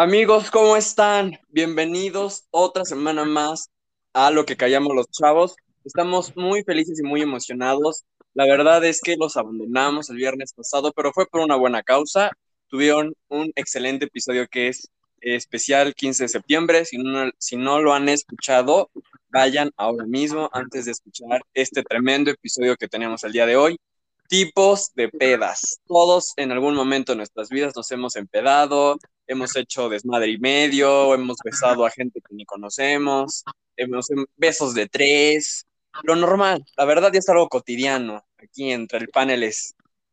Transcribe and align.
Amigos, 0.00 0.52
¿cómo 0.52 0.76
están? 0.76 1.40
Bienvenidos 1.48 2.46
otra 2.52 2.84
semana 2.84 3.24
más 3.24 3.68
a 4.12 4.30
lo 4.30 4.46
que 4.46 4.56
callamos 4.56 4.94
los 4.94 5.10
chavos. 5.10 5.56
Estamos 5.84 6.36
muy 6.36 6.62
felices 6.62 7.00
y 7.00 7.02
muy 7.02 7.20
emocionados. 7.20 8.04
La 8.32 8.46
verdad 8.46 8.84
es 8.84 9.00
que 9.00 9.16
los 9.16 9.36
abandonamos 9.36 10.08
el 10.08 10.18
viernes 10.18 10.52
pasado, 10.52 10.92
pero 10.92 11.12
fue 11.12 11.26
por 11.26 11.40
una 11.40 11.56
buena 11.56 11.82
causa. 11.82 12.30
Tuvieron 12.68 13.12
un 13.26 13.50
excelente 13.56 14.04
episodio 14.04 14.46
que 14.46 14.68
es 14.68 14.88
especial 15.20 15.92
15 15.96 16.22
de 16.22 16.28
septiembre. 16.28 16.84
Si 16.84 16.96
no, 16.96 17.32
si 17.36 17.56
no 17.56 17.80
lo 17.80 17.92
han 17.92 18.08
escuchado, 18.08 18.92
vayan 19.30 19.72
ahora 19.76 20.06
mismo 20.06 20.48
antes 20.52 20.84
de 20.84 20.92
escuchar 20.92 21.42
este 21.54 21.82
tremendo 21.82 22.30
episodio 22.30 22.76
que 22.76 22.86
tenemos 22.86 23.24
el 23.24 23.32
día 23.32 23.46
de 23.46 23.56
hoy. 23.56 23.80
Tipos 24.28 24.92
de 24.94 25.08
pedas. 25.08 25.80
Todos 25.88 26.34
en 26.36 26.52
algún 26.52 26.76
momento 26.76 27.10
de 27.10 27.16
nuestras 27.16 27.48
vidas 27.48 27.74
nos 27.74 27.90
hemos 27.90 28.14
empedado, 28.14 28.96
hemos 29.28 29.54
hecho 29.54 29.88
desmadre 29.88 30.32
y 30.32 30.38
medio, 30.38 31.14
hemos 31.14 31.36
besado 31.44 31.86
a 31.86 31.90
gente 31.90 32.20
que 32.20 32.34
ni 32.34 32.44
conocemos, 32.44 33.44
hemos 33.76 34.08
besos 34.36 34.74
de 34.74 34.88
tres, 34.88 35.66
lo 36.02 36.16
normal, 36.16 36.64
la 36.76 36.84
verdad 36.84 37.12
ya 37.12 37.20
es 37.20 37.28
algo 37.28 37.48
cotidiano 37.48 38.24
aquí 38.38 38.72
entre 38.72 38.98
el 38.98 39.08
panel 39.08 39.52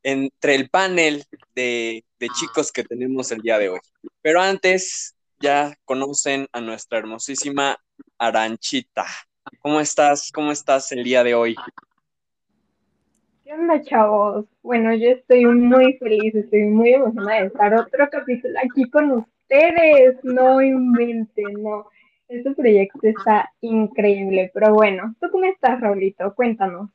entre 0.03 0.53
el 0.53 0.69
panel 0.69 1.23
de, 1.55 2.05
de 2.19 2.29
chicos 2.29 2.71
que 2.71 2.83
tenemos 2.83 3.31
el 3.31 3.41
día 3.41 3.57
de 3.57 3.69
hoy. 3.69 3.79
Pero 4.21 4.39
antes 4.39 5.15
ya 5.39 5.75
conocen 5.83 6.47
a 6.51 6.61
nuestra 6.61 6.99
hermosísima 6.99 7.79
Aranchita. 8.19 9.07
¿Cómo 9.59 9.79
estás? 9.79 10.31
¿Cómo 10.31 10.51
estás 10.51 10.91
el 10.91 11.03
día 11.03 11.23
de 11.23 11.33
hoy? 11.33 11.55
¿Qué 13.45 13.53
onda, 13.53 13.79
chavos? 13.83 14.45
Bueno, 14.63 14.95
yo 14.95 15.09
estoy 15.09 15.45
muy 15.45 15.93
feliz, 15.99 16.33
estoy 16.33 16.63
muy 16.63 16.93
emocionada 16.93 17.41
de 17.41 17.47
estar 17.47 17.75
otro 17.75 18.09
capítulo 18.09 18.55
aquí 18.57 18.89
con 18.89 19.11
ustedes. 19.11 20.17
No 20.23 20.59
inventen, 20.63 21.61
no. 21.61 21.87
Este 22.27 22.55
proyecto 22.55 23.01
está 23.03 23.47
increíble, 23.61 24.49
pero 24.51 24.73
bueno, 24.73 25.13
¿tú 25.21 25.27
cómo 25.31 25.45
estás, 25.45 25.79
Raulito? 25.79 26.33
Cuéntanos. 26.33 26.89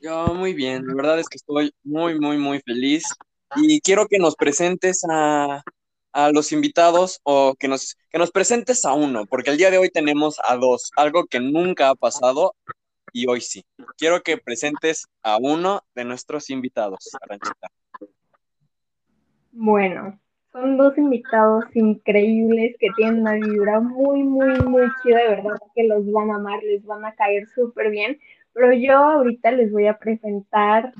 Yo 0.00 0.28
muy 0.28 0.54
bien, 0.54 0.86
la 0.86 0.94
verdad 0.94 1.20
es 1.20 1.28
que 1.28 1.36
estoy 1.36 1.70
muy, 1.84 2.18
muy, 2.18 2.38
muy 2.38 2.58
feliz 2.60 3.04
y 3.56 3.78
quiero 3.82 4.06
que 4.06 4.18
nos 4.18 4.34
presentes 4.34 5.02
a, 5.10 5.62
a 6.14 6.30
los 6.32 6.52
invitados 6.52 7.20
o 7.22 7.54
que 7.54 7.68
nos, 7.68 7.98
que 8.10 8.18
nos 8.18 8.30
presentes 8.30 8.82
a 8.86 8.94
uno, 8.94 9.26
porque 9.26 9.50
el 9.50 9.58
día 9.58 9.70
de 9.70 9.76
hoy 9.76 9.90
tenemos 9.90 10.38
a 10.42 10.56
dos, 10.56 10.90
algo 10.96 11.26
que 11.26 11.38
nunca 11.38 11.90
ha 11.90 11.94
pasado 11.94 12.54
y 13.16 13.26
hoy 13.26 13.40
sí. 13.40 13.64
Quiero 13.96 14.20
que 14.22 14.36
presentes 14.36 15.06
a 15.22 15.38
uno 15.38 15.80
de 15.94 16.04
nuestros 16.04 16.50
invitados, 16.50 16.98
Aranchita. 17.22 17.68
Bueno, 19.52 20.20
son 20.52 20.76
dos 20.76 20.98
invitados 20.98 21.64
increíbles 21.72 22.76
que 22.78 22.88
tienen 22.94 23.22
una 23.22 23.32
vibra 23.32 23.80
muy, 23.80 24.22
muy, 24.22 24.60
muy 24.60 24.82
chida, 25.02 25.16
de 25.20 25.28
verdad 25.30 25.56
que 25.74 25.84
los 25.84 26.12
van 26.12 26.30
a 26.30 26.34
amar, 26.34 26.62
les 26.62 26.84
van 26.84 27.06
a 27.06 27.14
caer 27.14 27.48
súper 27.48 27.90
bien. 27.90 28.20
Pero 28.52 28.74
yo 28.74 28.98
ahorita 28.98 29.50
les 29.52 29.72
voy 29.72 29.86
a 29.86 29.98
presentar 29.98 30.92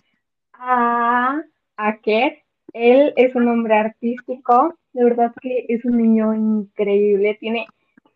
a 0.54 1.42
Aker. 1.76 2.38
Él 2.72 3.12
es 3.16 3.34
un 3.34 3.46
hombre 3.46 3.74
artístico, 3.74 4.74
de 4.94 5.04
verdad 5.04 5.34
que 5.42 5.66
es 5.68 5.84
un 5.84 5.98
niño 5.98 6.32
increíble, 6.32 7.36
tiene, 7.38 7.66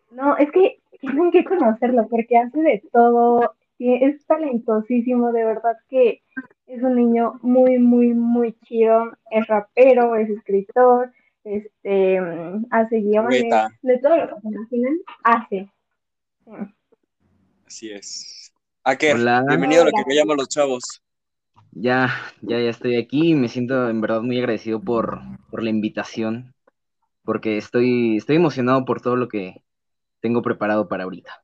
no, 0.09 0.37
es 0.37 0.51
que 0.51 0.79
tienen 0.99 1.29
que 1.29 1.43
conocerlo 1.43 2.07
porque 2.07 2.37
hace 2.37 2.61
de 2.61 2.83
todo, 2.91 3.55
es 3.89 4.25
talentosísimo, 4.25 5.31
de 5.31 5.43
verdad 5.43 5.77
que 5.89 6.21
es 6.67 6.83
un 6.83 6.95
niño 6.95 7.39
muy, 7.41 7.79
muy, 7.79 8.13
muy 8.13 8.53
chido, 8.65 9.11
es 9.31 9.47
rapero, 9.47 10.15
es 10.15 10.29
escritor, 10.29 11.11
este, 11.43 12.19
hace 12.69 13.01
guiones, 13.01 13.43
de 13.81 13.97
todo 13.97 14.17
lo 14.17 14.27
que 14.27 14.41
se 14.41 14.47
imaginen, 14.49 15.01
hace. 15.23 15.71
Así 17.65 17.91
es. 17.91 18.53
Aker, 18.83 19.17
bienvenido 19.47 19.81
a 19.81 19.85
lo 19.85 19.91
que 19.91 20.03
me 20.07 20.15
llaman 20.15 20.37
los 20.37 20.49
chavos. 20.49 20.83
Ya, 21.71 22.09
ya, 22.41 22.59
ya 22.59 22.69
estoy 22.69 22.97
aquí 22.97 23.29
y 23.29 23.35
me 23.35 23.47
siento 23.47 23.89
en 23.89 24.01
verdad 24.01 24.21
muy 24.21 24.37
agradecido 24.37 24.79
por, 24.79 25.19
por 25.49 25.63
la 25.63 25.69
invitación, 25.69 26.53
porque 27.23 27.57
estoy, 27.57 28.17
estoy 28.17 28.35
emocionado 28.35 28.85
por 28.85 29.01
todo 29.01 29.15
lo 29.15 29.27
que 29.27 29.63
tengo 30.19 30.41
preparado 30.41 30.87
para 30.87 31.05
ahorita. 31.05 31.43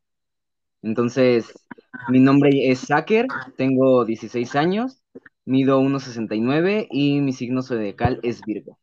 Entonces, 0.82 1.67
mi 2.10 2.20
nombre 2.20 2.70
es 2.70 2.80
Saker, 2.80 3.28
tengo 3.56 4.06
16 4.06 4.56
años, 4.56 5.02
mido 5.46 5.82
1,69 5.82 6.88
y 6.90 7.22
mi 7.22 7.34
signo 7.34 7.62
zodiacal 7.62 8.20
es 8.24 8.42
Virgo. 8.42 8.78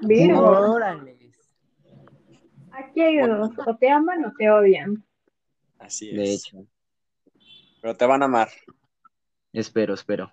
Virgo. 0.00 0.78
Aquí 2.72 3.00
hay 3.00 3.18
dos, 3.18 3.50
o 3.66 3.76
te 3.76 3.90
aman 3.90 4.24
o 4.24 4.32
te 4.38 4.50
odian. 4.50 5.04
Así 5.78 6.10
es. 6.10 6.16
De 6.16 6.34
hecho. 6.34 6.66
Pero 7.80 7.96
te 7.96 8.06
van 8.06 8.22
a 8.22 8.26
amar. 8.26 8.48
Espero, 9.52 9.94
espero. 9.94 10.32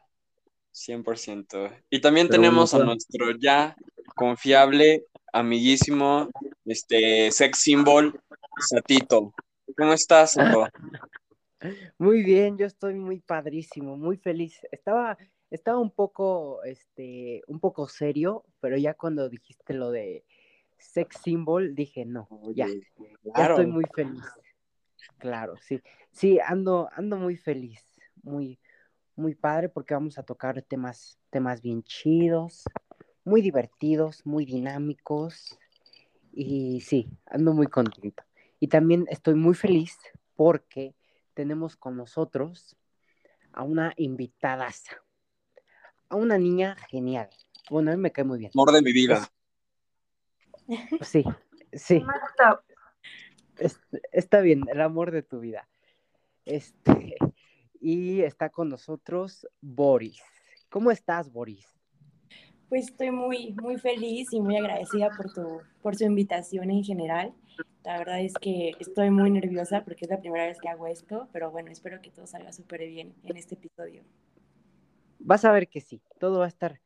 100%. 0.73 1.83
Y 1.89 2.01
también 2.01 2.27
tenemos 2.27 2.73
a 2.73 2.79
nuestro 2.79 3.31
ya 3.37 3.75
confiable, 4.15 5.05
amiguísimo, 5.31 6.29
este, 6.65 7.31
sex 7.31 7.59
symbol, 7.59 8.19
Satito. 8.59 9.33
¿Cómo 9.77 9.93
estás, 9.93 10.35
Muy 11.97 12.23
bien, 12.23 12.57
yo 12.57 12.65
estoy 12.65 12.93
muy 12.95 13.21
padrísimo, 13.21 13.97
muy 13.97 14.17
feliz. 14.17 14.59
Estaba, 14.71 15.17
estaba 15.49 15.79
un 15.79 15.89
poco, 15.89 16.63
este, 16.63 17.41
un 17.47 17.59
poco 17.59 17.87
serio, 17.87 18.45
pero 18.59 18.77
ya 18.77 18.93
cuando 18.93 19.29
dijiste 19.29 19.73
lo 19.73 19.89
de 19.89 20.23
sex 20.77 21.17
symbol, 21.23 21.73
dije 21.73 22.05
no, 22.05 22.27
ya, 22.53 22.67
ya 23.23 23.45
estoy 23.45 23.65
muy 23.65 23.85
feliz. 23.95 24.23
Claro, 25.17 25.55
sí, 25.57 25.81
sí, 26.11 26.39
ando, 26.39 26.89
ando 26.91 27.17
muy 27.17 27.37
feliz, 27.37 27.81
muy, 28.21 28.59
muy 29.15 29.33
padre 29.33 29.69
porque 29.69 29.93
vamos 29.93 30.19
a 30.19 30.23
tocar 30.23 30.61
temas, 30.61 31.17
temas 31.29 31.61
bien 31.61 31.83
chidos, 31.83 32.63
muy 33.23 33.41
divertidos, 33.41 34.25
muy 34.25 34.45
dinámicos 34.45 35.57
y 36.31 36.81
sí, 36.81 37.09
ando 37.25 37.53
muy 37.53 37.67
contento. 37.67 38.23
Y 38.65 38.67
también 38.67 39.05
estoy 39.11 39.35
muy 39.35 39.53
feliz 39.53 39.95
porque 40.35 40.95
tenemos 41.35 41.75
con 41.75 41.95
nosotros 41.95 42.75
a 43.53 43.61
una 43.61 43.93
invitada, 43.95 44.67
a 46.09 46.15
una 46.15 46.39
niña 46.39 46.75
genial. 46.89 47.29
Bueno, 47.69 47.91
a 47.91 47.95
mí 47.95 48.01
me 48.01 48.11
cae 48.11 48.25
muy 48.25 48.39
bien. 48.39 48.49
Amor 48.55 48.71
de 48.71 48.81
mi 48.81 48.91
vida. 48.91 49.31
Sí, 51.01 51.23
sí. 51.73 52.03
Está 54.11 54.41
bien, 54.41 54.63
el 54.67 54.81
amor 54.81 55.11
de 55.11 55.21
tu 55.21 55.41
vida. 55.41 55.69
Este, 56.43 57.17
y 57.79 58.21
está 58.21 58.49
con 58.49 58.69
nosotros 58.69 59.47
Boris. 59.61 60.23
¿Cómo 60.69 60.89
estás, 60.89 61.31
Boris? 61.31 61.67
Pues 62.75 62.89
estoy 62.89 63.09
muy, 63.09 63.53
muy 63.53 63.77
feliz 63.77 64.33
y 64.33 64.41
muy 64.41 64.57
agradecida 64.57 65.09
por 65.15 65.31
tu, 65.31 65.61
por 65.81 65.95
su 65.95 66.03
invitación 66.03 66.69
en 66.69 66.83
general. 66.83 67.33
La 67.85 67.97
verdad 67.97 68.19
es 68.19 68.33
que 68.33 68.73
estoy 68.81 69.11
muy 69.11 69.31
nerviosa 69.31 69.85
porque 69.85 70.03
es 70.03 70.11
la 70.11 70.19
primera 70.19 70.45
vez 70.45 70.59
que 70.59 70.67
hago 70.67 70.85
esto, 70.85 71.29
pero 71.31 71.51
bueno, 71.51 71.71
espero 71.71 72.01
que 72.01 72.11
todo 72.11 72.27
salga 72.27 72.51
súper 72.51 72.85
bien 72.85 73.13
en 73.23 73.37
este 73.37 73.55
episodio. 73.55 74.03
Vas 75.19 75.45
a 75.45 75.53
ver 75.53 75.69
que 75.69 75.79
sí, 75.79 76.01
todo 76.19 76.39
va 76.39 76.45
a 76.45 76.49
estar 76.49 76.81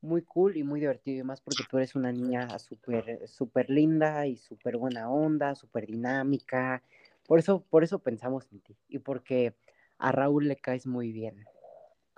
muy 0.00 0.22
cool 0.22 0.56
y 0.56 0.62
muy 0.62 0.78
divertido 0.78 1.18
y 1.18 1.24
más 1.24 1.40
porque 1.40 1.64
tú 1.68 1.76
eres 1.76 1.96
una 1.96 2.12
niña 2.12 2.56
súper 2.60 3.26
súper 3.26 3.68
linda 3.68 4.28
y 4.28 4.36
súper 4.36 4.76
buena 4.76 5.10
onda, 5.10 5.56
súper 5.56 5.88
dinámica. 5.88 6.84
Por 7.26 7.40
eso, 7.40 7.64
por 7.68 7.82
eso 7.82 7.98
pensamos 7.98 8.46
en 8.52 8.60
ti 8.60 8.76
y 8.88 9.00
porque 9.00 9.54
a 9.98 10.12
Raúl 10.12 10.46
le 10.46 10.54
caes 10.54 10.86
muy 10.86 11.10
bien. 11.10 11.44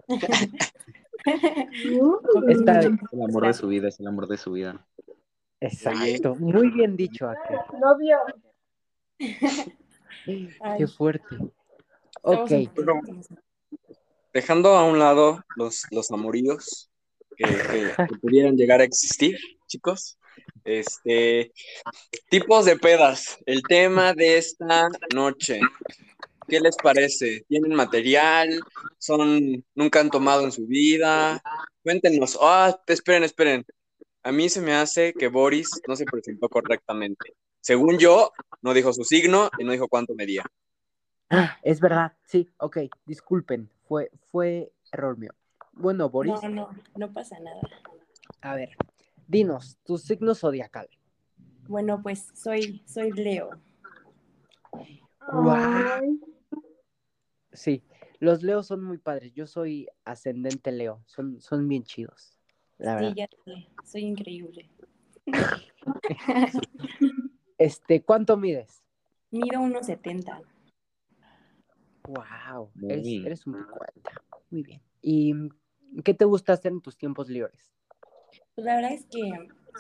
es 1.72 2.60
el 3.12 3.22
amor 3.22 3.46
de 3.46 3.54
su 3.54 3.68
vida, 3.68 3.88
es 3.88 4.00
el 4.00 4.06
amor 4.06 4.28
de 4.28 4.36
su 4.36 4.52
vida. 4.52 4.86
Exacto, 5.60 6.34
muy 6.34 6.70
bien 6.70 6.96
dicho, 6.96 7.28
aquí. 7.28 7.54
Novio. 7.80 8.18
Qué 10.26 10.86
fuerte. 10.86 11.36
Ok. 12.22 12.50
dejando 14.32 14.70
a 14.70 14.84
un 14.84 14.98
lado 14.98 15.44
los, 15.56 15.84
los 15.90 16.10
amoríos 16.10 16.90
que, 17.36 17.46
pudieran 18.20 18.56
llegar 18.56 18.80
a 18.80 18.84
existir, 18.84 19.38
chicos. 19.66 20.18
Este, 20.64 21.52
tipos 22.28 22.64
de 22.64 22.76
pedas, 22.76 23.38
el 23.46 23.62
tema 23.62 24.14
de 24.14 24.38
esta 24.38 24.88
noche. 25.14 25.60
¿Qué 26.48 26.60
les 26.60 26.76
parece? 26.76 27.44
¿Tienen 27.48 27.74
material? 27.74 28.60
¿Son, 28.98 29.64
nunca 29.74 30.00
han 30.00 30.10
tomado 30.10 30.44
en 30.44 30.52
su 30.52 30.66
vida? 30.66 31.42
Cuéntenos. 31.82 32.38
Ah, 32.40 32.78
esperen, 32.86 33.24
esperen. 33.24 33.64
A 34.22 34.32
mí 34.32 34.48
se 34.48 34.60
me 34.60 34.74
hace 34.74 35.12
que 35.12 35.28
Boris 35.28 35.68
no 35.86 35.96
se 35.96 36.04
presentó 36.04 36.48
correctamente. 36.48 37.34
Según 37.60 37.98
yo, 37.98 38.32
no 38.62 38.74
dijo 38.74 38.92
su 38.92 39.04
signo 39.04 39.50
y 39.58 39.64
no 39.64 39.72
dijo 39.72 39.88
cuánto 39.88 40.14
medía. 40.14 40.44
Ah, 41.30 41.58
es 41.62 41.80
verdad, 41.80 42.12
sí, 42.26 42.48
ok, 42.58 42.78
disculpen, 43.06 43.70
fue, 43.88 44.10
fue 44.30 44.72
error 44.92 45.16
mío. 45.18 45.32
Bueno, 45.72 46.08
Boris. 46.08 46.34
No, 46.42 46.48
no, 46.48 46.68
no 46.96 47.12
pasa 47.12 47.38
nada. 47.40 47.60
A 48.40 48.54
ver, 48.54 48.76
dinos, 49.26 49.78
tu 49.84 49.98
signo 49.98 50.34
zodiacal. 50.34 50.88
Bueno, 51.66 52.02
pues 52.02 52.28
soy, 52.34 52.82
soy 52.86 53.10
Leo. 53.12 53.50
Ay, 55.20 56.20
Sí, 57.54 57.82
los 58.20 58.42
Leos 58.42 58.66
son 58.66 58.84
muy 58.84 58.98
padres. 58.98 59.32
Yo 59.32 59.46
soy 59.46 59.88
ascendente 60.04 60.70
Leo. 60.72 61.02
Son, 61.06 61.40
son 61.40 61.66
bien 61.68 61.84
chidos. 61.84 62.38
La 62.78 62.98
Sí, 62.98 63.04
verdad. 63.04 63.14
ya 63.16 63.28
sé, 63.44 63.68
soy 63.84 64.02
increíble. 64.02 64.70
Este, 67.56 68.02
¿cuánto 68.02 68.36
mides? 68.36 68.82
Mido 69.30 69.60
1,70. 69.60 70.42
Wow, 72.06 72.70
eres, 72.88 73.06
eres 73.24 73.46
un 73.46 73.54
poco 73.64 73.84
alta. 73.94 74.22
Muy 74.50 74.62
bien. 74.64 74.82
¿Y 75.00 75.32
qué 76.02 76.14
te 76.14 76.24
gusta 76.24 76.52
hacer 76.52 76.72
en 76.72 76.80
tus 76.80 76.98
tiempos 76.98 77.28
libres? 77.28 77.72
Pues 78.56 78.64
la 78.64 78.74
verdad 78.74 78.92
es 78.92 79.06
que 79.06 79.20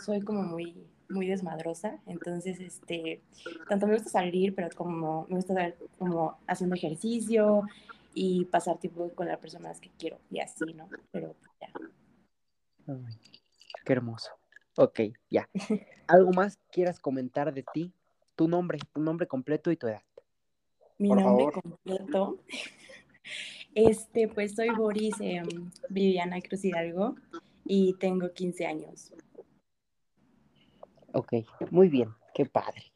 soy 0.00 0.20
como 0.22 0.42
muy, 0.42 0.86
muy 1.08 1.26
desmadrosa, 1.26 1.98
entonces, 2.06 2.60
este, 2.60 3.22
tanto 3.68 3.86
me 3.86 3.94
gusta 3.94 4.10
salir, 4.10 4.54
pero 4.54 4.68
como 4.74 5.26
me 5.28 5.36
gusta 5.36 5.52
estar 5.52 5.88
como 5.98 6.38
haciendo 6.46 6.76
ejercicio 6.76 7.62
y 8.14 8.44
pasar 8.46 8.78
tiempo 8.78 9.10
con 9.14 9.26
las 9.28 9.38
personas 9.38 9.80
que 9.80 9.90
quiero 9.98 10.18
y 10.30 10.40
así, 10.40 10.72
¿no? 10.74 10.88
Pero 11.10 11.34
pues, 11.40 11.52
ya. 11.60 11.70
Ay, 12.86 13.18
qué 13.84 13.92
hermoso. 13.92 14.30
Ok, 14.76 15.00
ya. 15.30 15.48
¿Algo 16.06 16.32
más 16.32 16.58
quieras 16.70 16.98
comentar 16.98 17.52
de 17.52 17.64
ti? 17.72 17.92
Tu 18.36 18.48
nombre, 18.48 18.78
tu 18.92 19.00
nombre 19.00 19.26
completo 19.26 19.70
y 19.70 19.76
tu 19.76 19.86
edad. 19.86 20.02
Mi 20.98 21.08
Por 21.08 21.22
nombre 21.22 21.44
favor. 21.46 21.62
completo, 21.62 22.38
este, 23.74 24.28
pues 24.28 24.54
soy 24.54 24.70
Boris 24.70 25.14
em, 25.20 25.70
Viviana 25.88 26.40
Cruz 26.40 26.64
Hidalgo 26.64 27.16
y 27.64 27.94
tengo 27.94 28.32
15 28.32 28.66
años. 28.66 29.12
Ok, 31.14 31.32
muy 31.70 31.88
bien, 31.88 32.12
qué 32.34 32.44
padre. 32.44 32.92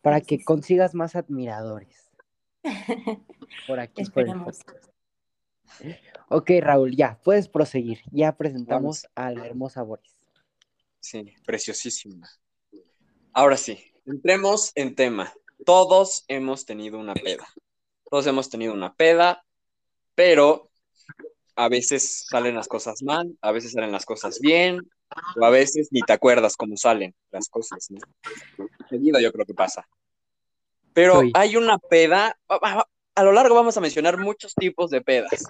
Para 0.00 0.20
que 0.20 0.42
consigas 0.44 0.94
más 0.94 1.16
admiradores. 1.16 2.08
Por 3.66 3.80
aquí, 3.80 4.04
por 4.04 4.22
el 4.22 4.28
Esperemos. 4.28 4.58
podcast. 4.58 4.88
Ok, 6.28 6.50
Raúl, 6.60 6.94
ya, 6.96 7.18
puedes 7.24 7.48
proseguir. 7.48 8.00
Ya 8.12 8.36
presentamos 8.36 9.06
a 9.14 9.32
la 9.32 9.46
hermosa 9.46 9.82
Boris. 9.82 10.14
Sí, 11.00 11.32
preciosísima. 11.44 12.28
Ahora 13.32 13.56
sí, 13.56 13.78
entremos 14.06 14.72
en 14.74 14.94
tema. 14.94 15.32
Todos 15.64 16.24
hemos 16.28 16.64
tenido 16.64 16.98
una 16.98 17.14
peda. 17.14 17.46
Todos 18.10 18.26
hemos 18.26 18.48
tenido 18.48 18.74
una 18.74 18.94
peda, 18.94 19.44
pero 20.14 20.70
a 21.56 21.68
veces 21.68 22.26
salen 22.28 22.54
las 22.54 22.68
cosas 22.68 23.02
mal, 23.02 23.36
a 23.40 23.52
veces 23.52 23.72
salen 23.72 23.92
las 23.92 24.06
cosas 24.06 24.38
bien, 24.40 24.88
o 25.40 25.44
a 25.44 25.50
veces 25.50 25.88
ni 25.90 26.00
te 26.02 26.12
acuerdas 26.12 26.56
cómo 26.56 26.76
salen 26.76 27.14
las 27.30 27.48
cosas, 27.48 27.90
¿no? 27.90 27.98
Seguido 28.88 29.20
yo 29.20 29.32
creo 29.32 29.46
que 29.46 29.54
pasa. 29.54 29.86
Pero 30.92 31.22
hay 31.34 31.56
una 31.56 31.78
peda, 31.78 32.36
a- 32.48 32.58
a 32.80 32.84
a 33.14 33.22
lo 33.24 33.32
largo 33.32 33.54
vamos 33.56 33.76
a 33.76 33.80
mencionar 33.80 34.16
muchos 34.16 34.54
tipos 34.54 34.90
de 34.90 35.00
pedas, 35.00 35.44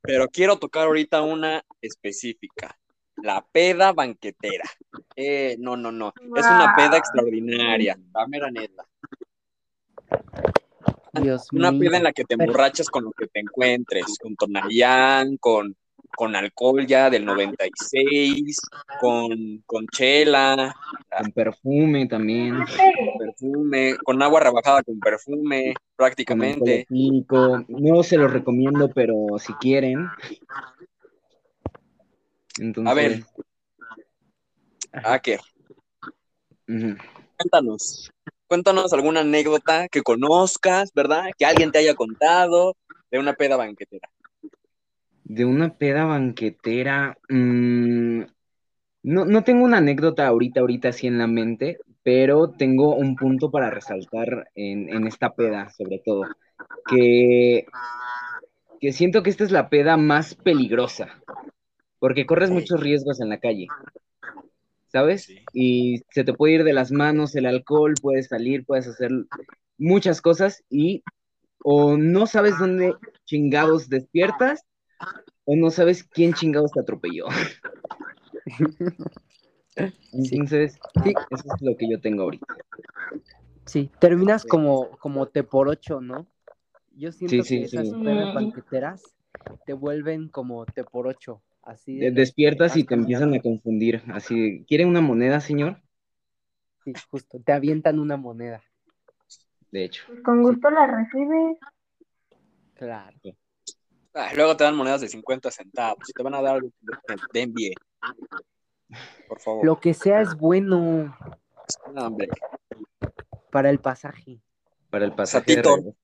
pero 0.00 0.28
quiero 0.28 0.58
tocar 0.58 0.86
ahorita 0.86 1.22
una 1.22 1.64
específica. 1.80 2.78
La 3.16 3.44
peda 3.52 3.92
banquetera. 3.92 4.64
Eh, 5.16 5.56
no, 5.58 5.76
no, 5.76 5.90
no. 5.92 6.12
Es 6.36 6.46
una 6.46 6.72
peda 6.76 6.96
extraordinaria. 6.96 7.98
La 8.14 8.26
mera 8.28 8.50
neta. 8.50 8.86
Dios 11.20 11.48
Una 11.52 11.70
mío. 11.72 11.80
peda 11.90 11.96
en 11.98 12.04
la 12.04 12.12
que 12.12 12.24
te 12.24 12.34
emborrachas 12.34 12.88
con 12.88 13.04
lo 13.04 13.12
que 13.12 13.26
te 13.26 13.40
encuentres. 13.40 14.16
Con 14.22 14.36
Tonayán, 14.36 15.36
con, 15.38 15.76
con 16.16 16.36
alcohol 16.36 16.86
ya 16.86 17.10
del 17.10 17.24
96, 17.24 18.60
con, 18.98 19.62
con 19.66 19.86
chela, 19.88 20.76
Con 21.16 21.32
perfume 21.32 22.06
también. 22.06 22.54
perfume, 23.18 23.96
con 24.04 24.22
agua 24.22 24.40
rebajada 24.40 24.82
con 24.82 25.00
perfume, 25.00 25.74
Con 25.74 25.82
prácticamente. 25.96 26.86
No 27.68 28.02
se 28.02 28.16
los 28.16 28.32
recomiendo, 28.32 28.90
pero 28.92 29.38
si 29.38 29.52
quieren. 29.54 30.08
Entonces, 32.58 32.90
A 32.90 32.94
ver, 32.94 33.20
ujú. 36.68 36.96
cuéntanos. 37.36 38.10
Cuéntanos 38.48 38.92
alguna 38.92 39.20
anécdota 39.20 39.88
que 39.88 40.02
conozcas, 40.02 40.90
¿verdad? 40.92 41.30
Que 41.38 41.46
alguien 41.46 41.70
te 41.70 41.78
haya 41.78 41.94
contado 41.94 42.76
de 43.10 43.18
una 43.18 43.32
peda 43.34 43.56
banquetera. 43.56 44.08
De 45.30 45.44
una 45.44 45.76
peda 45.76 46.06
banquetera. 46.06 47.16
mm, 47.28 48.22
no, 49.02 49.24
no 49.24 49.44
tengo 49.44 49.64
una 49.64 49.78
anécdota 49.78 50.26
ahorita, 50.26 50.60
ahorita 50.60 50.88
así 50.88 51.06
en 51.06 51.18
la 51.18 51.28
mente, 51.28 51.78
pero 52.02 52.50
tengo 52.50 52.96
un 52.96 53.14
punto 53.14 53.48
para 53.50 53.70
resaltar 53.70 54.48
en, 54.56 54.88
en 54.88 55.06
esta 55.06 55.32
peda, 55.32 55.70
sobre 55.70 56.02
todo. 56.04 56.22
Que, 56.84 57.64
que 58.80 58.92
siento 58.92 59.22
que 59.22 59.30
esta 59.30 59.44
es 59.44 59.52
la 59.52 59.68
peda 59.68 59.96
más 59.96 60.34
peligrosa, 60.34 61.22
porque 62.00 62.26
corres 62.26 62.50
muchos 62.50 62.80
riesgos 62.80 63.20
en 63.20 63.28
la 63.28 63.38
calle, 63.38 63.68
¿sabes? 64.88 65.26
Sí. 65.26 65.44
Y 65.54 66.02
se 66.10 66.24
te 66.24 66.34
puede 66.34 66.54
ir 66.54 66.64
de 66.64 66.72
las 66.72 66.90
manos 66.90 67.36
el 67.36 67.46
alcohol, 67.46 67.94
puedes 68.02 68.26
salir, 68.26 68.66
puedes 68.66 68.88
hacer 68.88 69.12
muchas 69.78 70.20
cosas 70.20 70.64
y 70.68 71.04
o 71.62 71.96
no 71.96 72.26
sabes 72.26 72.58
dónde 72.58 72.94
chingados 73.24 73.88
despiertas 73.88 74.64
o 75.50 75.56
no 75.56 75.68
sabes 75.70 76.04
quién 76.04 76.32
chingados 76.32 76.70
te 76.70 76.78
atropelló. 76.78 77.26
Entonces, 80.12 80.78
Sí. 81.02 81.14
eso 81.30 81.54
es 81.54 81.62
lo 81.62 81.76
que 81.76 81.90
yo 81.90 82.00
tengo 82.00 82.22
ahorita. 82.22 82.46
Sí, 83.64 83.90
terminas 83.98 84.44
como, 84.44 84.96
como 84.98 85.26
te 85.26 85.42
por 85.42 85.68
ocho, 85.68 86.00
¿no? 86.00 86.28
Yo 86.92 87.10
siento 87.10 87.42
Sí, 87.42 87.42
sí, 87.42 87.58
que 87.58 87.64
esas 87.64 87.90
sí. 87.90 87.96
banqueteras 88.32 89.02
te 89.66 89.72
vuelven 89.72 90.28
como 90.28 90.66
te 90.66 90.84
por 90.84 91.08
ocho, 91.08 91.42
así 91.62 91.98
de 91.98 92.12
despiertas 92.12 92.76
y 92.76 92.84
te 92.84 92.94
empiezan 92.94 93.34
a 93.34 93.40
confundir. 93.40 94.04
Así, 94.12 94.64
¿quiere 94.68 94.86
una 94.86 95.00
moneda, 95.00 95.40
señor? 95.40 95.82
Sí, 96.84 96.92
justo, 97.10 97.40
te 97.40 97.52
avientan 97.52 97.98
una 97.98 98.16
moneda. 98.16 98.62
De 99.72 99.84
hecho. 99.84 100.04
Con 100.24 100.44
gusto 100.44 100.70
la 100.70 100.86
recibes. 100.86 101.58
Claro. 102.74 103.18
Ah, 104.14 104.30
luego 104.34 104.56
te 104.56 104.64
dan 104.64 104.76
monedas 104.76 105.00
de 105.00 105.08
50 105.08 105.50
centavos. 105.50 106.04
Si 106.06 106.12
te 106.12 106.22
van 106.22 106.34
a 106.34 106.42
dar 106.42 106.56
algo, 106.56 106.70
que 107.06 107.14
te 107.14 107.22
den 107.32 107.54
bien. 107.54 107.74
Por 109.28 109.40
favor. 109.40 109.64
Lo 109.64 109.78
que 109.78 109.94
sea 109.94 110.20
es 110.20 110.36
bueno 110.36 111.16
No, 111.92 112.06
hombre. 112.06 112.28
para 113.50 113.70
el 113.70 113.78
pasaje. 113.78 114.40
Para 114.90 115.04
el 115.04 115.12
pasaje 115.12 115.56
de. 115.56 115.94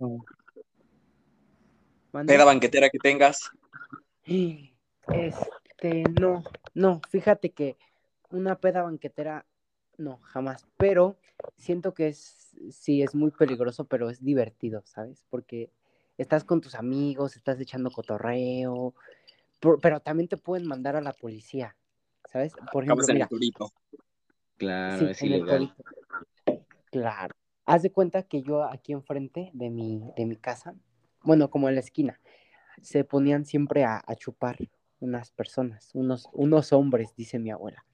Peda 2.27 2.45
banquetera 2.45 2.89
que 2.89 2.99
tengas. 2.99 3.51
Este, 5.09 6.05
no, 6.21 6.43
no, 6.75 7.01
fíjate 7.11 7.51
que 7.51 7.77
una 8.31 8.59
peda 8.59 8.83
banquetera, 8.83 9.47
no, 9.99 10.19
jamás, 10.23 10.67
pero 10.77 11.17
siento 11.57 11.95
que 11.95 12.09
es, 12.09 12.57
sí, 12.71 13.03
es 13.03 13.15
muy 13.15 13.31
peligroso, 13.31 13.85
pero 13.85 14.11
es 14.11 14.25
divertido, 14.25 14.83
¿sabes? 14.87 15.25
Porque 15.31 15.71
estás 16.19 16.45
con 16.45 16.61
tus 16.61 16.75
amigos, 16.75 17.37
estás 17.37 17.61
echando 17.61 17.91
cotorreo, 17.91 18.95
por- 19.61 19.81
pero 19.81 20.01
también 20.01 20.29
te 20.29 20.37
pueden 20.37 20.67
mandar 20.67 20.97
a 20.97 21.01
la 21.01 21.13
policía, 21.13 21.77
¿sabes? 22.27 22.55
Por 22.73 22.85
ejemplo, 22.85 23.05
Acabas 23.05 23.09
en 23.09 23.15
el 23.17 23.17
mira, 23.17 23.29
turito. 23.29 23.73
Claro, 24.57 24.99
sí, 24.99 25.05
es 25.11 25.23
en 25.23 25.33
el 25.33 25.41
ilegal. 25.41 25.75
torito. 25.75 25.85
Claro. 26.91 27.35
Haz 27.67 27.83
de 27.83 27.91
cuenta 27.93 28.23
que 28.23 28.43
yo 28.43 28.63
aquí 28.65 28.93
enfrente 28.93 29.51
de 29.53 29.71
mi, 29.71 30.11
de 30.17 30.25
mi 30.25 30.37
casa, 30.37 30.75
bueno, 31.23 31.51
como 31.51 31.69
en 31.69 31.75
la 31.75 31.81
esquina, 31.81 32.21
se 32.81 33.05
ponían 33.05 33.45
siempre 33.45 33.85
a, 33.85 34.03
a 34.07 34.15
chupar 34.15 34.57
unas 35.01 35.31
personas, 35.33 35.91
unos, 35.95 36.29
unos 36.33 36.73
hombres, 36.73 37.15
dice 37.17 37.39
mi 37.39 37.51
abuela. 37.51 37.85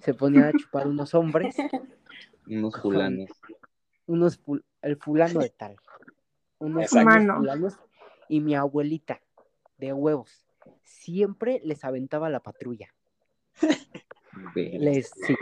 Se 0.00 0.12
ponían 0.14 0.44
a 0.44 0.52
chupar 0.52 0.86
unos 0.88 1.14
hombres, 1.14 1.56
Unos 2.46 2.80
fulanos. 2.80 3.30
unos 4.06 4.40
el 4.82 4.96
fulano 4.96 5.40
de 5.40 5.50
tal, 5.50 5.76
unos, 6.60 6.88
fulanos, 6.90 7.78
y 8.28 8.40
mi 8.40 8.54
abuelita 8.54 9.20
de 9.78 9.92
huevos 9.92 10.46
siempre 10.84 11.60
les 11.64 11.84
aventaba 11.84 12.30
la 12.30 12.40
patrulla. 12.40 12.94
Les 14.54 15.10
sí, 15.26 15.34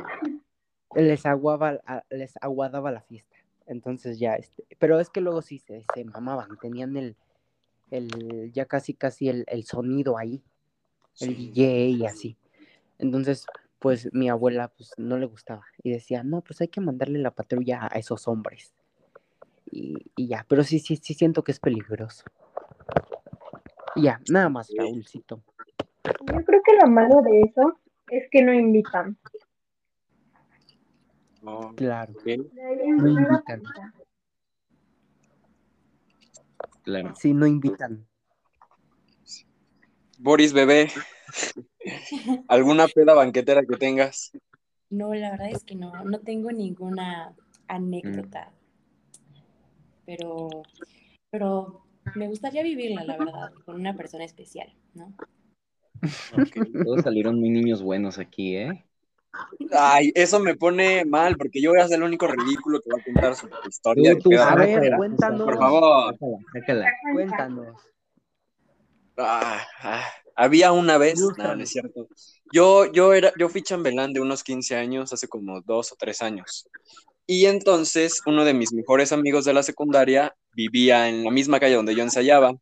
les 0.95 1.27
aguaba 1.27 1.81
les 2.11 2.35
aguadaba 2.41 2.91
la 2.91 3.03
fiesta. 3.03 3.37
Entonces 3.67 4.19
ya 4.19 4.35
este 4.35 4.65
pero 4.79 4.99
es 4.99 5.11
que 5.11 5.21
luego 5.21 5.43
sí 5.43 5.59
se, 5.59 5.85
se 5.95 6.05
mamaban 6.05 6.59
tenían 6.59 6.97
el 6.97 7.17
el 7.91 8.51
ya 8.53 8.65
casi 8.65 8.95
casi 8.95 9.29
el, 9.29 9.45
el 9.47 9.65
sonido 9.65 10.19
ahí 10.19 10.43
el 11.21 11.37
Sí. 11.37 11.51
DJ 11.53 11.89
y 11.91 12.07
así. 12.07 12.37
Entonces 12.99 13.47
pues 13.79 14.13
mi 14.13 14.29
abuela 14.29 14.69
pues 14.69 14.93
no 14.97 15.19
le 15.19 15.27
gustaba 15.27 15.65
y 15.83 15.91
decía 15.91 16.23
no 16.23 16.41
pues 16.41 16.61
hay 16.61 16.69
que 16.69 16.81
mandarle 16.81 17.19
la 17.19 17.31
patrulla 17.31 17.89
a 17.91 17.99
esos 17.99 18.27
hombres 18.27 18.75
y, 19.71 19.97
y 20.17 20.29
ya 20.29 20.45
pero 20.49 20.65
sí 20.65 20.79
sí 20.79 20.97
sí 20.97 21.15
siento 21.15 21.43
que 21.43 21.53
es 21.53 21.61
peligroso 21.61 22.25
y 23.95 24.03
ya 24.03 24.21
nada 24.31 24.49
más. 24.49 24.71
Raúlcito 24.77 25.43
Yo 26.05 26.45
creo 26.45 26.63
que 26.65 26.77
lo 26.77 26.87
malo 26.89 27.23
de 27.23 27.43
eso 27.43 27.79
es 28.11 28.29
que 28.31 28.43
no 28.43 28.53
invitan. 28.53 29.17
Oh, 31.45 31.73
Claro. 31.75 32.13
ok. 32.13 32.25
Deberían 32.25 32.97
No 32.97 33.09
invitan. 33.09 33.63
Claro. 36.83 37.15
Sí, 37.17 37.35
no 37.35 37.47
invitan. 37.47 38.07
Boris, 40.19 40.53
bebé, 40.53 40.89
¿alguna 42.49 42.89
peda 42.89 43.15
banquetera 43.15 43.63
que 43.65 43.77
tengas? 43.77 44.33
No, 44.91 45.15
la 45.15 45.31
verdad 45.31 45.51
es 45.51 45.63
que 45.63 45.77
no, 45.77 46.05
no 46.05 46.19
tengo 46.21 46.51
ninguna 46.51 47.35
anécdota. 47.69 48.53
Pero, 50.09 50.49
pero 51.29 51.85
me 52.15 52.29
gustaría 52.29 52.63
vivirla, 52.63 53.05
la 53.05 53.19
verdad, 53.19 53.53
con 53.67 53.75
una 53.75 53.95
persona 53.95 54.25
especial, 54.25 54.75
¿no? 54.95 55.15
Todos 56.83 57.03
salieron 57.03 57.39
muy 57.39 57.51
niños 57.51 57.83
buenos 57.83 58.19
aquí, 58.19 58.57
¿eh? 58.57 58.87
Ay, 59.71 60.11
eso 60.15 60.41
me 60.41 60.57
pone 60.57 61.05
mal, 61.05 61.37
porque 61.37 61.61
yo 61.61 61.73
voy 61.73 61.81
a 61.81 61.89
ser 61.89 61.99
el 61.99 62.05
único 62.05 62.27
ridículo 62.27 62.81
que 62.81 62.91
va 62.91 62.99
a 62.99 63.05
contar 63.05 63.35
su 63.35 63.51
historia 63.69 64.15
Tú, 64.15 64.31
tú, 64.31 64.39
A 64.39 64.55
ver, 64.55 64.97
cuéntanos. 64.97 65.43
Por 65.45 65.59
favor. 65.59 66.15
Sácala, 66.15 66.39
sácala. 66.55 66.93
Cuéntanos. 67.13 67.77
Ah, 69.19 69.61
ah, 69.83 70.05
había 70.37 70.73
una 70.73 70.97
vez, 70.97 71.21
no, 71.21 71.55
no 71.55 71.63
es 71.63 71.69
cierto. 71.69 72.09
Yo, 72.51 72.91
yo 72.91 73.13
era, 73.13 73.31
yo 73.39 73.51
fui 73.51 73.61
chambelán 73.61 74.15
de 74.15 74.21
unos 74.21 74.43
15 74.43 74.75
años, 74.75 75.13
hace 75.13 75.29
como 75.29 75.61
dos 75.61 75.93
o 75.93 75.97
tres 75.97 76.23
años. 76.23 76.67
Y 77.31 77.45
entonces 77.45 78.23
uno 78.25 78.43
de 78.47 78.55
mis 78.55 78.73
mejores 78.73 79.13
amigos 79.13 79.45
de 79.45 79.53
la 79.53 79.63
secundaria 79.63 80.35
vivía 80.55 81.11
en 81.11 81.25
la 81.25 81.31
misma 81.31 81.61
calle 81.61 81.75
donde 81.75 81.95
yo 81.95 82.03
ensayaba. 82.03 82.55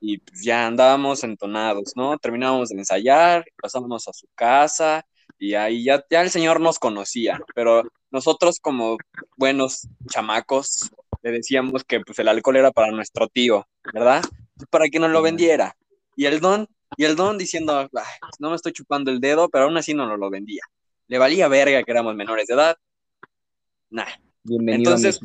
Y 0.00 0.18
pues 0.18 0.42
ya 0.44 0.66
andábamos 0.66 1.24
entonados, 1.24 1.94
¿no? 1.96 2.18
Terminábamos 2.18 2.68
de 2.68 2.76
ensayar, 2.76 3.42
pasábamos 3.56 4.06
a 4.06 4.12
su 4.12 4.28
casa 4.34 5.02
y 5.38 5.54
ahí 5.54 5.82
ya, 5.82 6.04
ya 6.10 6.20
el 6.20 6.28
señor 6.28 6.60
nos 6.60 6.78
conocía, 6.78 7.40
pero 7.54 7.84
nosotros 8.10 8.60
como 8.60 8.98
buenos 9.38 9.88
chamacos 10.10 10.90
le 11.22 11.30
decíamos 11.30 11.84
que 11.84 12.00
pues 12.00 12.18
el 12.18 12.28
alcohol 12.28 12.56
era 12.56 12.70
para 12.70 12.92
nuestro 12.92 13.28
tío, 13.28 13.66
¿verdad? 13.94 14.22
Para 14.68 14.90
que 14.90 14.98
nos 15.00 15.10
lo 15.10 15.22
vendiera. 15.22 15.74
Y 16.16 16.26
el 16.26 16.40
don, 16.40 16.68
y 16.98 17.04
el 17.04 17.16
don 17.16 17.38
diciendo, 17.38 17.78
"Ay, 17.78 17.88
no 18.40 18.50
me 18.50 18.56
estoy 18.56 18.72
chupando 18.72 19.10
el 19.10 19.20
dedo, 19.20 19.48
pero 19.48 19.64
aún 19.64 19.76
así 19.78 19.94
no 19.94 20.06
nos 20.06 20.18
lo 20.18 20.28
vendía. 20.28 20.60
Le 21.08 21.16
valía 21.16 21.48
verga 21.48 21.82
que 21.82 21.90
éramos 21.90 22.14
menores 22.14 22.46
de 22.46 22.54
edad. 22.54 22.76
Nah, 23.94 24.08
Bienvenido 24.42 24.90
Entonces- 24.90 25.20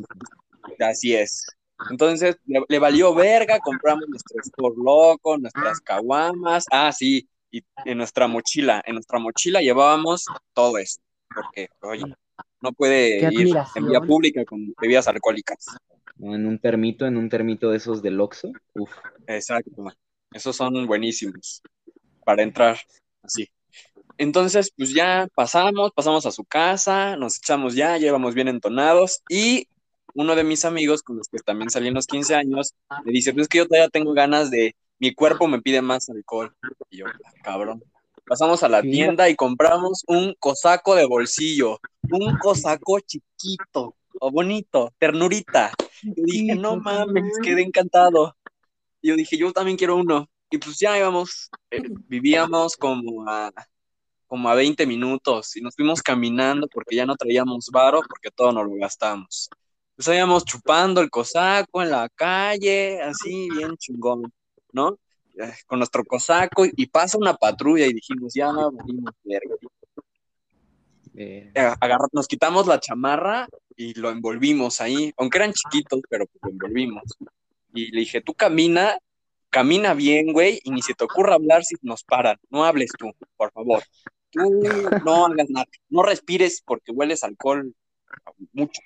así 0.78 1.16
es. 1.16 1.44
Entonces 1.90 2.36
le, 2.46 2.62
le 2.68 2.78
valió 2.78 3.12
verga, 3.12 3.58
compramos 3.58 4.08
nuestro 4.08 4.40
Sport 4.40 4.76
Loco, 4.76 5.38
nuestras 5.38 5.80
caguamas, 5.80 6.66
ah, 6.70 6.92
sí, 6.92 7.28
y 7.50 7.64
en 7.84 7.98
nuestra 7.98 8.28
mochila, 8.28 8.80
en 8.86 8.94
nuestra 8.94 9.18
mochila 9.18 9.60
llevábamos 9.60 10.24
todo 10.54 10.78
eso, 10.78 11.00
porque, 11.34 11.68
oye, 11.80 12.04
no 12.60 12.72
puede 12.72 13.18
ir 13.34 13.56
en 13.74 13.88
vía 13.88 14.00
pública 14.02 14.44
con 14.44 14.72
bebidas 14.80 15.08
alcohólicas. 15.08 15.66
¿no? 16.18 16.36
En 16.36 16.46
un 16.46 16.60
termito, 16.60 17.06
en 17.06 17.16
un 17.16 17.28
termito 17.28 17.70
de 17.70 17.78
esos 17.78 18.00
del 18.02 18.20
Oxxo. 18.20 18.52
Uf. 18.74 18.92
Exacto, 19.26 19.84
esos 20.32 20.54
son 20.54 20.86
buenísimos 20.86 21.60
para 22.24 22.44
entrar 22.44 22.78
así. 23.20 23.48
Entonces, 24.20 24.70
pues 24.76 24.92
ya 24.92 25.28
pasamos, 25.34 25.92
pasamos 25.92 26.26
a 26.26 26.30
su 26.30 26.44
casa, 26.44 27.16
nos 27.16 27.38
echamos 27.38 27.74
ya, 27.74 27.96
llevamos 27.96 28.34
bien 28.34 28.48
entonados 28.48 29.22
y 29.30 29.66
uno 30.12 30.36
de 30.36 30.44
mis 30.44 30.66
amigos 30.66 31.02
con 31.02 31.16
los 31.16 31.28
que 31.28 31.38
también 31.38 31.70
salí 31.70 31.88
en 31.88 31.94
los 31.94 32.06
15 32.06 32.34
años 32.34 32.74
me 33.06 33.12
dice, 33.12 33.32
pues 33.32 33.44
es 33.44 33.48
que 33.48 33.56
yo 33.58 33.66
todavía 33.66 33.88
tengo 33.88 34.12
ganas 34.12 34.50
de, 34.50 34.76
mi 34.98 35.14
cuerpo 35.14 35.48
me 35.48 35.62
pide 35.62 35.80
más 35.80 36.10
alcohol. 36.10 36.54
Y 36.90 36.98
yo, 36.98 37.06
"Ah, 37.06 37.32
cabrón. 37.42 37.82
Pasamos 38.26 38.62
a 38.62 38.68
la 38.68 38.82
tienda 38.82 39.30
y 39.30 39.36
compramos 39.36 40.04
un 40.06 40.34
cosaco 40.38 40.94
de 40.94 41.06
bolsillo, 41.06 41.80
un 42.10 42.36
cosaco 42.36 43.00
chiquito 43.00 43.96
o 44.20 44.30
bonito, 44.30 44.92
ternurita. 44.98 45.72
Yo 46.02 46.24
dije, 46.26 46.56
no 46.56 46.76
mames, 46.76 47.38
quedé 47.42 47.62
encantado. 47.62 48.36
Y 49.00 49.08
yo 49.08 49.16
dije, 49.16 49.38
yo 49.38 49.50
también 49.54 49.78
quiero 49.78 49.96
uno. 49.96 50.28
Y 50.50 50.58
pues 50.58 50.78
ya 50.78 50.98
íbamos, 50.98 51.48
eh, 51.70 51.80
vivíamos 52.06 52.76
como 52.76 53.26
a, 53.26 53.50
como 54.30 54.48
a 54.48 54.54
20 54.54 54.86
minutos 54.86 55.56
y 55.56 55.60
nos 55.60 55.74
fuimos 55.74 56.00
caminando 56.00 56.68
porque 56.68 56.94
ya 56.94 57.04
no 57.04 57.16
traíamos 57.16 57.68
varo 57.72 58.00
porque 58.08 58.30
todo 58.30 58.52
nos 58.52 58.64
lo 58.64 58.76
gastamos. 58.76 59.50
Pues 59.96 60.06
íbamos 60.06 60.44
chupando 60.44 61.00
el 61.00 61.10
cosaco 61.10 61.82
en 61.82 61.90
la 61.90 62.08
calle, 62.08 63.02
así 63.02 63.48
bien 63.50 63.76
chingón, 63.76 64.32
¿no? 64.72 64.96
Con 65.66 65.80
nuestro 65.80 66.04
cosaco 66.04 66.64
y, 66.64 66.86
pasa 66.86 67.18
una 67.18 67.34
patrulla 67.34 67.86
y 67.86 67.92
dijimos, 67.92 68.32
ya 68.32 68.52
valimos 68.52 69.12
verga. 69.24 69.56
Eh, 71.16 71.52
nos 72.12 72.28
quitamos 72.28 72.68
la 72.68 72.78
chamarra 72.78 73.48
y 73.74 73.94
lo 73.94 74.10
envolvimos 74.10 74.80
ahí, 74.80 75.12
aunque 75.16 75.38
eran 75.38 75.52
chiquitos, 75.52 76.02
pero 76.08 76.24
pues 76.26 76.40
lo 76.44 76.50
envolvimos. 76.50 77.02
Y 77.74 77.90
le 77.90 77.98
dije, 78.02 78.20
tú 78.20 78.32
camina, 78.34 78.96
camina 79.50 79.94
bien, 79.94 80.32
güey, 80.32 80.60
y 80.64 80.70
ni 80.70 80.82
se 80.82 80.94
te 80.94 81.04
ocurra 81.04 81.34
hablar 81.34 81.64
si 81.64 81.74
nos 81.82 82.04
paran. 82.04 82.38
No 82.48 82.64
hables 82.64 82.90
tú, 82.96 83.12
por 83.36 83.52
favor. 83.52 83.82
Tú 84.30 84.40
no 85.04 85.26
hagas 85.26 85.50
nada, 85.50 85.66
no 85.88 86.02
respires 86.02 86.62
porque 86.64 86.92
hueles 86.92 87.24
alcohol 87.24 87.74
mucho. 88.52 88.80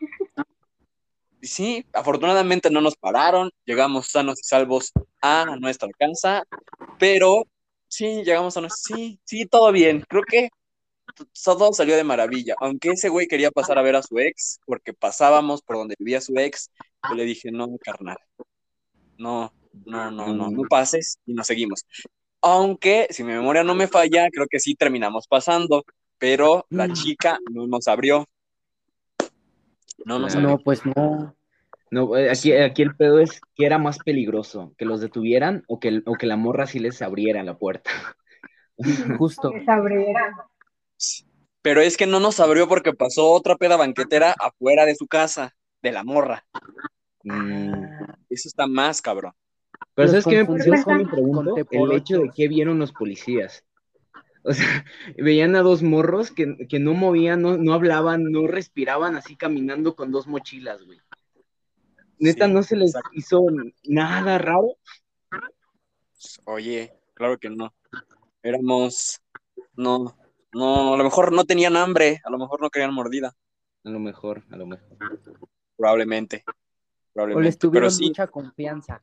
Y 1.40 1.46
sí, 1.46 1.86
afortunadamente 1.92 2.70
no 2.70 2.80
nos 2.80 2.96
pararon, 2.96 3.50
llegamos 3.66 4.08
sanos 4.08 4.40
y 4.40 4.44
salvos 4.44 4.92
a 5.20 5.44
nuestra 5.60 5.90
casa, 5.98 6.44
pero 6.98 7.44
sí, 7.86 8.22
llegamos 8.24 8.56
a 8.56 8.62
nuestra... 8.62 8.96
Sí, 8.96 9.20
sí, 9.24 9.44
todo 9.44 9.70
bien. 9.70 10.02
Creo 10.08 10.22
que 10.22 10.48
todo 11.44 11.74
salió 11.74 11.96
de 11.96 12.04
maravilla. 12.04 12.54
Aunque 12.60 12.90
ese 12.90 13.10
güey 13.10 13.26
quería 13.28 13.50
pasar 13.50 13.78
a 13.78 13.82
ver 13.82 13.96
a 13.96 14.02
su 14.02 14.18
ex, 14.18 14.58
porque 14.64 14.94
pasábamos 14.94 15.60
por 15.60 15.76
donde 15.76 15.96
vivía 15.98 16.22
su 16.22 16.32
ex, 16.38 16.70
yo 17.08 17.14
le 17.14 17.24
dije, 17.24 17.50
no, 17.52 17.68
carnal, 17.78 18.16
no, 19.18 19.52
no, 19.86 20.10
no, 20.10 20.32
no, 20.34 20.50
no 20.50 20.62
pases 20.68 21.18
y 21.26 21.34
nos 21.34 21.46
seguimos. 21.46 21.84
Aunque, 22.40 23.06
si 23.10 23.24
mi 23.24 23.32
memoria 23.32 23.64
no 23.64 23.74
me 23.74 23.88
falla, 23.88 24.28
creo 24.30 24.46
que 24.48 24.60
sí 24.60 24.74
terminamos 24.74 25.26
pasando, 25.26 25.84
pero 26.18 26.66
la 26.70 26.88
Mm. 26.88 26.92
chica 26.92 27.38
no 27.50 27.66
nos 27.66 27.88
abrió. 27.88 28.26
No 30.04 30.18
nos 30.18 30.34
abrió. 30.34 30.50
No, 30.50 30.58
pues 30.58 30.80
no. 30.84 31.34
No, 31.90 32.16
eh, 32.16 32.30
aquí, 32.30 32.52
aquí 32.52 32.82
el 32.82 32.96
pedo 32.96 33.20
es 33.20 33.40
que 33.54 33.66
era 33.66 33.78
más 33.78 33.98
peligroso, 33.98 34.74
que 34.76 34.84
los 34.84 35.00
detuvieran 35.00 35.62
o 35.68 35.78
que, 35.78 36.02
o 36.06 36.14
que 36.14 36.26
la 36.26 36.36
morra 36.36 36.66
sí 36.66 36.78
les 36.80 37.00
abriera 37.02 37.42
la 37.42 37.56
puerta. 37.56 37.90
Justo. 39.18 39.50
Que 39.52 39.64
se 39.64 39.70
abriera. 39.70 40.34
Pero 41.62 41.80
es 41.80 41.96
que 41.96 42.06
no 42.06 42.20
nos 42.20 42.40
abrió 42.40 42.68
porque 42.68 42.92
pasó 42.92 43.30
otra 43.30 43.56
peda 43.56 43.76
banquetera 43.76 44.34
afuera 44.38 44.84
de 44.84 44.96
su 44.96 45.06
casa, 45.06 45.54
de 45.82 45.92
la 45.92 46.02
morra. 46.04 46.44
Mm, 47.22 47.72
Eso 48.28 48.48
está 48.48 48.66
más, 48.66 49.00
cabrón. 49.00 49.32
Pero 49.94 50.08
¿sabes 50.08 50.24
qué 50.24 50.38
me, 50.38 50.46
confundió 50.46 50.72
¿sabes 50.72 50.84
qué 50.84 50.94
me 50.94 51.02
con 51.04 51.10
pregunto? 51.10 51.56
El 51.70 51.92
hecho 51.92 52.18
de 52.20 52.30
qué 52.34 52.48
vieron 52.48 52.78
los 52.78 52.92
policías. 52.92 53.64
O 54.42 54.52
sea, 54.52 54.84
veían 55.16 55.56
a 55.56 55.62
dos 55.62 55.82
morros 55.82 56.30
que, 56.30 56.66
que 56.68 56.78
no 56.78 56.94
movían, 56.94 57.40
no, 57.42 57.56
no 57.56 57.72
hablaban, 57.74 58.30
no 58.30 58.46
respiraban 58.46 59.16
así 59.16 59.36
caminando 59.36 59.94
con 59.96 60.10
dos 60.12 60.26
mochilas, 60.26 60.82
güey. 60.84 60.98
Neta, 62.18 62.46
Sí, 62.46 62.52
no 62.52 62.62
se 62.62 62.76
les 62.76 62.90
exacto. 62.90 63.10
hizo 63.14 63.46
nada 63.84 64.38
raro. 64.38 64.76
Oye, 66.46 66.92
claro 67.14 67.38
que 67.38 67.50
no. 67.50 67.74
Éramos, 68.42 69.20
no, 69.76 70.16
no, 70.52 70.94
a 70.94 70.96
lo 70.96 71.04
mejor 71.04 71.32
no 71.32 71.44
tenían 71.44 71.76
hambre, 71.76 72.20
a 72.24 72.30
lo 72.30 72.38
mejor 72.38 72.60
no 72.60 72.70
querían 72.70 72.94
mordida, 72.94 73.34
A 73.84 73.90
lo 73.90 73.98
mejor, 73.98 74.44
a 74.50 74.56
lo 74.56 74.66
mejor. 74.66 74.96
probablemente, 75.76 76.44
O 76.46 76.52
probablemente. 77.14 77.44
les 77.48 77.58
tuvieron 77.58 77.88
Pero 77.88 77.90
sí, 77.90 78.06
mucha 78.08 78.26
confianza. 78.26 79.02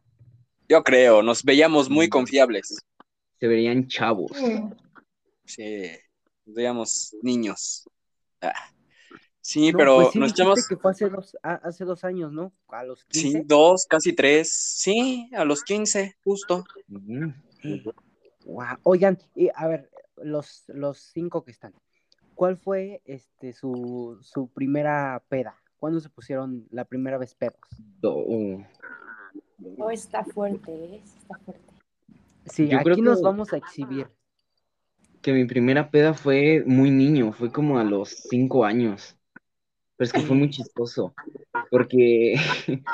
Yo 0.72 0.84
creo, 0.84 1.22
nos 1.22 1.44
veíamos 1.44 1.90
muy 1.90 2.08
Mm. 2.08 2.10
confiables. 2.10 2.78
Se 3.40 3.48
verían 3.48 3.88
chavos. 3.88 4.32
Sí. 5.46 5.92
Nos 6.46 6.56
veíamos 6.56 7.16
niños. 7.22 7.90
Ah. 8.42 8.54
Sí, 9.42 9.72
No, 9.72 9.78
pero 9.80 9.96
pues 9.98 10.12
sí 10.14 10.20
nos 10.20 10.32
echamos, 10.32 10.68
que 10.68 10.78
fue 10.78 10.92
hace 10.92 11.10
dos, 11.10 11.36
a- 11.44 11.56
hace 11.56 11.84
dos 11.84 12.04
años, 12.04 12.32
¿no? 12.32 12.54
A 12.70 12.84
los 12.84 13.04
15. 13.06 13.40
sí, 13.40 13.44
dos, 13.46 13.86
casi 13.90 14.14
tres, 14.14 14.54
sí, 14.54 15.30
a 15.36 15.44
los 15.44 15.64
15, 15.64 16.16
justo. 16.24 16.64
Ujú. 16.90 17.34
Guau. 18.46 18.78
Oigan, 18.84 19.18
y 19.36 19.50
a 19.54 19.68
ver, 19.68 19.90
los, 20.24 20.64
los 20.68 21.00
cinco 21.00 21.44
que 21.44 21.52
están. 21.52 21.74
¿Cuál 22.36 22.58
fue 22.58 23.02
este 23.06 23.52
su, 23.54 24.18
su 24.22 24.48
primera 24.50 25.22
peda? 25.28 25.56
¿Cuándo 25.78 26.00
se 26.00 26.10
pusieron 26.10 26.68
la 26.72 26.86
primera 26.86 27.18
vez 27.18 27.34
pedos? 27.36 27.56
Do- 28.00 28.16
Oh, 29.80 29.90
está 29.92 30.24
fuerte, 30.24 30.72
¿eh? 30.74 31.02
Está 31.04 31.38
fuerte. 31.40 31.74
Sí, 32.46 32.70
Yo 32.70 32.82
creo 32.82 32.98
aquí 32.98 33.02
nos 33.02 33.20
que- 33.20 33.24
vamos 33.24 33.54
a 33.54 33.58
exhibir. 33.58 34.08
que 35.22 35.34
mi 35.34 35.46
primera 35.46 35.92
peda 35.92 36.14
fue 36.14 36.64
muy 36.66 36.90
niño, 36.92 37.32
fue 37.34 37.52
como 37.52 37.78
a 37.80 37.84
los 37.84 38.10
cinco 38.10 38.66
años. 38.66 39.18
Pero 39.98 40.08
es 40.08 40.14
que 40.14 40.22
fue 40.24 40.38
muy 40.38 40.50
chistoso, 40.52 41.16
porque, 41.70 42.36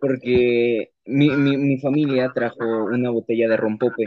porque 0.00 0.92
mi, 1.06 1.30
mi, 1.36 1.56
mi 1.58 1.78
familia 1.80 2.32
trajo 2.34 2.64
una 2.86 3.10
botella 3.10 3.48
de 3.48 3.56
rompope 3.56 4.04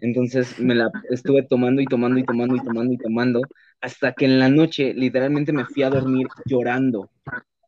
Entonces 0.00 0.58
me 0.58 0.74
la 0.74 0.90
estuve 1.10 1.42
tomando 1.44 1.82
y 1.82 1.86
tomando 1.86 2.20
y 2.20 2.24
tomando 2.26 2.56
y 2.56 2.62
tomando 2.62 2.94
y 2.94 2.98
tomando 2.98 3.40
hasta 3.80 4.12
que 4.14 4.26
en 4.26 4.38
la 4.40 4.48
noche 4.50 4.94
literalmente 4.94 5.52
me 5.52 5.66
fui 5.66 5.82
a 5.84 5.90
dormir 5.90 6.28
llorando 6.46 7.10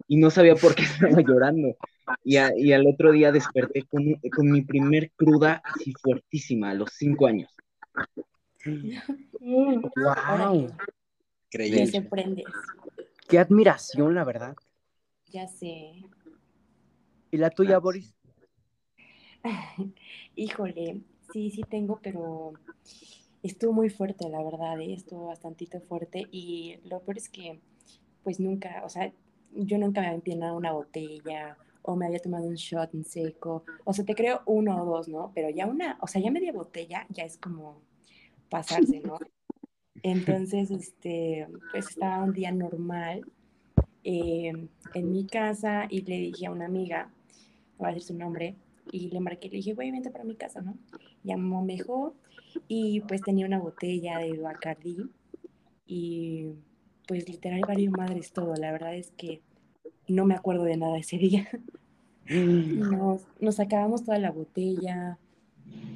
y 0.09 0.19
no 0.19 0.31
sabía 0.31 0.57
por 0.57 0.75
qué 0.75 0.83
estaba 0.85 1.23
llorando. 1.23 1.77
Y, 2.23 2.37
y 2.37 2.73
al 2.73 2.87
otro 2.87 3.13
día 3.13 3.33
desperté 3.33 3.83
con, 3.85 4.03
con, 4.35 4.51
mi 4.51 4.63
primer 4.63 5.11
cruda 5.13 5.63
así 5.65 5.93
fuertísima, 6.01 6.71
a 6.71 6.75
los 6.75 6.91
cinco 6.93 7.27
años. 7.27 7.51
¡Wow! 9.41 10.71
Te 11.51 11.87
sorprendes. 11.87 12.47
Qué 13.29 13.39
admiración, 13.39 14.15
la 14.15 14.25
verdad. 14.25 14.57
Ya 15.27 15.47
sé. 15.47 16.03
¿Y 17.31 17.37
la 17.37 17.51
tuya, 17.51 17.79
Boris? 17.79 18.15
Híjole, 20.37 21.01
sí, 21.33 21.51
sí 21.51 21.63
tengo, 21.69 22.01
pero 22.03 22.53
estuvo 23.43 23.73
muy 23.73 23.91
fuerte, 23.91 24.29
la 24.29 24.43
verdad, 24.43 24.81
¿eh? 24.81 24.95
estuvo 24.95 25.27
bastante 25.27 25.67
fuerte 25.81 26.27
y 26.31 26.79
lo 26.85 27.01
peor 27.01 27.19
es 27.19 27.29
que, 27.29 27.61
pues 28.23 28.41
nunca, 28.41 28.83
o 28.85 28.89
sea, 28.89 29.13
yo 29.53 29.79
nunca 29.79 30.01
me 30.01 30.07
había 30.09 30.17
empinado 30.17 30.57
una 30.57 30.73
botella 30.73 31.57
o 31.87 31.97
me 31.97 32.07
había 32.07 32.19
tomado 32.19 32.47
un 32.47 32.55
shot 32.55 32.95
en 32.95 33.05
seco, 33.05 33.65
o 33.85 33.93
sea, 33.93 34.05
te 34.05 34.15
creo 34.15 34.41
uno 34.47 34.83
o 34.83 34.87
dos, 34.87 35.09
¿no? 35.09 35.33
Pero 35.35 35.51
ya 35.51 35.67
una, 35.67 35.99
o 36.01 36.07
sea, 36.07 36.21
ya 36.21 36.31
media 36.31 36.53
botella 36.53 37.07
ya 37.11 37.25
es 37.25 37.37
como 37.37 37.83
pasarse, 38.49 39.01
¿no? 39.01 39.19
Entonces, 40.03 40.71
este, 40.71 41.47
pues 41.73 41.91
estaba 41.91 42.25
un 42.25 42.33
día 42.33 42.53
normal 42.53 43.25
eh, 44.03 44.53
en 44.95 45.13
mi 45.13 45.27
casa 45.27 45.87
y 45.91 46.03
le 46.03 46.17
dije 46.19 46.47
a 46.47 46.53
una 46.53 46.67
amiga, 46.67 47.11
no 47.73 47.79
voy 47.79 47.91
a 47.91 47.95
decir 47.95 48.09
su 48.09 48.15
nombre, 48.15 48.57
y 48.91 49.11
le 49.11 49.21
marqué, 49.21 49.49
le 49.51 49.57
dije, 49.57 49.75
güey, 49.75 49.91
vente 49.91 50.11
para 50.11 50.25
mi 50.25 50.37
casa, 50.37 50.63
¿no? 50.63 50.79
Llamó, 51.23 51.63
me 51.63 51.77
dejó 51.77 52.15
y 52.67 53.01
pues 53.03 53.21
tenía 53.21 53.47
una 53.47 53.59
botella 53.59 54.19
de 54.19 54.39
Bacardi 54.39 55.11
y 55.87 56.49
pues 57.07 57.29
literal 57.29 57.61
valió 57.67 57.91
madres 57.91 58.33
todo. 58.33 58.55
La 58.55 58.73
verdad 58.73 58.95
es 58.95 59.11
que 59.13 59.43
no 60.09 60.25
me 60.25 60.35
acuerdo 60.35 60.65
de 60.65 60.77
nada 60.77 60.99
ese 60.99 61.19
día. 61.19 61.49
Mm. 62.29 62.91
Nos, 62.91 63.23
nos 63.39 63.61
acabamos 63.61 64.05
toda 64.05 64.19
la 64.19 64.31
botella, 64.31 65.19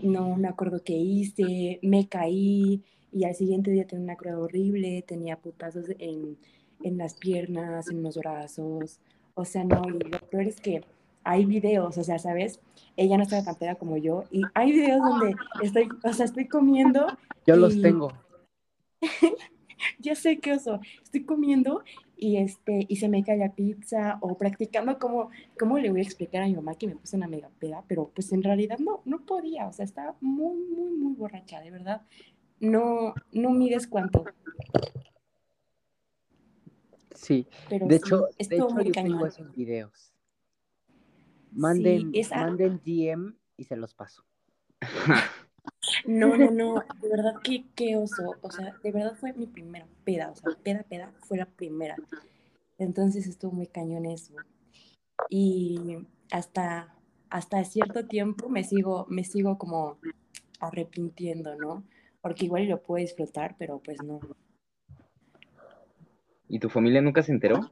no 0.03 0.37
me 0.37 0.49
acuerdo 0.49 0.83
qué 0.85 0.95
hice, 0.95 1.79
me 1.83 2.09
caí 2.09 2.83
y 3.13 3.25
al 3.25 3.35
siguiente 3.35 3.71
día 3.71 3.87
tenía 3.87 4.05
una 4.05 4.17
cruda 4.17 4.39
horrible, 4.39 5.03
tenía 5.07 5.39
putazos 5.39 5.87
en, 5.99 6.37
en 6.83 6.99
las 6.99 7.15
piernas, 7.15 7.89
en 7.89 8.03
los 8.03 8.17
brazos. 8.17 9.01
O 9.35 9.45
sea, 9.45 9.65
no, 9.65 9.83
y 9.89 9.99
lo 9.99 10.19
peor 10.31 10.45
es 10.45 10.61
que 10.61 10.85
hay 11.25 11.45
videos, 11.45 11.97
o 11.99 12.05
sea, 12.05 12.19
¿sabes? 12.19 12.61
Ella 12.97 13.17
no 13.17 13.23
estaba 13.23 13.45
tan 13.45 13.57
peda 13.57 13.75
como 13.77 13.97
yo 13.97 14.25
y 14.31 14.43
hay 14.55 14.73
videos 14.73 15.01
donde 15.01 15.35
estoy, 15.63 15.89
o 16.03 16.13
sea, 16.13 16.25
estoy 16.25 16.49
comiendo. 16.49 17.07
Yo 17.47 17.57
los 17.57 17.81
tengo. 17.81 18.13
ya 19.99 20.15
sé 20.15 20.39
qué 20.39 20.55
oso, 20.55 20.81
estoy 21.03 21.25
comiendo 21.25 21.83
y 22.19 22.37
este 22.39 22.85
y 22.89 22.97
se 22.97 23.09
me 23.09 23.23
cae 23.23 23.37
la 23.39 23.55
pizza 23.55 24.19
o 24.21 24.37
practicando 24.37 24.99
cómo, 24.99 25.31
cómo 25.59 25.79
le 25.79 25.91
voy 25.91 26.01
a 26.01 26.03
explicar 26.03 26.43
a 26.43 26.47
mi 26.47 26.55
mamá 26.55 26.75
que 26.75 26.89
me 26.89 26.97
puse 26.97 27.17
una 27.17 27.29
mega 27.29 27.49
peda, 27.59 27.85
pero 27.87 28.11
pues 28.15 28.33
en 28.33 28.43
realidad 28.43 28.79
no, 28.79 29.03
no 29.05 29.25
podía, 29.25 29.69
o 29.69 29.73
sea, 29.73 29.85
estaba 29.85 30.17
muy, 30.21 30.59
muy, 30.59 30.91
muy 30.93 31.15
borracha, 31.15 31.61
de 31.61 31.71
verdad. 31.71 32.03
No, 32.61 33.15
no 33.33 33.51
mides 33.51 33.87
cuánto. 33.87 34.25
Sí, 37.15 37.47
pero 37.69 37.87
de 37.87 37.97
hecho, 37.97 38.29
de 38.39 38.57
hecho 38.57 38.83
yo 38.83 38.93
tengo 38.93 39.27
esos 39.27 39.55
videos. 39.55 40.13
Manden, 41.53 42.13
manden 42.31 42.81
DM 42.85 43.35
y 43.57 43.65
se 43.65 43.77
los 43.77 43.95
paso. 43.95 44.25
No, 46.07 46.37
no, 46.37 46.51
no, 46.51 46.83
de 47.01 47.09
verdad 47.09 47.35
que 47.43 47.65
qué 47.75 47.97
oso, 47.97 48.35
o 48.41 48.51
sea, 48.51 48.75
de 48.83 48.93
verdad 48.93 49.15
fue 49.15 49.33
mi 49.33 49.47
primera 49.47 49.87
peda, 50.05 50.31
o 50.31 50.37
sea, 50.37 50.51
peda, 50.63 50.83
peda, 50.89 51.13
fue 51.21 51.39
la 51.39 51.47
primera. 51.47 51.97
Entonces 52.79 53.27
estuvo 53.27 53.53
muy 53.53 53.67
cañón 53.67 54.07
eso. 54.07 54.35
Y 55.29 55.99
hasta, 56.31 56.95
hasta 57.29 57.65
cierto 57.65 58.07
tiempo 58.07 58.49
me 58.49 58.65
sigo, 58.65 59.07
me 59.09 59.25
sigo 59.25 59.59
como 59.59 59.99
arrepintiendo, 60.61 61.57
¿no? 61.57 61.85
Porque 62.21 62.47
igual 62.47 62.67
lo 62.67 62.83
puedo 62.83 63.01
disfrutar, 63.01 63.57
pero 63.59 63.81
pues 63.81 64.03
no. 64.03 64.21
¿Y 66.49 66.59
tu 66.59 66.69
familia 66.69 67.01
nunca 67.01 67.23
se 67.23 67.33
enteró? 67.33 67.71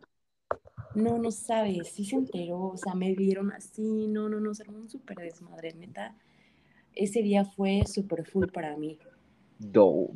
No, 0.94 1.18
no 1.18 1.30
sabes, 1.30 1.92
sí 1.92 2.04
se 2.04 2.16
enteró, 2.16 2.68
o 2.68 2.76
sea, 2.76 2.94
me 2.94 3.14
vieron 3.14 3.52
así, 3.52 4.06
no, 4.08 4.28
no, 4.28 4.40
no, 4.40 4.54
se 4.54 4.62
armó 4.62 4.78
un 4.78 4.88
súper 4.88 5.18
desmadre, 5.18 5.74
neta. 5.74 6.14
Ese 6.96 7.22
día 7.22 7.44
fue 7.44 7.82
súper 7.86 8.24
full 8.24 8.46
para 8.46 8.76
mí. 8.76 8.98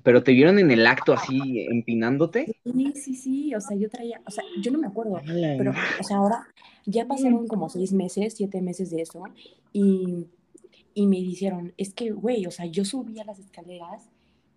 ¿Pero 0.03 0.23
te 0.23 0.33
vieron 0.33 0.59
en 0.59 0.71
el 0.71 0.87
acto 0.87 1.15
así, 1.15 1.67
empinándote? 1.71 2.55
Sí, 2.65 2.93
sí, 2.95 3.15
sí, 3.15 3.55
o 3.55 3.61
sea, 3.61 3.77
yo 3.77 3.89
traía, 3.89 4.21
o 4.27 4.31
sea, 4.31 4.45
yo 4.61 4.71
no 4.71 4.79
me 4.79 4.87
acuerdo, 4.87 5.21
pero, 5.57 5.73
o 5.99 6.05
sea, 6.05 6.19
ahora 6.19 6.47
ya 6.85 7.07
pasaron 7.07 7.47
como 7.47 7.71
seis 7.71 7.93
meses, 7.93 8.35
siete 8.37 8.61
meses 8.61 8.91
de 8.91 9.01
eso, 9.01 9.23
y, 9.73 10.27
y 10.93 11.07
me 11.07 11.17
dijeron, 11.17 11.73
es 11.79 11.95
que, 11.95 12.11
güey, 12.11 12.45
o 12.47 12.51
sea, 12.51 12.67
yo 12.67 12.85
subí 12.85 13.19
a 13.19 13.25
las 13.25 13.39
escaleras 13.39 14.11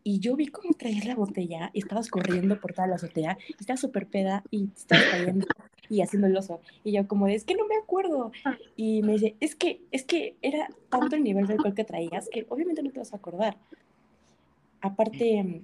y 0.03 0.19
yo 0.19 0.35
vi 0.35 0.47
cómo 0.47 0.73
traías 0.73 1.05
la 1.05 1.15
botella 1.15 1.71
y 1.73 1.79
estabas 1.79 2.09
corriendo 2.09 2.59
por 2.59 2.73
toda 2.73 2.87
la 2.87 2.95
azotea, 2.95 3.37
y 3.47 3.55
estabas 3.57 3.79
súper 3.79 4.07
peda 4.07 4.43
y 4.51 4.67
estabas 4.75 5.05
cayendo 5.11 5.45
y 5.89 6.01
haciendo 6.01 6.27
el 6.27 6.37
oso. 6.37 6.61
Y 6.83 6.93
yo 6.93 7.07
como, 7.07 7.27
es 7.27 7.43
que 7.43 7.55
no 7.55 7.67
me 7.67 7.75
acuerdo. 7.75 8.31
Ah. 8.45 8.57
Y 8.75 9.01
me 9.03 9.13
dice, 9.13 9.35
es 9.39 9.55
que, 9.55 9.81
es 9.91 10.03
que 10.03 10.37
era 10.41 10.67
tanto 10.89 11.15
el 11.15 11.23
nivel 11.23 11.47
de 11.47 11.53
alcohol 11.53 11.73
que 11.73 11.83
traías 11.83 12.29
que 12.29 12.45
obviamente 12.49 12.83
no 12.83 12.91
te 12.91 12.99
vas 12.99 13.13
a 13.13 13.17
acordar. 13.17 13.57
Aparte, 14.81 15.63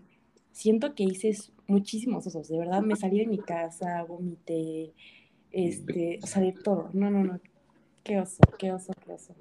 siento 0.51 0.95
que 0.95 1.03
hice 1.03 1.35
muchísimos 1.67 2.25
osos, 2.25 2.47
de 2.47 2.57
verdad, 2.57 2.81
me 2.81 2.95
salí 2.95 3.19
de 3.19 3.27
mi 3.27 3.37
casa, 3.37 4.03
vomité, 4.03 4.93
este, 5.51 6.19
o 6.23 6.27
sea, 6.27 6.41
de 6.41 6.53
todo. 6.53 6.89
No, 6.93 7.09
no, 7.11 7.23
no, 7.23 7.39
qué 8.03 8.19
oso, 8.19 8.41
qué 8.57 8.71
oso, 8.71 8.93
qué 9.05 9.13
oso. 9.13 9.35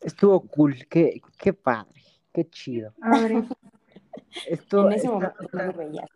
Estuvo 0.00 0.40
cool, 0.40 0.86
qué, 0.88 1.20
qué 1.38 1.52
padre, 1.52 2.02
qué 2.32 2.48
chido. 2.48 2.94
Esto, 4.48 4.86
en 4.86 4.92
ese 4.92 5.08
momento 5.08 5.34
no 5.52 5.58
me 5.64 5.72
veía 5.72 6.06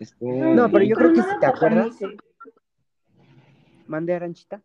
así. 0.00 0.14
No, 0.20 0.70
pero 0.70 0.84
yo 0.84 0.96
creo 0.96 1.12
que 1.12 1.22
si 1.22 1.38
te 1.40 1.46
acuerdas. 1.46 1.98
Mande 3.86 4.14
a 4.14 4.18
Ranchita. 4.18 4.62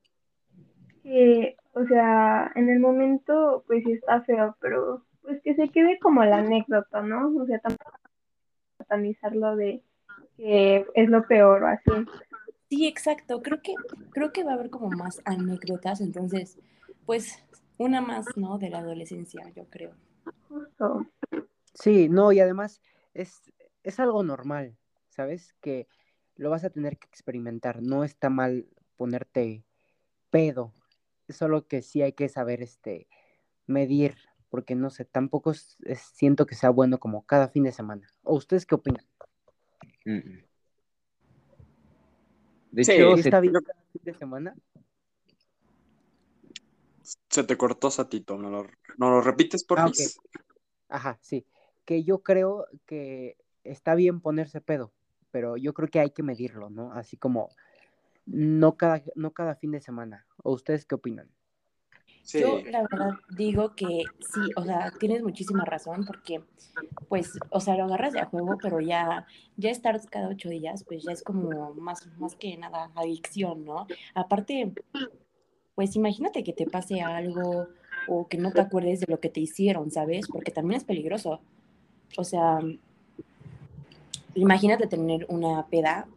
o 1.74 1.86
sea, 1.88 2.52
en 2.56 2.70
el 2.70 2.80
momento, 2.80 3.64
pues 3.68 3.84
sí 3.84 3.94
está 3.94 4.22
feo, 4.22 4.56
pero 4.60 5.06
pues 5.22 5.42
que 5.44 5.56
se 5.56 5.70
quede 5.70 6.00
como 6.00 6.24
la 6.26 6.38
anécdota, 6.38 7.02
¿no? 7.02 7.36
O 7.36 7.46
sea, 7.46 7.60
tampoco 7.60 7.92
satanizarlo 8.78 9.56
de 9.56 9.84
que 10.38 10.86
es 10.96 11.10
lo 11.10 11.26
peor 11.28 11.64
o 11.64 11.68
así. 11.68 11.92
Sí, 12.70 12.88
exacto. 12.88 13.42
Creo 13.42 13.62
que, 13.62 13.76
creo 14.12 14.32
que 14.32 14.44
va 14.44 14.52
a 14.52 14.54
haber 14.56 14.70
como 14.70 14.90
más 14.90 15.22
anécdotas, 15.26 16.02
entonces, 16.02 16.58
pues, 17.06 17.44
una 17.78 18.02
más, 18.02 18.26
¿no? 18.36 18.58
De 18.58 18.70
la 18.70 18.80
adolescencia, 18.80 19.44
yo 19.56 19.66
creo. 19.66 19.92
Justo. 20.48 21.06
Sí, 21.74 22.10
no, 22.10 22.32
y 22.32 22.40
además 22.40 22.82
es, 23.14 23.52
es 23.84 24.00
algo 24.00 24.24
normal. 24.24 24.78
¿Sabes? 25.12 25.54
Que 25.62 25.88
lo 26.36 26.50
vas 26.50 26.64
a 26.64 26.70
tener 26.72 26.98
que 26.98 27.08
experimentar. 27.08 27.82
No 27.84 28.04
está 28.04 28.30
mal 28.30 28.68
ponerte 28.96 29.64
pedo. 30.30 30.74
Solo 31.30 31.68
que 31.68 31.82
sí 31.82 32.02
hay 32.02 32.14
que 32.14 32.28
saber 32.28 32.62
este 32.62 33.08
medir, 33.68 34.18
porque 34.50 34.76
no 34.76 34.90
sé, 34.90 35.06
tampoco 35.06 35.54
siento 35.54 36.46
que 36.46 36.56
sea 36.56 36.72
bueno 36.72 37.00
como 37.00 37.26
cada 37.26 37.48
fin 37.48 37.64
de 37.64 37.72
semana. 37.72 38.10
¿O 38.24 38.36
ustedes 38.36 38.66
qué 38.66 38.76
opinan? 38.76 39.06
De 42.72 42.82
hecho, 42.82 43.16
¿está 43.16 43.40
bien 43.40 43.54
cada 43.54 43.82
fin 43.92 44.02
de 44.04 44.14
semana? 44.14 44.56
Se 47.30 47.44
te 47.44 47.58
cortó, 47.58 47.92
Satito. 47.92 48.38
¿No 48.38 48.50
lo, 48.50 48.68
no 48.98 49.10
lo 49.10 49.22
repites, 49.22 49.64
por 49.64 49.78
favor? 49.80 49.94
Ah, 50.90 50.98
Ajá, 50.98 51.20
sí. 51.22 51.46
Que 51.86 52.04
yo 52.04 52.22
creo 52.22 52.68
que 52.86 53.38
está 53.64 53.96
bien 53.96 54.22
ponerse 54.22 54.62
pedo, 54.62 54.94
pero 55.32 55.58
yo 55.58 55.74
creo 55.74 55.90
que 55.90 56.00
hay 56.00 56.12
que 56.12 56.24
medirlo, 56.24 56.70
¿no? 56.70 56.94
Así 56.94 57.18
como 57.18 57.50
no 58.26 58.78
cada, 58.78 59.02
no 59.16 59.32
cada 59.32 59.56
fin 59.56 59.72
de 59.72 59.82
semana. 59.82 60.26
¿O 60.44 60.54
ustedes 60.54 60.86
qué 60.86 60.96
opinan? 60.96 61.30
Yo 62.26 62.62
la 62.70 62.84
verdad 62.84 63.14
digo 63.36 63.76
que 63.76 64.04
sí, 64.20 64.40
o 64.56 64.64
sea, 64.64 64.92
tienes 65.00 65.24
muchísima 65.24 65.66
razón 65.66 66.06
porque, 66.06 66.44
pues, 67.10 67.38
o 67.50 67.60
sea, 67.60 67.76
lo 67.76 67.86
agarras 67.86 68.14
de 68.14 68.20
a 68.20 68.26
juego, 68.26 68.58
pero 68.62 68.80
ya, 68.80 69.26
ya 69.58 69.72
estar 69.72 70.00
cada 70.10 70.30
ocho 70.30 70.50
días, 70.50 70.84
pues 70.84 71.04
ya 71.04 71.12
es 71.12 71.24
como 71.24 71.74
más, 71.74 72.08
más 72.18 72.36
que 72.36 72.56
nada 72.58 72.92
adicción, 72.96 73.66
¿no? 73.66 73.88
Aparte, 74.14 74.72
pues 75.76 75.96
imagínate 75.96 76.44
que 76.44 76.54
te 76.54 76.68
pase 76.68 77.02
algo 77.02 77.68
o 78.08 78.28
que 78.28 78.38
no 78.38 78.52
te 78.52 78.62
acuerdes 78.62 79.02
de 79.02 79.08
lo 79.10 79.20
que 79.20 79.30
te 79.30 79.40
hicieron, 79.40 79.92
¿sabes? 79.92 80.28
Porque 80.28 80.52
también 80.52 80.78
es 80.78 80.84
peligroso. 80.84 81.42
O 82.18 82.24
sea, 82.24 82.60
imagínate 84.36 84.88
tener 84.88 85.26
una 85.30 85.68
peda 85.68 86.08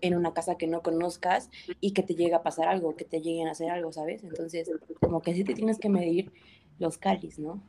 en 0.00 0.16
una 0.16 0.32
casa 0.32 0.56
que 0.56 0.66
no 0.66 0.82
conozcas 0.82 1.50
y 1.80 1.92
que 1.92 2.02
te 2.02 2.14
llegue 2.14 2.34
a 2.34 2.42
pasar 2.42 2.68
algo, 2.68 2.96
que 2.96 3.04
te 3.04 3.20
lleguen 3.20 3.48
a 3.48 3.52
hacer 3.52 3.70
algo, 3.70 3.92
¿sabes? 3.92 4.24
Entonces, 4.24 4.70
como 5.00 5.22
que 5.22 5.34
sí 5.34 5.44
te 5.44 5.54
tienes 5.54 5.78
que 5.78 5.88
medir 5.88 6.32
los 6.78 6.98
cáliz, 6.98 7.38
¿no? 7.38 7.62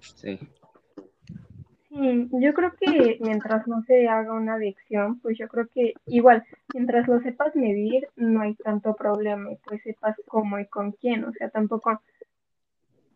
Sí. 0.00 0.38
Sí, 1.88 2.28
yo 2.32 2.52
creo 2.52 2.72
que 2.78 3.18
mientras 3.20 3.66
no 3.66 3.82
se 3.84 4.06
haga 4.06 4.34
una 4.34 4.54
adicción, 4.54 5.18
pues 5.20 5.38
yo 5.38 5.48
creo 5.48 5.66
que 5.68 5.94
igual, 6.06 6.44
mientras 6.74 7.08
lo 7.08 7.20
sepas 7.20 7.56
medir, 7.56 8.08
no 8.16 8.42
hay 8.42 8.54
tanto 8.56 8.94
problema 8.94 9.52
y 9.52 9.56
pues 9.56 9.82
sepas 9.82 10.14
cómo 10.28 10.58
y 10.58 10.66
con 10.66 10.92
quién, 10.92 11.24
o 11.24 11.32
sea, 11.32 11.48
tampoco, 11.48 12.02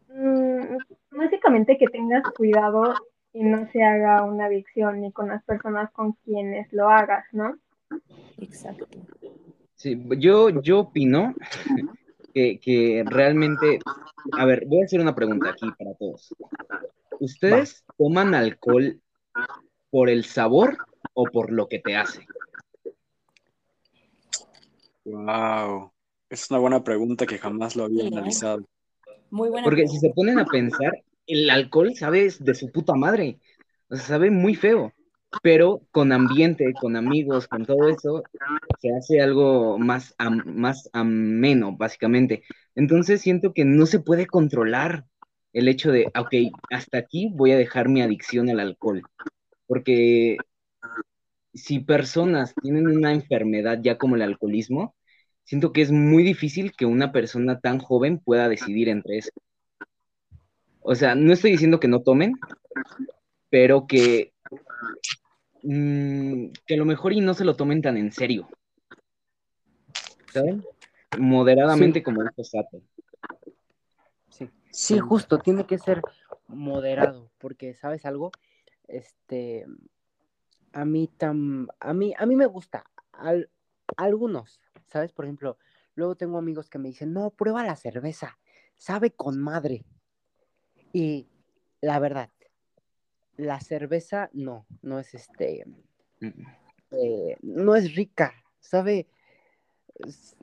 mm, 0.08 0.78
básicamente 1.10 1.76
que 1.76 1.88
tengas 1.88 2.22
cuidado 2.34 2.94
y 3.32 3.44
no 3.44 3.70
se 3.70 3.82
haga 3.82 4.22
una 4.24 4.46
adicción 4.46 5.00
ni 5.00 5.12
con 5.12 5.28
las 5.28 5.42
personas 5.44 5.90
con 5.92 6.12
quienes 6.24 6.72
lo 6.72 6.88
hagas, 6.88 7.24
¿no? 7.32 7.56
Exacto. 8.38 8.86
Sí, 9.74 10.00
yo, 10.18 10.50
yo 10.60 10.80
opino 10.80 11.34
que, 12.34 12.58
que 12.60 13.04
realmente, 13.06 13.78
a 14.32 14.44
ver, 14.44 14.64
voy 14.66 14.82
a 14.82 14.84
hacer 14.84 15.00
una 15.00 15.14
pregunta 15.14 15.50
aquí 15.50 15.70
para 15.78 15.94
todos. 15.94 16.34
¿Ustedes 17.18 17.84
toman 17.96 18.34
alcohol 18.34 19.00
por 19.90 20.08
el 20.08 20.24
sabor 20.24 20.76
o 21.14 21.24
por 21.24 21.52
lo 21.52 21.68
que 21.68 21.78
te 21.78 21.96
hace? 21.96 22.26
Wow. 25.04 25.92
Es 26.28 26.50
una 26.50 26.60
buena 26.60 26.84
pregunta 26.84 27.26
que 27.26 27.38
jamás 27.38 27.74
lo 27.76 27.84
había 27.84 28.04
¿eh? 28.04 28.08
analizado. 28.08 28.64
Muy 29.30 29.48
buena 29.48 29.64
Porque 29.64 29.86
si 29.86 29.98
se 29.98 30.10
ponen 30.10 30.38
a 30.38 30.44
pensar, 30.44 30.92
el 31.32 31.50
alcohol 31.50 31.94
sabe 31.96 32.28
de 32.38 32.54
su 32.54 32.70
puta 32.70 32.94
madre. 32.94 33.38
O 33.88 33.96
sea, 33.96 34.04
sabe 34.04 34.30
muy 34.30 34.54
feo. 34.54 34.92
Pero 35.42 35.82
con 35.92 36.10
ambiente, 36.12 36.72
con 36.80 36.96
amigos, 36.96 37.46
con 37.46 37.64
todo 37.64 37.88
eso, 37.88 38.24
se 38.80 38.94
hace 38.96 39.20
algo 39.20 39.78
más, 39.78 40.14
más 40.44 40.90
ameno, 40.92 41.76
básicamente. 41.76 42.42
Entonces 42.74 43.20
siento 43.20 43.52
que 43.54 43.64
no 43.64 43.86
se 43.86 44.00
puede 44.00 44.26
controlar 44.26 45.04
el 45.52 45.68
hecho 45.68 45.92
de, 45.92 46.06
ok, 46.18 46.52
hasta 46.70 46.98
aquí 46.98 47.30
voy 47.32 47.52
a 47.52 47.56
dejar 47.56 47.88
mi 47.88 48.02
adicción 48.02 48.50
al 48.50 48.60
alcohol. 48.60 49.02
Porque 49.66 50.36
si 51.54 51.80
personas 51.80 52.54
tienen 52.62 52.88
una 52.88 53.12
enfermedad 53.12 53.80
ya 53.82 53.98
como 53.98 54.16
el 54.16 54.22
alcoholismo, 54.22 54.96
siento 55.44 55.72
que 55.72 55.82
es 55.82 55.92
muy 55.92 56.22
difícil 56.22 56.72
que 56.76 56.86
una 56.86 57.12
persona 57.12 57.60
tan 57.60 57.78
joven 57.78 58.18
pueda 58.18 58.48
decidir 58.48 58.88
entre 58.88 59.18
eso. 59.18 59.30
O 60.82 60.94
sea, 60.94 61.14
no 61.14 61.32
estoy 61.32 61.52
diciendo 61.52 61.80
que 61.80 61.88
no 61.88 62.02
tomen, 62.02 62.38
pero 63.50 63.86
que, 63.86 64.32
mm, 65.62 66.46
que 66.66 66.74
a 66.74 66.76
lo 66.76 66.84
mejor 66.84 67.12
y 67.12 67.20
no 67.20 67.34
se 67.34 67.44
lo 67.44 67.54
tomen 67.56 67.82
tan 67.82 67.96
en 67.96 68.12
serio. 68.12 68.48
¿Saben? 70.32 70.64
Moderadamente, 71.18 72.02
como 72.02 72.22
dijo 72.22 72.44
Sato. 72.44 72.80
Sí. 74.30 74.48
Sí, 74.70 74.98
justo, 74.98 75.38
tiene 75.38 75.66
que 75.66 75.78
ser 75.78 76.02
moderado, 76.46 77.30
porque, 77.38 77.74
¿sabes 77.74 78.06
algo? 78.06 78.30
Este, 78.86 79.66
a 80.72 80.84
mí 80.84 81.08
tam, 81.08 81.68
a 81.80 81.92
mí, 81.92 82.14
a 82.16 82.26
mí 82.26 82.36
me 82.36 82.46
gusta, 82.46 82.84
al- 83.12 83.50
algunos, 83.96 84.60
¿sabes? 84.86 85.12
Por 85.12 85.24
ejemplo, 85.24 85.58
luego 85.96 86.14
tengo 86.14 86.38
amigos 86.38 86.70
que 86.70 86.78
me 86.78 86.88
dicen, 86.88 87.12
no, 87.12 87.30
prueba 87.30 87.64
la 87.64 87.74
cerveza, 87.76 88.38
sabe 88.76 89.10
con 89.10 89.40
madre. 89.40 89.84
Y 90.92 91.26
la 91.80 91.98
verdad, 91.98 92.30
la 93.36 93.60
cerveza 93.60 94.30
no, 94.32 94.66
no 94.82 94.98
es 94.98 95.14
este, 95.14 95.64
eh, 96.20 97.36
no 97.42 97.74
es 97.76 97.94
rica, 97.94 98.34
sabe, 98.60 99.06
es- 99.94 100.36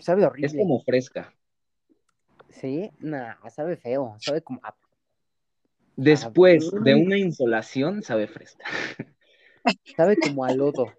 sabe 0.00 0.22
Es 0.22 0.28
horrible. 0.28 0.58
como 0.58 0.80
fresca. 0.82 1.32
Sí, 2.50 2.90
nah, 3.00 3.36
sabe 3.50 3.76
feo, 3.76 4.16
sabe 4.20 4.42
como 4.42 4.60
a 4.62 4.76
Después 5.96 6.70
de 6.82 6.94
una 6.96 7.16
insolación, 7.18 8.02
sabe 8.02 8.26
fresca. 8.26 8.64
Sabe 9.96 10.18
como 10.18 10.44
a 10.44 10.52
lodo. 10.52 10.92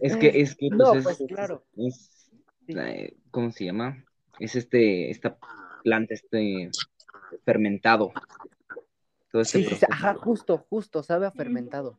Es 0.00 0.16
que, 0.16 0.28
es 0.40 0.54
que, 0.54 0.68
No, 0.70 0.94
es- 0.94 1.04
pues 1.04 1.20
es- 1.20 1.26
claro. 1.26 1.64
es- 1.76 2.30
Sí. 2.66 2.74
eh, 2.78 3.16
¿cómo 3.30 3.50
se 3.50 3.64
llama? 3.64 4.04
Es 4.38 4.54
este, 4.54 5.10
esta 5.10 5.36
planta, 5.82 6.14
este 6.14 6.70
fermentado. 7.44 8.12
Todo 9.30 9.42
este 9.42 9.58
Sí, 9.60 9.64
proceso. 9.64 9.86
ajá, 9.92 10.14
justo, 10.14 10.58
justo, 10.58 11.02
sabe 11.02 11.26
a 11.26 11.30
fermentado. 11.30 11.98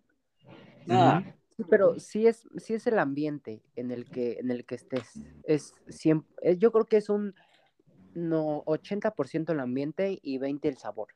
Ah. 0.90 1.24
Sí, 1.56 1.64
pero 1.70 2.00
sí 2.00 2.28
es, 2.28 2.48
sí 2.58 2.74
es 2.74 2.88
el 2.88 2.98
ambiente 2.98 3.62
en 3.76 3.92
el 3.92 4.06
que, 4.10 4.34
en 4.40 4.52
el 4.52 4.66
que 4.66 4.76
estés. 4.76 5.20
Es 5.44 5.74
siempre, 5.88 6.58
yo 6.58 6.72
creo 6.72 6.86
que 6.86 6.98
es 6.98 7.10
un 7.10 7.36
no 8.14 8.64
80% 8.66 9.52
el 9.52 9.60
ambiente 9.60 10.20
y 10.22 10.38
20 10.38 10.68
el 10.68 10.78
sabor. 10.78 11.10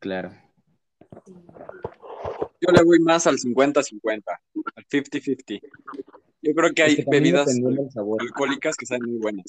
Claro. 0.00 0.32
yo 2.60 2.72
le 2.72 2.82
voy 2.84 2.98
más 3.00 3.26
al 3.26 3.36
50-50, 3.38 4.22
al 4.74 4.86
50-50. 4.86 5.60
Yo 6.42 6.54
creo 6.54 6.74
que 6.74 6.82
Es 6.82 6.88
hay 6.88 6.96
que 6.96 7.02
también 7.04 7.22
bebidas 7.24 7.48
alcohólicas 8.20 8.76
que 8.76 8.86
saben 8.86 9.10
muy 9.10 9.18
buenas. 9.20 9.44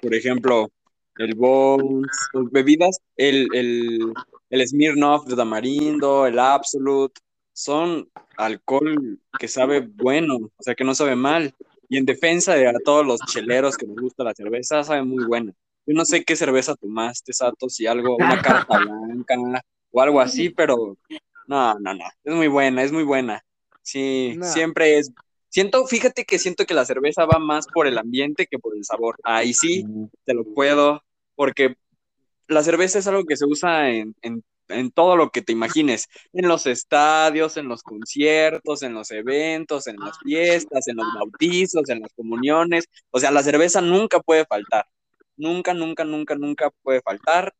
Por 0.00 0.14
ejemplo, 0.14 0.68
el 1.16 1.34
Bones, 1.34 2.10
o 2.34 2.44
bebidas, 2.50 2.98
el, 3.16 3.48
el, 3.52 4.12
el 4.48 4.68
Smirnoff 4.68 5.26
de 5.26 5.36
Tamarindo, 5.36 6.26
el 6.26 6.38
Absolute, 6.38 7.20
son 7.52 8.08
alcohol 8.36 9.18
que 9.38 9.48
sabe 9.48 9.80
bueno, 9.80 10.36
o 10.36 10.62
sea, 10.62 10.74
que 10.74 10.84
no 10.84 10.94
sabe 10.94 11.16
mal. 11.16 11.54
Y 11.88 11.98
en 11.98 12.06
defensa 12.06 12.54
de 12.54 12.68
a 12.68 12.74
todos 12.84 13.04
los 13.04 13.20
cheleros 13.26 13.76
que 13.76 13.86
nos 13.86 13.96
gusta 13.96 14.24
la 14.24 14.34
cerveza, 14.34 14.84
sabe 14.84 15.02
muy 15.02 15.24
buena. 15.24 15.52
Yo 15.86 15.94
no 15.94 16.04
sé 16.04 16.24
qué 16.24 16.36
cerveza 16.36 16.76
tomaste, 16.76 17.32
Sato, 17.32 17.68
si 17.68 17.86
algo, 17.86 18.16
una 18.16 18.40
carta 18.68 18.78
blanca 18.78 19.34
o 19.90 20.00
algo 20.00 20.20
así, 20.20 20.50
pero 20.50 20.96
no, 21.46 21.74
no, 21.80 21.94
no, 21.94 22.04
es 22.22 22.34
muy 22.34 22.46
buena, 22.46 22.82
es 22.82 22.92
muy 22.92 23.02
buena. 23.02 23.42
Sí, 23.82 24.34
No. 24.36 24.46
siempre 24.46 24.98
es. 24.98 25.10
Siento, 25.50 25.84
fíjate 25.86 26.24
que 26.24 26.38
siento 26.38 26.64
que 26.64 26.74
la 26.74 26.84
cerveza 26.84 27.26
va 27.26 27.40
más 27.40 27.66
por 27.66 27.88
el 27.88 27.98
ambiente 27.98 28.46
que 28.46 28.58
por 28.58 28.76
el 28.76 28.84
sabor. 28.84 29.16
Ahí 29.24 29.52
sí, 29.52 29.84
Mm, 29.84 30.06
te 30.24 30.32
lo 30.32 30.44
puedo, 30.44 31.02
porque 31.34 31.76
la 32.46 32.62
cerveza 32.62 33.00
es 33.00 33.06
algo 33.08 33.24
que 33.24 33.36
se 33.36 33.46
usa 33.46 33.90
en, 33.90 34.14
en, 34.22 34.44
en 34.68 34.92
todo 34.92 35.16
lo 35.16 35.30
que 35.30 35.42
te 35.42 35.52
imagines, 35.52 36.08
en 36.32 36.46
los 36.46 36.66
estadios, 36.66 37.56
en 37.56 37.66
los 37.68 37.82
conciertos, 37.82 38.82
en 38.82 38.94
los 38.94 39.10
eventos, 39.10 39.88
en 39.88 39.96
las 39.96 40.18
fiestas, 40.20 40.86
en 40.86 40.96
los 40.96 41.06
bautizos, 41.14 41.88
en 41.88 42.00
las 42.00 42.12
comuniones. 42.14 42.86
O 43.10 43.18
sea, 43.18 43.32
la 43.32 43.42
cerveza 43.42 43.80
nunca 43.80 44.20
puede 44.20 44.46
faltar. 44.46 44.86
Nunca, 45.36 45.74
nunca, 45.74 46.04
nunca, 46.04 46.36
nunca 46.36 46.70
puede 46.82 47.00
faltar. 47.02 47.52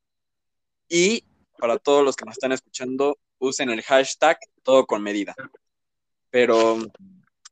Y 0.88 1.24
para 1.58 1.78
todos 1.78 2.04
los 2.04 2.14
que 2.14 2.24
nos 2.24 2.34
están 2.34 2.52
escuchando, 2.52 3.18
usen 3.38 3.70
el 3.70 3.82
hashtag 3.82 4.38
todo 4.62 4.86
con 4.86 5.02
medida. 5.02 5.34
Pero 6.30 6.78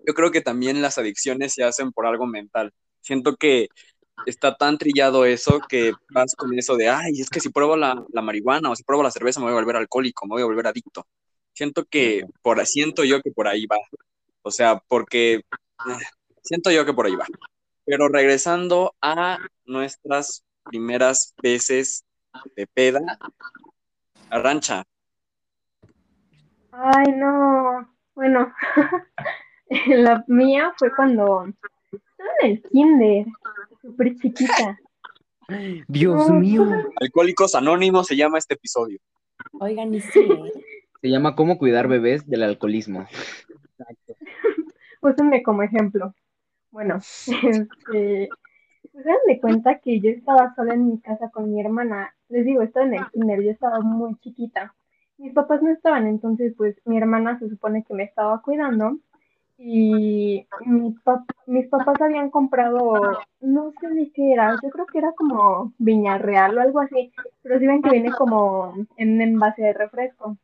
yo 0.07 0.15
creo 0.15 0.31
que 0.31 0.41
también 0.41 0.83
las 0.83 0.99
adicciones 0.99 1.55
se 1.55 1.65
hacen 1.65 1.93
por 1.93 2.07
algo 2.07 2.27
mental. 2.27 2.73
Siento 3.01 3.37
que 3.37 3.69
está 4.27 4.57
tan 4.57 4.79
trillado 4.79 5.25
eso 5.25 5.61
que 5.69 5.93
vas 6.11 6.35
con 6.37 6.57
eso 6.59 6.77
de, 6.77 6.89
ay, 6.89 7.21
es 7.21 7.31
que 7.31 7.41
si 7.41 7.51
pruebo 7.51 7.77
la, 7.77 8.05
la 8.13 8.23
marihuana 8.23 8.71
o 8.71 8.77
si 8.77 8.83
pruebo 8.83 9.03
la 9.03 9.11
cerveza 9.11 9.41
me 9.41 9.45
voy 9.45 9.53
a 9.53 9.61
volver 9.61 9.77
alcohólico, 9.77 10.27
me 10.27 10.35
voy 10.35 10.43
a 10.43 10.47
volver 10.47 10.67
adicto. 10.67 11.07
Siento 11.53 11.85
que, 11.85 12.25
por, 12.43 12.65
siento 12.67 13.05
yo 13.05 13.21
que 13.21 13.31
por 13.31 13.49
ahí 13.49 13.67
va. 13.67 13.79
O 14.43 14.51
sea, 14.51 14.83
porque 14.89 15.35
eh, 15.35 15.43
siento 16.43 16.71
yo 16.71 16.85
que 16.85 16.95
por 16.95 17.07
ahí 17.07 17.17
va. 17.17 17.27
Pero 17.85 18.09
regresando 18.09 18.95
a 19.01 19.39
nuestras 19.65 20.45
primeras 20.65 21.35
veces 21.43 22.05
de 22.55 22.67
peda, 22.67 23.01
Arrancha, 24.31 24.85
Ay, 26.81 27.13
no. 27.17 27.93
Bueno, 28.15 28.53
la 29.87 30.25
mía 30.27 30.73
fue 30.77 30.95
cuando 30.95 31.47
estaba 31.93 32.31
en 32.43 32.51
el 32.51 32.63
kinder, 32.63 33.27
súper 33.83 34.15
chiquita. 34.17 34.79
Dios 35.89 36.29
No, 36.29 36.35
mío. 36.35 36.67
Alcohólicos 37.01 37.55
Anónimos 37.55 38.07
se 38.07 38.17
llama 38.17 38.39
este 38.39 38.55
episodio. 38.55 38.99
Oigan, 39.53 39.95
y 39.95 40.01
sí. 40.01 40.29
Se 41.01 41.09
llama 41.09 41.35
¿Cómo 41.35 41.59
cuidar 41.59 41.89
bebés 41.89 42.27
del 42.29 42.43
alcoholismo? 42.43 43.07
Úsenme 45.01 45.43
como 45.43 45.63
ejemplo. 45.63 46.15
Bueno, 46.71 46.97
este, 46.97 48.29
pues 48.93 49.05
de 49.27 49.41
cuenta 49.41 49.79
que 49.79 50.01
yo 50.01 50.11
estaba 50.11 50.55
sola 50.55 50.75
en 50.75 50.89
mi 50.89 51.01
casa 51.01 51.31
con 51.31 51.51
mi 51.51 51.61
hermana. 51.61 52.15
Les 52.29 52.45
digo, 52.45 52.63
estaba 52.63 52.85
en 52.87 52.95
el 52.95 53.07
kinder, 53.11 53.43
yo 53.43 53.51
estaba 53.51 53.81
muy 53.81 54.17
chiquita. 54.17 54.75
Mis 55.17 55.33
papás 55.33 55.63
no 55.63 55.71
estaban, 55.71 56.07
entonces 56.07 56.53
pues 56.57 56.77
mi 56.85 56.99
hermana 56.99 57.39
se 57.39 57.49
supone 57.49 57.85
que 57.85 57.95
me 57.95 58.05
estaba 58.05 58.43
cuidando 58.43 58.99
y 59.59 60.47
mi 60.67 60.95
pap- 61.05 61.27
mis 61.47 61.69
papás 61.69 62.01
habían 62.01 62.31
comprado, 62.31 63.19
no 63.41 63.73
sé 63.81 63.89
ni 63.91 64.11
qué 64.13 64.33
era, 64.35 64.59
yo 64.63 64.71
creo 64.71 64.87
que 64.87 64.99
era 64.99 65.13
como 65.15 65.75
Viña 65.79 66.19
Real 66.19 66.57
o 66.59 66.61
algo 66.63 66.81
así, 66.81 67.13
pero 67.43 67.59
sí 67.59 67.67
ven 67.67 67.83
que 67.83 67.91
viene 67.91 68.15
como 68.15 68.75
en 68.97 69.15
un 69.15 69.23
envase 69.23 69.63
de 69.63 69.73
refresco. 69.75 70.39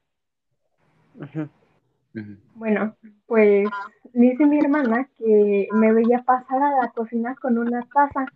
Bueno, 2.54 2.96
pues 3.26 3.68
dice 4.12 4.46
mi 4.46 4.58
hermana 4.58 5.08
que 5.18 5.68
me 5.72 5.92
veía 5.92 6.22
pasar 6.24 6.62
a 6.62 6.76
la 6.82 6.90
cocina 6.92 7.34
con 7.36 7.58
una 7.58 7.82
taza 7.92 8.26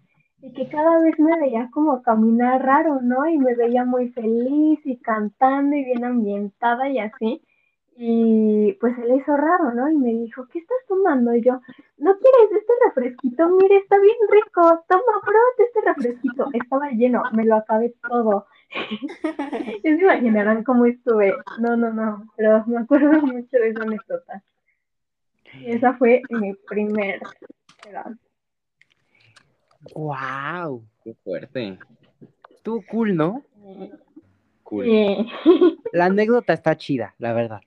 y 0.41 0.53
que 0.53 0.69
cada 0.69 1.01
vez 1.01 1.19
me 1.19 1.39
veía 1.41 1.71
como 1.73 2.03
caminar 2.03 2.63
raro, 2.65 3.01
¿no? 3.03 3.29
Y 3.29 3.39
me 3.39 3.55
veía 3.55 3.85
muy 3.85 4.11
feliz 4.11 4.81
y 4.85 4.99
cantando 4.99 5.77
y 5.77 5.85
bien 5.85 6.05
ambientada 6.05 6.89
y 6.89 6.99
así. 6.99 7.43
Y 8.01 8.75
pues 8.75 8.95
se 8.95 9.05
le 9.05 9.17
hizo 9.17 9.37
raro, 9.37 9.75
¿no? 9.75 9.91
Y 9.91 9.97
me 9.97 10.13
dijo, 10.13 10.47
¿qué 10.53 10.61
estás 10.61 10.79
tomando? 10.87 11.35
Y 11.35 11.43
yo, 11.43 11.61
¿no 11.97 12.17
quieres 12.17 12.61
este 12.61 12.73
refresquito? 12.87 13.49
Mire, 13.49 13.79
está 13.79 13.99
bien 13.99 14.17
rico, 14.31 14.85
toma, 14.89 15.21
pruébate 15.21 15.65
este 15.65 15.81
refresquito. 15.81 16.49
Estaba 16.53 16.91
lleno, 16.91 17.25
me 17.33 17.45
lo 17.45 17.57
acabé 17.57 17.93
todo. 18.09 18.47
ya 19.83 19.97
se 19.97 20.01
imaginarán 20.01 20.63
cómo 20.63 20.87
estuve. 20.87 21.35
No, 21.59 21.77
no, 21.77 21.93
no, 21.93 22.25
pero 22.37 22.63
me 22.69 22.79
acuerdo 22.79 23.21
mucho 23.21 23.57
de 23.57 23.71
esa 23.71 23.83
anécdota. 23.83 24.45
Y 25.55 25.73
esa 25.73 25.95
fue 25.95 26.23
mi 26.31 26.55
primer 26.55 27.21
edad. 27.85 28.13
¡Wow! 29.97 30.85
Qué 31.03 31.15
fuerte. 31.15 31.77
Estuvo 32.49 32.81
cool, 32.89 33.17
¿no? 33.17 33.43
Cool. 34.63 34.85
Sí. 34.85 35.33
La 35.93 36.05
anécdota 36.05 36.53
está 36.53 36.77
chida, 36.77 37.17
la 37.19 37.33
verdad. 37.33 37.61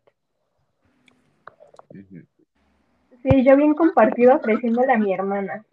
Sí, 1.92 3.44
yo 3.46 3.56
bien 3.56 3.74
compartido 3.76 4.36
ofreciéndole 4.36 4.94
a 4.94 4.98
mi 4.98 5.14
hermana. 5.14 5.66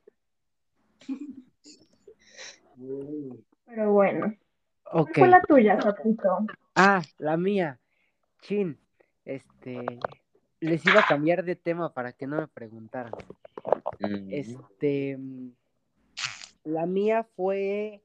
Pero 3.66 3.92
bueno, 3.92 4.35
Ok. 4.85 5.11
¿cuál 5.14 5.14
fue 5.14 5.28
la 5.28 5.42
tuya, 5.42 5.81
Sapito? 5.81 6.46
Ah, 6.74 7.02
la 7.18 7.37
mía. 7.37 7.78
Chin. 8.40 8.78
Este. 9.24 9.85
Les 10.61 10.85
iba 10.87 11.00
a 11.00 11.07
cambiar 11.07 11.44
de 11.44 11.57
tema 11.57 11.92
para 11.92 12.12
que 12.12 12.26
no 12.26 12.37
me 12.37 12.48
preguntaran. 12.48 13.12
Mm, 14.00 14.33
Este. 14.33 15.18
La 16.64 16.87
mía 16.87 17.24
fue. 17.37 18.02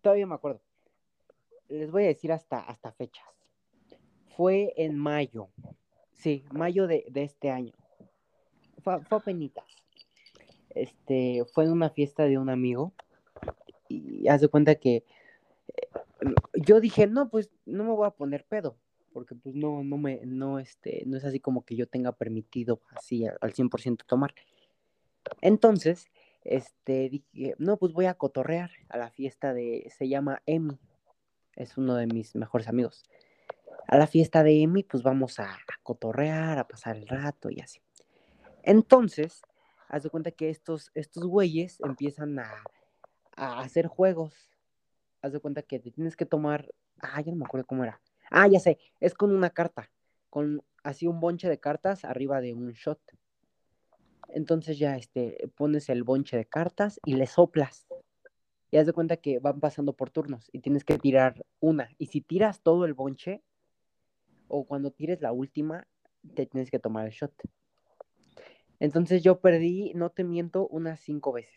Todavía 0.00 0.26
me 0.26 0.34
acuerdo. 0.34 0.60
Les 1.68 1.90
voy 1.90 2.04
a 2.04 2.08
decir 2.08 2.32
hasta, 2.32 2.60
hasta 2.60 2.92
fechas. 2.92 3.26
Fue 4.36 4.72
en 4.76 4.96
mayo. 4.96 5.48
Sí, 6.16 6.44
mayo 6.52 6.86
de, 6.86 7.04
de 7.10 7.24
este 7.24 7.50
año. 7.50 7.72
Fue, 8.82 9.00
fue 9.04 9.18
apenitas. 9.18 9.64
Este, 10.70 11.44
fue 11.52 11.64
en 11.64 11.72
una 11.72 11.90
fiesta 11.90 12.24
de 12.24 12.38
un 12.38 12.50
amigo. 12.50 12.92
Y 13.88 14.28
haz 14.28 14.40
de 14.40 14.48
cuenta 14.48 14.74
que 14.74 15.04
eh, 15.68 15.88
yo 16.54 16.80
dije, 16.80 17.06
no, 17.06 17.28
pues 17.28 17.50
no 17.64 17.84
me 17.84 17.90
voy 17.90 18.06
a 18.06 18.10
poner 18.10 18.44
pedo. 18.44 18.76
Porque 19.12 19.34
pues 19.34 19.54
no, 19.54 19.82
no 19.82 19.96
me, 19.96 20.20
no, 20.26 20.58
este, 20.58 21.02
no 21.06 21.16
es 21.16 21.24
así 21.24 21.40
como 21.40 21.64
que 21.64 21.76
yo 21.76 21.86
tenga 21.86 22.12
permitido 22.12 22.82
así 22.94 23.26
al 23.26 23.54
100% 23.54 24.04
tomar. 24.04 24.34
Entonces, 25.40 26.10
este, 26.44 27.08
dije, 27.08 27.54
no, 27.58 27.78
pues 27.78 27.92
voy 27.92 28.06
a 28.06 28.14
cotorrear 28.14 28.70
a 28.88 28.98
la 28.98 29.10
fiesta 29.10 29.54
de, 29.54 29.90
se 29.96 30.08
llama 30.08 30.42
Emi, 30.46 30.78
es 31.56 31.76
uno 31.78 31.96
de 31.96 32.06
mis 32.06 32.36
mejores 32.36 32.68
amigos. 32.68 33.04
A 33.88 33.96
la 33.96 34.06
fiesta 34.06 34.42
de 34.42 34.62
Emi, 34.62 34.82
pues 34.82 35.02
vamos 35.02 35.38
a, 35.38 35.58
cotorrear, 35.82 36.58
a 36.58 36.66
pasar 36.66 36.96
el 36.96 37.06
rato 37.06 37.50
y 37.50 37.60
así. 37.60 37.80
Entonces, 38.62 39.42
haz 39.88 40.02
de 40.02 40.10
cuenta 40.10 40.32
que 40.32 40.50
estos, 40.50 40.90
estos 40.94 41.24
güeyes 41.24 41.80
empiezan 41.80 42.38
a, 42.38 42.50
a 43.36 43.60
hacer 43.60 43.86
juegos. 43.86 44.50
Haz 45.22 45.32
de 45.32 45.40
cuenta 45.40 45.62
que 45.62 45.78
te 45.78 45.90
tienes 45.92 46.16
que 46.16 46.26
tomar, 46.26 46.68
ah, 47.00 47.20
ya 47.20 47.30
no 47.30 47.38
me 47.38 47.44
acuerdo 47.44 47.66
cómo 47.66 47.84
era. 47.84 48.00
Ah, 48.30 48.48
ya 48.48 48.58
sé, 48.58 48.78
es 49.00 49.14
con 49.14 49.34
una 49.34 49.50
carta, 49.50 49.90
con 50.30 50.62
así 50.82 51.06
un 51.06 51.20
bonche 51.20 51.48
de 51.48 51.60
cartas 51.60 52.04
arriba 52.04 52.40
de 52.40 52.54
un 52.54 52.72
shot. 52.72 53.00
Entonces 54.28 54.78
ya 54.78 54.96
este, 54.96 55.48
pones 55.56 55.88
el 55.88 56.02
bonche 56.02 56.36
de 56.36 56.44
cartas 56.44 57.00
y 57.04 57.14
le 57.14 57.26
soplas. 57.26 57.86
Y 58.70 58.78
haz 58.78 58.86
de 58.86 58.92
cuenta 58.92 59.16
que 59.16 59.38
van 59.38 59.60
pasando 59.60 59.92
por 59.92 60.10
turnos 60.10 60.48
y 60.52 60.58
tienes 60.58 60.84
que 60.84 60.98
tirar 60.98 61.44
una. 61.60 61.88
Y 61.98 62.06
si 62.06 62.20
tiras 62.20 62.60
todo 62.62 62.84
el 62.84 62.94
bonche, 62.94 63.42
o 64.48 64.64
cuando 64.64 64.90
tires 64.90 65.20
la 65.20 65.32
última, 65.32 65.86
te 66.34 66.46
tienes 66.46 66.70
que 66.70 66.78
tomar 66.78 67.06
el 67.06 67.12
shot. 67.12 67.32
Entonces 68.78 69.22
yo 69.22 69.40
perdí, 69.40 69.92
no 69.94 70.10
te 70.10 70.24
miento, 70.24 70.66
unas 70.68 71.00
cinco 71.00 71.32
veces. 71.32 71.54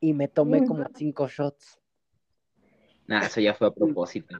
Y 0.00 0.12
me 0.12 0.28
tomé 0.28 0.64
como 0.64 0.84
cinco 0.94 1.28
shots. 1.28 1.78
Nah, 3.06 3.24
eso 3.26 3.40
ya 3.40 3.54
fue 3.54 3.68
a 3.68 3.70
propósito. 3.70 4.36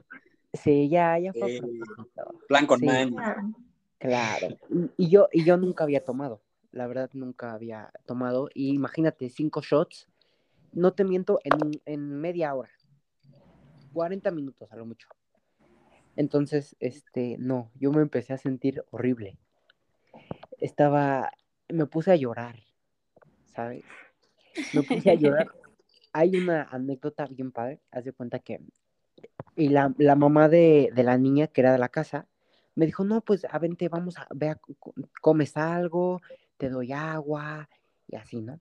Sí, 0.53 0.89
ya, 0.89 1.17
ya 1.19 1.33
fue. 1.33 1.43
a 1.43 1.45
Eh, 1.47 1.59
propósito. 1.59 2.41
Plan 2.47 2.65
con 2.67 2.79
Sí. 2.79 2.85
man. 2.87 3.13
Ah, 3.17 3.35
Claro. 3.99 4.47
Y 4.69 5.05
y 5.05 5.09
yo, 5.09 5.27
y 5.31 5.43
yo 5.43 5.57
nunca 5.57 5.83
había 5.83 6.03
tomado. 6.03 6.41
La 6.71 6.85
verdad, 6.87 7.09
nunca 7.13 7.53
había 7.53 7.91
tomado. 8.05 8.49
Y 8.53 8.73
imagínate, 8.75 9.29
cinco 9.29 9.61
shots, 9.61 10.07
no 10.73 10.93
te 10.93 11.03
miento, 11.03 11.39
en, 11.43 11.81
en 11.85 12.21
media 12.21 12.53
hora. 12.53 12.71
40 13.93 14.31
minutos 14.31 14.71
a 14.71 14.75
lo 14.75 14.85
mucho. 14.85 15.07
Entonces, 16.17 16.75
este, 16.79 17.37
no, 17.37 17.71
yo 17.79 17.91
me 17.91 18.01
empecé 18.01 18.33
a 18.33 18.37
sentir 18.37 18.83
horrible. 18.89 19.37
Estaba, 20.59 21.31
me 21.69 21.85
puse 21.85 22.11
a 22.11 22.15
llorar, 22.15 22.55
¿sabes? 23.45 23.85
Me 24.73 24.81
puse 24.83 25.11
a 25.11 25.13
llorar. 25.13 25.51
Hay 26.13 26.35
una 26.35 26.63
anécdota 26.63 27.27
bien 27.27 27.51
padre, 27.51 27.79
haz 27.91 28.03
de 28.03 28.13
cuenta 28.13 28.39
que, 28.39 28.59
y 29.55 29.69
la, 29.69 29.93
la 29.99 30.15
mamá 30.15 30.49
de, 30.49 30.89
de 30.95 31.03
la 31.03 31.19
niña 31.19 31.45
que 31.45 31.61
era 31.61 31.71
de 31.71 31.77
la 31.77 31.89
casa, 31.89 32.27
me 32.73 32.87
dijo, 32.87 33.03
no, 33.03 33.21
pues, 33.21 33.45
a 33.47 33.59
vente, 33.59 33.87
vamos 33.87 34.17
a, 34.17 34.27
ve 34.33 34.49
a, 34.49 34.55
co- 34.55 34.95
comes 35.21 35.55
algo, 35.55 36.21
te 36.57 36.69
doy 36.69 36.93
agua, 36.93 37.69
y 38.07 38.15
así, 38.15 38.41
¿no? 38.41 38.59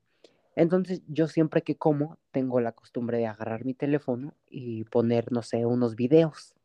Entonces, 0.57 1.01
yo 1.09 1.29
siempre 1.29 1.63
que 1.63 1.77
como, 1.77 2.19
tengo 2.33 2.61
la 2.61 2.73
costumbre 2.73 3.17
de 3.17 3.27
agarrar 3.27 3.65
mi 3.65 3.73
teléfono 3.73 4.35
y 4.51 4.85
poner, 4.85 5.33
no 5.33 5.43
sé, 5.43 5.65
unos 5.65 5.97
videos, 5.97 6.56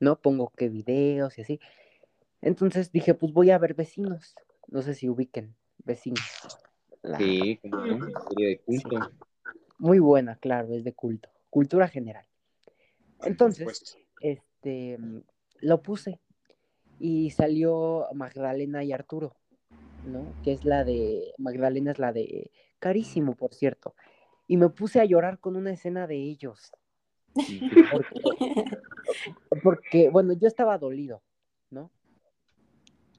¿no? 0.00 0.20
Pongo 0.20 0.52
qué 0.56 0.68
videos 0.68 1.38
y 1.38 1.42
así. 1.42 1.60
Entonces 2.40 2.92
dije, 2.92 3.14
pues 3.14 3.32
voy 3.32 3.50
a 3.50 3.58
ver 3.58 3.74
vecinos. 3.74 4.36
No 4.68 4.82
sé 4.82 4.94
si 4.94 5.08
ubiquen 5.08 5.56
vecinos. 5.84 6.20
La- 7.02 7.18
Sí, 7.18 7.58
como 7.62 7.78
serie 8.28 8.48
de 8.48 8.58
culto. 8.60 9.10
Muy 9.78 9.98
buena, 9.98 10.36
claro, 10.36 10.74
es 10.74 10.84
de 10.84 10.92
culto. 10.92 11.30
Cultura 11.50 11.88
general. 11.88 12.26
Entonces, 13.24 13.64
Pues, 13.64 13.96
este, 14.20 14.98
mm, 14.98 15.22
lo 15.60 15.82
puse 15.82 16.20
y 16.98 17.30
salió 17.30 18.06
Magdalena 18.12 18.84
y 18.84 18.92
Arturo, 18.92 19.36
¿no? 20.04 20.34
Que 20.42 20.52
es 20.52 20.64
la 20.64 20.84
de, 20.84 21.32
Magdalena 21.38 21.92
es 21.92 21.98
la 21.98 22.12
de, 22.12 22.50
carísimo, 22.78 23.34
por 23.34 23.54
cierto. 23.54 23.94
Y 24.46 24.56
me 24.56 24.68
puse 24.68 25.00
a 25.00 25.04
llorar 25.04 25.38
con 25.38 25.56
una 25.56 25.72
escena 25.72 26.06
de 26.06 26.16
ellos. 26.16 26.72
Porque, 27.90 28.64
porque, 29.62 30.10
bueno, 30.10 30.32
yo 30.32 30.48
estaba 30.48 30.78
dolido, 30.78 31.22
¿no? 31.70 31.90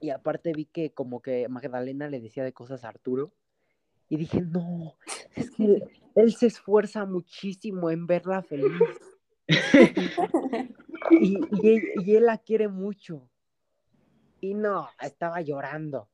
Y 0.00 0.10
aparte 0.10 0.52
vi 0.52 0.66
que 0.66 0.92
como 0.92 1.20
que 1.20 1.48
Magdalena 1.48 2.08
le 2.08 2.20
decía 2.20 2.44
de 2.44 2.52
cosas 2.52 2.84
a 2.84 2.88
Arturo. 2.88 3.32
Y 4.08 4.16
dije, 4.16 4.40
no, 4.40 4.96
es 5.36 5.50
que 5.52 5.82
él 6.16 6.34
se 6.34 6.46
esfuerza 6.46 7.04
muchísimo 7.06 7.90
en 7.90 8.06
verla 8.06 8.42
feliz. 8.42 8.72
Y, 11.10 11.38
y 11.50 11.68
él, 11.74 11.82
y 12.04 12.14
él 12.14 12.26
la 12.26 12.38
quiere 12.38 12.68
mucho. 12.68 13.28
Y 14.40 14.54
no, 14.54 14.88
estaba 15.00 15.40
llorando. 15.40 16.08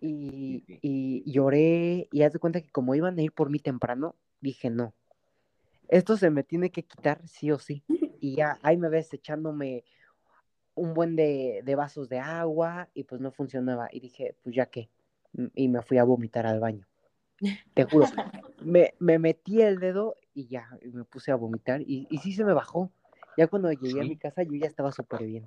Y, 0.00 0.64
y 0.82 1.30
lloré 1.30 2.08
y 2.12 2.22
haz 2.22 2.32
de 2.32 2.38
cuenta 2.38 2.60
que 2.60 2.70
como 2.70 2.94
iban 2.94 3.18
a 3.18 3.22
ir 3.22 3.32
por 3.32 3.50
mí 3.50 3.58
temprano, 3.58 4.16
dije, 4.40 4.70
no, 4.70 4.94
esto 5.90 6.16
se 6.16 6.30
me 6.30 6.42
tiene 6.44 6.70
que 6.70 6.84
quitar 6.84 7.20
sí 7.28 7.50
o 7.50 7.58
sí. 7.58 7.84
Y 8.22 8.36
ya 8.36 8.58
ahí 8.62 8.76
me 8.76 8.90
ves 8.90 9.12
echándome 9.14 9.82
un 10.74 10.92
buen 10.92 11.16
de, 11.16 11.62
de 11.64 11.74
vasos 11.74 12.08
de 12.10 12.18
agua 12.18 12.88
y 12.92 13.04
pues 13.04 13.20
no 13.20 13.32
funcionaba. 13.32 13.88
Y 13.90 14.00
dije, 14.00 14.36
pues 14.42 14.54
ya 14.54 14.66
qué. 14.66 14.90
Y 15.54 15.68
me 15.68 15.80
fui 15.82 15.96
a 15.96 16.04
vomitar 16.04 16.46
al 16.46 16.60
baño. 16.60 16.86
Te 17.74 17.84
juro, 17.84 18.04
me, 18.62 18.92
me 18.98 19.18
metí 19.18 19.62
el 19.62 19.80
dedo 19.80 20.16
y 20.34 20.48
ya 20.48 20.68
y 20.82 20.88
me 20.88 21.04
puse 21.04 21.30
a 21.32 21.36
vomitar 21.36 21.80
y, 21.80 22.06
y 22.10 22.18
sí 22.18 22.32
se 22.32 22.44
me 22.44 22.52
bajó. 22.52 22.92
Ya 23.38 23.46
cuando 23.46 23.72
llegué 23.72 24.02
a 24.02 24.04
mi 24.04 24.16
casa 24.16 24.42
yo 24.42 24.54
ya 24.56 24.66
estaba 24.66 24.92
súper 24.92 25.24
bien. 25.24 25.46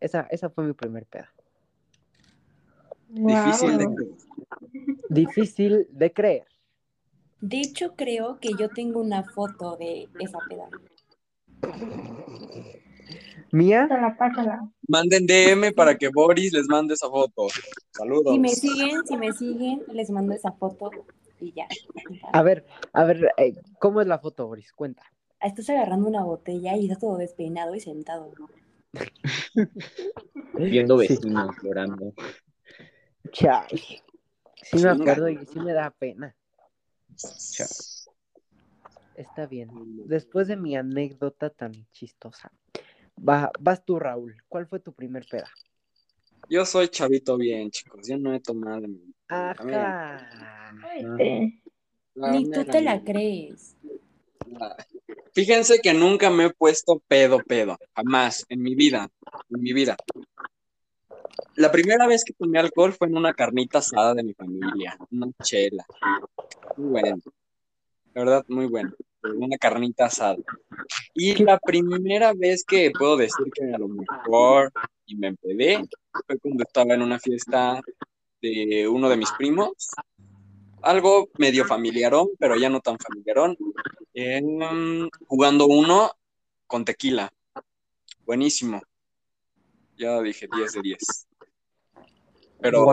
Esa, 0.00 0.22
esa 0.30 0.48
fue 0.48 0.64
mi 0.64 0.72
primer 0.72 1.04
peda. 1.04 1.30
difícil 3.08 3.76
de 3.76 3.84
Wow. 3.84 3.96
creer. 3.96 4.16
Difícil 5.10 5.86
de 5.90 6.12
creer. 6.12 6.46
De 7.46 7.60
hecho, 7.60 7.94
creo 7.94 8.40
que 8.40 8.50
yo 8.58 8.68
tengo 8.70 9.00
una 9.00 9.22
foto 9.22 9.76
de 9.76 10.08
esa 10.18 10.38
peda. 10.48 10.68
Mía, 13.52 13.86
Pásala, 13.88 14.16
pásala. 14.18 14.68
Manden 14.88 15.26
DM 15.28 15.72
para 15.72 15.96
que 15.96 16.08
Boris 16.08 16.52
les 16.52 16.66
mande 16.66 16.94
esa 16.94 17.08
foto. 17.08 17.46
Saludos. 17.92 18.32
Si 18.34 18.40
me 18.40 18.48
siguen, 18.48 19.06
si 19.06 19.16
me 19.16 19.32
siguen, 19.32 19.84
les 19.92 20.10
mando 20.10 20.34
esa 20.34 20.50
foto 20.50 20.90
y 21.40 21.52
ya. 21.52 21.68
a 22.32 22.42
ver, 22.42 22.66
a 22.92 23.04
ver, 23.04 23.30
eh, 23.36 23.54
¿cómo 23.78 24.00
es 24.00 24.08
la 24.08 24.18
foto, 24.18 24.48
Boris? 24.48 24.72
Cuenta. 24.72 25.04
Estás 25.40 25.70
agarrando 25.70 26.08
una 26.08 26.24
botella 26.24 26.76
y 26.76 26.86
estás 26.86 26.98
todo 26.98 27.16
despeinado 27.16 27.76
y 27.76 27.80
sentado. 27.80 28.32
Viendo 30.54 30.98
Sí. 30.98 31.06
vecinos 31.08 31.54
llorando. 31.62 32.12
Chale. 33.30 34.02
Sí 34.62 34.78
me 34.78 34.88
acuerdo 34.90 35.28
y 35.28 35.46
sí 35.46 35.60
me 35.60 35.72
da 35.72 35.90
pena. 35.92 36.34
Está 39.14 39.46
bien. 39.46 39.70
Después 40.06 40.48
de 40.48 40.56
mi 40.56 40.76
anécdota 40.76 41.50
tan 41.50 41.72
chistosa, 41.92 42.52
va, 43.16 43.50
vas 43.60 43.84
tú, 43.84 43.98
Raúl. 43.98 44.36
¿Cuál 44.48 44.66
fue 44.66 44.80
tu 44.80 44.92
primer 44.92 45.26
peda? 45.28 45.50
Yo 46.48 46.64
soy 46.64 46.88
chavito 46.88 47.36
bien, 47.36 47.70
chicos. 47.70 48.06
Yo 48.06 48.18
no 48.18 48.34
he 48.34 48.40
tomado. 48.40 48.86
Ajá. 49.28 50.72
Este, 50.96 51.62
la 52.14 52.30
Ni 52.30 52.50
tú 52.50 52.64
te 52.64 52.80
la 52.80 53.02
crees. 53.02 53.76
Ah, 54.60 54.76
Fíjense 55.32 55.80
que 55.80 55.92
nunca 55.92 56.30
me 56.30 56.46
he 56.46 56.50
puesto 56.50 57.02
pedo, 57.08 57.38
pedo. 57.40 57.76
Jamás. 57.94 58.44
En 58.48 58.62
mi 58.62 58.74
vida. 58.74 59.10
En 59.50 59.60
mi 59.60 59.72
vida. 59.72 59.96
La 61.56 61.72
primera 61.72 62.06
vez 62.06 62.24
que 62.24 62.32
tomé 62.32 62.58
alcohol 62.58 62.92
fue 62.92 63.08
en 63.08 63.16
una 63.16 63.34
carnita 63.34 63.78
asada 63.78 64.14
de 64.14 64.22
mi 64.22 64.34
familia. 64.34 64.96
Una 65.10 65.28
chela. 65.42 65.84
Muy 66.76 66.88
bueno. 66.88 67.16
La 68.14 68.24
verdad, 68.24 68.44
muy 68.48 68.66
bueno. 68.66 68.92
Una 69.22 69.56
carnita 69.58 70.06
asada. 70.06 70.36
Y 71.14 71.42
la 71.42 71.58
primera 71.58 72.32
vez 72.32 72.64
que 72.64 72.90
puedo 72.96 73.16
decir 73.16 73.46
que 73.52 73.74
a 73.74 73.78
lo 73.78 73.88
mejor 73.88 74.72
y 75.06 75.16
me 75.16 75.28
empedé 75.28 75.82
fue 76.26 76.38
cuando 76.38 76.64
estaba 76.64 76.94
en 76.94 77.02
una 77.02 77.18
fiesta 77.18 77.80
de 78.40 78.86
uno 78.88 79.08
de 79.08 79.16
mis 79.16 79.30
primos. 79.32 79.90
Algo 80.82 81.28
medio 81.38 81.64
familiarón, 81.64 82.28
pero 82.38 82.56
ya 82.56 82.68
no 82.68 82.80
tan 82.80 82.98
familiarón. 82.98 83.56
Jugando 85.26 85.66
uno 85.66 86.12
con 86.66 86.84
tequila. 86.84 87.32
Buenísimo. 88.24 88.80
Ya 89.96 90.20
dije 90.20 90.48
10 90.54 90.72
de 90.72 90.82
10. 90.82 90.98
Pero 92.60 92.86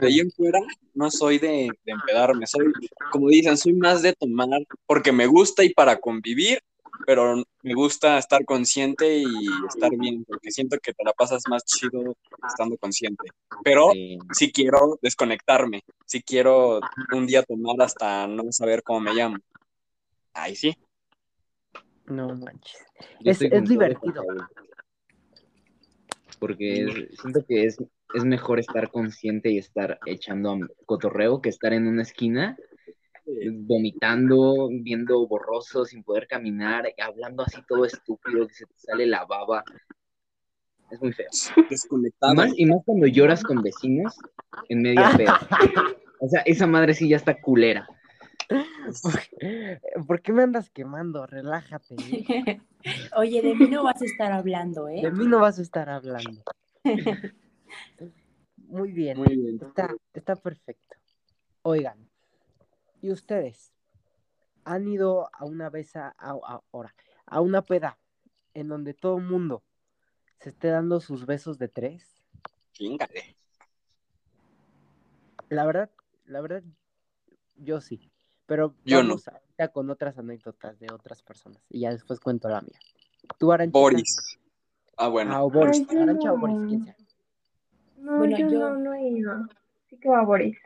de 0.00 0.06
ahí 0.06 0.20
en 0.20 0.30
fuera 0.30 0.60
no 0.94 1.10
soy 1.10 1.38
de, 1.38 1.70
de 1.84 1.92
empedarme, 1.92 2.46
soy, 2.46 2.72
como 3.10 3.28
dicen, 3.28 3.56
soy 3.56 3.72
más 3.72 4.02
de 4.02 4.12
tomar 4.12 4.48
porque 4.86 5.10
me 5.12 5.26
gusta 5.26 5.64
y 5.64 5.72
para 5.72 5.98
convivir, 5.98 6.60
pero 7.06 7.42
me 7.62 7.74
gusta 7.74 8.18
estar 8.18 8.44
consciente 8.44 9.18
y 9.18 9.24
estar 9.68 9.90
bien, 9.96 10.24
porque 10.24 10.50
siento 10.50 10.78
que 10.82 10.92
te 10.92 11.04
la 11.04 11.12
pasas 11.12 11.42
más 11.48 11.64
chido 11.64 12.14
estando 12.48 12.76
consciente. 12.78 13.28
Pero 13.64 13.90
Sí. 13.92 14.18
si 14.32 14.52
quiero 14.52 14.98
desconectarme, 15.02 15.82
si 16.06 16.22
quiero 16.22 16.80
un 17.12 17.26
día 17.26 17.42
tomar 17.42 17.76
hasta 17.80 18.26
no 18.26 18.50
saber 18.52 18.82
cómo 18.82 19.00
me 19.00 19.14
llamo. 19.14 19.36
Ahí 20.34 20.54
sí. 20.56 20.76
No 22.06 22.28
manches. 22.28 22.78
Yo 23.20 23.32
Es- 23.32 23.42
es 23.42 23.64
divertido. 23.68 24.22
Porque 26.38 26.82
es- 26.84 27.18
siento 27.20 27.44
que 27.46 27.64
es, 27.64 27.76
es 28.14 28.24
mejor 28.24 28.60
estar 28.60 28.90
consciente 28.90 29.50
y 29.50 29.58
estar 29.58 29.98
echando 30.06 30.50
am- 30.50 30.68
cotorreo 30.86 31.40
que 31.40 31.48
estar 31.48 31.72
en 31.72 31.86
una 31.86 32.02
esquina 32.02 32.56
vomitando, 33.52 34.68
viendo 34.70 35.26
borroso, 35.26 35.84
sin 35.84 36.02
poder 36.02 36.26
caminar, 36.26 36.86
hablando 36.98 37.42
así 37.42 37.60
todo 37.68 37.84
estúpido, 37.84 38.46
que 38.46 38.54
se 38.54 38.66
te 38.66 38.78
sale 38.78 39.06
la 39.06 39.24
baba. 39.24 39.64
Es 40.90 41.00
muy 41.00 41.12
feo. 41.12 41.28
Desconectado. 41.68 42.34
Más, 42.34 42.52
y 42.56 42.66
más 42.66 42.78
cuando 42.84 43.06
lloras 43.06 43.42
con 43.42 43.62
vecinos 43.62 44.16
en 44.68 44.82
media 44.82 45.10
peda. 45.16 45.40
O 46.20 46.28
sea, 46.28 46.42
esa 46.42 46.66
madre 46.66 46.94
sí 46.94 47.08
ya 47.08 47.16
está 47.16 47.40
culera. 47.40 47.88
¿Por 50.06 50.22
qué 50.22 50.32
me 50.32 50.42
andas 50.44 50.70
quemando? 50.70 51.26
Relájate. 51.26 51.96
Oye, 53.16 53.42
de 53.42 53.54
mí 53.56 53.68
no 53.68 53.82
vas 53.82 54.00
a 54.00 54.04
estar 54.04 54.32
hablando, 54.32 54.88
¿eh? 54.88 55.02
De 55.02 55.10
mí 55.10 55.26
no 55.26 55.40
vas 55.40 55.58
a 55.58 55.62
estar 55.62 55.88
hablando. 55.88 56.42
Muy 58.56 58.92
bien. 58.92 59.18
Muy 59.18 59.36
bien. 59.36 59.58
Está, 59.60 59.94
está 60.12 60.36
perfecto. 60.36 60.96
Oigan, 61.62 62.08
¿y 63.00 63.10
ustedes 63.10 63.72
han 64.64 64.88
ido 64.88 65.28
a 65.32 65.44
una 65.44 65.70
vez 65.70 65.94
a, 65.96 66.08
a- 66.18 66.38
a- 66.44 66.62
ahora, 66.72 66.94
a 67.26 67.40
una 67.40 67.62
peda 67.62 67.98
en 68.54 68.68
donde 68.68 68.94
todo 68.94 69.18
el 69.18 69.24
mundo 69.24 69.62
se 70.40 70.50
esté 70.50 70.68
dando 70.68 71.00
sus 71.00 71.26
besos 71.26 71.58
de 71.58 71.68
tres? 71.68 72.22
Chingale. 72.72 73.36
La 75.48 75.64
verdad, 75.64 75.90
la 76.24 76.40
verdad, 76.40 76.62
yo 77.56 77.80
sí. 77.80 78.10
Pero 78.46 78.74
Yo 78.84 79.02
no. 79.02 79.14
ahorita 79.14 79.68
con 79.72 79.90
otras 79.90 80.18
anécdotas 80.18 80.78
de 80.78 80.86
otras 80.92 81.22
personas 81.22 81.62
y 81.68 81.80
ya 81.80 81.90
después 81.90 82.20
cuento 82.20 82.48
la 82.48 82.60
mía. 82.60 82.78
¿Tú, 83.38 83.50
Arancha? 83.52 83.72
Boris. 83.78 84.16
Ah, 84.96 85.08
bueno. 85.08 85.32
Ah, 85.32 85.44
o 85.44 85.50
Boris. 85.50 85.84
Ay, 85.88 85.96
Arancha 85.96 86.32
o. 86.32 86.38
Boris, 86.38 86.56
quien 86.68 86.84
sea. 86.84 86.96
No, 87.98 88.18
Bueno, 88.18 88.38
yo, 88.38 88.48
yo- 88.50 88.58
no, 88.58 88.76
no 88.78 88.94
he 88.94 89.08
ido. 89.08 89.48
Sí 89.88 89.96
que 89.98 90.08
va 90.08 90.22
Boris. 90.24 90.56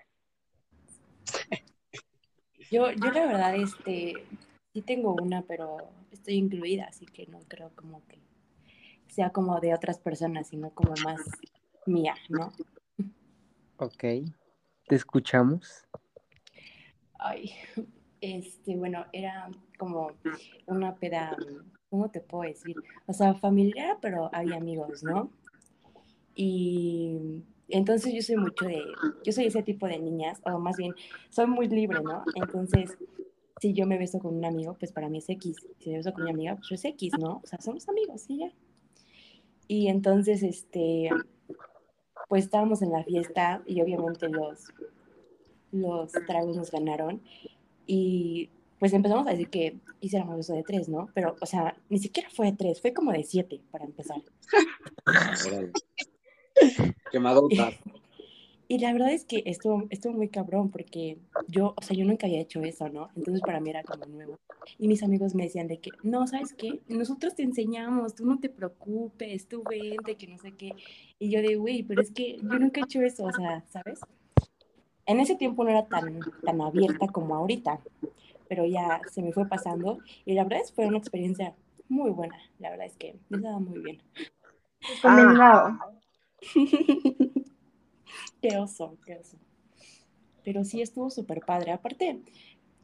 Yo, 2.70 2.90
yo 2.92 3.10
la 3.10 3.26
verdad, 3.26 3.56
este, 3.56 4.24
sí 4.72 4.82
tengo 4.82 5.14
una, 5.14 5.42
pero 5.42 5.78
estoy 6.12 6.34
incluida, 6.34 6.84
así 6.84 7.04
que 7.04 7.26
no 7.26 7.40
creo 7.48 7.70
como 7.74 8.06
que 8.06 8.18
sea 9.08 9.30
como 9.30 9.58
de 9.58 9.74
otras 9.74 9.98
personas, 9.98 10.46
sino 10.48 10.70
como 10.70 10.94
más 11.04 11.20
mía, 11.86 12.14
¿no? 12.28 12.52
Ok. 13.78 13.98
¿Te 14.86 14.94
escuchamos? 14.94 15.84
Ay, 17.18 17.50
este, 18.20 18.76
bueno, 18.76 19.04
era 19.12 19.50
como 19.76 20.12
una 20.66 20.94
peda, 20.94 21.36
¿cómo 21.88 22.08
te 22.10 22.20
puedo 22.20 22.44
decir? 22.44 22.76
O 23.06 23.12
sea, 23.12 23.34
familiar, 23.34 23.98
pero 24.00 24.30
había 24.32 24.56
amigos, 24.58 25.02
¿no? 25.02 25.32
Y 26.42 27.18
entonces 27.68 28.14
yo 28.14 28.22
soy 28.22 28.36
mucho 28.36 28.64
de, 28.64 28.82
yo 29.22 29.30
soy 29.30 29.44
ese 29.44 29.62
tipo 29.62 29.86
de 29.86 29.98
niñas, 29.98 30.40
o 30.46 30.58
más 30.58 30.78
bien, 30.78 30.94
soy 31.28 31.46
muy 31.46 31.68
libre, 31.68 32.00
¿no? 32.02 32.24
Entonces, 32.34 32.96
si 33.60 33.74
yo 33.74 33.86
me 33.86 33.98
beso 33.98 34.20
con 34.20 34.34
un 34.38 34.44
amigo, 34.46 34.74
pues 34.78 34.90
para 34.90 35.10
mí 35.10 35.18
es 35.18 35.28
X. 35.28 35.58
Si 35.80 35.90
me 35.90 35.98
beso 35.98 36.14
con 36.14 36.24
mi 36.24 36.30
amiga, 36.30 36.56
pues 36.56 36.72
es 36.72 36.84
X, 36.86 37.12
¿no? 37.18 37.42
O 37.44 37.46
sea, 37.46 37.60
somos 37.60 37.86
amigos, 37.90 38.24
y 38.28 38.38
ya. 38.38 38.52
Y 39.68 39.88
entonces, 39.88 40.42
este, 40.42 41.10
pues 42.30 42.44
estábamos 42.44 42.80
en 42.80 42.92
la 42.92 43.04
fiesta 43.04 43.62
y 43.66 43.82
obviamente 43.82 44.30
los, 44.30 44.72
los 45.72 46.10
tragos 46.26 46.56
nos 46.56 46.70
ganaron 46.70 47.20
y 47.86 48.48
pues 48.78 48.94
empezamos 48.94 49.26
a 49.26 49.32
decir 49.32 49.50
que 49.50 49.76
hiciéramos 50.00 50.38
beso 50.38 50.54
de 50.54 50.62
tres, 50.62 50.88
¿no? 50.88 51.10
Pero, 51.12 51.36
o 51.38 51.44
sea, 51.44 51.76
ni 51.90 51.98
siquiera 51.98 52.30
fue 52.30 52.46
de 52.46 52.56
tres, 52.56 52.80
fue 52.80 52.94
como 52.94 53.12
de 53.12 53.24
siete 53.24 53.60
para 53.70 53.84
empezar. 53.84 54.22
Órale. 56.56 56.94
Quemadota. 57.10 57.70
Y 58.72 58.78
la 58.78 58.92
verdad 58.92 59.10
es 59.10 59.24
que 59.24 59.42
estuvo, 59.46 59.88
estuvo 59.90 60.12
muy 60.12 60.28
cabrón 60.28 60.70
porque 60.70 61.18
yo, 61.48 61.74
o 61.76 61.82
sea, 61.82 61.96
yo 61.96 62.04
nunca 62.04 62.28
había 62.28 62.40
hecho 62.40 62.62
eso, 62.62 62.88
¿no? 62.88 63.08
Entonces 63.16 63.42
para 63.42 63.58
mí 63.58 63.68
era 63.68 63.82
como 63.82 64.06
nuevo. 64.06 64.38
Y 64.78 64.86
mis 64.86 65.02
amigos 65.02 65.34
me 65.34 65.42
decían 65.42 65.66
de 65.66 65.80
que, 65.80 65.90
no, 66.04 66.24
¿sabes 66.28 66.54
qué? 66.54 66.80
Nosotros 66.86 67.34
te 67.34 67.42
enseñamos, 67.42 68.14
tú 68.14 68.24
no 68.26 68.38
te 68.38 68.48
preocupes, 68.48 69.48
tú 69.48 69.64
vente, 69.68 70.14
que 70.14 70.28
no 70.28 70.38
sé 70.38 70.52
qué. 70.52 70.70
Y 71.18 71.30
yo 71.30 71.42
de, 71.42 71.56
güey, 71.56 71.82
pero 71.82 72.00
es 72.00 72.12
que 72.12 72.36
yo 72.36 72.58
nunca 72.60 72.80
he 72.80 72.84
hecho 72.84 73.02
eso, 73.02 73.24
o 73.24 73.32
sea, 73.32 73.64
¿sabes? 73.70 74.02
En 75.04 75.18
ese 75.18 75.34
tiempo 75.34 75.64
no 75.64 75.70
era 75.70 75.88
tan, 75.88 76.20
tan 76.44 76.60
abierta 76.60 77.08
como 77.08 77.34
ahorita, 77.34 77.80
pero 78.48 78.66
ya 78.66 79.00
se 79.10 79.20
me 79.20 79.32
fue 79.32 79.48
pasando. 79.48 79.98
Y 80.24 80.34
la 80.34 80.44
verdad 80.44 80.60
es 80.60 80.68
que 80.68 80.76
fue 80.76 80.86
una 80.86 80.98
experiencia 80.98 81.56
muy 81.88 82.12
buena. 82.12 82.36
La 82.60 82.70
verdad 82.70 82.86
es 82.86 82.96
que 82.96 83.18
me 83.30 83.38
estaba 83.38 83.58
muy 83.58 83.80
bien. 83.80 84.00
Recomendado. 85.02 85.99
Qué 88.42 88.56
oso, 88.56 88.96
qué 89.04 89.16
oso. 89.16 89.36
Pero 90.44 90.64
sí 90.64 90.80
estuvo 90.80 91.10
súper 91.10 91.40
padre. 91.40 91.72
Aparte, 91.72 92.20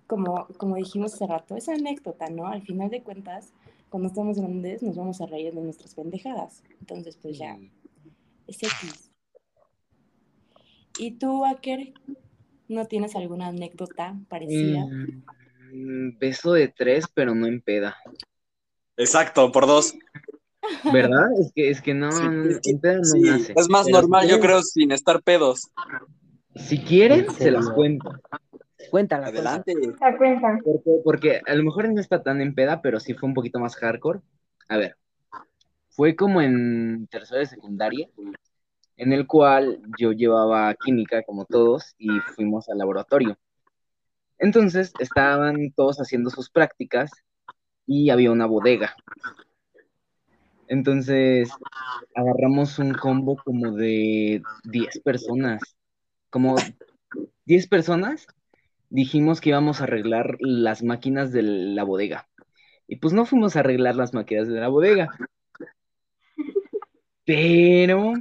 como, 0.06 0.46
como 0.58 0.76
dijimos 0.76 1.14
hace 1.14 1.26
rato, 1.26 1.56
es 1.56 1.68
anécdota, 1.68 2.28
¿no? 2.28 2.46
Al 2.46 2.62
final 2.62 2.90
de 2.90 3.02
cuentas, 3.02 3.52
cuando 3.88 4.08
estamos 4.08 4.38
grandes 4.38 4.82
nos 4.82 4.96
vamos 4.96 5.20
a 5.20 5.26
reír 5.26 5.54
de 5.54 5.62
nuestras 5.62 5.94
pendejadas. 5.94 6.62
Entonces, 6.80 7.16
pues 7.20 7.38
ya, 7.38 7.58
es 8.46 8.62
X. 8.62 9.10
¿Y 10.98 11.12
tú, 11.12 11.44
Aker, 11.44 11.92
no 12.68 12.86
tienes 12.86 13.16
alguna 13.16 13.48
anécdota 13.48 14.18
parecida? 14.28 14.86
Mm, 15.72 16.18
beso 16.18 16.52
de 16.52 16.68
tres, 16.68 17.06
pero 17.12 17.34
no 17.34 17.46
en 17.46 17.60
peda. 17.60 17.96
Exacto, 18.96 19.52
por 19.52 19.66
dos. 19.66 19.94
¿Verdad? 20.92 21.26
Es 21.40 21.52
que, 21.54 21.70
es 21.70 21.80
que 21.82 21.94
no, 21.94 22.10
Sí, 22.12 22.26
es 22.48 22.60
que- 22.60 22.70
en 22.70 22.80
peda 22.80 22.96
no 22.98 23.04
Sí, 23.04 23.20
nace. 23.20 23.52
es 23.56 23.68
más 23.68 23.86
Pero 23.86 24.00
normal, 24.00 24.22
si 24.24 24.28
yo 24.30 24.34
quieren- 24.36 24.46
creo, 24.50 24.62
sin 24.62 24.92
estar 24.92 25.22
pedos. 25.22 25.70
Si 26.54 26.78
quieren, 26.80 27.26
¿En 27.26 27.30
se 27.32 27.50
las 27.50 27.68
cuento. 27.70 28.10
Cuéntala. 28.90 29.26
Adelante. 29.28 29.74
La 30.00 30.16
cuenta. 30.16 30.58
Porque, 30.64 30.90
porque 31.04 31.40
a 31.46 31.54
lo 31.54 31.64
mejor 31.64 31.88
no 31.92 32.00
está 32.00 32.22
tan 32.22 32.40
en 32.40 32.54
peda, 32.54 32.80
pero 32.82 33.00
sí 33.00 33.14
fue 33.14 33.28
un 33.28 33.34
poquito 33.34 33.58
más 33.58 33.76
hardcore. 33.76 34.20
A 34.68 34.76
ver, 34.76 34.96
fue 35.90 36.14
como 36.16 36.40
en 36.40 37.06
tercero 37.10 37.40
de 37.40 37.46
secundaria, 37.46 38.08
en 38.96 39.12
el 39.12 39.26
cual 39.26 39.80
yo 39.98 40.12
llevaba 40.12 40.72
química, 40.74 41.22
como 41.24 41.44
todos, 41.44 41.94
y 41.98 42.08
fuimos 42.34 42.68
al 42.68 42.78
laboratorio. 42.78 43.36
Entonces 44.38 44.92
estaban 44.98 45.72
todos 45.74 45.98
haciendo 45.98 46.30
sus 46.30 46.48
prácticas 46.50 47.10
y 47.86 48.10
había 48.10 48.30
una 48.30 48.46
bodega. 48.46 48.94
Entonces 50.68 51.50
agarramos 52.14 52.78
un 52.78 52.94
combo 52.94 53.36
como 53.36 53.72
de 53.72 54.42
10 54.64 55.00
personas 55.00 55.76
como 56.30 56.56
10 57.46 57.68
personas, 57.68 58.26
dijimos 58.90 59.40
que 59.40 59.48
íbamos 59.48 59.80
a 59.80 59.84
arreglar 59.84 60.36
las 60.40 60.82
máquinas 60.82 61.32
de 61.32 61.42
la 61.42 61.82
bodega. 61.82 62.28
Y 62.86 62.96
pues 62.96 63.14
no 63.14 63.24
fuimos 63.24 63.56
a 63.56 63.60
arreglar 63.60 63.96
las 63.96 64.12
máquinas 64.12 64.48
de 64.48 64.60
la 64.60 64.68
bodega. 64.68 65.08
Pero 67.24 68.12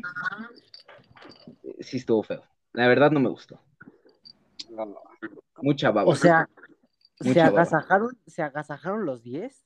sí 1.81 1.97
estuvo 1.97 2.23
feo. 2.23 2.43
La 2.71 2.87
verdad 2.87 3.11
no 3.11 3.19
me 3.19 3.29
gustó. 3.29 3.59
Mucha 5.61 5.91
baba. 5.91 6.09
O 6.09 6.15
sea, 6.15 6.49
¿se 7.19 7.29
Mucha 7.29 7.49
baba. 7.49 7.61
agasajaron, 7.61 8.17
¿se 8.25 8.41
agasajaron 8.41 9.05
los 9.05 9.23
10? 9.23 9.61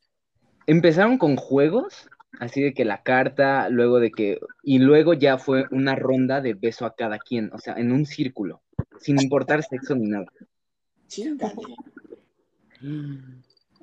Empezaron 0.66 1.20
con 1.20 1.36
juegos, 1.36 2.10
así 2.40 2.62
de 2.62 2.74
que 2.74 2.86
la 2.86 3.02
carta, 3.02 3.70
luego 3.70 4.00
de 4.00 4.12
que, 4.12 4.40
y 4.64 4.80
luego 4.80 5.14
ya 5.14 5.38
fue 5.38 5.66
una 5.72 5.96
ronda 5.96 6.42
de 6.42 6.54
beso 6.54 6.86
a 6.86 6.96
cada 6.96 7.20
quien, 7.20 7.52
o 7.54 7.58
sea, 7.58 7.76
en 7.76 7.92
un 7.92 8.06
círculo, 8.06 8.62
sin 9.00 9.22
importar 9.22 9.64
sexo 9.64 9.96
ni 9.96 10.08
nada. 10.08 10.26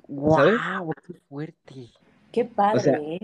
¡Wow! 0.07 0.93
¡Qué 1.05 1.13
fuerte! 1.27 1.89
Qué 2.31 2.45
padre, 2.45 2.77
O 2.77 2.79
sea, 2.79 2.97
¿eh? 2.97 3.19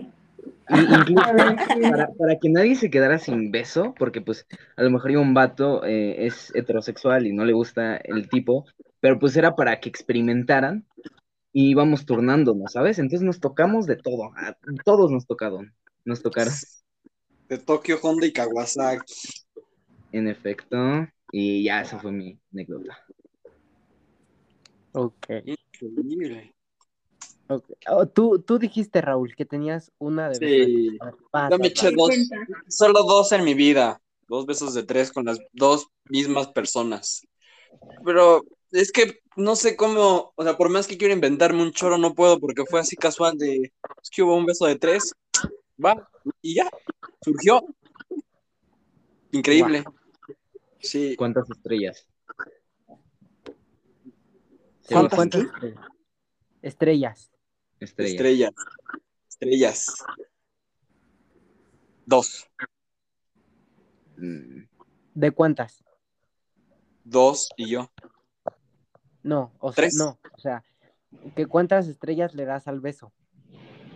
Y 0.70 0.78
incluso 0.78 1.14
para, 1.90 2.08
para 2.08 2.38
que 2.38 2.48
nadie 2.50 2.76
se 2.76 2.90
quedara 2.90 3.18
sin 3.18 3.50
beso, 3.50 3.94
porque 3.98 4.20
pues 4.20 4.46
a 4.76 4.82
lo 4.82 4.90
mejor 4.90 5.10
un 5.12 5.34
vato, 5.34 5.84
eh, 5.84 6.26
es 6.26 6.54
heterosexual 6.54 7.26
y 7.26 7.32
no 7.32 7.44
le 7.44 7.52
gusta 7.52 7.96
el 7.96 8.28
tipo, 8.28 8.66
pero 9.00 9.18
pues 9.18 9.36
era 9.36 9.54
para 9.54 9.80
que 9.80 9.88
experimentaran 9.88 10.84
y 11.56 11.70
íbamos 11.70 12.04
turnándonos, 12.04 12.72
¿sabes? 12.72 12.98
Entonces 12.98 13.22
nos 13.22 13.38
tocamos 13.40 13.86
de 13.86 13.96
todo, 13.96 14.24
a 14.36 14.58
todos 14.84 15.10
nos 15.12 15.24
tocaron, 15.26 15.72
nos 16.04 16.20
tocaron, 16.20 16.52
De 17.48 17.58
Tokio, 17.58 17.98
Honda 18.02 18.26
y 18.26 18.32
Kawasaki. 18.32 19.14
en 20.12 20.26
efecto, 20.28 20.76
y 21.30 21.62
ya 21.64 21.80
esa 21.80 21.98
fue 22.00 22.10
mi 22.12 22.38
anécdota. 22.52 22.98
Ok. 24.92 25.26
Increíble. 25.80 26.54
ok. 27.48 27.64
Oh, 27.88 28.06
tú, 28.06 28.40
tú 28.40 28.58
dijiste, 28.58 29.00
Raúl, 29.00 29.34
que 29.36 29.44
tenías 29.44 29.92
una 29.98 30.28
de 30.30 30.34
Sí. 30.34 30.88
besos. 30.90 31.00
A 31.00 31.04
ver, 31.06 31.14
vas, 31.32 31.50
Yo 31.50 31.58
me 31.58 31.66
eché 31.68 31.90
dos, 31.92 32.10
solo 32.68 33.02
dos 33.04 33.32
en 33.32 33.44
mi 33.44 33.54
vida. 33.54 34.00
Dos 34.28 34.46
besos 34.46 34.74
de 34.74 34.82
tres 34.82 35.12
con 35.12 35.26
las 35.26 35.38
dos 35.52 35.86
mismas 36.08 36.48
personas. 36.48 37.22
Pero 38.04 38.42
es 38.74 38.90
que 38.92 39.20
no 39.36 39.54
sé 39.56 39.76
cómo, 39.76 40.32
o 40.34 40.42
sea, 40.42 40.56
por 40.56 40.68
más 40.68 40.86
que 40.86 40.98
quiero 40.98 41.14
inventarme 41.14 41.62
un 41.62 41.72
choro, 41.72 41.96
no 41.96 42.14
puedo 42.14 42.40
porque 42.40 42.64
fue 42.68 42.80
así 42.80 42.96
casual 42.96 43.38
de, 43.38 43.72
es 44.02 44.10
que 44.10 44.22
hubo 44.22 44.36
un 44.36 44.46
beso 44.46 44.66
de 44.66 44.76
tres, 44.76 45.12
va, 45.82 46.08
y 46.42 46.56
ya, 46.56 46.68
surgió. 47.22 47.64
Increíble. 49.32 49.84
Sí, 50.80 51.14
¿Cuántas 51.16 51.48
estrellas? 51.50 52.06
¿Cuán- 54.86 55.08
¿Cuántas 55.08 55.16
¿Cuántas 55.16 55.40
qué? 55.40 55.46
estrellas? 55.48 55.90
Estrellas. 56.60 57.30
Estrellas. 57.80 58.12
estrellas. 58.12 58.54
Estrellas. 59.28 60.04
Dos. 62.06 62.46
Mm, 64.16 64.64
¿De 65.14 65.30
cuántas? 65.30 65.82
Dos 67.02 67.48
y 67.56 67.70
yo. 67.70 67.90
No, 69.24 69.52
o 69.58 69.72
sea, 69.72 69.82
Tres. 69.82 69.96
no, 69.96 70.18
o 70.32 70.38
sea, 70.38 70.62
¿que 71.34 71.46
¿cuántas 71.46 71.88
estrellas 71.88 72.34
le 72.34 72.44
das 72.44 72.68
al 72.68 72.78
beso? 72.80 73.12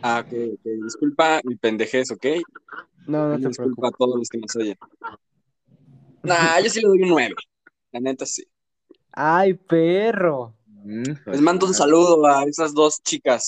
Ah, 0.03 0.25
ok, 0.27 0.33
ok. 0.55 0.61
Disculpa 0.85 1.41
mi 1.45 1.55
pendejez, 1.57 2.11
¿ok? 2.11 2.27
No, 3.07 3.29
no 3.29 3.39
te 3.39 3.49
disculpa 3.49 3.63
preocupes. 3.65 3.91
a 3.93 3.97
todos 3.97 4.19
los 4.19 4.29
que 4.29 4.39
nos 4.39 4.57
oyen. 4.57 4.77
Nah, 6.23 6.61
yo 6.61 6.69
sí 6.71 6.81
le 6.81 6.89
doy 6.89 7.03
un 7.03 7.09
9. 7.11 7.35
La 7.93 8.01
neta 8.01 8.27
sí. 8.27 8.45
¡Ay, 9.13 9.55
perro! 9.55 10.55
Les 11.27 11.41
mando 11.41 11.67
un 11.67 11.75
saludo 11.75 12.25
a 12.27 12.45
esas 12.45 12.73
dos 12.75 13.03
chicas. 13.03 13.47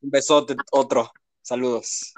Un 0.00 0.10
besote, 0.10 0.56
otro. 0.70 1.10
Saludos. 1.42 2.12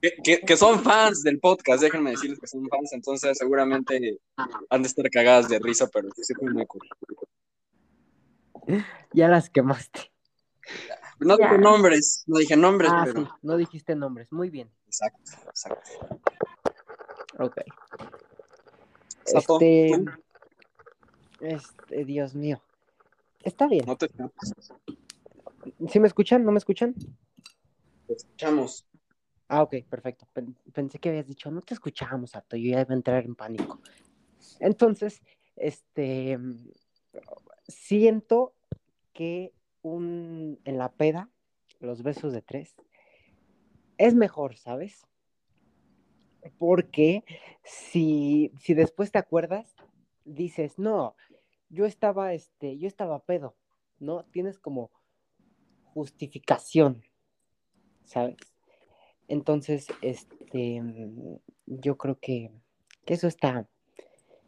Que, 0.00 0.12
que- 0.22 0.40
que 0.40 0.56
son 0.56 0.82
fans 0.82 1.22
del 1.22 1.38
podcast, 1.38 1.82
déjenme 1.82 2.10
decirles 2.10 2.38
que 2.40 2.46
son 2.46 2.66
fans, 2.68 2.92
entonces 2.92 3.38
seguramente 3.38 4.18
han 4.68 4.82
de 4.82 4.88
estar 4.88 5.08
cagadas 5.10 5.48
de 5.48 5.58
risa, 5.60 5.88
pero 5.92 6.08
sí 6.16 6.34
fue 6.34 6.50
muy 6.50 6.66
cool. 6.66 6.82
Ya 9.12 9.28
las 9.28 9.50
quemaste. 9.50 10.10
No 11.18 11.36
dije 11.36 11.58
nombres, 11.58 12.24
no 12.26 12.38
dije 12.38 12.56
nombres, 12.56 12.90
Ah, 12.92 13.04
pero. 13.04 13.20
sí, 13.24 13.28
no 13.42 13.56
dijiste 13.56 13.94
nombres. 13.94 14.32
Muy 14.32 14.50
bien. 14.50 14.70
Exacto, 14.86 15.30
exacto. 15.48 15.90
Ok. 17.38 17.58
Sato, 19.24 19.54
Este, 19.54 19.92
¿tú? 19.94 21.46
este, 21.46 22.04
Dios 22.04 22.34
mío. 22.34 22.62
Está 23.42 23.68
bien. 23.68 23.84
No 23.86 23.96
te. 23.96 24.08
¿Sí 25.88 26.00
me 26.00 26.08
escuchan? 26.08 26.44
¿No 26.44 26.52
me 26.52 26.58
escuchan? 26.58 26.94
Te 28.06 28.14
escuchamos. 28.14 28.86
Ah, 29.48 29.62
ok, 29.62 29.74
perfecto. 29.88 30.26
Pen- 30.32 30.56
Pensé 30.72 30.98
que 30.98 31.10
habías 31.10 31.26
dicho, 31.26 31.50
no 31.50 31.60
te 31.60 31.74
escuchamos, 31.74 32.30
Sato. 32.30 32.56
Yo 32.56 32.70
ya 32.72 32.80
iba 32.80 32.90
a 32.90 32.96
entrar 32.96 33.24
en 33.24 33.34
pánico. 33.34 33.80
Entonces, 34.58 35.20
este, 35.56 36.38
siento 37.74 38.54
que 39.12 39.52
un, 39.82 40.60
en 40.64 40.78
la 40.78 40.92
peda, 40.92 41.30
los 41.80 42.02
besos 42.02 42.32
de 42.32 42.42
tres, 42.42 42.76
es 43.98 44.14
mejor, 44.14 44.56
¿sabes? 44.56 45.06
Porque 46.58 47.24
si, 47.62 48.52
si 48.58 48.74
después 48.74 49.12
te 49.12 49.18
acuerdas, 49.18 49.74
dices, 50.24 50.78
no, 50.78 51.16
yo 51.68 51.86
estaba, 51.86 52.34
este, 52.34 52.78
yo 52.78 52.86
estaba 52.86 53.20
pedo, 53.20 53.56
¿no? 53.98 54.24
Tienes 54.24 54.58
como 54.58 54.90
justificación, 55.84 57.02
¿sabes? 58.04 58.36
Entonces, 59.28 59.86
este, 60.02 60.82
yo 61.66 61.96
creo 61.96 62.18
que, 62.18 62.50
que 63.04 63.14
eso 63.14 63.28
está, 63.28 63.68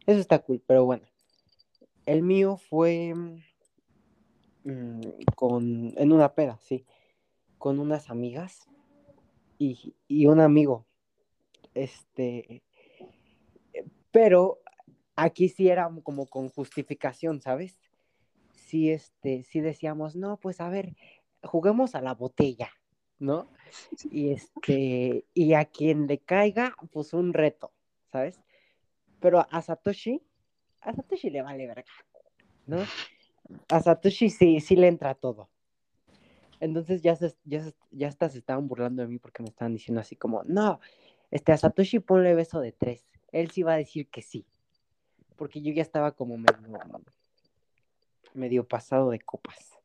eso 0.07 0.21
está 0.21 0.41
cool, 0.41 0.63
pero 0.67 0.85
bueno, 0.85 1.07
el 2.07 2.23
mío 2.23 2.57
fue 2.57 3.15
mm, 4.65 5.01
con, 5.35 5.95
en 5.97 6.13
una 6.13 6.35
peda, 6.35 6.59
sí, 6.61 6.85
con 7.59 7.79
unas 7.79 8.11
amigas 8.11 8.69
y, 9.59 9.95
y 10.09 10.27
un 10.27 10.41
amigo, 10.41 10.87
este, 11.75 12.63
pero 14.11 14.61
aquí 15.17 15.49
sí 15.49 15.69
era 15.69 15.91
como 16.03 16.27
con 16.27 16.49
justificación, 16.49 17.41
¿sabes? 17.41 17.79
Sí, 18.53 18.91
este, 18.91 19.43
sí 19.43 19.61
decíamos, 19.61 20.17
no, 20.17 20.39
pues 20.39 20.61
a 20.61 20.69
ver, 20.69 20.97
juguemos 21.43 21.95
a 21.95 22.01
la 22.01 22.15
botella, 22.15 22.71
¿no? 23.19 23.51
Y 24.11 24.31
este, 24.31 25.25
y 25.35 25.55
a 25.55 25.65
quien 25.65 26.07
le 26.07 26.19
caiga, 26.19 26.77
pues 26.93 27.13
un 27.13 27.33
reto, 27.33 27.73
¿sabes? 28.11 28.41
Pero 29.21 29.47
a 29.51 29.63
Satoshi, 29.63 30.23
a 30.85 30.93
Satoshi 30.95 31.31
le 31.31 31.43
vale 31.43 31.67
verga, 31.67 31.85
¿no? 32.67 32.79
A 33.69 33.81
Satoshi 33.81 34.31
sí, 34.31 34.61
sí 34.61 34.77
le 34.77 34.89
entra 34.89 35.15
todo. 35.15 35.51
Entonces 36.61 37.03
ya, 37.03 37.17
se, 37.17 37.35
ya, 37.45 37.63
se- 37.63 37.75
ya 37.91 38.09
hasta 38.09 38.29
se 38.29 38.39
estaban 38.39 38.69
burlando 38.69 39.03
de 39.03 39.09
mí 39.09 39.19
porque 39.19 39.43
me 39.43 39.49
estaban 39.49 39.73
diciendo 39.75 40.01
así 40.01 40.17
como, 40.17 40.43
no, 40.45 40.81
este, 41.31 41.53
a 41.53 41.57
Satoshi 41.57 41.99
ponle 41.99 42.35
beso 42.35 42.61
de 42.61 42.73
tres. 42.73 43.07
Él 43.33 43.51
sí 43.51 43.63
va 43.63 43.75
a 43.75 43.79
decir 43.79 44.09
que 44.09 44.23
sí. 44.23 44.47
Porque 45.37 45.61
yo 45.61 45.73
ya 45.73 45.83
estaba 45.83 46.13
como 46.13 46.39
medio, 46.39 47.03
medio 48.35 48.67
pasado 48.69 49.11
de 49.11 49.21
copas. 49.21 49.79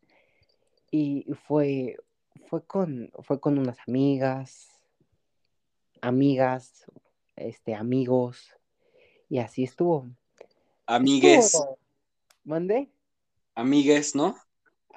Y 0.91 1.25
fue, 1.47 1.97
fue 2.45 2.63
con, 2.65 3.11
fue 3.23 3.39
con 3.39 3.57
unas 3.57 3.77
amigas, 3.87 4.69
amigas, 6.01 6.85
este, 7.35 7.75
amigos, 7.75 8.55
y 9.29 9.39
así 9.39 9.63
estuvo. 9.63 10.07
Amigues, 10.91 11.55
¿Mandé? 12.43 12.89
amigues, 13.53 14.15
¿no? 14.15 14.35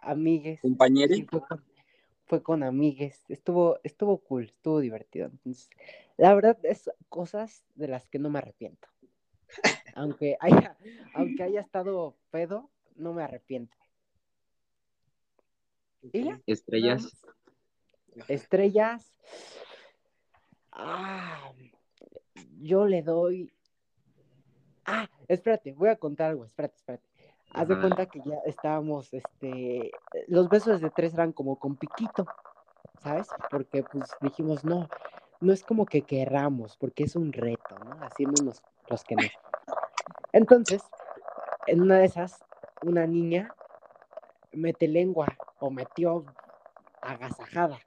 Amigues. 0.00 0.58
Compañeros. 0.62 1.18
Sí, 1.18 1.26
fue 1.30 1.40
con, 1.46 1.64
fue 2.24 2.42
con 2.42 2.62
amigues. 2.62 3.22
Estuvo, 3.28 3.78
estuvo 3.82 4.16
cool, 4.16 4.44
estuvo 4.44 4.80
divertido. 4.80 5.26
Entonces, 5.26 5.68
la 6.16 6.34
verdad 6.34 6.58
es 6.62 6.90
cosas 7.10 7.62
de 7.74 7.88
las 7.88 8.08
que 8.08 8.18
no 8.18 8.30
me 8.30 8.38
arrepiento. 8.38 8.88
Aunque 9.94 10.38
haya, 10.40 10.78
aunque 11.12 11.42
haya 11.42 11.60
estado 11.60 12.16
pedo, 12.30 12.70
no 12.96 13.12
me 13.12 13.22
arrepiento. 13.24 13.76
¿Y 16.10 16.24
ya? 16.24 16.40
Estrellas. 16.46 17.22
Estrellas. 18.28 19.12
Ah, 20.70 21.52
yo 22.62 22.86
le 22.86 23.02
doy. 23.02 23.52
Ah, 24.86 25.06
espérate, 25.34 25.72
voy 25.72 25.88
a 25.88 25.96
contar 25.96 26.30
algo. 26.30 26.44
Espérate, 26.44 26.76
espérate. 26.76 27.08
Haz 27.54 27.68
de 27.68 27.78
cuenta 27.78 28.06
que 28.06 28.20
ya 28.24 28.36
estábamos, 28.46 29.12
este, 29.12 29.90
los 30.26 30.48
besos 30.48 30.80
de 30.80 30.88
tres 30.88 31.12
eran 31.12 31.32
como 31.32 31.58
con 31.58 31.76
piquito, 31.76 32.26
¿sabes? 33.02 33.28
Porque 33.50 33.82
pues 33.82 34.10
dijimos, 34.22 34.64
no, 34.64 34.88
no 35.40 35.52
es 35.52 35.62
como 35.62 35.84
que 35.84 36.00
querramos, 36.00 36.78
porque 36.78 37.04
es 37.04 37.14
un 37.14 37.30
reto, 37.30 37.78
¿no? 37.84 38.02
Así 38.02 38.24
no 38.24 38.32
nos, 38.42 38.62
los 38.88 39.04
que 39.04 39.16
no. 39.16 39.22
Entonces, 40.32 40.82
en 41.66 41.82
una 41.82 41.98
de 41.98 42.06
esas, 42.06 42.42
una 42.82 43.06
niña 43.06 43.54
mete 44.52 44.88
lengua 44.88 45.26
o 45.58 45.70
metió 45.70 46.24
agasajada. 47.02 47.78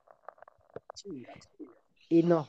Y 2.08 2.22
no. 2.22 2.48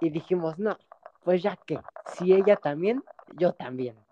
Y 0.00 0.08
dijimos, 0.08 0.58
no, 0.58 0.78
pues 1.22 1.42
ya 1.42 1.56
que, 1.56 1.78
si 2.14 2.32
ella 2.32 2.56
también, 2.56 3.04
yo 3.34 3.52
también. 3.52 4.05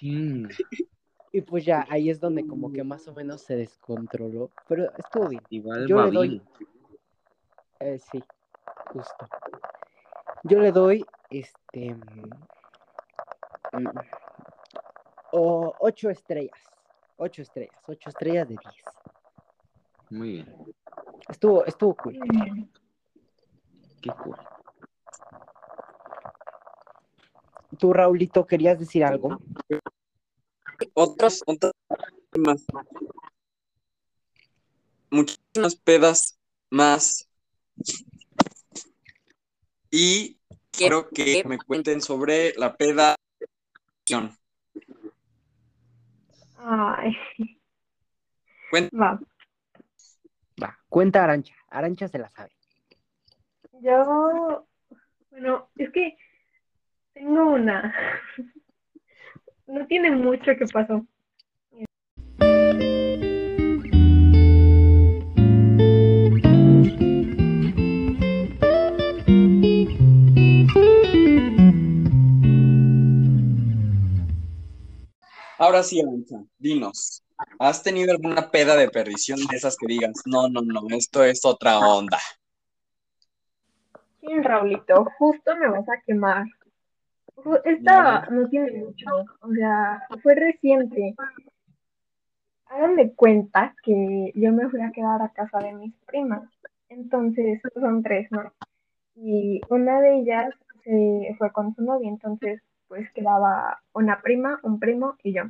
Y 1.32 1.40
pues 1.40 1.64
ya 1.64 1.84
ahí 1.90 2.10
es 2.10 2.20
donde 2.20 2.46
como 2.46 2.72
que 2.72 2.84
más 2.84 3.08
o 3.08 3.12
menos 3.12 3.40
se 3.40 3.56
descontroló, 3.56 4.52
pero 4.68 4.94
estuvo 4.96 5.28
bien. 5.28 5.44
Igual 5.50 5.84
Yo 5.88 6.00
le 6.00 6.10
doy-. 6.12 6.42
Eh, 7.80 7.98
sí, 7.98 8.24
justo. 8.92 9.28
Yo 10.44 10.60
le 10.60 10.70
doy 10.70 11.08
este 11.28 11.92
mm, 13.72 13.98
o- 15.32 15.74
ocho 15.80 16.08
estrellas. 16.08 16.72
Ocho 17.16 17.42
estrellas, 17.42 17.82
ocho 17.86 18.10
estrellas 18.10 18.48
de 18.48 18.56
diez. 18.56 18.98
Muy 20.10 20.32
bien. 20.34 20.54
Estuvo, 21.28 21.64
estuvo 21.64 21.94
cool. 21.96 22.16
Qué 24.00 24.10
cool. 24.22 24.36
Tú, 27.78 27.92
Raulito, 27.92 28.46
querías 28.46 28.78
decir 28.78 29.04
algo. 29.04 29.38
Otras, 30.94 31.42
otras 31.46 31.72
más. 32.36 32.64
Muchísimas 35.10 35.76
pedas 35.76 36.38
más. 36.70 37.28
Y 39.90 40.38
quiero 40.70 41.08
que 41.10 41.42
me 41.46 41.58
cuenten 41.58 42.00
sobre 42.00 42.52
la 42.56 42.76
peda. 42.76 43.14
Ay. 46.56 47.16
Cuen- 48.70 48.90
Va. 48.98 49.20
Va, 50.62 50.78
cuenta 50.88 51.22
Arancha. 51.24 51.54
Arancha 51.68 52.08
se 52.08 52.18
la 52.18 52.28
sabe. 52.30 52.50
Yo, 53.80 54.66
bueno, 55.30 55.68
es 55.76 55.92
que 55.92 56.16
tengo 57.14 57.52
una. 57.52 57.94
No 59.66 59.86
tiene 59.86 60.10
mucho 60.10 60.52
que 60.58 60.66
pasó. 60.66 61.06
Ahora 75.56 75.82
sí, 75.82 76.00
Arancha, 76.00 76.36
dinos. 76.58 77.22
¿Has 77.58 77.82
tenido 77.82 78.12
alguna 78.12 78.50
peda 78.50 78.76
de 78.76 78.90
perdición 78.90 79.38
de 79.50 79.56
esas 79.56 79.76
que 79.76 79.86
digas, 79.86 80.12
no, 80.26 80.48
no, 80.48 80.60
no, 80.60 80.82
esto 80.90 81.24
es 81.24 81.44
otra 81.44 81.78
onda? 81.78 82.18
Sí, 84.20 84.28
Raulito, 84.42 85.06
justo 85.18 85.56
me 85.56 85.68
vas 85.68 85.88
a 85.88 86.00
quemar. 86.04 86.44
Ju- 87.36 87.60
Esta 87.64 88.26
no 88.30 88.48
tiene 88.48 88.72
mucho, 88.72 89.06
o 89.40 89.52
sea, 89.52 90.06
fue 90.22 90.34
reciente. 90.34 91.14
Hagan 92.66 92.96
de 92.96 93.12
cuenta 93.14 93.74
que 93.82 94.32
yo 94.34 94.52
me 94.52 94.68
fui 94.68 94.80
a 94.80 94.90
quedar 94.92 95.20
a 95.22 95.28
casa 95.30 95.58
de 95.58 95.72
mis 95.72 95.94
primas. 96.06 96.48
Entonces, 96.88 97.60
son 97.74 98.02
tres, 98.02 98.30
¿no? 98.30 98.52
Y 99.16 99.60
una 99.68 100.00
de 100.00 100.18
ellas 100.18 100.54
se 100.84 101.34
fue 101.38 101.52
con 101.52 101.74
su 101.74 101.82
novia, 101.82 102.08
entonces, 102.08 102.60
pues 102.88 103.10
quedaba 103.12 103.80
una 103.92 104.20
prima, 104.20 104.60
un 104.62 104.78
primo 104.78 105.16
y 105.22 105.34
yo. 105.34 105.44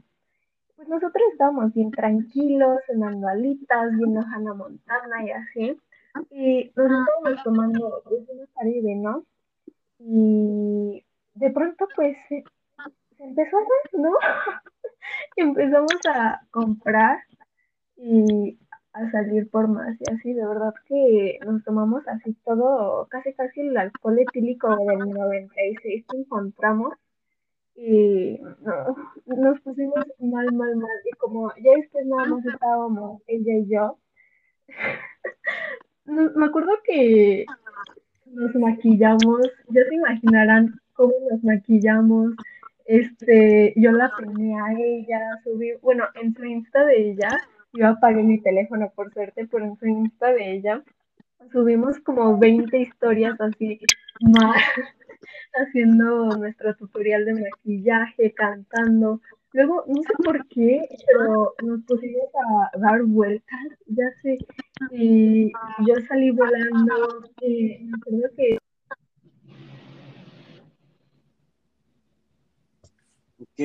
Pues 0.77 0.89
nosotros 0.89 1.23
estábamos 1.33 1.73
bien 1.73 1.91
tranquilos, 1.91 2.79
cenando 2.87 3.29
alitas, 3.29 3.97
viendo 3.97 4.21
Hannah 4.21 4.55
Montana 4.55 5.25
y 5.25 5.31
así. 5.31 5.81
Y 6.31 6.73
nos 6.77 6.91
estábamos 6.91 7.43
tomando 7.43 8.03
pues, 8.05 8.21
una 8.29 8.47
Caribe, 8.55 8.95
¿no? 8.97 9.25
Y 9.99 11.05
de 11.35 11.51
pronto, 11.51 11.87
pues, 11.97 12.17
se, 12.29 12.45
empezó 13.19 13.57
¿no? 13.93 14.11
Empezamos 15.37 15.99
a 16.09 16.41
comprar 16.51 17.19
y 17.97 18.59
a 18.93 19.11
salir 19.11 19.51
por 19.51 19.69
más 19.69 19.97
y 20.01 20.13
así, 20.13 20.33
de 20.33 20.47
verdad 20.47 20.73
que 20.87 21.39
nos 21.45 21.65
tomamos 21.65 22.07
así 22.07 22.33
todo, 22.45 23.07
casi 23.11 23.35
casi 23.35 23.61
el 23.61 23.77
alcohol 23.77 24.19
etílico 24.21 24.77
del 24.77 24.99
96 25.11 26.05
que 26.09 26.17
encontramos 26.17 26.95
y 27.75 28.39
no, 28.61 28.97
nos 29.27 29.61
pusimos 29.63 30.05
mal, 30.21 30.47
mal, 30.53 30.77
mal 30.77 30.91
y 31.05 31.17
como 31.17 31.53
ya 31.57 31.73
después 31.73 32.07
nada 32.07 32.27
más 32.27 32.47
estábamos 32.47 33.21
ella 33.27 33.55
y 33.55 33.69
yo, 33.69 33.99
me 36.05 36.47
acuerdo 36.47 36.73
que 36.85 37.47
nos 38.27 38.55
maquillamos, 38.55 39.41
ya 39.71 39.85
se 39.89 39.95
imaginarán 39.95 40.81
cómo 40.95 41.13
nos 41.31 41.43
maquillamos, 41.45 42.35
este, 42.87 43.73
yo 43.77 43.93
la 43.93 44.13
peiné 44.17 44.61
a 44.61 44.73
ella, 44.79 45.21
subí, 45.43 45.73
bueno, 45.83 46.05
en 46.21 46.35
su 46.35 46.45
Insta 46.45 46.85
de 46.85 47.11
ella, 47.11 47.29
yo 47.73 47.89
apagué 47.89 48.23
mi 48.23 48.41
teléfono 48.41 48.93
por 48.95 49.13
suerte, 49.13 49.47
pero 49.51 49.65
en 49.65 49.77
su 49.77 49.87
Insta 49.87 50.33
de 50.33 50.53
ella 50.53 50.83
subimos 51.53 51.99
como 52.01 52.39
20 52.39 52.79
historias 52.79 53.41
así 53.41 53.81
más 54.21 54.57
haciendo 55.55 56.29
nuestro 56.37 56.75
tutorial 56.77 57.25
de 57.25 57.35
maquillaje, 57.35 58.33
cantando. 58.35 59.21
Luego, 59.53 59.85
no 59.87 60.03
sé 60.03 60.13
por 60.25 60.47
qué, 60.49 60.83
pero 61.07 61.55
nos 61.63 61.83
pusimos 61.85 62.25
a 62.35 62.79
dar 62.79 63.03
vueltas, 63.05 63.61
ya 63.87 64.11
sé, 64.21 64.39
y 64.91 65.53
yo 65.87 65.95
salí 66.09 66.31
volando, 66.33 67.31
y 67.41 67.79
me 67.85 67.93
acuerdo 67.97 68.29
que 68.37 68.59
Ok, 73.57 73.61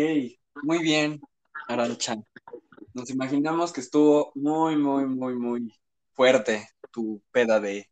muy 0.61 0.83
bien, 0.83 1.19
Arancha. 1.67 2.15
Nos 2.93 3.09
imaginamos 3.09 3.73
que 3.73 3.81
estuvo 3.81 4.31
muy, 4.35 4.75
muy, 4.77 5.05
muy, 5.07 5.35
muy 5.35 5.73
fuerte 6.13 6.67
tu 6.91 7.23
peda 7.31 7.59
de, 7.59 7.89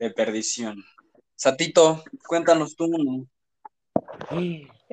de 0.00 0.10
perdición. 0.10 0.82
Satito, 1.36 2.02
cuéntanos 2.26 2.74
tú. 2.74 3.28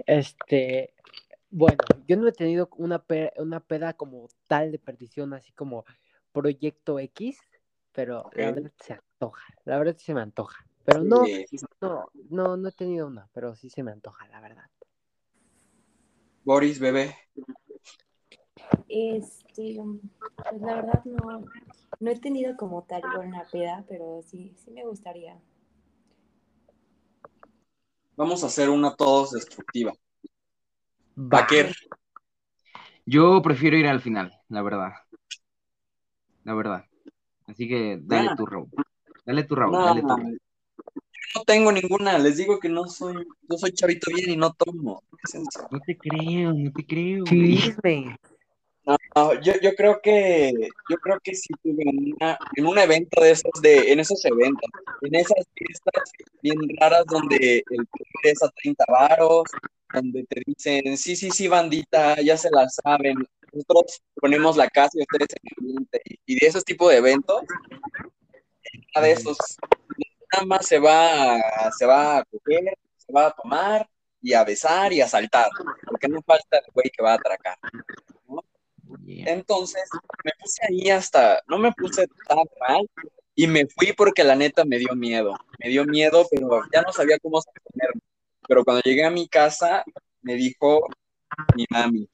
Este, 0.05 0.93
bueno, 1.49 1.83
yo 2.07 2.17
no 2.17 2.27
he 2.27 2.33
tenido 2.33 2.69
una, 2.77 2.99
pe- 3.03 3.33
una 3.37 3.59
peda 3.59 3.93
como 3.93 4.27
tal 4.45 4.71
de 4.71 4.77
perdición, 4.77 5.33
así 5.33 5.51
como 5.53 5.85
Proyecto 6.33 6.99
X, 6.99 7.39
pero 7.93 8.29
la 8.35 8.51
verdad 8.51 8.71
se 8.79 8.93
antoja, 8.93 9.43
la 9.65 9.79
verdad 9.79 9.97
se 9.97 10.13
me 10.13 10.21
antoja. 10.21 10.63
Pero 10.85 11.03
no, 11.03 11.23
Sí. 11.25 11.47
no, 11.81 12.05
no, 12.29 12.57
no 12.57 12.69
he 12.69 12.71
tenido 12.73 13.07
una, 13.07 13.27
pero 13.33 13.55
sí 13.55 13.71
se 13.71 13.81
me 13.81 13.91
antoja, 13.91 14.27
la 14.27 14.39
verdad. 14.39 14.69
Boris, 16.47 16.79
bebé. 16.79 17.13
Este, 18.87 19.81
pues 20.49 20.61
la 20.61 20.75
verdad 20.75 21.03
no, 21.03 21.43
no 21.99 22.09
he 22.09 22.17
tenido 22.17 22.55
como 22.55 22.83
tal 22.83 23.03
una 23.19 23.43
peda, 23.51 23.83
pero 23.89 24.21
sí, 24.23 24.55
sí 24.55 24.71
me 24.71 24.85
gustaría. 24.85 25.37
Vamos 28.15 28.45
a 28.45 28.47
hacer 28.47 28.69
una 28.69 28.95
todos 28.95 29.31
destructiva. 29.31 29.91
Va. 31.17 31.41
Baquer, 31.41 31.75
Yo 33.05 33.41
prefiero 33.41 33.75
ir 33.75 33.87
al 33.87 33.99
final, 33.99 34.31
la 34.47 34.61
verdad. 34.61 34.93
La 36.45 36.53
verdad. 36.53 36.85
Así 37.45 37.67
que 37.67 37.99
dale 38.01 38.37
tu 38.37 38.45
Raúl. 38.45 38.69
Dale 39.25 39.43
tu 39.43 39.53
Raúl, 39.53 39.73
no, 39.73 39.83
dale 39.83 40.01
tu 40.01 40.07
Raúl. 40.07 40.41
No 41.35 41.43
tengo 41.45 41.71
ninguna. 41.71 42.17
Les 42.17 42.37
digo 42.37 42.59
que 42.59 42.69
no 42.69 42.87
soy, 42.87 43.25
yo 43.49 43.57
soy 43.57 43.71
chavito 43.71 44.11
bien 44.13 44.31
y 44.31 44.37
no 44.37 44.53
tomo. 44.53 45.03
No 45.71 45.79
te 45.85 45.97
creo, 45.97 46.53
no 46.53 46.71
te 46.71 46.85
creo. 46.85 47.23
Chisme. 47.25 48.17
No, 48.85 49.33
yo, 49.41 49.53
yo 49.61 49.75
creo 49.75 49.99
que 50.01 50.53
yo 50.89 50.97
creo 50.97 51.19
que 51.21 51.35
sí 51.35 51.53
tuve 51.61 51.83
una, 52.15 52.37
en 52.55 52.65
un 52.65 52.79
evento 52.79 53.21
de 53.21 53.31
esos 53.31 53.51
de 53.61 53.91
en 53.91 53.99
esos 53.99 54.23
eventos, 54.23 54.69
en 55.01 55.15
esas 55.15 55.45
fiestas 55.53 56.09
bien 56.41 56.55
raras 56.79 57.03
donde 57.05 57.57
el 57.69 57.87
cover 57.89 58.07
es 58.23 58.41
a 58.41 58.49
30 58.49 58.85
varos, 58.87 59.43
donde 59.93 60.23
te 60.23 60.41
dicen, 60.45 60.97
sí, 60.97 61.17
sí, 61.17 61.31
sí, 61.31 61.49
bandita, 61.49 62.21
ya 62.21 62.37
se 62.37 62.49
la 62.49 62.69
saben, 62.69 63.17
nosotros 63.51 64.01
ponemos 64.15 64.55
la 64.55 64.69
casa 64.69 64.97
y 64.97 65.01
ustedes 65.01 65.29
en 65.31 65.41
el 65.43 65.57
ambiente, 65.57 66.01
y 66.25 66.39
de 66.39 66.47
esos 66.47 66.63
tipos 66.63 66.89
de 66.89 66.97
eventos, 66.97 67.41
una 68.95 69.05
de 69.05 69.11
esos, 69.11 69.37
nada 70.33 70.45
más 70.45 70.65
se 70.65 70.79
va, 70.79 71.35
a- 71.35 71.71
se 71.71 71.85
va 71.85 72.17
a 72.17 72.25
coger, 72.25 72.77
se 72.97 73.11
va 73.11 73.27
a 73.27 73.31
tomar 73.31 73.89
y 74.21 74.33
a 74.33 74.43
besar 74.43 74.91
y 74.93 75.01
a 75.01 75.07
saltar, 75.07 75.49
porque 75.85 76.07
no 76.07 76.21
falta 76.21 76.57
el 76.57 76.71
güey 76.73 76.89
que 76.89 77.03
va 77.03 77.11
a 77.13 77.15
atracar. 77.15 77.57
Yeah. 79.03 79.31
Entonces 79.33 79.83
me 80.23 80.31
puse 80.39 80.61
ahí 80.67 80.89
hasta, 80.89 81.41
no 81.47 81.57
me 81.59 81.71
puse 81.73 82.07
tan 82.27 82.37
mal 82.67 82.89
y 83.35 83.47
me 83.47 83.67
fui 83.67 83.93
porque 83.93 84.23
la 84.23 84.35
neta 84.35 84.65
me 84.65 84.77
dio 84.77 84.95
miedo. 84.95 85.33
Me 85.59 85.69
dio 85.69 85.85
miedo, 85.85 86.25
pero 86.29 86.61
ya 86.73 86.81
no 86.81 86.91
sabía 86.91 87.17
cómo 87.19 87.41
sostenerme. 87.41 88.01
Pero 88.47 88.63
cuando 88.63 88.81
llegué 88.81 89.05
a 89.05 89.11
mi 89.11 89.27
casa, 89.27 89.83
me 90.21 90.35
dijo 90.35 90.87
mi 91.55 91.65
mami, 91.69 92.09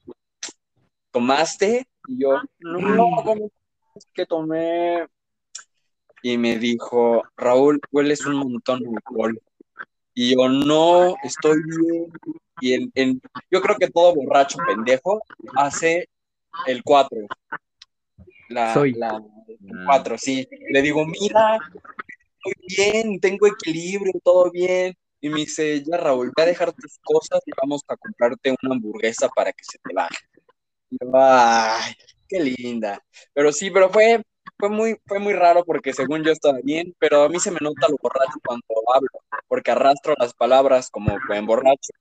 ¿tomaste? 1.10 1.86
Y 2.08 2.22
yo, 2.22 2.40
no, 2.58 3.22
¿cómo 3.24 3.50
es 3.94 4.06
que 4.12 4.26
tomé? 4.26 5.06
Y 6.24 6.38
me 6.38 6.58
dijo, 6.58 7.22
Raúl, 7.36 7.78
hueles 7.92 8.24
un 8.24 8.36
montón 8.36 8.80
de 8.80 8.88
alcohol. 8.88 9.38
Y 10.14 10.34
yo, 10.34 10.48
no, 10.48 11.14
estoy 11.22 11.60
bien. 12.62 12.90
Y 12.96 13.20
yo 13.50 13.60
creo 13.60 13.76
que 13.76 13.90
todo 13.90 14.14
borracho 14.14 14.56
pendejo 14.66 15.20
hace 15.54 16.08
el 16.66 16.82
4. 16.82 17.18
La, 18.48 18.72
Soy. 18.72 18.94
la, 18.94 19.22
el 19.48 19.84
4, 19.84 20.16
sí. 20.16 20.48
Le 20.70 20.80
digo, 20.80 21.04
mira, 21.04 21.58
estoy 22.38 22.54
bien, 22.74 23.20
tengo 23.20 23.46
equilibrio, 23.46 24.14
todo 24.24 24.50
bien. 24.50 24.94
Y 25.20 25.28
me 25.28 25.40
dice, 25.40 25.84
ya 25.84 25.98
Raúl, 25.98 26.32
voy 26.34 26.42
a 26.42 26.48
dejar 26.48 26.72
tus 26.72 26.98
cosas 27.02 27.42
y 27.44 27.50
vamos 27.60 27.82
a 27.86 27.98
comprarte 27.98 28.54
una 28.62 28.76
hamburguesa 28.76 29.28
para 29.28 29.52
que 29.52 29.62
se 29.62 29.76
te 29.76 29.92
baje. 29.92 30.24
Y 30.88 30.96
yo, 30.98 31.10
ay, 31.12 31.92
qué 32.26 32.40
linda. 32.40 32.98
Pero 33.34 33.52
sí, 33.52 33.70
pero 33.70 33.90
fue, 33.90 34.22
fue 34.64 34.70
muy, 34.70 34.96
fue 35.06 35.18
muy 35.18 35.34
raro 35.34 35.62
porque 35.64 35.92
según 35.92 36.24
yo 36.24 36.32
estaba 36.32 36.58
bien, 36.62 36.94
pero 36.98 37.24
a 37.24 37.28
mí 37.28 37.38
se 37.38 37.50
me 37.50 37.58
nota 37.60 37.86
lo 37.88 37.96
borracho 38.00 38.38
cuando 38.42 38.64
hablo, 38.94 39.10
porque 39.46 39.70
arrastro 39.70 40.14
las 40.18 40.32
palabras 40.32 40.88
como 40.90 41.14
en 41.28 41.46
borracho. 41.46 41.92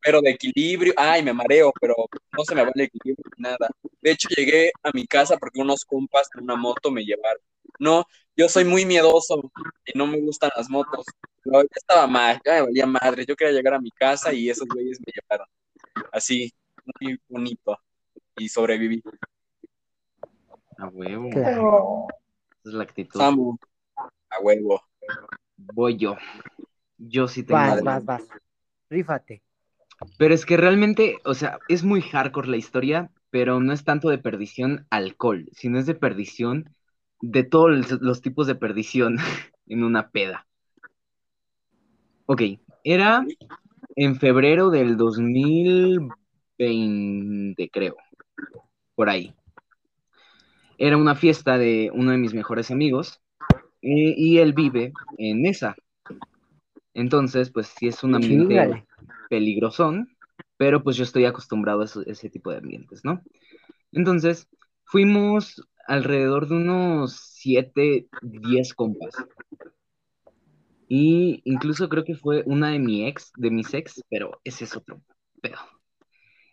Pero 0.00 0.22
de 0.22 0.30
equilibrio, 0.30 0.94
ay, 0.96 1.22
me 1.22 1.34
mareo, 1.34 1.72
pero 1.78 1.94
no 2.36 2.44
se 2.44 2.54
me 2.54 2.62
va 2.62 2.70
el 2.74 2.80
equilibrio 2.82 3.24
ni 3.36 3.42
nada. 3.42 3.68
De 4.00 4.12
hecho, 4.12 4.28
llegué 4.34 4.70
a 4.82 4.90
mi 4.94 5.06
casa 5.06 5.36
porque 5.36 5.60
unos 5.60 5.84
compas 5.84 6.28
en 6.34 6.44
una 6.44 6.56
moto 6.56 6.90
me 6.90 7.04
llevaron. 7.04 7.42
No, 7.78 8.04
yo 8.34 8.48
soy 8.48 8.64
muy 8.64 8.86
miedoso 8.86 9.50
y 9.84 9.98
no 9.98 10.06
me 10.06 10.18
gustan 10.20 10.50
las 10.56 10.70
motos. 10.70 11.04
Pero 11.42 11.62
estaba 11.74 12.06
mal, 12.06 12.40
ya 12.46 12.54
me 12.54 12.62
valía 12.62 12.86
madre. 12.86 13.26
Yo 13.26 13.36
quería 13.36 13.52
llegar 13.52 13.74
a 13.74 13.80
mi 13.80 13.90
casa 13.90 14.32
y 14.32 14.48
esos 14.48 14.66
güeyes 14.68 15.00
me 15.00 15.12
llevaron. 15.12 15.46
Así, 16.12 16.52
muy 17.00 17.18
bonito. 17.28 17.78
Y 18.36 18.48
sobreviví. 18.48 19.02
A 20.78 20.88
huevo. 20.88 21.30
Claro. 21.30 22.06
Esa 22.60 22.68
es 22.68 22.74
la 22.74 22.84
actitud. 22.84 23.20
Samu, 23.20 23.56
a 23.96 24.40
huevo. 24.42 24.82
Voy 25.56 25.96
yo. 25.96 26.16
Yo 26.98 27.28
sí 27.28 27.42
tengo. 27.42 27.60
Vas, 27.60 27.82
vas, 27.82 28.04
vas. 28.04 28.22
Rífate. 28.90 29.42
Pero 30.18 30.34
es 30.34 30.44
que 30.44 30.56
realmente, 30.56 31.18
o 31.24 31.34
sea, 31.34 31.58
es 31.68 31.84
muy 31.84 32.02
hardcore 32.02 32.48
la 32.48 32.56
historia, 32.58 33.10
pero 33.30 33.60
no 33.60 33.72
es 33.72 33.84
tanto 33.84 34.10
de 34.10 34.18
perdición 34.18 34.86
alcohol, 34.90 35.48
sino 35.52 35.78
es 35.78 35.86
de 35.86 35.94
perdición 35.94 36.68
de 37.20 37.44
todos 37.44 37.70
los- 37.70 38.02
los 38.02 38.20
tipos 38.20 38.46
de 38.46 38.56
perdición 38.56 39.16
en 39.66 39.84
una 39.84 40.10
peda. 40.10 40.46
Ok, 42.26 42.42
era 42.84 43.24
en 43.94 44.16
febrero 44.16 44.70
del 44.70 44.96
2020, 44.96 47.70
creo, 47.70 47.96
por 48.94 49.08
ahí. 49.08 49.34
Era 50.78 50.96
una 50.96 51.14
fiesta 51.14 51.58
de 51.58 51.90
uno 51.92 52.10
de 52.10 52.18
mis 52.18 52.34
mejores 52.34 52.70
amigos 52.70 53.20
eh, 53.82 54.14
y 54.16 54.38
él 54.38 54.52
vive 54.52 54.92
en 55.18 55.46
esa. 55.46 55.76
Entonces, 56.94 57.50
pues 57.50 57.68
sí 57.68 57.88
es 57.88 58.02
un 58.02 58.14
ambiente 58.14 58.84
peligrosón, 59.28 60.16
pero 60.56 60.82
pues 60.82 60.96
yo 60.96 61.04
estoy 61.04 61.24
acostumbrado 61.24 61.82
a 61.82 61.84
eso- 61.84 62.06
ese 62.06 62.30
tipo 62.30 62.50
de 62.50 62.58
ambientes, 62.58 63.04
¿no? 63.04 63.22
Entonces, 63.92 64.48
fuimos 64.84 65.62
alrededor 65.86 66.48
de 66.48 66.56
unos 66.56 67.16
7, 67.34 68.08
10 68.22 68.74
compas. 68.74 69.14
Y 70.88 71.42
incluso 71.44 71.88
creo 71.88 72.04
que 72.04 72.14
fue 72.14 72.42
una 72.46 72.70
de 72.70 72.78
mi 72.78 73.06
ex, 73.06 73.32
de 73.36 73.50
mis 73.50 73.72
ex, 73.74 74.02
pero 74.08 74.40
ese 74.44 74.64
es 74.64 74.76
otro 74.76 75.00
pedo. 75.40 75.58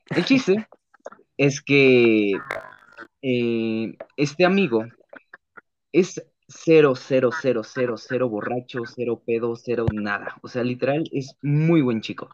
El 0.10 0.26
chiste 0.26 0.68
es 1.38 1.62
que 1.62 2.34
eh, 3.24 3.96
este 4.18 4.46
amigo 4.46 4.86
es 5.92 6.22
cero, 6.48 6.94
cero, 6.96 7.30
cero, 7.42 7.64
cero, 7.64 7.96
cero 7.98 8.30
borracho, 8.30 8.84
cero 8.86 9.22
pedo, 9.26 9.56
cero 9.56 9.86
nada. 9.92 10.38
O 10.42 10.48
sea, 10.48 10.64
literal, 10.64 11.04
es 11.12 11.36
muy 11.42 11.82
buen 11.82 12.02
chico. 12.02 12.30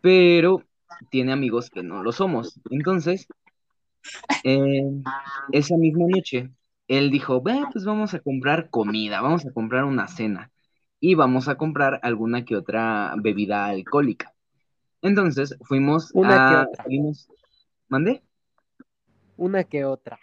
Pero 0.00 0.62
tiene 1.10 1.32
amigos 1.32 1.70
que 1.70 1.82
no 1.82 2.02
lo 2.02 2.12
somos. 2.12 2.60
Entonces, 2.70 3.26
eh, 4.44 4.82
esa 5.52 5.76
misma 5.76 6.06
noche, 6.08 6.50
él 6.88 7.10
dijo, 7.10 7.40
"Ve, 7.40 7.64
pues 7.72 7.84
vamos 7.84 8.14
a 8.14 8.20
comprar 8.20 8.70
comida, 8.70 9.20
vamos 9.20 9.46
a 9.46 9.52
comprar 9.52 9.84
una 9.84 10.06
cena 10.06 10.50
y 11.00 11.14
vamos 11.14 11.48
a 11.48 11.56
comprar 11.56 11.98
alguna 12.02 12.44
que 12.44 12.56
otra 12.56 13.14
bebida 13.18 13.66
alcohólica. 13.66 14.32
Entonces, 15.02 15.56
fuimos 15.62 16.10
Una 16.14 16.34
que 16.48 16.54
a... 16.54 16.62
otra. 16.68 16.84
salimos- 16.84 17.28
¿Mandé? 17.88 18.22
Una 19.36 19.64
que 19.64 19.84
otra. 19.84 20.18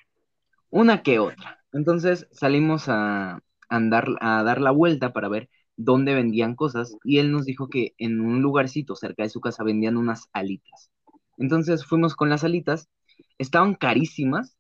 Una 0.69 1.03
que 1.03 1.19
otra. 1.19 1.59
Entonces 1.71 2.27
salimos 2.31 2.89
a 2.89 3.41
andar, 3.69 4.07
a 4.21 4.43
dar 4.43 4.61
la 4.61 4.71
vuelta 4.71 5.13
para 5.13 5.29
ver 5.29 5.49
dónde 5.75 6.13
vendían 6.13 6.55
cosas 6.55 6.95
y 7.03 7.17
él 7.19 7.31
nos 7.31 7.45
dijo 7.45 7.69
que 7.69 7.93
en 7.97 8.21
un 8.21 8.41
lugarcito 8.41 8.95
cerca 8.95 9.23
de 9.23 9.29
su 9.29 9.41
casa 9.41 9.63
vendían 9.63 9.97
unas 9.97 10.29
alitas. 10.33 10.91
Entonces 11.37 11.85
fuimos 11.85 12.15
con 12.15 12.29
las 12.29 12.43
alitas, 12.43 12.89
estaban 13.37 13.75
carísimas 13.75 14.57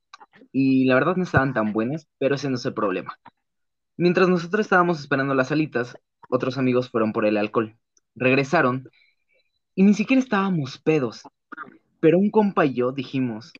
y 0.51 0.85
la 0.85 0.95
verdad 0.95 1.15
no 1.15 1.23
estaban 1.23 1.53
tan 1.53 1.73
buenas, 1.73 2.07
pero 2.17 2.35
ese 2.35 2.49
no 2.49 2.55
es 2.55 2.65
el 2.65 2.73
problema. 2.73 3.19
Mientras 3.97 4.27
nosotros 4.27 4.65
estábamos 4.65 4.99
esperando 4.99 5.35
las 5.35 5.51
alitas, 5.51 5.97
otros 6.29 6.57
amigos 6.57 6.89
fueron 6.89 7.13
por 7.13 7.25
el 7.25 7.37
alcohol. 7.37 7.77
Regresaron 8.15 8.89
y 9.75 9.83
ni 9.83 9.93
siquiera 9.93 10.21
estábamos 10.21 10.79
pedos, 10.79 11.23
pero 11.99 12.17
un 12.19 12.31
compa 12.31 12.65
y 12.65 12.73
yo 12.73 12.91
dijimos, 12.91 13.53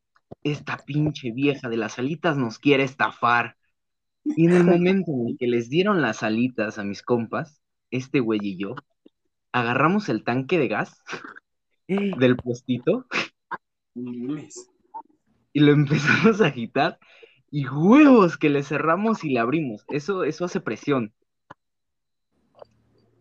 esta 0.44 0.78
pinche 0.78 1.32
vieja 1.32 1.70
de 1.70 1.78
las 1.78 2.00
alitas 2.00 2.38
nos 2.38 2.60
quiere 2.60 2.84
estafar. 2.84 3.56
Y 4.24 4.46
en 4.46 4.54
el 4.54 4.64
momento 4.64 5.12
en 5.12 5.30
el 5.30 5.38
que 5.38 5.48
les 5.48 5.70
dieron 5.70 6.02
las 6.02 6.24
alitas 6.24 6.80
a 6.80 6.84
mis 6.84 7.02
compas, 7.02 7.62
este 7.92 8.20
güey 8.20 8.40
y 8.42 8.58
yo, 8.58 8.76
agarramos 9.52 10.10
el 10.10 10.24
tanque 10.24 10.58
de 10.58 10.68
gas 10.68 11.04
del 11.88 12.36
puestito 12.38 13.06
y 15.54 15.60
lo 15.60 15.72
empezamos 15.72 16.42
a 16.42 16.48
agitar 16.48 16.98
y 17.52 17.68
huevos 17.68 18.38
que 18.38 18.50
le 18.50 18.64
cerramos 18.64 19.24
y 19.24 19.30
le 19.30 19.40
abrimos. 19.40 19.86
Eso, 19.90 20.24
eso 20.24 20.46
hace 20.46 20.60
presión. 20.60 21.14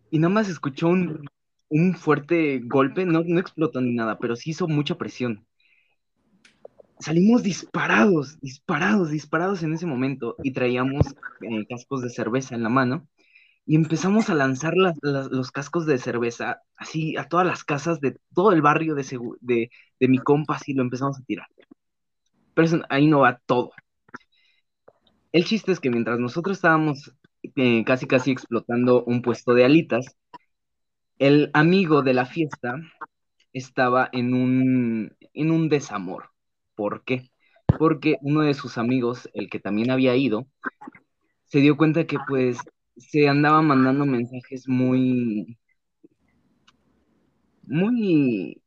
Y 0.09 0.17
nada 0.17 0.33
más 0.33 0.49
escuchó 0.49 0.87
un, 0.87 1.25
un 1.69 1.95
fuerte 1.95 2.61
golpe, 2.63 3.05
no, 3.05 3.23
no 3.23 3.39
explotó 3.39 3.81
ni 3.81 3.93
nada, 3.93 4.17
pero 4.17 4.35
sí 4.35 4.51
hizo 4.51 4.67
mucha 4.67 4.95
presión. 4.97 5.45
Salimos 7.03 7.43
disparados, 7.43 8.39
disparados, 8.39 9.09
disparados 9.09 9.61
en 9.61 9.73
ese 9.73 9.85
momento 9.85 10.37
y 10.41 10.53
traíamos 10.53 11.05
eh, 11.41 11.65
cascos 11.67 12.01
de 12.01 12.09
cerveza 12.09 12.55
en 12.55 12.63
la 12.63 12.69
mano 12.69 13.09
y 13.65 13.75
empezamos 13.75 14.29
a 14.29 14.35
lanzar 14.35 14.73
los 14.77 15.51
cascos 15.51 15.85
de 15.85 15.97
cerveza 15.97 16.61
así 16.77 17.17
a 17.17 17.27
todas 17.27 17.45
las 17.45 17.65
casas 17.65 17.99
de 17.99 18.17
todo 18.33 18.53
el 18.53 18.61
barrio 18.61 18.95
de, 18.95 19.69
mi 19.99 20.17
compa, 20.19 20.55
así 20.55 20.73
lo 20.73 20.81
empezamos 20.81 21.19
a 21.19 21.23
tirar. 21.23 21.47
Pero 22.53 22.65
eso- 22.65 22.81
ahí 22.87 23.07
no 23.07 23.19
va 23.19 23.37
todo. 23.45 23.71
El 25.33 25.43
chiste 25.43 25.73
es 25.73 25.81
que 25.81 25.89
mientras 25.89 26.19
nosotros 26.19 26.55
estábamos 26.55 27.13
eh, 27.57 27.83
casi 27.83 28.07
casi 28.07 28.31
explotando 28.31 29.03
un 29.03 29.21
puesto 29.21 29.53
de 29.53 29.65
alitas, 29.65 30.05
el 31.19 31.51
amigo 31.53 32.01
de 32.01 32.13
la 32.13 32.25
fiesta 32.25 32.77
estaba 33.51 34.09
en 34.13 34.33
un 34.33 35.67
desamor. 35.67 36.32
¿Por 36.75 37.03
qué? 37.03 37.29
Porque 37.79 38.17
uno 38.21 38.41
de 38.41 38.53
sus 38.53 38.77
amigos, 38.77 39.29
el 39.33 39.49
que 39.49 39.59
también 39.59 39.91
había 39.91 40.15
ido, 40.15 40.47
se 41.45 41.59
dio 41.59 41.77
cuenta 41.77 42.05
que 42.05 42.17
pues 42.27 42.59
se 42.97 43.27
andaba 43.29 43.61
mandando 43.61 44.05
mensajes 44.05 44.67
muy, 44.67 45.57
muy, 47.63 48.61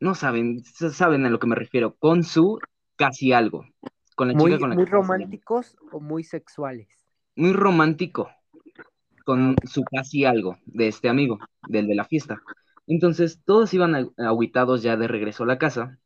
no 0.00 0.14
saben, 0.16 0.64
saben 0.64 1.26
a 1.26 1.30
lo 1.30 1.40
que 1.40 1.48
me 1.48 1.56
refiero, 1.56 1.96
con 1.96 2.24
su 2.24 2.58
casi 2.96 3.32
algo, 3.32 3.66
con 4.16 4.28
la 4.28 4.34
Muy, 4.34 4.50
chica 4.50 4.58
con 4.60 4.70
la 4.70 4.76
muy 4.76 4.84
que 4.84 4.86
románticos 4.86 5.76
o 5.92 6.00
muy 6.00 6.24
sexuales. 6.24 6.88
muy 7.36 7.52
romántico 7.52 8.30
con 9.24 9.56
su 9.64 9.84
casi 9.84 10.24
algo 10.26 10.58
de 10.66 10.88
este 10.88 11.08
amigo, 11.08 11.38
del 11.68 11.88
de 11.88 11.96
la 11.96 12.04
fiesta. 12.06 12.42
Entonces, 12.88 13.42
todos 13.46 13.74
iban 13.74 13.94
a- 13.94 14.08
agüitados 14.18 14.82
ya 14.82 14.96
de 14.98 15.08
regreso 15.08 15.44
a 15.44 15.48
la 15.48 15.58
casa, 15.58 15.99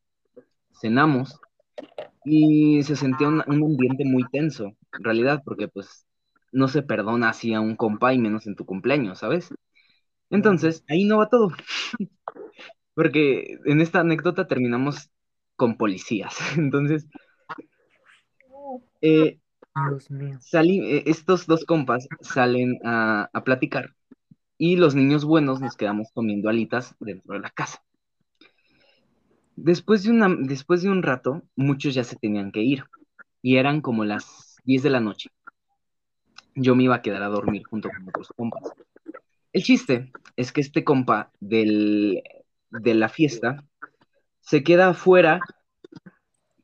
cenamos 0.80 1.40
y 2.24 2.82
se 2.84 2.96
sentía 2.96 3.28
un, 3.28 3.42
un 3.46 3.64
ambiente 3.64 4.04
muy 4.04 4.24
tenso, 4.30 4.66
en 4.66 5.04
realidad, 5.04 5.42
porque 5.44 5.68
pues 5.68 6.06
no 6.52 6.68
se 6.68 6.82
perdona 6.82 7.30
así 7.30 7.54
a 7.54 7.60
un 7.60 7.76
compa 7.76 8.14
y 8.14 8.18
menos 8.18 8.46
en 8.46 8.56
tu 8.56 8.66
cumpleaños, 8.66 9.20
¿sabes? 9.20 9.50
Entonces, 10.30 10.84
ahí 10.88 11.04
no 11.06 11.18
va 11.18 11.28
todo, 11.30 11.50
porque 12.94 13.58
en 13.64 13.80
esta 13.80 14.00
anécdota 14.00 14.46
terminamos 14.46 15.10
con 15.56 15.76
policías. 15.76 16.34
Entonces, 16.56 17.06
eh, 19.00 19.38
Dios 19.88 20.10
mío. 20.10 20.38
Sali- 20.40 20.80
eh, 20.98 21.02
estos 21.06 21.46
dos 21.46 21.64
compas 21.64 22.06
salen 22.20 22.78
a, 22.84 23.28
a 23.32 23.44
platicar 23.44 23.94
y 24.58 24.76
los 24.76 24.96
niños 24.96 25.26
buenos 25.26 25.60
nos 25.62 25.76
quedamos 25.76 26.10
comiendo 26.14 26.50
alitas 26.50 26.96
dentro 27.00 27.34
de 27.34 27.40
la 27.42 27.50
casa. 27.50 27.83
Después 29.56 30.02
de, 30.02 30.10
una, 30.10 30.34
después 30.38 30.82
de 30.82 30.90
un 30.90 31.02
rato, 31.02 31.42
muchos 31.54 31.94
ya 31.94 32.04
se 32.04 32.16
tenían 32.16 32.50
que 32.50 32.62
ir 32.62 32.84
y 33.40 33.56
eran 33.56 33.80
como 33.80 34.04
las 34.04 34.56
10 34.64 34.82
de 34.82 34.90
la 34.90 35.00
noche. 35.00 35.30
Yo 36.54 36.74
me 36.74 36.84
iba 36.84 36.96
a 36.96 37.02
quedar 37.02 37.22
a 37.22 37.28
dormir 37.28 37.64
junto 37.64 37.88
con 37.88 38.08
otros 38.08 38.28
compas. 38.36 38.62
El 39.52 39.62
chiste 39.62 40.12
es 40.36 40.52
que 40.52 40.60
este 40.60 40.82
compa 40.82 41.30
del, 41.40 42.22
de 42.70 42.94
la 42.94 43.08
fiesta 43.08 43.64
se 44.40 44.62
queda 44.64 44.88
afuera 44.88 45.40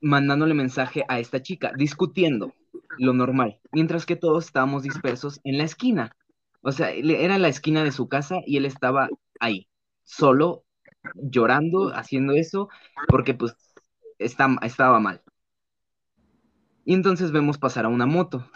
mandándole 0.00 0.54
mensaje 0.54 1.04
a 1.08 1.20
esta 1.20 1.42
chica, 1.42 1.72
discutiendo 1.76 2.54
lo 2.98 3.12
normal, 3.12 3.60
mientras 3.72 4.06
que 4.06 4.16
todos 4.16 4.46
estábamos 4.46 4.82
dispersos 4.82 5.40
en 5.44 5.58
la 5.58 5.64
esquina. 5.64 6.16
O 6.62 6.72
sea, 6.72 6.90
era 6.90 7.38
la 7.38 7.48
esquina 7.48 7.84
de 7.84 7.92
su 7.92 8.08
casa 8.08 8.36
y 8.46 8.56
él 8.56 8.66
estaba 8.66 9.08
ahí, 9.38 9.68
solo, 10.02 10.64
llorando, 11.14 11.94
haciendo 11.94 12.32
eso, 12.34 12.68
porque 13.08 13.34
pues 13.34 13.56
está, 14.18 14.48
estaba 14.62 15.00
mal. 15.00 15.22
Y 16.84 16.94
entonces 16.94 17.32
vemos 17.32 17.58
pasar 17.58 17.84
a 17.84 17.88
una 17.88 18.06
moto. 18.06 18.46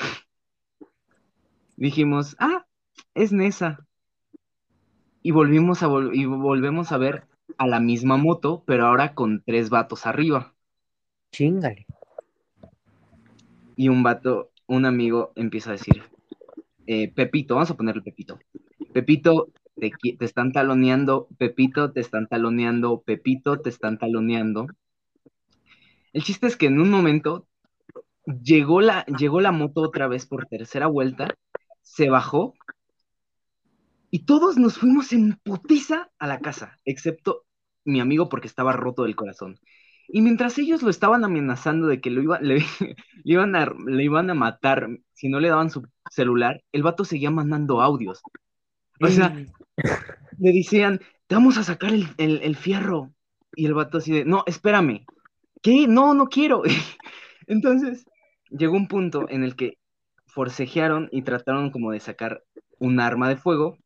Dijimos, 1.76 2.36
ah, 2.38 2.66
es 3.14 3.32
Nesa. 3.32 3.86
Y 5.22 5.30
volvimos 5.30 5.82
a 5.82 5.88
y 6.12 6.26
volvemos 6.26 6.92
a 6.92 6.98
ver 6.98 7.26
a 7.58 7.66
la 7.66 7.80
misma 7.80 8.16
moto, 8.16 8.62
pero 8.66 8.86
ahora 8.86 9.14
con 9.14 9.42
tres 9.44 9.70
vatos 9.70 10.06
arriba. 10.06 10.54
Chingale. 11.32 11.86
Y 13.76 13.88
un 13.88 14.02
vato, 14.02 14.50
un 14.66 14.84
amigo 14.84 15.32
empieza 15.34 15.70
a 15.70 15.72
decir, 15.72 16.02
eh, 16.86 17.12
Pepito, 17.12 17.54
vamos 17.54 17.70
a 17.70 17.76
ponerle 17.76 18.02
Pepito. 18.02 18.38
Pepito, 18.92 19.48
te, 19.76 19.90
te, 20.18 20.24
están 20.24 20.52
taloneando, 20.52 21.28
Pepito, 21.38 21.92
te 21.92 22.00
están 22.00 22.28
taloneando, 22.28 23.02
Pepito, 23.02 23.60
te 23.60 23.70
están 23.70 23.98
taloneando. 23.98 24.66
El 26.12 26.22
chiste 26.22 26.46
es 26.46 26.56
que 26.56 26.66
en 26.66 26.80
un 26.80 26.90
momento 26.90 27.46
llegó 28.42 28.80
la, 28.80 29.04
llegó 29.06 29.40
la 29.40 29.52
moto 29.52 29.82
otra 29.82 30.08
vez 30.08 30.26
por 30.26 30.46
tercera 30.46 30.86
vuelta, 30.86 31.34
se 31.82 32.08
bajó 32.08 32.54
y 34.10 34.20
todos 34.26 34.56
nos 34.56 34.78
fuimos 34.78 35.12
en 35.12 35.38
putiza 35.42 36.10
a 36.18 36.26
la 36.26 36.40
casa, 36.40 36.78
excepto 36.84 37.44
mi 37.84 38.00
amigo 38.00 38.28
porque 38.28 38.46
estaba 38.46 38.72
roto 38.72 39.02
del 39.02 39.16
corazón. 39.16 39.58
Y 40.08 40.22
mientras 40.22 40.58
ellos 40.58 40.82
lo 40.82 40.90
estaban 40.90 41.24
amenazando 41.24 41.86
de 41.86 42.00
que 42.00 42.10
lo 42.10 42.22
iba, 42.22 42.38
le, 42.40 42.64
iban 43.24 43.56
a, 43.56 43.72
le 43.86 44.04
iban 44.04 44.30
a 44.30 44.34
matar 44.34 44.88
si 45.14 45.28
no 45.28 45.40
le 45.40 45.48
daban 45.48 45.70
su 45.70 45.86
celular, 46.10 46.62
el 46.72 46.82
vato 46.82 47.04
seguía 47.04 47.30
mandando 47.30 47.80
audios. 47.80 48.22
O 49.00 49.08
sea, 49.08 49.34
le 50.38 50.52
decían, 50.52 51.00
te 51.26 51.34
vamos 51.34 51.58
a 51.58 51.64
sacar 51.64 51.92
el, 51.92 52.08
el, 52.18 52.56
fierro. 52.56 53.12
Y 53.56 53.66
el 53.66 53.74
vato 53.74 53.98
así 53.98 54.12
de, 54.12 54.24
no, 54.24 54.44
espérame. 54.46 55.04
¿Qué? 55.62 55.86
No, 55.86 56.14
no 56.14 56.28
quiero. 56.28 56.62
Entonces, 57.46 58.06
llegó 58.50 58.76
un 58.76 58.88
punto 58.88 59.26
en 59.28 59.44
el 59.44 59.56
que 59.56 59.78
forcejearon 60.26 61.08
y 61.12 61.22
trataron 61.22 61.70
como 61.70 61.92
de 61.92 62.00
sacar 62.00 62.42
un 62.78 63.00
arma 63.00 63.28
de 63.28 63.36
fuego. 63.36 63.78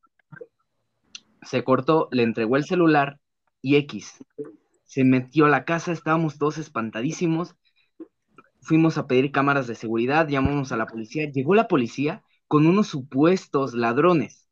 Se 1.42 1.62
cortó, 1.64 2.08
le 2.10 2.22
entregó 2.22 2.56
el 2.56 2.64
celular 2.64 3.18
y 3.62 3.76
X 3.76 4.18
se 4.88 5.04
metió 5.04 5.44
a 5.44 5.50
la 5.50 5.64
casa, 5.64 5.92
estábamos 5.92 6.38
todos 6.38 6.56
espantadísimos. 6.56 7.54
Fuimos 8.62 8.96
a 8.96 9.06
pedir 9.06 9.30
cámaras 9.32 9.66
de 9.66 9.74
seguridad, 9.74 10.26
llamamos 10.28 10.72
a 10.72 10.78
la 10.78 10.86
policía. 10.86 11.30
Llegó 11.30 11.54
la 11.54 11.68
policía 11.68 12.24
con 12.48 12.66
unos 12.66 12.88
supuestos 12.88 13.74
ladrones. 13.74 14.47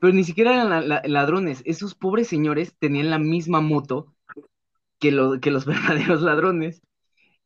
Pero 0.00 0.14
ni 0.14 0.24
siquiera 0.24 0.54
eran 0.54 0.88
ladrones. 1.12 1.62
Esos 1.66 1.94
pobres 1.94 2.26
señores 2.26 2.74
tenían 2.78 3.10
la 3.10 3.18
misma 3.18 3.60
moto 3.60 4.14
que, 4.98 5.10
que 5.40 5.50
los 5.50 5.66
verdaderos 5.66 6.22
ladrones. 6.22 6.82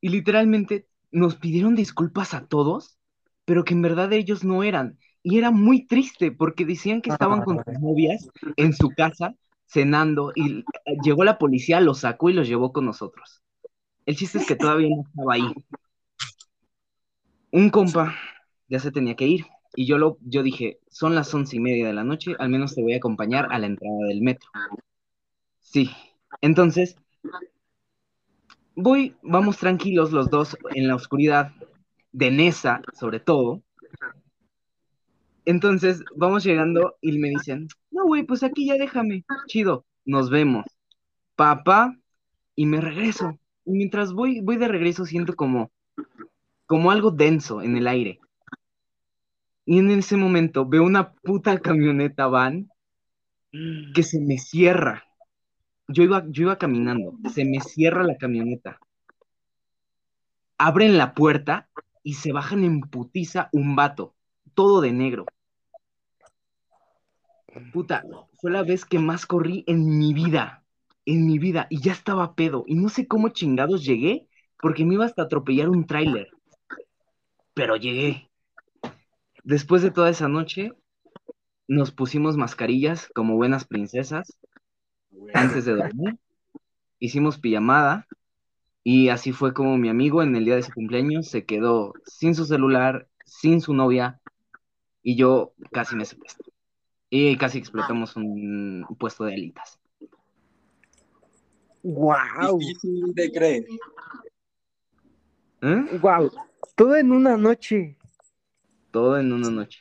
Y 0.00 0.08
literalmente 0.10 0.86
nos 1.10 1.36
pidieron 1.36 1.74
disculpas 1.74 2.32
a 2.32 2.46
todos, 2.46 2.98
pero 3.44 3.64
que 3.64 3.74
en 3.74 3.82
verdad 3.82 4.12
ellos 4.12 4.44
no 4.44 4.62
eran. 4.62 4.98
Y 5.22 5.38
era 5.38 5.50
muy 5.50 5.86
triste 5.86 6.30
porque 6.30 6.64
decían 6.64 7.00
que 7.00 7.10
estaban 7.10 7.42
con 7.42 7.62
sus 7.64 7.80
novias 7.80 8.28
en 8.56 8.72
su 8.72 8.90
casa 8.90 9.34
cenando 9.66 10.32
y 10.34 10.64
llegó 11.02 11.24
la 11.24 11.38
policía, 11.38 11.80
los 11.80 12.00
sacó 12.00 12.30
y 12.30 12.34
los 12.34 12.46
llevó 12.46 12.72
con 12.72 12.84
nosotros. 12.84 13.42
El 14.06 14.16
chiste 14.16 14.38
es 14.38 14.46
que 14.46 14.54
todavía 14.54 14.90
no 14.90 15.02
estaba 15.02 15.34
ahí. 15.34 15.54
Un 17.50 17.70
compa 17.70 18.14
ya 18.68 18.78
se 18.78 18.92
tenía 18.92 19.16
que 19.16 19.26
ir 19.26 19.46
y 19.76 19.86
yo, 19.86 19.98
lo, 19.98 20.18
yo 20.22 20.42
dije, 20.42 20.78
son 20.88 21.14
las 21.14 21.32
once 21.34 21.56
y 21.56 21.60
media 21.60 21.86
de 21.86 21.92
la 21.92 22.04
noche, 22.04 22.34
al 22.38 22.48
menos 22.48 22.74
te 22.74 22.82
voy 22.82 22.94
a 22.94 22.98
acompañar 22.98 23.48
a 23.50 23.58
la 23.58 23.66
entrada 23.66 24.06
del 24.08 24.22
metro. 24.22 24.48
Sí, 25.60 25.90
entonces 26.40 26.96
voy, 28.74 29.16
vamos 29.22 29.58
tranquilos 29.58 30.12
los 30.12 30.30
dos 30.30 30.56
en 30.74 30.88
la 30.88 30.94
oscuridad 30.94 31.52
de 32.12 32.30
Nesa, 32.30 32.82
sobre 32.92 33.20
todo, 33.20 33.62
entonces, 35.46 36.02
vamos 36.16 36.44
llegando 36.44 36.96
y 37.02 37.18
me 37.18 37.28
dicen, 37.28 37.68
no, 37.90 38.06
güey, 38.06 38.22
pues 38.22 38.42
aquí 38.42 38.66
ya 38.66 38.74
déjame. 38.74 39.24
Chido, 39.46 39.84
nos 40.04 40.30
vemos. 40.30 40.64
Papá, 41.36 41.96
y 42.56 42.66
me 42.66 42.80
regreso. 42.80 43.38
Y 43.66 43.72
mientras 43.72 44.12
voy, 44.12 44.40
voy 44.40 44.56
de 44.56 44.68
regreso, 44.68 45.04
siento 45.04 45.34
como, 45.36 45.70
como 46.66 46.90
algo 46.90 47.10
denso 47.10 47.60
en 47.60 47.76
el 47.76 47.86
aire. 47.86 48.20
Y 49.66 49.78
en 49.78 49.90
ese 49.90 50.16
momento 50.16 50.66
veo 50.66 50.84
una 50.84 51.12
puta 51.12 51.58
camioneta 51.58 52.26
van 52.26 52.70
que 53.94 54.02
se 54.02 54.20
me 54.20 54.38
cierra. 54.38 55.04
Yo 55.88 56.02
iba, 56.02 56.24
yo 56.28 56.42
iba 56.42 56.58
caminando, 56.58 57.14
se 57.32 57.44
me 57.44 57.60
cierra 57.60 58.02
la 58.02 58.16
camioneta. 58.16 58.78
Abren 60.58 60.98
la 60.98 61.14
puerta 61.14 61.68
y 62.02 62.14
se 62.14 62.32
bajan 62.32 62.64
en 62.64 62.80
putiza 62.80 63.48
un 63.52 63.76
vato, 63.76 64.14
todo 64.54 64.80
de 64.80 64.92
negro. 64.92 65.26
Puta, 67.72 68.04
fue 68.40 68.50
la 68.50 68.62
vez 68.62 68.84
que 68.84 68.98
más 68.98 69.26
corrí 69.26 69.64
en 69.66 69.98
mi 69.98 70.12
vida, 70.12 70.64
en 71.06 71.26
mi 71.26 71.38
vida, 71.38 71.66
y 71.70 71.80
ya 71.80 71.92
estaba 71.92 72.34
pedo, 72.34 72.64
y 72.66 72.74
no 72.74 72.88
sé 72.88 73.06
cómo 73.06 73.28
chingados 73.28 73.84
llegué, 73.84 74.28
porque 74.60 74.84
me 74.84 74.94
iba 74.94 75.04
hasta 75.04 75.22
atropellar 75.22 75.68
un 75.68 75.86
tráiler, 75.86 76.28
pero 77.54 77.76
llegué. 77.76 78.28
Después 79.44 79.82
de 79.82 79.90
toda 79.90 80.08
esa 80.08 80.26
noche, 80.26 80.72
nos 81.68 81.92
pusimos 81.92 82.36
mascarillas 82.36 83.08
como 83.14 83.36
buenas 83.36 83.66
princesas 83.66 84.38
antes 85.34 85.66
de 85.66 85.76
dormir, 85.76 86.18
hicimos 86.98 87.38
pijamada, 87.38 88.06
y 88.82 89.10
así 89.10 89.32
fue 89.32 89.54
como 89.54 89.76
mi 89.76 89.88
amigo 89.88 90.22
en 90.22 90.34
el 90.34 90.44
día 90.44 90.56
de 90.56 90.62
su 90.62 90.72
cumpleaños 90.72 91.28
se 91.28 91.44
quedó 91.44 91.92
sin 92.04 92.34
su 92.34 92.46
celular, 92.46 93.06
sin 93.24 93.60
su 93.60 93.74
novia, 93.74 94.20
y 95.02 95.16
yo 95.16 95.52
casi 95.72 95.94
me 95.94 96.04
secuestro. 96.04 96.52
Y 97.10 97.36
casi 97.36 97.58
explotamos 97.58 98.16
un 98.16 98.86
puesto 98.98 99.24
de 99.24 99.34
alitas. 99.34 99.78
¡Wow! 101.82 102.58
Difícil 102.58 103.14
de 103.14 103.30
creer. 103.30 103.64
¿Eh? 105.60 105.98
¡Wow! 106.00 106.30
Todo 106.74 106.96
en 106.96 107.12
una 107.12 107.36
noche. 107.36 107.98
Todo 108.94 109.18
en 109.18 109.32
una 109.32 109.50
noche. 109.50 109.80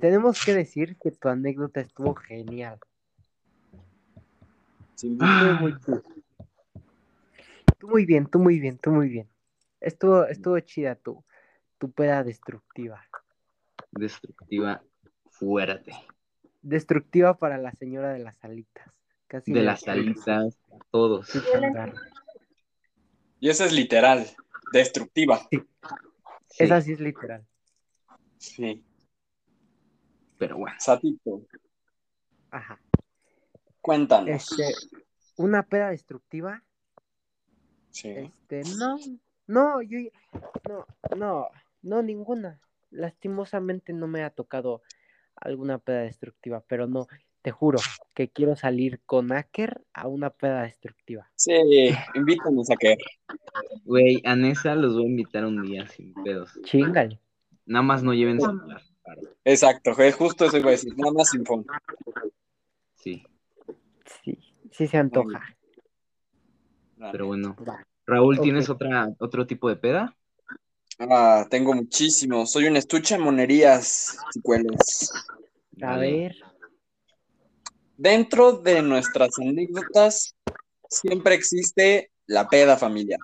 Tenemos 0.00 0.40
que 0.44 0.54
decir 0.54 0.96
que 1.02 1.10
tu 1.10 1.28
anécdota 1.28 1.80
estuvo 1.80 2.14
genial. 2.14 2.78
muy, 5.02 5.74
tú 7.76 7.88
muy 7.88 8.06
bien, 8.06 8.26
tú 8.26 8.38
muy 8.38 8.60
bien, 8.60 8.78
tú 8.78 8.92
muy 8.92 9.08
bien. 9.08 9.28
Estuvo, 9.80 10.26
estuvo 10.26 10.60
chida 10.60 10.94
tu, 10.94 11.24
tu 11.78 11.90
peda 11.90 12.22
destructiva. 12.22 13.04
Destructiva 13.90 14.80
fuerte. 15.28 15.90
Destructiva 16.62 17.36
para 17.36 17.58
la 17.58 17.72
señora 17.72 18.12
de 18.12 18.20
las 18.20 18.36
alitas. 18.44 18.92
Casi 19.26 19.52
de 19.52 19.62
las 19.64 19.88
alitas, 19.88 20.56
todos. 20.92 21.32
Y 23.40 23.48
esa 23.48 23.64
es 23.64 23.72
literal, 23.72 24.24
destructiva. 24.72 25.40
Sí. 25.50 25.64
Esa 26.56 26.80
sí 26.80 26.92
es 26.92 27.00
literal. 27.00 27.46
Sí. 28.38 28.84
Pero 30.38 30.58
bueno. 30.58 30.76
Satito. 30.78 31.42
Ajá. 32.50 32.80
Cuéntanos. 33.80 34.28
Este, 34.28 34.74
una 35.36 35.62
peda 35.62 35.90
destructiva. 35.90 36.62
Sí. 37.90 38.10
Este, 38.10 38.62
no, 38.76 38.96
no, 39.46 39.82
yo, 39.82 39.98
no, 40.68 40.86
no, 41.16 41.48
no, 41.82 42.02
ninguna. 42.02 42.60
Lastimosamente 42.90 43.92
no 43.92 44.06
me 44.06 44.22
ha 44.22 44.30
tocado 44.30 44.82
alguna 45.34 45.78
peda 45.78 46.00
destructiva, 46.00 46.62
pero 46.66 46.86
no, 46.86 47.06
te 47.42 47.50
juro 47.50 47.78
que 48.14 48.28
quiero 48.28 48.56
salir 48.56 49.00
con 49.06 49.32
Aker 49.32 49.82
a 49.92 50.06
una 50.08 50.30
peda 50.30 50.62
destructiva. 50.62 51.30
Sí, 51.36 51.52
invítanos 52.14 52.70
a 52.70 52.76
que. 52.76 52.96
Güey, 53.84 54.20
a 54.24 54.36
Nessa 54.36 54.74
los 54.74 54.94
voy 54.94 55.04
a 55.04 55.08
invitar 55.08 55.44
un 55.44 55.62
día 55.62 55.86
sin 55.86 56.14
pedos. 56.14 56.58
Chingale. 56.62 57.20
Nada 57.66 57.82
más 57.82 58.02
no 58.02 58.14
lleven 58.14 58.40
celular. 58.40 58.82
Exacto, 59.44 59.92
justo 60.16 60.44
eso 60.44 60.58
iba 60.58 60.68
a 60.68 60.72
decir, 60.72 60.94
nada 60.96 61.12
más 61.12 61.30
sin 61.30 61.44
phone. 61.44 61.64
Sí. 62.96 63.24
Sí, 64.22 64.38
Sí 64.70 64.86
se 64.86 64.96
antoja. 64.96 65.56
Pero 67.12 67.26
bueno. 67.26 67.56
Raúl, 68.06 68.40
¿tienes 68.40 68.68
otra, 68.70 69.08
otro 69.18 69.46
tipo 69.46 69.68
de 69.68 69.76
peda? 69.76 70.16
Ah, 70.98 71.46
tengo 71.50 71.74
muchísimo. 71.74 72.46
Soy 72.46 72.66
un 72.66 72.76
estuche 72.76 73.16
de 73.16 73.20
monerías, 73.20 74.18
chicuelos. 74.32 75.12
A 75.82 75.96
ver. 75.96 76.36
Dentro 77.98 78.52
de 78.52 78.80
nuestras 78.80 79.40
anécdotas 79.40 80.36
siempre 80.88 81.34
existe 81.34 82.12
la 82.26 82.48
peda 82.48 82.76
familiar. 82.76 83.18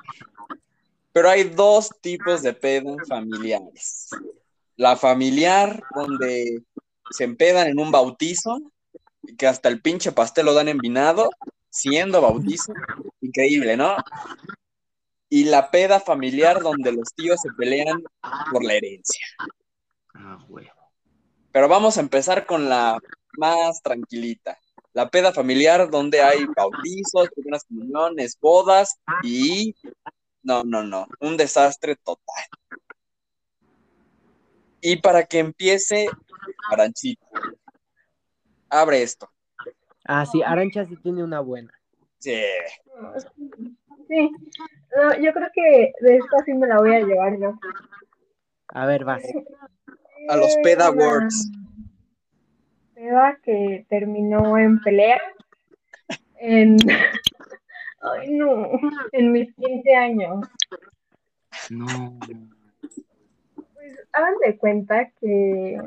Pero 1.12 1.30
hay 1.30 1.44
dos 1.44 1.90
tipos 2.00 2.42
de 2.42 2.54
peda 2.54 2.92
familiares. 3.08 4.08
La 4.74 4.96
familiar, 4.96 5.80
donde 5.94 6.64
se 7.08 7.22
empedan 7.22 7.68
en 7.68 7.78
un 7.78 7.92
bautizo 7.92 8.58
y 9.22 9.36
que 9.36 9.46
hasta 9.46 9.68
el 9.68 9.80
pinche 9.80 10.10
pastel 10.10 10.46
lo 10.46 10.54
dan 10.54 10.66
envinado, 10.66 11.30
siendo 11.70 12.20
bautizo. 12.20 12.72
Increíble, 13.20 13.76
¿no? 13.76 13.94
Y 15.28 15.44
la 15.44 15.70
peda 15.70 16.00
familiar, 16.00 16.60
donde 16.60 16.90
los 16.90 17.14
tíos 17.14 17.40
se 17.40 17.52
pelean 17.52 18.02
por 18.50 18.64
la 18.64 18.74
herencia. 18.74 19.24
Ah, 20.14 20.44
huevo. 20.48 20.90
Pero 21.52 21.68
vamos 21.68 21.96
a 21.96 22.00
empezar 22.00 22.44
con 22.44 22.68
la 22.68 22.98
más 23.38 23.80
tranquilita. 23.80 24.58
La 24.94 25.10
peda 25.10 25.32
familiar 25.32 25.90
donde 25.90 26.22
hay 26.22 26.46
bautizos, 26.56 27.28
primeras 27.34 27.64
comuniones, 27.64 28.38
bodas 28.40 28.98
y... 29.22 29.74
No, 30.42 30.62
no, 30.62 30.82
no. 30.84 31.06
Un 31.20 31.36
desastre 31.36 31.96
total. 31.96 32.44
Y 34.80 34.96
para 34.96 35.24
que 35.24 35.40
empiece, 35.40 36.06
Aranchita. 36.70 37.26
Abre 38.68 39.02
esto. 39.02 39.28
Ah, 40.04 40.26
sí, 40.26 40.42
Arancha 40.42 40.86
sí 40.86 40.96
tiene 40.96 41.24
una 41.24 41.40
buena. 41.40 41.72
Sí. 42.18 42.42
Sí, 44.06 44.30
no, 44.96 45.14
yo 45.18 45.32
creo 45.32 45.48
que 45.52 45.92
de 46.00 46.16
esta 46.16 46.44
sí 46.44 46.52
me 46.52 46.66
la 46.66 46.78
voy 46.78 46.94
a 46.94 47.00
llevar 47.00 47.38
yo. 47.38 47.58
A 48.68 48.86
ver, 48.86 49.04
vas. 49.04 49.24
A 50.28 50.36
los 50.36 50.54
Peda 50.62 50.86
Awards. 50.86 51.50
Que 53.42 53.84
terminó 53.88 54.56
en 54.56 54.80
pelea. 54.80 55.20
En. 56.38 56.76
Ay, 58.00 58.32
no. 58.32 58.70
En 59.12 59.32
mis 59.32 59.54
15 59.54 59.94
años. 59.94 60.46
No. 61.70 62.18
Pues 63.74 64.08
hagan 64.12 64.34
de 64.44 64.56
cuenta 64.56 65.10
que. 65.20 65.78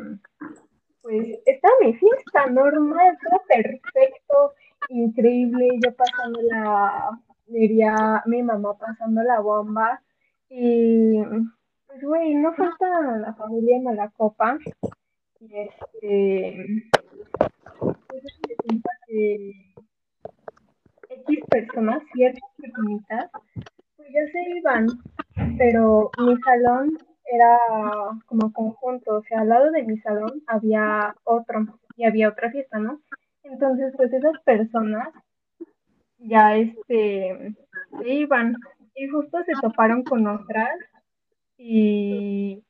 Pues 1.01 1.39
está 1.45 1.69
mi 1.81 1.93
fiesta 1.93 2.47
normal, 2.47 3.17
todo 3.23 3.41
perfecto, 3.47 4.53
increíble. 4.89 5.69
Yo 5.83 5.95
pasando 5.95 6.41
la. 6.43 7.19
Diría 7.47 8.21
mi 8.25 8.43
mamá 8.43 8.77
pasando 8.77 9.23
la 9.23 9.39
bomba. 9.39 10.01
Y. 10.49 11.23
Pues, 11.87 12.01
güey, 12.03 12.35
no 12.35 12.53
falta 12.53 12.85
la 13.17 13.33
familia 13.33 13.77
en 13.77 13.95
la 13.95 14.09
copa. 14.09 14.59
Este. 15.39 16.83
Pues 17.79 18.23
que 19.07 19.51
X 21.09 21.39
personas, 21.49 22.03
ciertas 22.13 22.49
personitas, 22.57 23.31
pues 23.95 24.09
ya 24.13 24.31
se 24.31 24.57
iban, 24.57 24.87
pero 25.57 26.11
mi 26.17 26.35
salón 26.41 26.97
era 27.31 27.57
como 28.25 28.51
conjunto, 28.51 29.17
o 29.17 29.23
sea, 29.23 29.41
al 29.41 29.49
lado 29.49 29.71
de 29.71 29.83
mi 29.83 29.97
salón 29.99 30.41
había 30.47 31.15
otro 31.23 31.65
y 31.95 32.05
había 32.05 32.29
otra 32.29 32.51
fiesta, 32.51 32.79
¿no? 32.79 33.01
Entonces, 33.43 33.93
pues 33.95 34.11
esas 34.13 34.39
personas 34.43 35.09
ya 36.19 36.55
este 36.57 37.55
se 37.99 38.09
iban 38.09 38.55
y 38.95 39.07
justo 39.07 39.37
se 39.45 39.53
toparon 39.61 40.03
con 40.03 40.27
otras 40.27 40.77
y 41.57 42.63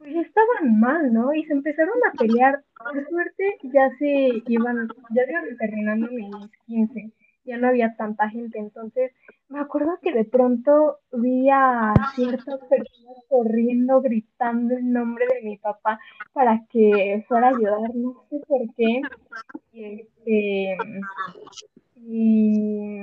pues 0.00 0.14
ya 0.14 0.22
estaban 0.22 0.80
mal, 0.80 1.12
¿no? 1.12 1.32
Y 1.34 1.44
se 1.44 1.52
empezaron 1.52 1.94
a 2.08 2.12
pelear. 2.16 2.64
Por 2.82 3.06
suerte 3.08 3.58
ya 3.64 3.90
se 3.98 4.42
iban, 4.46 4.88
ya 5.14 5.24
se 5.26 5.30
iban 5.30 5.56
terminando 5.58 6.10
mis 6.10 6.30
15, 6.66 7.12
ya 7.44 7.58
no 7.58 7.68
había 7.68 7.94
tanta 7.96 8.30
gente. 8.30 8.58
Entonces 8.58 9.12
me 9.48 9.60
acuerdo 9.60 9.98
que 10.00 10.12
de 10.12 10.24
pronto 10.24 11.00
vi 11.12 11.50
a 11.50 11.92
ciertas 12.14 12.60
personas 12.60 13.18
corriendo, 13.28 14.00
gritando 14.00 14.74
el 14.74 14.90
nombre 14.90 15.26
de 15.34 15.42
mi 15.42 15.58
papá 15.58 16.00
para 16.32 16.64
que 16.70 17.22
fuera 17.28 17.48
a 17.48 17.50
ayudar, 17.50 17.94
no 17.94 18.24
sé 18.30 18.40
por 18.48 18.62
qué. 18.74 19.02
Este. 19.74 20.78
Y 21.96 23.02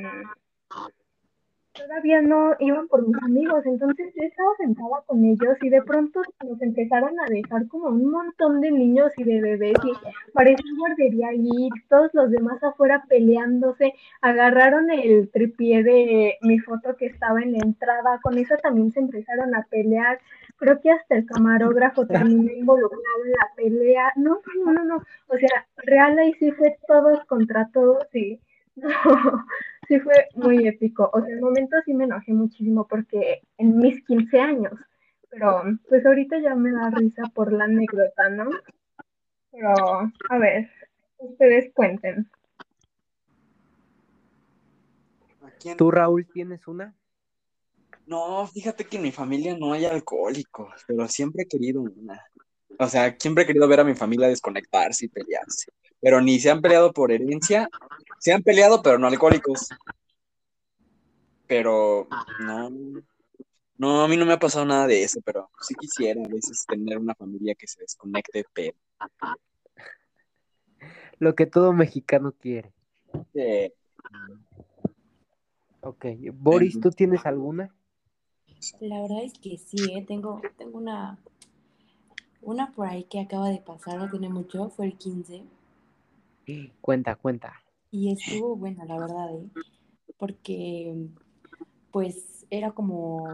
todavía 1.78 2.22
no 2.22 2.56
iban 2.60 2.88
por 2.88 3.08
mis 3.08 3.16
amigos, 3.24 3.66
entonces 3.66 4.14
yo 4.16 4.24
estaba 4.24 4.50
sentada 4.58 5.04
con 5.06 5.24
ellos 5.24 5.58
y 5.62 5.70
de 5.70 5.82
pronto 5.82 6.22
nos 6.44 6.62
empezaron 6.62 7.20
a 7.20 7.26
dejar 7.30 7.68
como 7.68 7.88
un 7.88 8.12
montón 8.12 8.62
de 8.62 8.72
niños 8.72 9.12
y 9.18 9.24
de 9.24 9.42
bebés 9.42 9.78
y 9.84 10.32
parecía 10.34 10.72
guardería 10.78 11.34
y 11.34 11.70
todos 11.90 12.10
los 12.14 12.32
demás 12.32 12.64
afuera 12.64 13.04
peleándose, 13.08 13.94
agarraron 14.22 14.90
el 14.92 15.30
tripié 15.30 15.84
de 15.84 16.38
mi 16.42 16.60
foto 16.60 16.96
que 16.98 17.08
estaba 17.08 17.42
en 17.42 17.54
la 17.54 17.60
entrada, 17.60 18.20
con 18.22 18.38
eso 18.38 18.56
también 18.62 18.92
se 18.92 19.00
empezaron 19.00 19.56
a 19.56 19.66
pelear, 19.70 20.20
creo 20.58 20.80
que 20.82 20.92
hasta 20.92 21.16
el 21.16 21.26
camarógrafo 21.26 22.06
terminó 22.08 22.52
involucrado 22.52 23.26
en 23.26 23.32
la 23.32 23.50
pelea, 23.56 24.14
no, 24.16 24.40
no, 24.66 24.74
no, 24.74 24.84
no, 24.84 25.04
o 25.28 25.38
sea, 25.38 25.68
real 25.78 26.18
ahí 26.18 26.34
sí 26.34 26.52
fue 26.52 26.78
todos 26.88 27.24
contra 27.26 27.70
todos 27.74 28.04
y 28.16 28.40
no, 28.78 28.90
sí 29.88 30.00
fue 30.00 30.28
muy 30.36 30.68
épico. 30.68 31.10
O 31.14 31.22
sea, 31.22 31.34
en 31.34 31.42
momento 31.42 31.76
sí 31.86 31.94
me 31.94 32.06
enojé 32.06 32.34
muchísimo 32.34 32.88
porque 32.88 33.42
en 33.58 33.78
mis 33.78 34.04
15 34.06 34.40
años, 34.40 34.74
pero 35.30 35.64
pues 35.90 36.06
ahorita 36.06 36.40
ya 36.40 36.56
me 36.56 36.72
da 36.72 36.90
risa 36.92 37.24
por 37.34 37.52
la 37.52 37.66
anécdota, 37.66 38.30
¿no? 38.30 38.50
Pero, 39.52 39.74
a 40.30 40.38
ver, 40.38 40.70
ustedes 41.18 41.72
cuenten. 41.74 42.30
¿Tú, 45.76 45.92
Raúl, 45.92 46.28
tienes 46.32 46.68
una? 46.68 46.94
No, 48.06 48.48
fíjate 48.48 48.86
que 48.86 48.98
en 48.98 49.04
mi 49.04 49.12
familia 49.12 49.58
no 49.58 49.74
hay 49.74 49.86
alcohólicos, 49.86 50.86
pero 50.88 51.08
siempre 51.08 51.44
he 51.44 51.48
querido 51.48 51.82
una. 51.82 52.24
O 52.80 52.88
sea, 52.88 53.16
siempre 53.20 53.44
he 53.44 53.48
querido 53.48 53.68
ver 53.68 53.80
a 53.80 53.84
mi 53.84 53.96
familia 53.96 54.28
desconectarse 54.28 55.06
y 55.06 55.10
pelearse. 55.10 55.72
Pero 56.00 56.22
ni 56.22 56.40
se 56.40 56.52
han 56.52 56.62
peleado 56.62 56.94
por 56.94 57.12
herencia, 57.12 57.70
se 58.20 58.34
han 58.34 58.44
peleado, 58.44 58.82
pero 58.82 59.00
no 59.00 59.08
alcohólicos. 59.08 59.70
Pero 61.48 62.08
no, 62.40 62.70
no, 63.78 64.04
a 64.04 64.08
mí 64.08 64.18
no 64.18 64.26
me 64.26 64.34
ha 64.34 64.40
pasado 64.40 64.66
nada 64.66 64.88
de 64.88 65.04
eso, 65.04 65.22
pero 65.24 65.50
sí 65.62 65.76
quisiera 65.76 66.24
a 66.24 66.28
veces 66.28 66.66
tener 66.68 66.98
una 66.98 67.16
familia 67.16 67.56
que 67.56 67.68
se 67.68 67.82
desconecte, 67.82 68.46
pero 68.54 68.78
Lo 71.20 71.36
que 71.36 71.46
todo 71.46 71.74
mexicano 71.74 72.34
quiere. 72.34 72.72
eh, 73.34 73.74
Ok. 75.82 76.06
Boris, 76.34 76.80
¿tú 76.80 76.92
tienes 76.92 77.26
alguna? 77.26 77.74
La 78.82 79.02
verdad 79.02 79.24
es 79.24 79.34
que 79.40 79.58
sí, 79.58 79.78
¿eh? 79.94 80.04
tengo, 80.06 80.42
tengo 80.58 80.78
una, 80.78 81.18
una 82.42 82.72
por 82.72 82.88
ahí 82.88 83.04
que 83.04 83.20
acaba 83.20 83.50
de 83.50 83.60
pasar, 83.60 83.98
no 83.98 84.10
tiene 84.10 84.30
mucho, 84.30 84.70
fue 84.70 84.88
el 84.88 84.98
15. 84.98 85.44
Cuenta, 86.82 87.16
cuenta. 87.16 87.62
Y 87.92 88.12
estuvo 88.12 88.56
buena, 88.56 88.86
la 88.86 88.98
verdad, 89.00 89.36
¿eh? 89.36 89.50
Porque 90.18 90.96
pues 91.92 92.46
era 92.50 92.72
como 92.72 93.26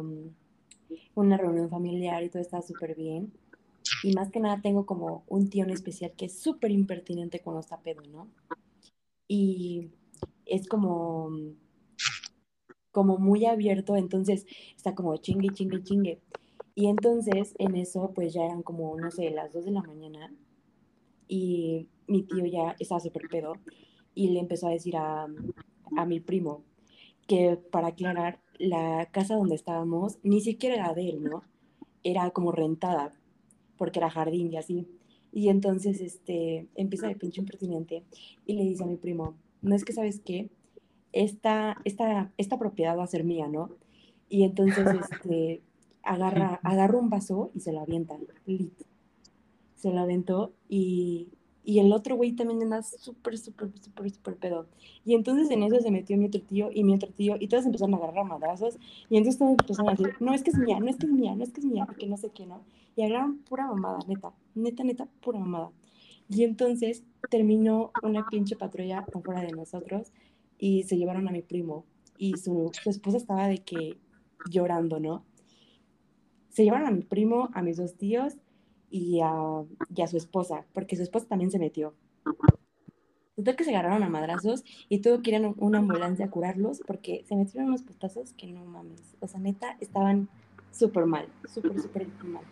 una 1.15 1.37
reunión 1.37 1.69
familiar 1.69 2.23
y 2.23 2.29
todo 2.29 2.41
estaba 2.41 2.63
súper 2.63 2.95
bien. 2.95 3.33
Y 4.03 4.13
más 4.13 4.31
que 4.31 4.39
nada 4.39 4.61
tengo 4.61 4.85
como 4.85 5.23
un 5.27 5.49
tío 5.49 5.63
en 5.63 5.71
especial 5.71 6.13
que 6.15 6.25
es 6.25 6.39
súper 6.39 6.71
impertinente 6.71 7.41
cuando 7.41 7.59
está 7.59 7.81
pedo, 7.81 8.01
¿no? 8.03 8.29
Y 9.27 9.91
es 10.45 10.67
como, 10.67 11.29
como 12.91 13.17
muy 13.17 13.45
abierto, 13.45 13.95
entonces 13.95 14.45
está 14.75 14.95
como 14.95 15.17
chingue, 15.17 15.49
chingue, 15.49 15.83
chingue. 15.83 16.21
Y 16.75 16.87
entonces 16.87 17.53
en 17.59 17.75
eso 17.75 18.11
pues 18.13 18.33
ya 18.33 18.45
eran 18.45 18.63
como, 18.63 18.97
no 18.97 19.11
sé, 19.11 19.29
las 19.29 19.53
2 19.53 19.65
de 19.65 19.71
la 19.71 19.83
mañana 19.83 20.33
y 21.33 21.89
mi 22.05 22.21
tío 22.21 22.45
ya 22.45 22.75
estaba 22.77 23.01
súper 23.01 23.23
pedo 23.27 23.53
y 24.13 24.29
le 24.29 24.39
empezó 24.39 24.67
a 24.67 24.71
decir 24.71 24.95
a, 24.95 25.25
a 25.97 26.05
mi 26.05 26.19
primo 26.19 26.63
que 27.27 27.57
para 27.71 27.87
aclarar, 27.87 28.39
la 28.59 29.09
casa 29.11 29.35
donde 29.35 29.55
estábamos 29.55 30.19
ni 30.21 30.41
siquiera 30.41 30.75
era 30.75 30.93
de 30.93 31.09
él, 31.09 31.23
¿no? 31.23 31.43
Era 32.03 32.29
como 32.29 32.51
rentada, 32.51 33.13
porque 33.77 33.97
era 33.97 34.11
jardín 34.11 34.53
y 34.53 34.57
así. 34.57 34.87
Y 35.31 35.49
entonces 35.49 36.01
este, 36.01 36.67
empieza 36.75 37.07
de 37.07 37.15
pinche 37.15 37.41
impertinente 37.41 38.03
y 38.45 38.53
le 38.53 38.63
dice 38.63 38.83
a 38.83 38.87
mi 38.87 38.97
primo, 38.97 39.35
no 39.63 39.73
es 39.73 39.83
que 39.83 39.93
sabes 39.93 40.19
qué, 40.19 40.51
esta, 41.13 41.81
esta, 41.83 42.31
esta 42.37 42.59
propiedad 42.59 42.95
va 42.95 43.05
a 43.05 43.07
ser 43.07 43.23
mía, 43.23 43.47
¿no? 43.47 43.71
Y 44.29 44.43
entonces 44.43 44.85
este, 45.11 45.63
agarra, 46.03 46.59
agarra 46.61 46.99
un 46.99 47.09
vaso 47.09 47.49
y 47.55 47.61
se 47.61 47.73
lo 47.73 47.79
avienta, 47.79 48.19
lit. 48.45 48.92
Se 49.83 49.91
lo 49.91 49.99
aventó 49.99 50.53
y 50.69 51.27
y 51.65 51.79
el 51.79 51.93
otro 51.93 52.15
güey 52.17 52.33
también 52.33 52.61
anda 52.61 52.83
súper, 52.83 53.37
súper, 53.37 53.71
súper, 53.79 54.11
súper 54.11 54.35
pedo. 54.35 54.67
Y 55.05 55.15
entonces 55.15 55.49
en 55.49 55.63
eso 55.63 55.79
se 55.79 55.91
metió 55.91 56.17
mi 56.17 56.25
otro 56.25 56.41
tío 56.41 56.69
y 56.73 56.83
mi 56.83 56.95
otro 56.95 57.09
tío, 57.09 57.37
y 57.39 57.47
todos 57.47 57.65
empezaron 57.65 57.93
a 57.93 57.97
agarrar 57.97 58.25
madrazos, 58.25 58.77
y 59.09 59.17
entonces 59.17 59.39
todos 59.39 59.51
empezaron 59.51 59.89
a 59.89 59.91
decir, 59.91 60.15
no, 60.19 60.33
es 60.33 60.43
que 60.43 60.51
es 60.51 60.57
mía, 60.57 60.79
no 60.79 60.89
es 60.89 60.97
que 60.97 61.05
es 61.05 61.11
mía, 61.13 61.35
no 61.35 61.43
es 61.43 61.51
que 61.51 61.61
es 61.61 61.65
mía, 61.65 61.87
y 61.89 61.95
que 61.95 62.07
no 62.07 62.17
sé 62.17 62.31
qué, 62.31 62.45
¿no? 62.45 62.63
Y 62.95 63.03
agarraron 63.03 63.37
pura 63.39 63.65
mamada, 63.67 63.99
neta, 64.07 64.33
neta, 64.55 64.83
neta, 64.83 65.07
pura 65.21 65.39
mamada. 65.39 65.71
Y 66.29 66.43
entonces 66.43 67.03
terminó 67.29 67.91
una 68.01 68.27
pinche 68.27 68.55
patrulla 68.55 68.99
afuera 68.99 69.41
de 69.41 69.51
nosotros 69.51 70.11
y 70.57 70.83
se 70.83 70.97
llevaron 70.97 71.27
a 71.27 71.31
mi 71.31 71.41
primo, 71.41 71.85
y 72.17 72.33
su, 72.37 72.71
su 72.73 72.89
esposa 72.89 73.17
estaba 73.17 73.47
de 73.47 73.59
que 73.59 73.97
llorando, 74.49 74.99
¿no? 74.99 75.23
Se 76.49 76.63
llevaron 76.63 76.87
a 76.87 76.91
mi 76.91 77.03
primo, 77.03 77.49
a 77.53 77.61
mis 77.61 77.77
dos 77.77 77.95
tíos, 77.95 78.35
y 78.93 79.21
a, 79.21 79.33
y 79.95 80.01
a 80.03 80.07
su 80.07 80.17
esposa, 80.17 80.67
porque 80.71 80.95
su 80.95 81.01
esposa 81.01 81.25
también 81.27 81.49
se 81.49 81.57
metió. 81.57 81.95
Total 83.35 83.55
que 83.55 83.63
se 83.63 83.71
agarraron 83.71 84.03
a 84.03 84.09
madrazos 84.09 84.63
y 84.87 84.99
tuvo 84.99 85.23
que 85.23 85.31
ir 85.31 85.43
a 85.43 85.53
una 85.57 85.79
ambulancia 85.79 86.25
a 86.25 86.29
curarlos 86.29 86.79
porque 86.85 87.25
se 87.27 87.35
metieron 87.35 87.69
unos 87.69 87.81
putazos 87.81 88.33
que 88.33 88.45
no 88.45 88.63
mames. 88.63 89.15
O 89.19 89.27
sea, 89.27 89.39
neta, 89.39 89.77
estaban 89.79 90.29
súper 90.71 91.07
mal, 91.07 91.27
súper, 91.51 91.81
súper 91.81 92.07
mal. 92.23 92.43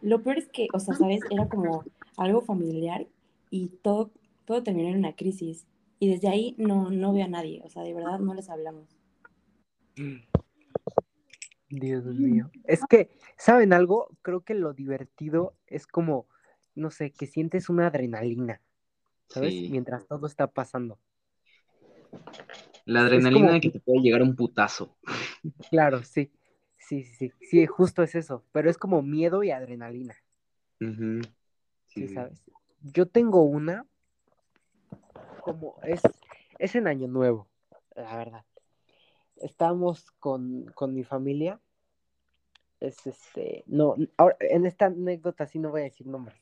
Lo 0.00 0.24
peor 0.24 0.38
es 0.38 0.48
que, 0.48 0.66
o 0.74 0.80
sea, 0.80 0.96
¿sabes? 0.96 1.20
Era 1.30 1.48
como 1.48 1.84
algo 2.16 2.40
familiar 2.40 3.06
y 3.48 3.68
todo, 3.68 4.10
todo 4.44 4.64
terminó 4.64 4.88
en 4.88 4.98
una 4.98 5.14
crisis. 5.14 5.68
Y 6.00 6.08
desde 6.08 6.26
ahí 6.26 6.56
no, 6.58 6.90
no 6.90 7.12
veo 7.12 7.26
a 7.26 7.28
nadie, 7.28 7.62
o 7.64 7.70
sea, 7.70 7.84
de 7.84 7.94
verdad 7.94 8.18
no 8.18 8.34
les 8.34 8.50
hablamos. 8.50 8.88
Dios 11.72 12.04
mío. 12.04 12.50
Es 12.64 12.84
que, 12.84 13.08
¿saben 13.38 13.72
algo? 13.72 14.08
Creo 14.20 14.42
que 14.42 14.52
lo 14.54 14.74
divertido 14.74 15.54
es 15.66 15.86
como, 15.86 16.26
no 16.74 16.90
sé, 16.90 17.12
que 17.12 17.26
sientes 17.26 17.70
una 17.70 17.86
adrenalina, 17.86 18.60
¿sabes? 19.28 19.54
Sí. 19.54 19.68
Mientras 19.70 20.06
todo 20.06 20.26
está 20.26 20.46
pasando. 20.48 20.98
La 22.84 23.00
adrenalina 23.00 23.40
como- 23.46 23.52
de 23.54 23.60
que 23.62 23.70
te 23.70 23.80
puede 23.80 24.00
llegar 24.00 24.22
un 24.22 24.36
putazo. 24.36 24.96
Claro, 25.70 26.02
sí. 26.04 26.30
Sí, 26.78 27.04
sí, 27.04 27.14
sí. 27.14 27.32
Sí, 27.40 27.66
justo 27.66 28.02
es 28.02 28.14
eso. 28.14 28.44
Pero 28.52 28.68
es 28.68 28.76
como 28.76 29.00
miedo 29.02 29.42
y 29.42 29.50
adrenalina. 29.50 30.14
¿sí, 30.78 31.20
Sí. 31.86 32.08
sabes? 32.08 32.42
Yo 32.82 33.06
tengo 33.06 33.42
una, 33.44 33.86
como 35.40 35.76
es, 35.84 36.02
es 36.58 36.74
en 36.74 36.86
Año 36.86 37.08
Nuevo, 37.08 37.48
la 37.96 38.16
verdad. 38.16 38.44
Estábamos 39.42 40.10
con, 40.12 40.66
con 40.74 40.94
mi 40.94 41.04
familia. 41.04 41.60
Es 42.80 43.06
este, 43.06 43.62
no, 43.66 43.94
ahora, 44.16 44.36
en 44.40 44.66
esta 44.66 44.86
anécdota 44.86 45.46
sí 45.46 45.58
no 45.58 45.70
voy 45.70 45.82
a 45.82 45.84
decir 45.84 46.06
nombres. 46.06 46.40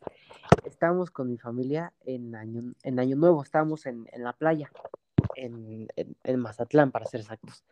Estábamos 0.65 1.11
con 1.11 1.29
mi 1.29 1.37
familia 1.37 1.93
en 2.07 2.35
Año, 2.35 2.73
en 2.83 2.99
año 2.99 3.17
Nuevo, 3.17 3.43
estábamos 3.43 3.85
en, 3.87 4.09
en 4.13 4.25
la 4.25 4.33
playa, 4.33 4.71
en, 5.35 5.89
en, 5.97 6.17
en 6.25 6.41
Mazatlán, 6.41 6.93
para 6.93 7.05
ser 7.05 7.21
exactos. 7.21 7.65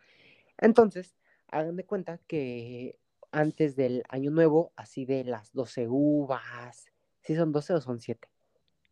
Entonces, 0.57 1.15
hagan 1.47 1.77
de 1.77 1.85
cuenta 1.85 2.19
que 2.27 2.99
antes 3.31 3.75
del 3.75 4.03
Año 4.09 4.31
Nuevo, 4.31 4.71
así 4.75 5.05
de 5.05 5.23
las 5.23 5.51
12 5.53 5.87
uvas, 5.87 6.87
¿sí 7.21 7.35
son 7.35 7.51
12 7.51 7.73
o 7.73 7.81
son 7.81 7.99
7? 7.99 8.27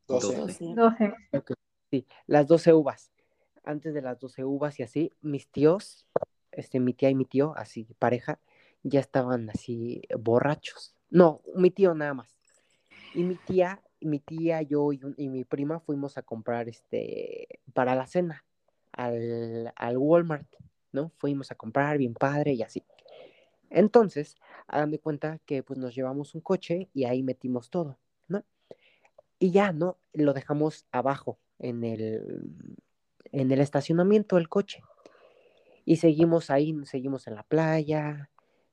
12. 0.08 0.38
No 0.38 0.48
sé. 0.96 1.14
12. 1.32 1.56
Sí, 1.90 2.06
las 2.26 2.48
12 2.48 2.74
uvas. 2.74 3.12
Antes 3.68 3.94
de 3.94 4.02
las 4.02 4.18
12 4.18 4.46
uvas 4.46 4.80
y 4.80 4.84
así, 4.84 5.12
mis 5.22 5.50
tíos, 5.50 6.08
este, 6.54 6.80
mi 6.80 6.94
tía 6.94 7.10
y 7.10 7.16
mi 7.16 7.26
tío, 7.26 7.54
así, 7.58 7.86
pareja, 8.00 8.40
ya 8.82 9.02
estaban 9.02 9.50
así 9.50 10.02
borrachos. 10.18 10.96
No, 11.10 11.42
mi 11.54 11.70
tío 11.70 11.94
nada 11.94 12.14
más. 12.14 12.40
Y 13.14 13.24
mi 13.24 13.36
tía, 13.36 13.82
mi 14.00 14.20
tía, 14.20 14.62
yo 14.62 14.94
y, 14.94 15.28
mi 15.28 15.44
prima 15.44 15.82
fuimos 15.82 16.18
a 16.18 16.22
comprar 16.22 16.70
este 16.70 17.60
para 17.74 17.94
la 17.94 18.08
cena 18.08 18.46
al, 18.94 19.74
al 19.76 19.98
Walmart, 19.98 20.48
¿no? 20.94 21.12
Fuimos 21.18 21.52
a 21.52 21.56
comprar 21.56 21.98
bien 21.98 22.14
padre 22.14 22.54
y 22.54 22.62
así. 22.62 22.86
Entonces, 23.70 24.38
hagan 24.68 24.96
cuenta 24.98 25.40
que 25.46 25.62
pues 25.62 25.78
nos 25.78 25.94
llevamos 25.94 26.36
un 26.36 26.42
coche 26.42 26.90
y 26.94 27.04
ahí 27.04 27.22
metimos 27.22 27.70
todo, 27.70 27.98
¿no? 28.30 28.46
Y 29.40 29.52
ya, 29.52 29.74
¿no? 29.74 29.98
Lo 30.14 30.34
dejamos 30.34 30.86
abajo 30.94 31.38
en 31.60 31.84
el, 31.84 32.46
en 33.32 33.52
el 33.52 33.62
estacionamiento 33.62 34.36
del 34.36 34.50
coche. 34.50 34.82
Y 35.86 35.98
seguimos 35.98 36.50
ahí, 36.50 36.76
seguimos 36.86 37.28
en 37.28 37.36
la 37.36 37.44
playa, 37.44 38.30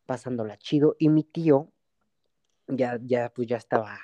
pasándola 0.06 0.56
chido. 0.58 0.96
Y 0.98 1.08
mi 1.08 1.22
tío 1.22 1.70
ya, 2.66 2.98
ya, 3.02 3.30
pues 3.30 3.48
ya 3.48 3.56
estaba, 3.56 3.98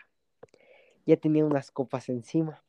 ya 1.06 1.16
tenía 1.16 1.44
unas 1.44 1.70
copas 1.70 2.08
encima. 2.08 2.62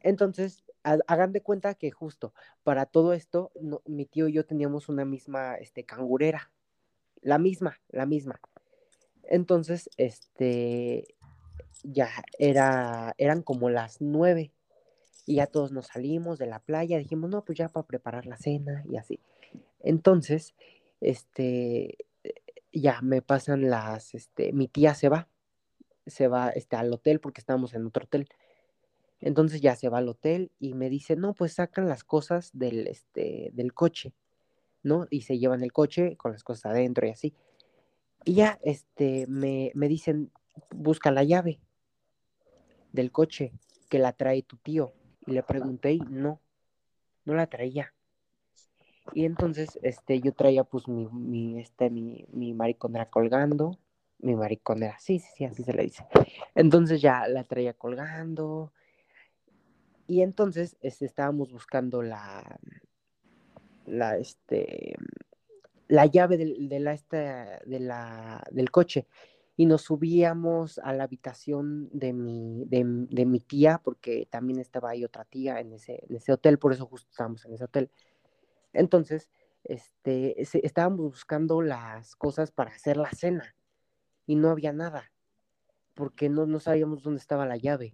Entonces, 0.00 0.64
ha- 0.84 0.98
hagan 1.06 1.32
de 1.32 1.42
cuenta 1.42 1.74
que 1.74 1.90
justo 1.90 2.34
para 2.64 2.86
todo 2.86 3.12
esto, 3.12 3.52
mi 3.86 4.04
tío 4.04 4.28
y 4.28 4.32
yo 4.32 4.44
teníamos 4.44 4.88
una 4.88 5.04
misma, 5.04 5.54
este, 5.54 5.84
cangurera. 5.84 6.50
La 7.20 7.38
misma, 7.38 7.80
la 7.88 8.04
misma. 8.04 8.40
Entonces, 9.22 9.88
este, 9.96 11.14
ya 11.84 12.10
era, 12.38 13.14
eran 13.16 13.42
como 13.42 13.70
las 13.70 14.00
nueve 14.00 14.52
y 15.26 15.36
ya 15.36 15.46
todos 15.46 15.72
nos 15.72 15.88
salimos 15.88 16.38
de 16.38 16.46
la 16.46 16.58
playa, 16.58 16.98
dijimos, 16.98 17.30
no, 17.30 17.44
pues 17.44 17.58
ya 17.58 17.68
para 17.68 17.86
preparar 17.86 18.26
la 18.26 18.36
cena 18.36 18.84
y 18.88 18.96
así. 18.96 19.20
Entonces, 19.80 20.54
este, 21.00 21.96
ya 22.72 23.00
me 23.02 23.22
pasan 23.22 23.68
las, 23.70 24.14
este, 24.14 24.52
mi 24.52 24.68
tía 24.68 24.94
se 24.94 25.08
va, 25.08 25.28
se 26.06 26.28
va, 26.28 26.50
este, 26.50 26.76
al 26.76 26.92
hotel 26.92 27.20
porque 27.20 27.40
estábamos 27.40 27.74
en 27.74 27.86
otro 27.86 28.04
hotel. 28.04 28.28
Entonces 29.20 29.60
ya 29.60 29.76
se 29.76 29.88
va 29.88 29.98
al 29.98 30.08
hotel 30.08 30.50
y 30.58 30.74
me 30.74 30.90
dice, 30.90 31.14
no, 31.14 31.34
pues 31.34 31.54
sacan 31.54 31.88
las 31.88 32.02
cosas 32.02 32.50
del, 32.52 32.88
este, 32.88 33.50
del 33.52 33.72
coche, 33.72 34.14
¿no? 34.82 35.06
Y 35.10 35.22
se 35.22 35.38
llevan 35.38 35.62
el 35.62 35.72
coche 35.72 36.16
con 36.16 36.32
las 36.32 36.42
cosas 36.42 36.72
adentro 36.72 37.06
y 37.06 37.10
así. 37.10 37.34
Y 38.24 38.34
ya, 38.34 38.58
este, 38.62 39.26
me, 39.28 39.70
me 39.74 39.86
dicen, 39.88 40.32
busca 40.70 41.10
la 41.12 41.22
llave 41.22 41.60
del 42.92 43.12
coche 43.12 43.52
que 43.88 43.98
la 43.98 44.12
trae 44.12 44.42
tu 44.42 44.56
tío. 44.56 44.92
Y 45.26 45.32
le 45.32 45.42
pregunté 45.42 45.92
y 45.92 46.00
no, 46.00 46.40
no 47.24 47.34
la 47.34 47.46
traía. 47.46 47.92
Y 49.14 49.24
entonces, 49.24 49.78
este, 49.82 50.20
yo 50.20 50.32
traía 50.32 50.64
pues 50.64 50.88
mi, 50.88 51.08
mi, 51.08 51.60
este, 51.60 51.90
mi, 51.90 52.24
mi 52.32 52.54
mariconera 52.54 53.10
colgando, 53.10 53.78
mi 54.18 54.34
mariconera, 54.34 54.96
sí, 54.98 55.18
sí, 55.18 55.28
sí, 55.36 55.44
así 55.44 55.64
se 55.64 55.72
le 55.72 55.82
dice. 55.84 56.06
Entonces 56.54 57.00
ya 57.00 57.26
la 57.28 57.44
traía 57.44 57.74
colgando. 57.74 58.72
Y 60.06 60.22
entonces, 60.22 60.76
este, 60.80 61.06
estábamos 61.06 61.52
buscando 61.52 62.02
la, 62.02 62.58
la, 63.86 64.16
este, 64.16 64.96
la 65.88 66.06
llave 66.06 66.36
del, 66.36 66.68
de 66.68 66.80
la, 66.80 66.92
esta, 66.92 67.58
de 67.64 67.80
la, 67.80 68.44
del 68.50 68.70
coche 68.70 69.06
y 69.56 69.66
nos 69.66 69.82
subíamos 69.82 70.78
a 70.78 70.92
la 70.92 71.04
habitación 71.04 71.90
de 71.92 72.12
mi, 72.12 72.64
de, 72.66 72.84
de 73.10 73.26
mi 73.26 73.40
tía, 73.40 73.80
porque 73.84 74.26
también 74.30 74.58
estaba 74.58 74.90
ahí 74.90 75.04
otra 75.04 75.24
tía 75.24 75.60
en 75.60 75.72
ese, 75.72 76.04
en 76.08 76.16
ese 76.16 76.32
hotel, 76.32 76.58
por 76.58 76.72
eso 76.72 76.86
justo 76.86 77.08
estábamos 77.10 77.44
en 77.44 77.54
ese 77.54 77.64
hotel. 77.64 77.90
Entonces, 78.72 79.28
este, 79.64 80.40
estábamos 80.40 81.00
buscando 81.00 81.62
las 81.62 82.16
cosas 82.16 82.50
para 82.50 82.70
hacer 82.70 82.96
la 82.96 83.10
cena 83.10 83.54
y 84.26 84.36
no 84.36 84.50
había 84.50 84.72
nada, 84.72 85.12
porque 85.94 86.28
no, 86.28 86.46
no 86.46 86.58
sabíamos 86.58 87.02
dónde 87.02 87.20
estaba 87.20 87.46
la 87.46 87.56
llave, 87.56 87.92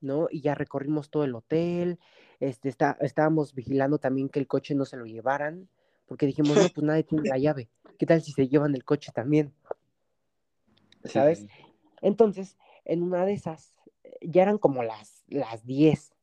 ¿no? 0.00 0.28
Y 0.30 0.40
ya 0.42 0.54
recorrimos 0.54 1.10
todo 1.10 1.24
el 1.24 1.34
hotel, 1.34 1.98
este, 2.38 2.68
está, 2.68 2.96
estábamos 3.00 3.54
vigilando 3.54 3.98
también 3.98 4.28
que 4.28 4.38
el 4.38 4.46
coche 4.46 4.74
no 4.74 4.84
se 4.84 4.96
lo 4.96 5.06
llevaran, 5.06 5.68
porque 6.06 6.26
dijimos, 6.26 6.56
no, 6.56 6.62
pues 6.74 6.84
nadie 6.84 7.02
tiene 7.02 7.28
la 7.28 7.38
llave, 7.38 7.68
¿qué 7.98 8.06
tal 8.06 8.22
si 8.22 8.32
se 8.32 8.48
llevan 8.48 8.74
el 8.74 8.84
coche 8.84 9.10
también? 9.12 9.52
¿Sabes? 11.04 11.40
sí. 11.40 11.48
Entonces, 12.02 12.56
en 12.84 13.02
una 13.02 13.24
de 13.24 13.32
esas, 13.32 13.78
eh, 14.04 14.16
ya 14.22 14.42
eran 14.42 14.58
como 14.58 14.82
las, 14.82 15.24
las 15.28 15.64
10. 15.64 16.14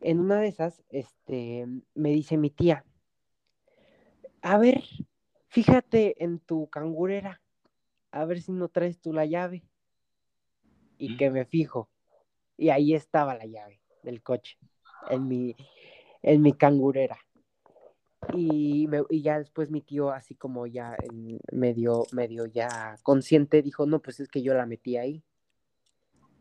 En 0.00 0.20
una 0.20 0.40
de 0.40 0.48
esas, 0.48 0.82
este, 0.88 1.66
me 1.94 2.10
dice 2.10 2.36
mi 2.36 2.50
tía, 2.50 2.84
a 4.42 4.58
ver, 4.58 4.82
fíjate 5.46 6.22
en 6.22 6.40
tu 6.40 6.68
cangurera, 6.68 7.40
a 8.10 8.24
ver 8.24 8.42
si 8.42 8.52
no 8.52 8.68
traes 8.68 9.00
tú 9.00 9.12
la 9.12 9.24
llave. 9.24 9.64
Y 10.98 11.16
que 11.16 11.30
me 11.30 11.44
fijo. 11.44 11.88
Y 12.56 12.70
ahí 12.70 12.94
estaba 12.94 13.34
la 13.34 13.46
llave 13.46 13.80
del 14.02 14.22
coche, 14.22 14.58
en 15.10 15.26
mi, 15.26 15.56
en 16.22 16.42
mi 16.42 16.52
cangurera. 16.52 17.18
Y, 18.34 18.86
me- 18.88 19.04
y 19.10 19.22
ya 19.22 19.38
después 19.38 19.70
mi 19.70 19.80
tío, 19.80 20.10
así 20.10 20.34
como 20.34 20.66
ya 20.66 20.96
en 21.02 21.38
medio, 21.50 22.06
medio 22.12 22.46
ya 22.46 22.96
consciente, 23.02 23.62
dijo, 23.62 23.84
no, 23.86 24.00
pues 24.00 24.20
es 24.20 24.28
que 24.28 24.42
yo 24.42 24.54
la 24.54 24.66
metí 24.66 24.96
ahí. 24.96 25.22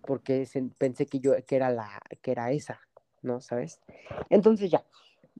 Porque 0.02 0.46
se- 0.46 0.70
pensé 0.78 1.06
que 1.06 1.20
yo, 1.20 1.34
que 1.46 1.56
era 1.56 1.70
la, 1.70 2.00
que 2.22 2.32
era 2.32 2.52
esa, 2.52 2.80
¿no? 3.22 3.42
¿Sabes? 3.42 3.82
Entonces 4.30 4.72
ya, 4.72 4.86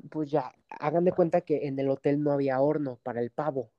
pues 0.10 0.30
ya, 0.32 0.54
hagan 0.70 1.04
de 1.06 1.12
cuenta 1.14 1.42
que 1.42 1.68
en 1.68 1.80
el 1.80 1.90
hotel 1.90 2.22
no 2.22 2.32
había 2.32 2.60
horno 2.60 3.00
para 3.04 3.22
el 3.22 3.32
pavo. 3.32 3.72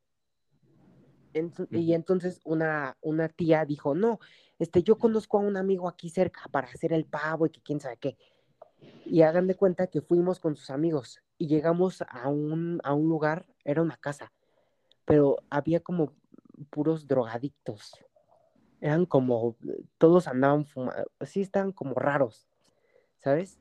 Y 1.80 1.94
entonces 1.94 2.40
una, 2.44 2.96
una 3.00 3.28
tía 3.28 3.64
dijo, 3.64 3.94
no, 3.94 4.18
este, 4.58 4.82
yo 4.82 4.98
conozco 4.98 5.38
a 5.38 5.40
un 5.40 5.56
amigo 5.56 5.88
aquí 5.88 6.10
cerca 6.10 6.42
para 6.50 6.68
hacer 6.68 6.92
el 6.92 7.06
pavo 7.06 7.46
y 7.46 7.50
que 7.50 7.62
quién 7.62 7.80
sabe 7.80 7.96
qué. 7.96 8.18
Y 9.06 9.22
hagan 9.22 9.46
de 9.46 9.54
cuenta 9.54 9.86
que 9.86 10.00
fuimos 10.02 10.40
con 10.40 10.56
sus 10.56 10.70
amigos 10.70 11.22
y 11.43 11.49
llegamos 11.49 12.05
a 12.09 12.28
un, 12.28 12.80
a 12.84 12.95
un 12.95 13.09
lugar, 13.09 13.47
era 13.64 13.82
una 13.82 13.97
casa, 13.97 14.32
pero 15.05 15.38
había 15.51 15.80
como 15.80 16.12
puros 16.70 17.09
drogadictos. 17.09 17.97
Eran 18.80 19.07
como, 19.07 19.57
todos 19.99 20.28
andaban 20.28 20.66
fumando, 20.66 21.11
sí, 21.22 21.40
estaban 21.40 21.72
como 21.72 21.95
raros, 21.95 22.47
¿sabes? 23.16 23.59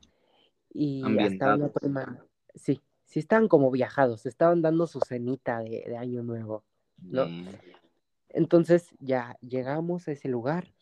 Y 0.72 1.02
hasta 1.18 1.56
una 1.56 1.72
prima, 1.72 2.24
sí, 2.54 2.80
sí 3.04 3.18
estaban 3.18 3.48
como 3.48 3.68
viajados, 3.72 4.26
estaban 4.26 4.62
dando 4.62 4.86
su 4.86 5.00
cenita 5.00 5.58
de, 5.58 5.82
de 5.84 5.96
Año 5.96 6.22
Nuevo. 6.22 6.62
¿no? 6.98 7.26
Bien. 7.26 7.48
Entonces 8.28 8.90
ya 9.00 9.36
llegamos 9.40 10.06
a 10.06 10.12
ese 10.12 10.28
lugar 10.28 10.72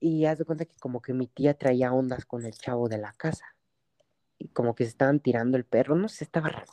y 0.00 0.26
haz 0.26 0.36
de 0.36 0.44
cuenta 0.44 0.66
que 0.66 0.76
como 0.80 1.00
que 1.00 1.14
mi 1.14 1.28
tía 1.28 1.54
traía 1.54 1.94
ondas 1.94 2.26
con 2.26 2.44
el 2.44 2.52
chavo 2.52 2.90
de 2.90 2.98
la 2.98 3.14
casa. 3.14 3.55
Y 4.38 4.48
como 4.48 4.74
que 4.74 4.84
se 4.84 4.90
estaban 4.90 5.20
tirando 5.20 5.56
el 5.56 5.64
perro, 5.64 5.94
no 5.94 6.08
sé, 6.08 6.24
estaba 6.24 6.48
raro. 6.48 6.72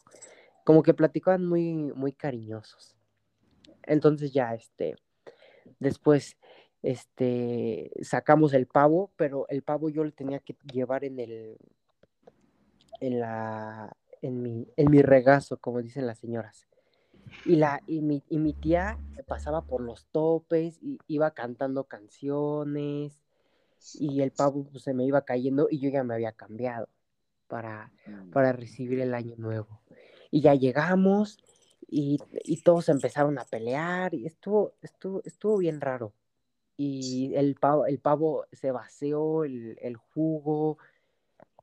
Como 0.66 0.84
que 0.84 0.94
platicaban 0.94 1.46
muy, 1.46 1.92
muy 1.94 2.14
cariñosos. 2.14 2.96
Entonces 3.84 4.34
ya, 4.34 4.54
este, 4.54 4.96
después, 5.80 6.38
este, 6.82 7.92
sacamos 8.02 8.54
el 8.54 8.68
pavo, 8.68 9.12
pero 9.16 9.46
el 9.50 9.62
pavo 9.62 9.90
yo 9.90 10.04
lo 10.04 10.12
tenía 10.12 10.40
que 10.40 10.56
llevar 10.72 11.04
en 11.04 11.20
el, 11.20 11.58
en 13.00 13.20
la, 13.20 13.96
en 14.22 14.42
mi, 14.42 14.68
en 14.76 14.92
mi 14.92 15.02
regazo, 15.02 15.58
como 15.58 15.82
dicen 15.82 16.08
las 16.08 16.20
señoras. 16.20 16.68
Y, 17.46 17.56
la, 17.56 17.82
y, 17.88 18.02
mi, 18.02 18.24
y 18.30 18.38
mi 18.38 18.54
tía 18.54 18.98
pasaba 19.28 19.62
por 19.66 19.82
los 19.82 20.06
topes, 20.08 20.78
y 20.82 21.00
iba 21.08 21.32
cantando 21.32 21.86
canciones, 21.86 23.24
y 23.96 24.22
el 24.22 24.32
pavo 24.32 24.66
pues, 24.66 24.84
se 24.84 24.94
me 24.94 25.06
iba 25.06 25.24
cayendo, 25.24 25.68
y 25.70 25.80
yo 25.80 25.90
ya 25.90 26.04
me 26.04 26.14
había 26.14 26.32
cambiado 26.34 26.88
para, 27.54 27.92
para 28.32 28.52
recibir 28.52 29.00
el 29.00 29.14
año 29.14 29.36
nuevo. 29.38 29.80
Y 30.32 30.42
ya 30.42 30.56
llegamos, 30.56 31.38
y, 31.88 32.18
y 32.44 32.64
todos 32.64 32.90
empezaron 32.90 33.38
a 33.38 33.46
pelear, 33.46 34.16
y 34.16 34.26
estuvo, 34.26 34.74
estuvo, 34.82 35.22
estuvo 35.24 35.58
bien 35.60 35.80
raro. 35.80 36.14
Y 36.78 37.32
el 37.36 37.54
pavo, 37.54 37.86
el 37.86 38.00
pavo 38.00 38.48
se 38.52 38.72
vació 38.72 39.44
el, 39.44 39.78
el 39.84 39.98
jugo, 39.98 40.80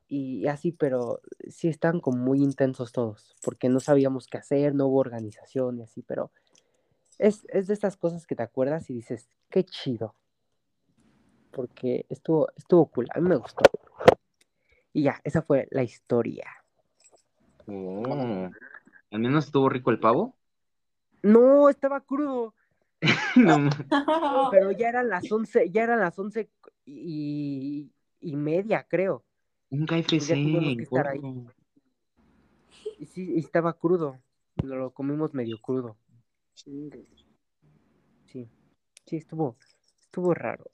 y 0.07 0.47
así, 0.47 0.71
pero 0.71 1.19
sí 1.49 1.67
están 1.67 1.99
como 1.99 2.19
muy 2.19 2.41
intensos 2.41 2.93
todos, 2.93 3.35
porque 3.43 3.67
no 3.67 3.81
sabíamos 3.81 4.27
qué 4.27 4.37
hacer, 4.37 4.73
no 4.73 4.87
hubo 4.87 4.99
organización 4.99 5.79
y 5.79 5.81
así, 5.81 6.03
pero 6.03 6.31
es, 7.17 7.45
es 7.49 7.67
de 7.67 7.73
estas 7.73 7.97
cosas 7.97 8.25
que 8.25 8.37
te 8.37 8.43
acuerdas 8.43 8.89
y 8.89 8.93
dices, 8.93 9.27
qué 9.49 9.65
chido, 9.65 10.15
porque 11.51 12.05
estuvo, 12.07 12.47
estuvo 12.55 12.85
cool, 12.85 13.07
a 13.13 13.19
mí 13.19 13.27
me 13.27 13.35
gustó. 13.35 13.63
Y 14.93 15.03
ya, 15.03 15.21
esa 15.23 15.41
fue 15.41 15.67
la 15.71 15.83
historia. 15.83 16.47
Oh, 17.67 18.49
¿Al 19.11 19.19
menos 19.19 19.45
estuvo 19.45 19.69
rico 19.69 19.91
el 19.91 19.99
pavo? 19.99 20.35
No, 21.23 21.69
estaba 21.69 22.01
crudo, 22.01 22.55
No, 23.35 23.69
pero 24.51 24.71
ya 24.71 24.89
eran 24.89 25.09
las 25.09 25.31
once, 25.31 25.69
ya 25.71 25.83
eran 25.83 25.99
las 25.99 26.17
once 26.19 26.49
y, 26.85 27.91
y 28.19 28.35
media, 28.35 28.85
creo. 28.87 29.23
un 29.69 29.85
KFC. 29.85 30.35
Y 32.99 33.05
sí, 33.07 33.33
y 33.35 33.39
estaba 33.39 33.73
crudo, 33.73 34.19
lo, 34.63 34.91
comimos 34.91 35.33
medio 35.33 35.59
crudo. 35.59 35.97
Sí, 36.53 36.89
sí, 39.05 39.17
estuvo, 39.17 39.57
estuvo 39.99 40.33
raro. 40.33 40.65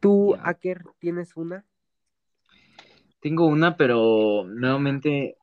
¿Tú, 0.00 0.34
Ya. 0.34 0.48
Aker, 0.48 0.84
tienes 0.98 1.36
una? 1.36 1.64
Tengo 3.24 3.46
una, 3.48 3.76
pero 3.76 4.44
nuevamente, 4.46 5.36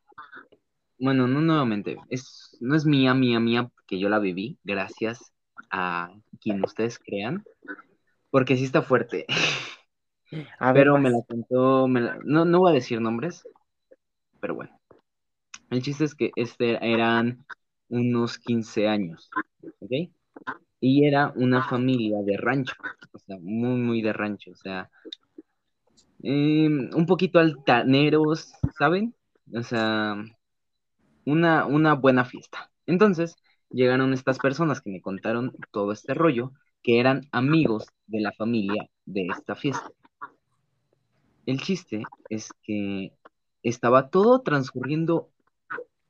bueno, 1.00 1.28
no 1.28 1.42
nuevamente, 1.42 1.98
es, 2.10 2.58
no 2.62 2.76
es 2.76 2.86
mía, 2.86 3.14
mía, 3.14 3.40
mía, 3.40 3.70
que 3.88 4.00
yo 4.00 4.10
la 4.10 4.20
viví, 4.20 4.60
gracias 4.64 5.34
a 5.72 6.12
quien 6.40 6.64
ustedes 6.64 7.00
crean, 7.00 7.44
porque 8.32 8.58
sí 8.58 8.66
está 8.66 8.82
fuerte, 8.84 9.28
A 10.60 10.72
ver, 10.74 10.88
pero 10.88 10.98
me 10.98 11.10
vas. 11.10 11.12
la 11.12 11.22
contó, 11.28 11.88
me 11.88 12.02
la- 12.02 12.20
no, 12.24 12.46
no 12.46 12.60
voy 12.60 12.72
a 12.72 12.76
decir 12.76 13.02
nombres, 13.02 13.44
pero 14.42 14.56
bueno. 14.56 14.80
El 15.72 15.82
chiste 15.82 16.06
es 16.06 16.16
que 16.16 16.32
este 16.36 16.78
eran 16.94 17.46
unos 17.90 18.38
15 18.40 18.88
años, 18.88 19.32
¿ok? 19.82 19.92
Y 20.82 21.06
era 21.08 21.34
una 21.36 21.64
familia 21.64 22.18
de 22.24 22.38
rancho, 22.38 22.76
o 23.14 23.20
sea, 23.20 23.38
muy, 23.42 23.80
muy 23.80 24.02
de 24.02 24.14
rancho, 24.14 24.52
o 24.52 24.56
sea, 24.56 24.90
em, 26.24 26.90
un 26.96 27.06
poquito 27.06 27.40
altaneros, 27.40 28.54
¿saben? 28.78 29.16
O 29.54 29.64
sea, 29.64 30.16
una, 31.26 31.66
una 31.66 31.94
buena 31.96 32.26
fiesta. 32.26 32.72
Entonces, 32.86 33.36
llegaron 33.70 34.14
estas 34.14 34.38
personas 34.40 34.82
que 34.82 34.90
me 34.92 35.02
contaron 35.02 35.54
todo 35.72 35.92
este 35.92 36.14
rollo, 36.14 36.52
que 36.84 37.00
eran 37.00 37.28
amigos 37.32 37.88
de 38.08 38.22
la 38.22 38.32
familia 38.34 38.90
de 39.06 39.28
esta 39.28 39.56
fiesta. 39.56 39.90
El 41.46 41.60
chiste 41.62 42.04
es 42.30 42.50
que 42.64 43.14
estaba 43.64 44.10
todo 44.10 44.42
transcurriendo 44.42 45.30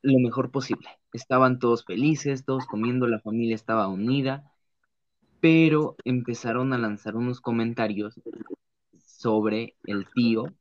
lo 0.01 0.19
mejor 0.19 0.51
posible. 0.51 0.89
Estaban 1.13 1.59
todos 1.59 1.85
felices, 1.85 2.45
todos 2.45 2.65
comiendo, 2.65 3.07
la 3.07 3.19
familia 3.19 3.55
estaba 3.55 3.87
unida, 3.87 4.51
pero 5.41 5.95
empezaron 6.05 6.73
a 6.73 6.77
lanzar 6.77 7.15
unos 7.15 7.41
comentarios 7.41 8.19
sobre 9.21 9.75
el 9.83 10.07
tío 10.15 10.51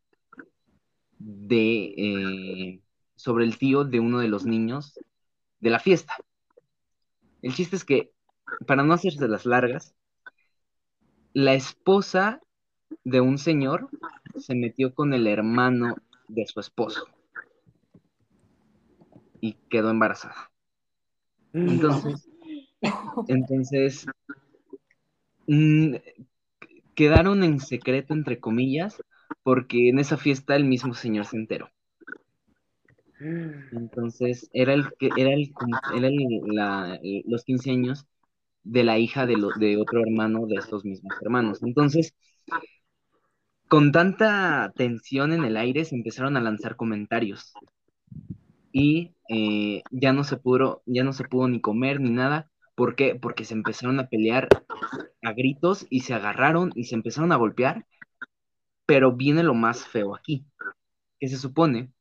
de 1.18 1.94
eh, 1.96 2.80
sobre 3.16 3.46
el 3.46 3.56
tío 3.56 3.84
de 3.84 4.00
uno 4.00 4.18
de 4.18 4.28
los 4.28 4.44
niños 4.44 5.00
de 5.60 5.70
la 5.70 5.78
fiesta. 5.78 6.14
El 7.40 7.54
chiste 7.54 7.76
es 7.76 7.86
que, 7.86 8.12
para 8.66 8.82
no 8.82 8.92
hacerse 8.92 9.28
las 9.28 9.46
largas, 9.46 9.94
la 11.32 11.54
esposa 11.54 12.42
de 13.04 13.22
un 13.22 13.38
señor 13.38 13.88
se 14.36 14.54
metió 14.54 14.94
con 14.94 15.14
el 15.14 15.26
hermano 15.26 15.96
de 16.28 16.44
su 16.46 16.60
esposo 16.60 17.06
y 19.40 19.54
quedó 19.70 19.88
embarazada. 19.88 20.50
Entonces, 21.54 22.28
entonces 23.26 24.06
mm, 25.46 25.94
quedaron 27.00 27.44
en 27.44 27.60
secreto, 27.60 28.14
entre 28.14 28.40
comillas, 28.40 29.02
porque 29.42 29.88
en 29.90 29.98
esa 30.00 30.16
fiesta 30.18 30.56
el 30.56 30.64
mismo 30.66 30.94
señor 30.94 31.26
se 31.26 31.36
enteró. 31.38 31.70
Entonces, 33.70 34.48
era 34.52 34.74
el 34.74 34.94
que 34.98 35.12
era 35.16 35.32
el, 35.32 35.56
era 35.86 36.08
el- 36.08 36.40
la- 36.54 36.98
los 37.26 37.44
15 37.44 37.70
años 37.70 38.06
de 38.64 38.84
la 38.84 38.98
hija 38.98 39.26
de, 39.26 39.36
lo- 39.36 39.52
de 39.54 39.78
otro 39.78 40.02
hermano 40.02 40.46
de 40.46 40.58
estos 40.58 40.84
mismos 40.84 41.16
hermanos. 41.22 41.62
Entonces, 41.62 42.14
con 43.68 43.90
tanta 43.90 44.70
tensión 44.76 45.32
en 45.32 45.46
el 45.46 45.56
aire, 45.56 45.86
se 45.86 45.94
empezaron 45.94 46.36
a 46.36 46.42
lanzar 46.42 46.76
comentarios. 46.76 47.56
Y 48.72 49.14
eh, 49.28 49.82
ya 49.90 50.12
no 50.12 50.24
se 50.24 50.36
pudo, 50.36 50.82
ya 50.86 51.04
no 51.04 51.12
se 51.12 51.24
pudo 51.24 51.48
ni 51.48 51.60
comer 51.60 52.00
ni 52.00 52.10
nada. 52.10 52.50
¿Por 52.74 52.94
qué? 52.94 53.14
Porque 53.14 53.44
se 53.44 53.54
empezaron 53.54 54.00
a 54.00 54.08
pelear 54.08 54.48
a 55.22 55.32
gritos 55.32 55.86
y 55.90 56.00
se 56.00 56.14
agarraron 56.14 56.72
y 56.74 56.84
se 56.84 56.94
empezaron 56.94 57.32
a 57.32 57.36
golpear. 57.36 57.86
Pero 58.86 59.12
viene 59.12 59.42
lo 59.42 59.54
más 59.54 59.86
feo 59.86 60.14
aquí, 60.14 60.44
que 61.18 61.28
se 61.28 61.36
supone 61.36 61.92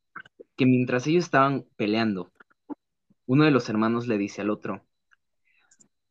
que 0.55 0.65
mientras 0.65 1.05
ellos 1.07 1.25
estaban 1.25 1.65
peleando, 1.75 2.31
uno 3.25 3.45
de 3.45 3.51
los 3.51 3.69
hermanos 3.69 4.07
le 4.07 4.17
dice 4.17 4.41
al 4.41 4.49
otro, 4.49 4.85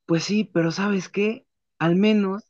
pues 0.06 0.24
sí, 0.24 0.44
pero 0.44 0.70
¿sabes 0.70 1.08
qué? 1.08 1.46
Al 1.78 1.96
menos 1.96 2.44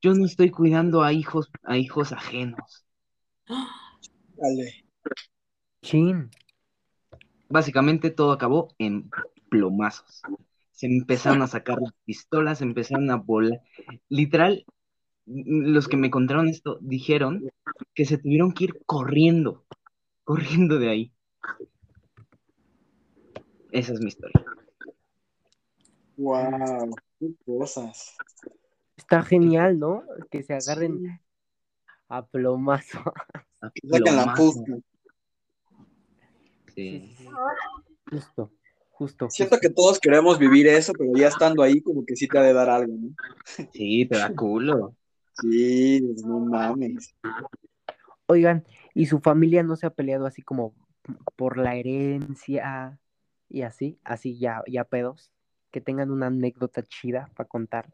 yo 0.00 0.14
no 0.14 0.24
estoy 0.24 0.50
cuidando 0.50 1.02
a 1.02 1.12
hijos, 1.12 1.50
a 1.62 1.76
hijos 1.76 2.12
ajenos. 2.12 2.86
Dale. 4.36 4.84
Chin. 5.82 6.30
Básicamente 7.48 8.10
todo 8.10 8.32
acabó 8.32 8.68
en 8.78 9.10
plomazos. 9.50 10.22
Se 10.74 10.86
empezaron 10.86 11.40
a 11.42 11.46
sacar 11.46 11.80
las 11.80 11.92
pistolas, 12.04 12.58
se 12.58 12.64
empezaron 12.64 13.08
a 13.10 13.16
volar. 13.16 13.60
Literal, 14.08 14.66
los 15.24 15.86
que 15.86 15.96
me 15.96 16.10
contaron 16.10 16.48
esto 16.48 16.78
dijeron 16.80 17.48
que 17.94 18.04
se 18.04 18.18
tuvieron 18.18 18.52
que 18.52 18.64
ir 18.64 18.82
corriendo, 18.84 19.64
corriendo 20.24 20.80
de 20.80 20.90
ahí. 20.90 21.12
Esa 23.70 23.92
es 23.92 24.00
mi 24.00 24.08
historia. 24.08 24.44
Wow, 26.16 26.96
qué 27.20 27.34
cosas. 27.46 28.16
Está 28.96 29.22
genial, 29.22 29.78
¿no? 29.78 30.02
Que 30.28 30.42
se 30.42 30.54
agarren 30.54 31.20
a 32.08 32.26
plomazo. 32.26 32.98
A 33.60 33.70
Sacan 33.88 34.16
la 34.16 34.34
puta. 34.34 34.76
Sí. 36.74 37.14
Sí, 37.16 37.28
sí, 38.10 38.18
sí. 38.18 38.42
Justo. 39.04 39.28
Siento 39.28 39.56
justo. 39.56 39.68
que 39.68 39.74
todos 39.74 40.00
queremos 40.00 40.38
vivir 40.38 40.66
eso, 40.66 40.94
pero 40.94 41.12
ya 41.14 41.28
estando 41.28 41.62
ahí, 41.62 41.82
como 41.82 42.06
que 42.06 42.16
sí 42.16 42.26
te 42.26 42.38
ha 42.38 42.42
de 42.42 42.54
dar 42.54 42.70
algo, 42.70 42.94
¿no? 42.96 43.10
Sí, 43.72 44.06
te 44.06 44.16
da 44.16 44.34
culo. 44.34 44.96
Sí, 45.42 46.00
pues, 46.00 46.24
no 46.24 46.40
mames. 46.40 47.14
Oigan, 48.24 48.64
¿y 48.94 49.04
su 49.04 49.20
familia 49.20 49.62
no 49.62 49.76
se 49.76 49.86
ha 49.86 49.90
peleado 49.90 50.24
así 50.24 50.40
como 50.40 50.74
por 51.36 51.58
la 51.58 51.74
herencia 51.74 52.98
y 53.50 53.60
así? 53.60 53.98
Así 54.04 54.38
ya, 54.38 54.62
ya 54.66 54.84
pedos. 54.84 55.30
Que 55.70 55.82
tengan 55.82 56.10
una 56.10 56.28
anécdota 56.28 56.82
chida 56.82 57.28
para 57.36 57.46
contar, 57.46 57.92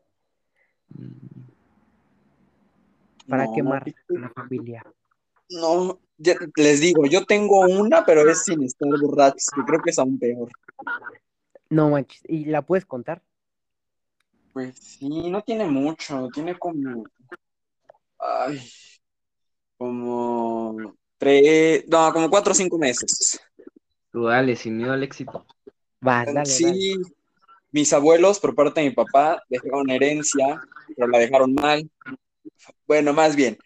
para 3.28 3.46
No, 3.46 3.52
quemar 3.52 3.92
la 4.06 4.28
familia. 4.28 4.84
No, 5.48 5.98
les 6.56 6.80
digo, 6.80 7.06
yo 7.06 7.24
tengo 7.24 7.60
una, 7.60 8.04
pero 8.04 8.28
es 8.28 8.44
sin 8.44 8.62
estar 8.62 8.88
borrachos, 9.00 9.46
que 9.54 9.62
creo 9.62 9.80
que 9.80 9.90
es 9.90 9.98
aún 9.98 10.18
peor. 10.18 10.50
No 11.68 11.90
manches, 11.90 12.22
¿y 12.28 12.44
la 12.46 12.62
puedes 12.62 12.84
contar? 12.84 13.22
Pues 14.52 14.76
sí, 14.76 15.30
no 15.30 15.42
tiene 15.42 15.64
mucho, 15.64 16.28
tiene 16.32 16.58
como, 16.58 17.04
ay, 18.18 18.60
como 19.78 20.94
tres, 21.16 21.84
no, 21.88 22.12
como 22.12 22.28
cuatro 22.28 22.52
o 22.52 22.54
cinco 22.54 22.76
meses. 22.76 23.40
Tú 24.12 24.24
dale, 24.24 24.56
sin 24.56 24.76
miedo 24.76 24.92
al 24.92 25.02
éxito. 25.02 25.46
Va, 26.06 26.24
dale, 26.24 26.34
dale. 26.34 26.46
Sí, 26.46 26.96
mis 27.70 27.92
abuelos, 27.92 28.40
por 28.40 28.54
parte 28.54 28.80
de 28.80 28.88
mi 28.88 28.94
papá, 28.94 29.42
dejaron 29.48 29.88
herencia, 29.90 30.60
pero 30.96 31.06
la 31.06 31.18
dejaron 31.18 31.54
mal. 31.54 31.88
Bueno, 32.86 33.12
más 33.12 33.36
bien, 33.36 33.56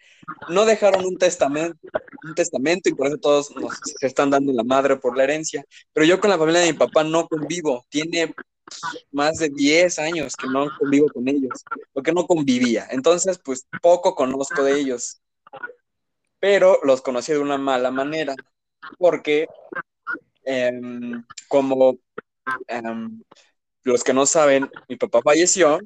no 0.49 0.65
dejaron 0.65 1.05
un 1.05 1.17
testamento, 1.17 1.77
un 2.23 2.35
testamento 2.35 2.89
y 2.89 2.93
por 2.93 3.07
eso 3.07 3.17
todos 3.17 3.55
nos 3.55 3.73
se 3.83 4.07
están 4.07 4.29
dando 4.29 4.53
la 4.53 4.63
madre 4.63 4.97
por 4.97 5.17
la 5.17 5.23
herencia. 5.23 5.63
Pero 5.93 6.05
yo 6.05 6.19
con 6.19 6.29
la 6.29 6.37
familia 6.37 6.61
de 6.61 6.73
mi 6.73 6.77
papá 6.77 7.03
no 7.03 7.27
convivo, 7.27 7.85
tiene 7.89 8.33
más 9.11 9.37
de 9.37 9.49
10 9.49 9.99
años 9.99 10.35
que 10.35 10.47
no 10.47 10.67
convivo 10.77 11.07
con 11.13 11.27
ellos, 11.27 11.63
porque 11.93 12.11
no 12.11 12.25
convivía. 12.25 12.87
Entonces, 12.89 13.39
pues 13.43 13.67
poco 13.81 14.15
conozco 14.15 14.63
de 14.63 14.79
ellos, 14.79 15.21
pero 16.39 16.79
los 16.83 17.01
conocí 17.01 17.31
de 17.31 17.39
una 17.39 17.57
mala 17.57 17.91
manera, 17.91 18.35
porque 18.97 19.47
em, 20.43 21.23
como 21.47 21.97
em, 22.67 23.23
los 23.83 24.03
que 24.03 24.13
no 24.13 24.25
saben, 24.25 24.69
mi 24.87 24.95
papá 24.97 25.21
falleció, 25.23 25.79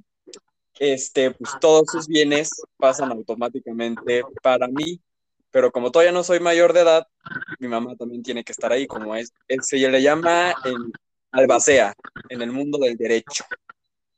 este, 0.80 1.32
pues 1.32 1.52
todos 1.60 1.88
sus 1.92 2.08
bienes 2.08 2.50
pasan 2.78 3.12
automáticamente 3.12 4.24
para 4.42 4.68
mí, 4.68 5.02
pero 5.52 5.72
como 5.72 5.92
todavía 5.92 6.12
no 6.14 6.24
soy 6.24 6.40
mayor 6.40 6.74
de 6.74 6.82
edad, 6.82 7.08
mi 7.60 7.68
mamá 7.68 7.96
también 7.96 8.24
tiene 8.24 8.44
que 8.44 8.52
estar 8.54 8.72
ahí, 8.72 8.88
como 8.88 9.16
es, 9.16 9.32
es- 9.48 9.68
se 9.68 9.78
le 9.78 10.02
llama 10.02 10.54
el 10.64 10.92
albacea 11.32 11.94
en 12.30 12.42
el 12.42 12.52
mundo 12.52 12.78
del 12.80 12.96
derecho. 12.98 13.44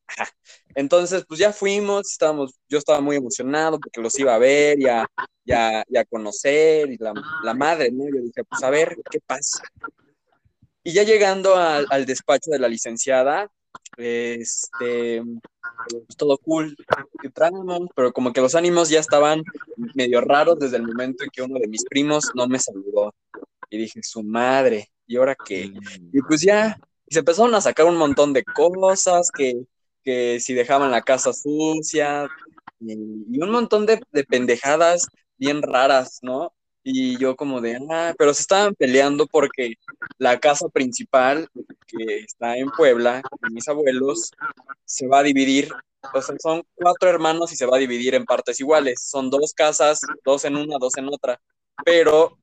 Ajá. 0.07 0.29
Entonces, 0.75 1.23
pues 1.27 1.39
ya 1.39 1.51
fuimos, 1.53 2.11
estábamos, 2.11 2.53
yo 2.69 2.77
estaba 2.77 3.01
muy 3.01 3.15
emocionado 3.15 3.79
porque 3.79 4.01
los 4.01 4.17
iba 4.19 4.35
a 4.35 4.37
ver 4.39 4.79
y 4.79 4.87
a, 4.87 5.07
y 5.45 5.51
a- 5.53 5.83
y 5.87 5.97
a 5.97 6.05
conocer, 6.05 6.91
y 6.91 6.97
la, 6.97 7.13
la 7.43 7.53
madre, 7.53 7.91
¿no? 7.91 8.05
Yo 8.05 8.21
dije, 8.21 8.43
pues 8.43 8.61
a 8.63 8.69
ver, 8.69 8.97
¿qué 9.09 9.19
pasa? 9.25 9.63
Y 10.83 10.93
ya 10.93 11.03
llegando 11.03 11.55
al 11.55 12.05
despacho 12.05 12.51
de 12.51 12.59
la 12.59 12.67
licenciada, 12.67 13.49
este, 13.97 15.21
pues 15.89 16.17
todo 16.17 16.37
cool, 16.37 16.75
pero 17.95 18.11
como 18.11 18.33
que 18.33 18.41
los 18.41 18.55
ánimos 18.55 18.89
ya 18.89 18.99
estaban 18.99 19.43
medio 19.93 20.21
raros 20.21 20.59
desde 20.59 20.77
el 20.77 20.83
momento 20.83 21.23
en 21.23 21.29
que 21.29 21.41
uno 21.41 21.59
de 21.59 21.67
mis 21.67 21.85
primos 21.85 22.31
no 22.35 22.47
me 22.47 22.59
saludó. 22.59 23.13
Y 23.69 23.77
dije, 23.77 24.01
su 24.03 24.23
madre, 24.23 24.89
¿y 25.07 25.17
ahora 25.17 25.35
qué? 25.35 25.71
Y 26.11 26.21
pues 26.21 26.41
ya, 26.41 26.77
y 27.07 27.13
se 27.13 27.19
empezaron 27.19 27.55
a 27.55 27.61
sacar 27.61 27.85
un 27.85 27.97
montón 27.97 28.33
de 28.33 28.43
cosas, 28.43 29.29
que, 29.31 29.61
que 30.03 30.39
si 30.39 30.53
dejaban 30.53 30.91
la 30.91 31.01
casa 31.01 31.31
sucia, 31.33 32.27
y, 32.79 32.93
y 32.93 33.41
un 33.41 33.51
montón 33.51 33.85
de, 33.85 34.01
de 34.11 34.23
pendejadas 34.23 35.07
bien 35.37 35.61
raras, 35.61 36.19
¿no? 36.21 36.53
Y 36.83 37.17
yo 37.17 37.35
como 37.35 37.61
de, 37.61 37.79
ah, 37.91 38.13
pero 38.17 38.33
se 38.33 38.41
estaban 38.41 38.73
peleando 38.73 39.27
porque 39.27 39.75
la 40.17 40.39
casa 40.39 40.67
principal, 40.69 41.47
que 41.85 42.19
está 42.19 42.57
en 42.57 42.71
Puebla, 42.71 43.21
de 43.41 43.49
mis 43.51 43.67
abuelos, 43.67 44.31
se 44.83 45.07
va 45.07 45.19
a 45.19 45.23
dividir, 45.23 45.71
o 46.13 46.21
sea, 46.21 46.35
son 46.39 46.63
cuatro 46.73 47.09
hermanos 47.09 47.53
y 47.53 47.55
se 47.55 47.67
va 47.67 47.77
a 47.77 47.79
dividir 47.79 48.15
en 48.15 48.25
partes 48.25 48.59
iguales. 48.59 49.01
Son 49.03 49.29
dos 49.29 49.53
casas, 49.53 50.01
dos 50.25 50.43
en 50.45 50.55
una, 50.55 50.77
dos 50.79 50.97
en 50.97 51.07
otra. 51.07 51.39
Pero 51.85 52.37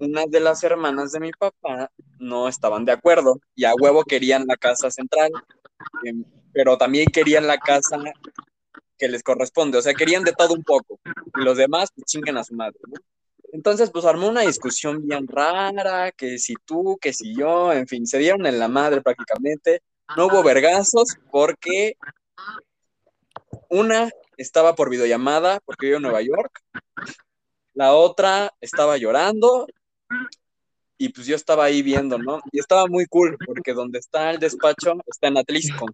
una 0.00 0.24
de 0.26 0.40
las 0.40 0.64
hermanas 0.64 1.12
de 1.12 1.20
mi 1.20 1.30
papá 1.30 1.90
no 2.18 2.48
estaban 2.48 2.84
de 2.84 2.92
acuerdo 2.92 3.38
y 3.54 3.64
a 3.64 3.74
huevo 3.74 4.02
querían 4.04 4.46
la 4.46 4.56
casa 4.56 4.90
central, 4.90 5.30
em, 6.04 6.24
pero 6.52 6.78
también 6.78 7.06
querían 7.06 7.46
la 7.46 7.58
casa 7.58 7.98
que 8.98 9.08
les 9.08 9.22
corresponde, 9.22 9.78
o 9.78 9.82
sea, 9.82 9.94
querían 9.94 10.24
de 10.24 10.32
todo 10.32 10.54
un 10.54 10.64
poco 10.64 10.98
y 11.38 11.44
los 11.44 11.56
demás 11.56 11.90
pues 11.94 12.06
chinguen 12.06 12.36
a 12.36 12.44
su 12.44 12.54
madre, 12.54 12.78
¿no? 12.86 12.94
Entonces, 13.52 13.90
pues 13.90 14.04
armó 14.04 14.28
una 14.28 14.42
discusión 14.42 15.06
bien 15.06 15.26
rara, 15.26 16.12
que 16.12 16.38
si 16.38 16.54
tú, 16.64 16.98
que 17.00 17.12
si 17.12 17.34
yo, 17.34 17.72
en 17.72 17.86
fin, 17.86 18.06
se 18.06 18.18
dieron 18.18 18.46
en 18.46 18.58
la 18.58 18.68
madre 18.68 19.00
prácticamente. 19.00 19.82
No 20.16 20.26
hubo 20.26 20.42
vergazos 20.42 21.16
porque 21.30 21.96
una 23.68 24.10
estaba 24.36 24.74
por 24.74 24.90
videollamada 24.90 25.60
porque 25.64 25.86
vivo 25.86 25.96
en 25.96 26.02
Nueva 26.02 26.22
York, 26.22 26.60
la 27.74 27.94
otra 27.94 28.52
estaba 28.60 28.96
llorando 28.96 29.66
y 30.98 31.08
pues 31.10 31.26
yo 31.26 31.34
estaba 31.34 31.64
ahí 31.64 31.80
viendo, 31.80 32.18
¿no? 32.18 32.40
Y 32.52 32.60
estaba 32.60 32.86
muy 32.86 33.06
cool 33.06 33.38
porque 33.46 33.72
donde 33.72 33.98
está 33.98 34.30
el 34.32 34.38
despacho 34.38 34.94
está 35.06 35.28
en 35.28 35.38
Atlisco. 35.38 35.86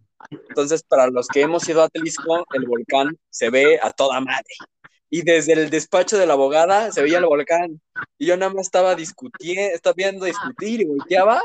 Entonces, 0.48 0.82
para 0.82 1.08
los 1.08 1.28
que 1.28 1.42
hemos 1.42 1.68
ido 1.68 1.82
a 1.82 1.84
Atlisco, 1.84 2.44
el 2.54 2.66
volcán 2.66 3.16
se 3.30 3.50
ve 3.50 3.78
a 3.80 3.90
toda 3.90 4.20
madre. 4.20 4.54
Y 5.08 5.22
desde 5.22 5.52
el 5.52 5.70
despacho 5.70 6.18
de 6.18 6.26
la 6.26 6.32
abogada 6.32 6.90
se 6.92 7.02
veía 7.02 7.18
el 7.18 7.26
volcán. 7.26 7.80
Y 8.18 8.26
yo 8.26 8.36
nada 8.36 8.52
más 8.52 8.66
estaba 8.66 8.94
discutiendo, 8.94 9.74
estaba 9.74 9.94
viendo 9.94 10.24
discutir 10.24 10.80
y 10.80 10.84
volteaba 10.84 11.40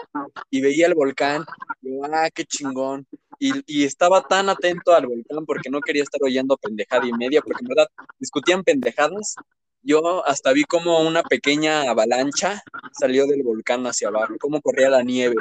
y 0.49 0.61
veía 0.61 0.87
el 0.87 0.95
volcán. 0.95 1.45
Y 1.81 1.95
yo, 1.95 2.01
ah, 2.05 2.29
qué 2.33 2.45
chingón. 2.45 3.05
Y, 3.39 3.51
y 3.65 3.85
estaba 3.85 4.21
tan 4.21 4.49
atento 4.49 4.93
al 4.93 5.07
volcán 5.07 5.45
porque 5.45 5.69
no 5.69 5.79
quería 5.81 6.03
estar 6.03 6.21
oyendo 6.23 6.57
pendejada 6.57 7.05
y 7.05 7.13
media, 7.13 7.41
porque 7.41 7.61
en 7.61 7.67
verdad 7.69 7.87
discutían 8.19 8.63
pendejadas. 8.63 9.35
Yo 9.83 10.25
hasta 10.27 10.53
vi 10.53 10.63
como 10.63 10.99
una 10.99 11.23
pequeña 11.23 11.89
avalancha 11.89 12.61
salió 12.91 13.25
del 13.25 13.41
volcán 13.41 13.85
hacia 13.87 14.09
abajo, 14.09 14.35
cómo 14.39 14.61
corría 14.61 14.89
la 14.91 15.01
nieve. 15.01 15.35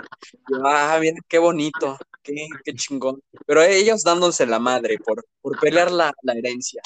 Yo, 0.48 0.62
ah, 0.64 0.96
mira, 1.00 1.16
qué 1.28 1.38
bonito, 1.38 1.98
qué, 2.22 2.48
qué 2.64 2.72
chingón. 2.74 3.22
Pero 3.46 3.62
ellos 3.62 4.02
dándose 4.02 4.46
la 4.46 4.58
madre 4.58 4.98
por, 4.98 5.26
por 5.42 5.58
pelear 5.60 5.90
la, 5.90 6.12
la 6.22 6.32
herencia. 6.32 6.80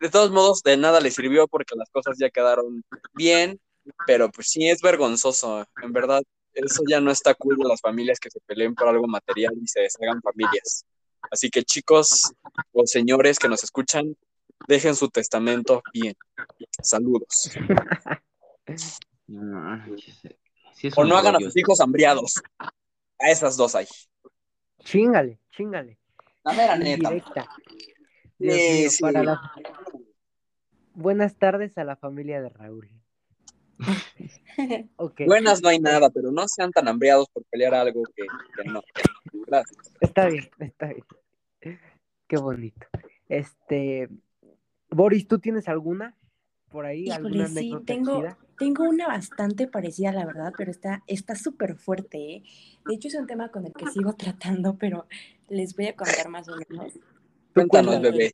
De 0.00 0.10
todos 0.10 0.30
modos, 0.30 0.62
de 0.62 0.76
nada 0.76 1.00
les 1.00 1.14
sirvió 1.14 1.46
porque 1.48 1.74
las 1.76 1.90
cosas 1.90 2.16
ya 2.18 2.30
quedaron 2.30 2.84
bien, 3.14 3.60
pero 4.06 4.30
pues 4.30 4.48
sí 4.50 4.68
es 4.68 4.80
vergonzoso, 4.80 5.66
en 5.82 5.92
verdad. 5.92 6.22
Eso 6.52 6.82
ya 6.88 7.00
no 7.00 7.10
está 7.10 7.34
cool 7.34 7.56
de 7.56 7.68
las 7.68 7.80
familias 7.80 8.20
que 8.20 8.30
se 8.30 8.40
peleen 8.40 8.74
por 8.74 8.88
algo 8.88 9.06
material 9.06 9.54
y 9.60 9.66
se 9.66 9.80
deshagan 9.80 10.22
familias. 10.22 10.84
Así 11.30 11.50
que 11.50 11.64
chicos 11.64 12.32
o 12.72 12.86
señores 12.86 13.38
que 13.38 13.48
nos 13.48 13.64
escuchan, 13.64 14.16
dejen 14.68 14.94
su 14.94 15.08
testamento 15.08 15.82
bien. 15.92 16.14
Saludos. 16.82 17.50
No, 19.26 19.96
sí 20.74 20.88
es 20.88 20.98
O 20.98 21.04
no 21.04 21.16
hagan 21.16 21.36
a 21.36 21.40
sus 21.40 21.56
hijos 21.56 21.80
hambriados. 21.80 22.42
A 23.18 23.30
esas 23.30 23.56
dos 23.56 23.74
hay. 23.74 23.86
Chíngale, 24.84 25.40
chíngale. 25.50 25.98
La 26.44 26.52
mera 26.52 26.76
neta. 26.76 27.08
Directa. 27.08 27.48
Dios 28.38 28.56
Sí, 28.56 28.78
mío, 28.80 28.90
sí. 28.90 29.02
para 29.02 29.22
la- 29.22 29.52
Buenas 30.94 31.36
tardes 31.36 31.76
a 31.78 31.84
la 31.84 31.96
familia 31.96 32.40
de 32.40 32.48
Raúl. 32.50 32.88
Buenas 35.26 35.60
no 35.62 35.68
hay 35.68 35.80
nada, 35.80 36.08
pero 36.10 36.30
no 36.30 36.46
sean 36.46 36.70
tan 36.70 36.86
hambriados 36.86 37.28
por 37.30 37.44
pelear 37.44 37.74
algo 37.74 38.02
que, 38.14 38.24
que 38.56 38.70
no. 38.70 38.80
Gracias. 39.46 39.92
está 40.00 40.28
bien, 40.28 40.48
está 40.60 40.86
bien. 40.86 41.78
Qué 42.28 42.36
bonito. 42.36 42.86
Este, 43.28 44.08
Boris, 44.90 45.26
¿tú 45.26 45.38
tienes 45.38 45.68
alguna 45.68 46.16
por 46.70 46.86
ahí? 46.86 47.10
¿Alguna 47.10 47.44
Híjole, 47.46 47.60
sí, 47.60 47.74
tengo, 47.84 48.24
tengo 48.58 48.84
una 48.84 49.08
bastante 49.08 49.66
parecida, 49.66 50.12
la 50.12 50.24
verdad, 50.26 50.52
pero 50.56 50.70
está 50.70 51.02
está 51.06 51.34
súper 51.34 51.76
fuerte, 51.76 52.36
¿eh? 52.36 52.42
De 52.86 52.94
hecho, 52.94 53.08
es 53.08 53.14
un 53.14 53.26
tema 53.26 53.50
con 53.50 53.66
el 53.66 53.72
que 53.72 53.86
sigo 53.86 54.14
tratando, 54.14 54.76
pero 54.78 55.06
les 55.48 55.74
voy 55.76 55.86
a 55.88 55.96
contar 55.96 56.28
más 56.28 56.48
o 56.48 56.56
menos. 56.56 56.98
Cuéntanos, 57.54 58.00
bebé. 58.00 58.32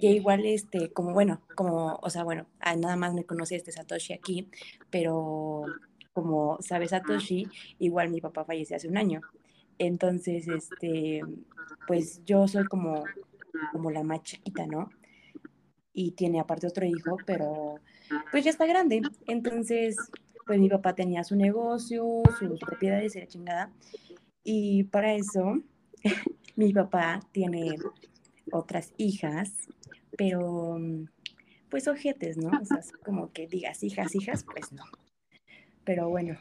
Que 0.00 0.08
igual, 0.08 0.44
este, 0.44 0.92
como 0.92 1.12
bueno, 1.12 1.42
como, 1.54 1.98
o 2.02 2.10
sea, 2.10 2.24
bueno, 2.24 2.46
ah, 2.58 2.74
nada 2.74 2.96
más 2.96 3.14
me 3.14 3.24
conoce 3.24 3.56
este 3.56 3.70
Satoshi 3.70 4.12
aquí, 4.12 4.50
pero 4.90 5.64
como 6.12 6.60
sabe 6.60 6.88
Satoshi, 6.88 7.46
igual 7.78 8.10
mi 8.10 8.20
papá 8.20 8.44
falleció 8.44 8.76
hace 8.76 8.88
un 8.88 8.96
año. 8.96 9.20
Entonces, 9.78 10.48
este, 10.48 11.22
pues 11.86 12.22
yo 12.24 12.48
soy 12.48 12.64
como, 12.64 13.04
como 13.72 13.90
la 13.90 14.02
más 14.02 14.22
chiquita, 14.22 14.66
¿no? 14.66 14.90
Y 15.92 16.12
tiene 16.12 16.40
aparte 16.40 16.66
otro 16.66 16.84
hijo, 16.84 17.16
pero 17.24 17.76
pues 18.30 18.44
ya 18.44 18.50
está 18.50 18.66
grande. 18.66 19.02
Entonces, 19.26 19.96
pues 20.46 20.58
mi 20.58 20.68
papá 20.68 20.94
tenía 20.94 21.22
su 21.22 21.36
negocio, 21.36 22.22
sus 22.38 22.58
propiedades 22.58 23.14
y 23.14 23.20
la 23.20 23.26
chingada. 23.28 23.72
Y 24.42 24.84
para 24.84 25.14
eso, 25.14 25.60
mi 26.56 26.72
papá 26.72 27.20
tiene 27.32 27.76
otras 28.52 28.92
hijas, 28.96 29.68
pero 30.16 30.78
pues 31.70 31.88
ojetes, 31.88 32.36
¿no? 32.36 32.50
O 32.60 32.64
sea, 32.64 32.80
como 33.04 33.32
que 33.32 33.46
digas 33.46 33.82
hijas, 33.82 34.14
hijas, 34.14 34.44
pues 34.44 34.72
no. 34.72 34.82
Pero 35.84 36.08
bueno, 36.08 36.36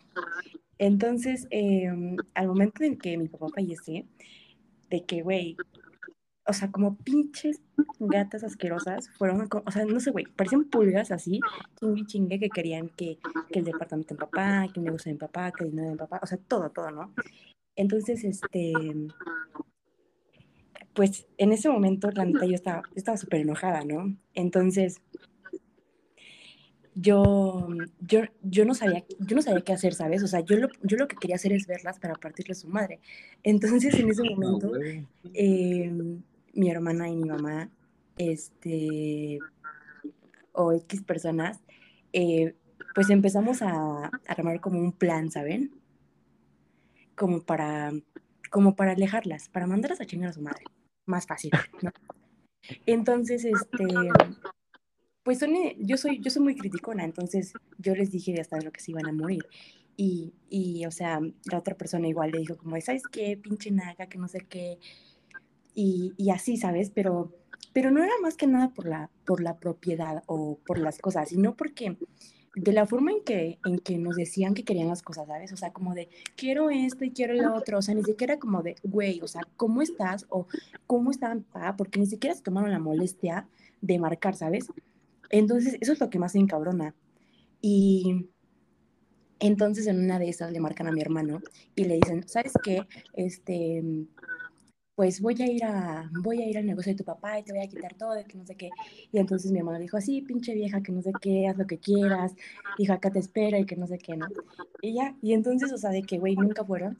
entonces, 0.77 1.47
em, 1.51 2.17
al 2.33 2.47
momento 2.47 2.83
en 2.83 2.97
que 2.97 3.17
mi 3.17 3.27
papá 3.27 3.47
fallece, 3.53 4.05
de 4.89 5.03
que, 5.05 5.21
güey, 5.21 5.55
o 6.47 6.53
sea, 6.53 6.71
como 6.71 6.97
pinches 6.97 7.61
gatas 7.99 8.43
asquerosas, 8.43 9.09
fueron, 9.11 9.47
o 9.65 9.71
sea, 9.71 9.85
no 9.85 9.99
sé, 9.99 10.09
güey, 10.09 10.25
parecían 10.25 10.65
pulgas 10.65 11.11
así, 11.11 11.39
chingue 11.79 12.05
chingue, 12.05 12.39
que 12.39 12.49
querían 12.49 12.89
que, 12.89 13.19
que 13.51 13.59
el 13.59 13.65
departamento 13.65 14.15
de 14.15 14.19
mi 14.19 14.25
papá, 14.25 14.67
que 14.73 14.79
el 14.79 14.85
negocio 14.85 15.09
de 15.09 15.13
mi 15.13 15.19
papá, 15.19 15.51
que 15.51 15.65
el 15.65 15.69
dinero 15.71 15.89
de 15.89 15.93
mi 15.93 15.99
papá, 15.99 16.19
o 16.23 16.25
sea, 16.25 16.39
todo, 16.39 16.71
todo, 16.71 16.89
¿no? 16.89 17.13
Entonces, 17.75 18.23
este, 18.23 18.73
pues 20.99 21.25
en 21.37 21.53
ese 21.53 21.69
momento, 21.69 22.11
la 22.11 22.25
neta, 22.25 22.45
yo 22.45 22.55
estaba 22.55 22.83
estaba 22.93 23.15
súper 23.15 23.39
enojada, 23.39 23.85
¿no? 23.85 24.17
Entonces, 24.33 24.99
yo, 26.93 27.69
yo, 28.01 28.23
yo, 28.43 28.65
no 28.65 28.73
sabía, 28.73 29.05
yo 29.17 29.33
no 29.37 29.41
sabía 29.41 29.61
qué 29.61 29.71
hacer, 29.71 29.93
¿sabes? 29.93 30.23
O 30.23 30.27
sea, 30.27 30.41
yo 30.41 30.57
lo, 30.57 30.67
yo 30.83 30.97
lo 30.97 31.07
que 31.07 31.15
quería 31.15 31.37
hacer 31.37 31.53
es 31.53 31.67
verlas 31.67 31.99
para 31.99 32.15
partirle 32.15 32.51
a 32.51 32.55
su 32.55 32.67
madre. 32.67 32.99
Entonces, 33.43 33.97
en 33.97 34.09
ese 34.09 34.23
momento, 34.29 34.73
em, 35.33 36.21
mi 36.53 36.69
hermana 36.69 37.07
y 37.07 37.15
mi 37.15 37.29
mamá, 37.29 37.69
este, 38.17 39.39
o 40.51 40.73
X 40.73 41.01
personas, 41.03 41.61
eh, 42.11 42.55
pues 42.93 43.09
empezamos 43.09 43.61
a, 43.61 44.11
armar 44.27 44.59
como 44.59 44.79
un 44.79 44.91
plan, 44.91 45.31
¿saben? 45.31 45.71
Como 47.15 47.41
para, 47.41 47.93
como 48.49 48.75
para 48.75 48.91
alejarlas, 48.91 49.47
para 49.47 49.65
mandarlas 49.65 50.01
a 50.01 50.05
chingar 50.05 50.31
a 50.31 50.33
su 50.33 50.41
madre. 50.41 50.65
Más 51.09 51.25
fácil, 51.25 51.49
¿no? 51.81 51.91
Entonces, 52.85 53.43
este, 53.43 53.87
pues 55.23 55.39
son, 55.39 55.55
eh, 55.55 55.75
yo 55.79 55.97
soy, 55.97 56.19
yo 56.21 56.29
soy 56.29 56.43
muy 56.43 56.55
criticona, 56.55 57.03
entonces 57.03 57.53
yo 57.79 57.95
les 57.95 58.11
dije 58.11 58.39
hasta 58.39 58.57
de 58.57 58.65
lo 58.65 58.71
que 58.71 58.79
se 58.79 58.91
iban 58.91 59.07
a 59.07 59.11
morir. 59.11 59.43
Y, 59.97 60.33
y, 60.49 60.85
o 60.85 60.91
sea, 60.91 61.19
la 61.51 61.57
otra 61.57 61.75
persona 61.75 62.07
igual 62.07 62.29
le 62.29 62.37
dijo 62.37 62.57
como, 62.57 62.79
¿sabes 62.79 63.01
qué? 63.11 63.37
Pinche 63.37 63.71
naga, 63.71 64.05
que 64.05 64.19
no 64.19 64.27
sé 64.27 64.41
qué. 64.47 64.77
Y, 65.73 66.13
y, 66.15 66.29
así, 66.29 66.57
¿sabes? 66.57 66.91
Pero, 66.91 67.35
pero 67.73 67.89
no 67.89 68.03
era 68.03 68.13
más 68.21 68.37
que 68.37 68.45
nada 68.45 68.69
por 68.69 68.87
la, 68.87 69.09
por 69.25 69.41
la 69.41 69.57
propiedad 69.57 70.21
o 70.27 70.59
por 70.63 70.77
las 70.77 70.99
cosas, 70.99 71.29
sino 71.29 71.55
porque 71.55 71.97
de 72.55 72.73
la 72.73 72.85
forma 72.85 73.11
en 73.11 73.23
que, 73.23 73.59
en 73.65 73.79
que 73.79 73.97
nos 73.97 74.15
decían 74.15 74.53
que 74.53 74.63
querían 74.63 74.87
las 74.87 75.01
cosas, 75.01 75.27
¿sabes? 75.27 75.51
O 75.53 75.57
sea, 75.57 75.71
como 75.71 75.93
de, 75.93 76.09
quiero 76.35 76.69
esto 76.69 77.05
y 77.05 77.11
quiero 77.11 77.33
lo 77.33 77.53
otro, 77.55 77.77
o 77.77 77.81
sea, 77.81 77.95
ni 77.95 78.03
siquiera 78.03 78.39
como 78.39 78.63
de, 78.63 78.75
güey, 78.83 79.21
o 79.21 79.27
sea, 79.27 79.41
¿cómo 79.57 79.81
estás? 79.81 80.25
O 80.29 80.47
¿cómo 80.87 81.11
están? 81.11 81.45
Ah, 81.53 81.75
porque 81.77 81.99
ni 81.99 82.05
siquiera 82.05 82.35
se 82.35 82.43
tomaron 82.43 82.71
la 82.71 82.79
molestia 82.79 83.47
de 83.81 83.99
marcar, 83.99 84.35
¿sabes? 84.35 84.67
Entonces, 85.29 85.77
eso 85.79 85.93
es 85.93 85.99
lo 85.99 86.09
que 86.09 86.19
más 86.19 86.33
me 86.33 86.41
encabrona. 86.41 86.95
Y 87.61 88.29
entonces 89.39 89.87
en 89.87 89.99
una 89.99 90.19
de 90.19 90.29
esas 90.29 90.51
le 90.51 90.59
marcan 90.59 90.87
a 90.87 90.91
mi 90.91 91.01
hermano 91.01 91.41
y 91.75 91.85
le 91.85 91.95
dicen, 91.95 92.27
¿sabes 92.27 92.53
qué? 92.63 92.81
Este, 93.13 93.83
pues 94.99 95.21
voy 95.21 95.41
a 95.41 95.47
ir 95.47 95.63
a, 95.63 96.11
voy 96.11 96.41
a 96.41 96.45
ir 96.45 96.57
al 96.57 96.65
negocio 96.65 96.91
de 96.91 96.97
tu 96.97 97.05
papá 97.05 97.39
y 97.39 97.43
te 97.43 97.53
voy 97.53 97.61
a 97.61 97.69
quitar 97.69 97.93
todo, 97.93 98.21
que 98.27 98.37
no 98.37 98.45
sé 98.45 98.55
qué. 98.55 98.69
Y 99.13 99.19
entonces 99.19 99.49
mi 99.49 99.59
hermano 99.59 99.79
dijo, 99.79 99.95
así, 99.95 100.21
pinche 100.21 100.53
vieja, 100.53 100.83
que 100.83 100.91
no 100.91 101.01
sé 101.01 101.13
qué, 101.21 101.47
haz 101.47 101.57
lo 101.57 101.65
que 101.67 101.77
quieras, 101.77 102.33
hija, 102.77 102.95
acá 102.95 103.09
te 103.09 103.19
espera 103.19 103.57
y 103.57 103.65
que 103.65 103.77
no 103.77 103.87
sé 103.87 103.97
qué, 103.97 104.17
¿no? 104.17 104.27
Y 104.81 104.95
ya, 104.95 105.15
y 105.21 105.31
entonces, 105.31 105.71
o 105.71 105.77
sea, 105.77 105.91
de 105.91 106.01
que, 106.01 106.17
güey, 106.17 106.35
nunca 106.35 106.65
fueron. 106.65 106.97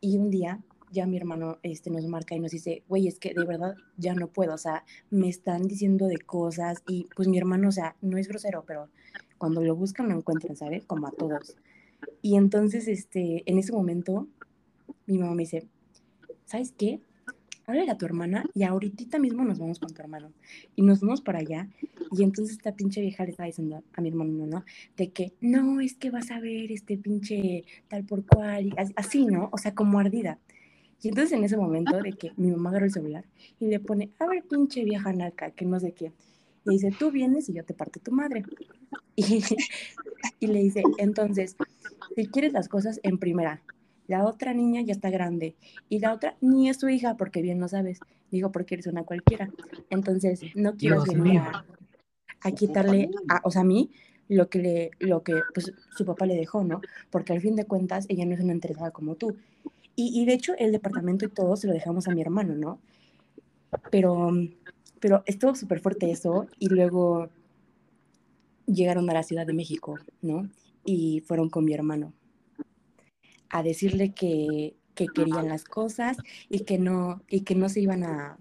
Y 0.00 0.16
un 0.16 0.30
día 0.30 0.60
ya 0.92 1.06
mi 1.06 1.16
hermano 1.16 1.58
este, 1.64 1.90
nos 1.90 2.06
marca 2.06 2.36
y 2.36 2.38
nos 2.38 2.52
dice, 2.52 2.84
güey, 2.88 3.08
es 3.08 3.18
que 3.18 3.34
de 3.34 3.44
verdad 3.44 3.74
ya 3.96 4.14
no 4.14 4.28
puedo, 4.28 4.54
o 4.54 4.58
sea, 4.58 4.84
me 5.10 5.28
están 5.28 5.62
diciendo 5.62 6.06
de 6.06 6.18
cosas 6.18 6.84
y 6.86 7.08
pues 7.16 7.26
mi 7.26 7.36
hermano, 7.36 7.70
o 7.70 7.72
sea, 7.72 7.96
no 8.00 8.16
es 8.16 8.28
grosero, 8.28 8.62
pero 8.64 8.90
cuando 9.38 9.60
lo 9.60 9.74
buscan 9.74 10.08
lo 10.08 10.14
encuentran, 10.14 10.54
¿sabes? 10.54 10.84
Como 10.84 11.08
a 11.08 11.10
todos. 11.10 11.56
Y 12.22 12.36
entonces, 12.36 12.86
este, 12.86 13.42
en 13.46 13.58
ese 13.58 13.72
momento, 13.72 14.28
mi 15.06 15.18
mamá 15.18 15.34
me 15.34 15.42
dice, 15.42 15.66
¿sabes 16.44 16.72
qué? 16.78 17.00
Háblale 17.70 17.92
a 17.92 17.96
tu 17.96 18.04
hermana 18.04 18.44
y 18.52 18.64
ahorita 18.64 19.20
mismo 19.20 19.44
nos 19.44 19.60
vamos 19.60 19.78
con 19.78 19.94
tu 19.94 20.02
hermano. 20.02 20.32
Y 20.74 20.82
nos 20.82 21.02
vamos 21.02 21.20
para 21.20 21.38
allá. 21.38 21.68
Y 22.10 22.24
entonces 22.24 22.56
esta 22.56 22.72
pinche 22.72 23.00
vieja 23.00 23.24
le 23.24 23.30
está 23.30 23.44
diciendo 23.44 23.84
a 23.94 24.00
mi 24.00 24.08
hermano, 24.08 24.44
¿no? 24.44 24.64
De 24.96 25.10
que, 25.10 25.34
no, 25.40 25.80
es 25.80 25.94
que 25.94 26.10
vas 26.10 26.32
a 26.32 26.40
ver 26.40 26.72
este 26.72 26.98
pinche 26.98 27.64
tal 27.86 28.04
por 28.04 28.26
cual. 28.26 28.66
Y 28.66 28.74
así, 28.96 29.24
¿no? 29.24 29.50
O 29.52 29.58
sea, 29.58 29.72
como 29.72 30.00
ardida. 30.00 30.40
Y 31.00 31.10
entonces 31.10 31.30
en 31.30 31.44
ese 31.44 31.56
momento 31.56 31.96
de 32.02 32.12
que 32.14 32.32
mi 32.36 32.50
mamá 32.50 32.70
agarra 32.70 32.86
el 32.86 32.92
celular 32.92 33.24
y 33.60 33.66
le 33.68 33.78
pone, 33.78 34.10
a 34.18 34.26
ver, 34.26 34.42
pinche 34.42 34.82
vieja 34.82 35.12
naca, 35.12 35.52
que 35.52 35.64
no 35.64 35.78
sé 35.78 35.92
qué. 35.92 36.10
Y 36.66 36.70
dice, 36.70 36.90
tú 36.98 37.12
vienes 37.12 37.48
y 37.48 37.52
yo 37.52 37.64
te 37.64 37.72
parto 37.72 38.00
tu 38.00 38.10
madre. 38.10 38.42
Y, 39.14 39.44
y 40.40 40.46
le 40.48 40.58
dice, 40.58 40.82
entonces, 40.98 41.54
si 42.16 42.26
quieres 42.26 42.52
las 42.52 42.68
cosas 42.68 42.98
en 43.04 43.18
primera, 43.18 43.62
la 44.10 44.26
otra 44.26 44.52
niña 44.52 44.82
ya 44.82 44.92
está 44.92 45.08
grande 45.08 45.54
y 45.88 46.00
la 46.00 46.12
otra 46.12 46.36
ni 46.40 46.68
es 46.68 46.78
tu 46.78 46.88
hija 46.88 47.16
porque 47.16 47.42
bien 47.42 47.60
no 47.60 47.68
sabes. 47.68 48.00
Digo, 48.32 48.50
porque 48.50 48.74
eres 48.74 48.88
una 48.88 49.04
cualquiera. 49.04 49.48
Entonces, 49.88 50.40
no 50.56 50.76
quiero 50.76 51.04
venir 51.04 51.38
a, 51.38 51.64
a, 52.40 52.50
quitarle, 52.50 53.08
a, 53.28 53.40
o 53.44 53.52
sea, 53.52 53.62
a 53.62 53.64
mí, 53.64 53.90
lo 54.26 54.48
que, 54.48 54.58
le, 54.58 54.90
lo 54.98 55.22
que 55.22 55.40
pues, 55.54 55.72
su 55.96 56.04
papá 56.04 56.26
le 56.26 56.34
dejó, 56.34 56.64
¿no? 56.64 56.80
Porque 57.10 57.32
al 57.32 57.40
fin 57.40 57.54
de 57.54 57.66
cuentas, 57.66 58.06
ella 58.08 58.26
no 58.26 58.34
es 58.34 58.40
una 58.40 58.52
entregada 58.52 58.90
como 58.90 59.14
tú. 59.14 59.36
Y, 59.94 60.24
de 60.24 60.32
hecho 60.32 60.54
el 60.58 60.72
departamento 60.72 61.26
y 61.26 61.28
todo 61.28 61.56
se 61.56 61.66
lo 61.66 61.74
dejamos 61.74 62.08
a 62.08 62.14
mi 62.14 62.22
hermano, 62.22 62.54
¿no? 62.54 62.80
Pero, 63.90 64.32
pero 64.98 65.22
estuvo 65.26 65.54
súper 65.54 65.80
fuerte 65.80 66.10
eso 66.10 66.46
y 66.58 66.68
luego 66.68 67.28
llegaron 68.66 69.08
a 69.10 69.12
la 69.12 69.22
Ciudad 69.22 69.46
de 69.46 69.52
México, 69.52 69.98
¿no? 70.22 70.48
Y 70.84 71.20
fueron 71.26 71.50
con 71.50 71.64
mi 71.64 71.74
hermano 71.74 72.14
a 73.50 73.62
decirle 73.62 74.12
que, 74.14 74.76
que 74.94 75.06
querían 75.06 75.48
las 75.48 75.64
cosas 75.64 76.16
y 76.48 76.60
que 76.60 76.78
no, 76.78 77.22
y 77.28 77.42
que 77.42 77.54
no 77.54 77.68
se 77.68 77.80
iban 77.80 78.04
a, 78.04 78.38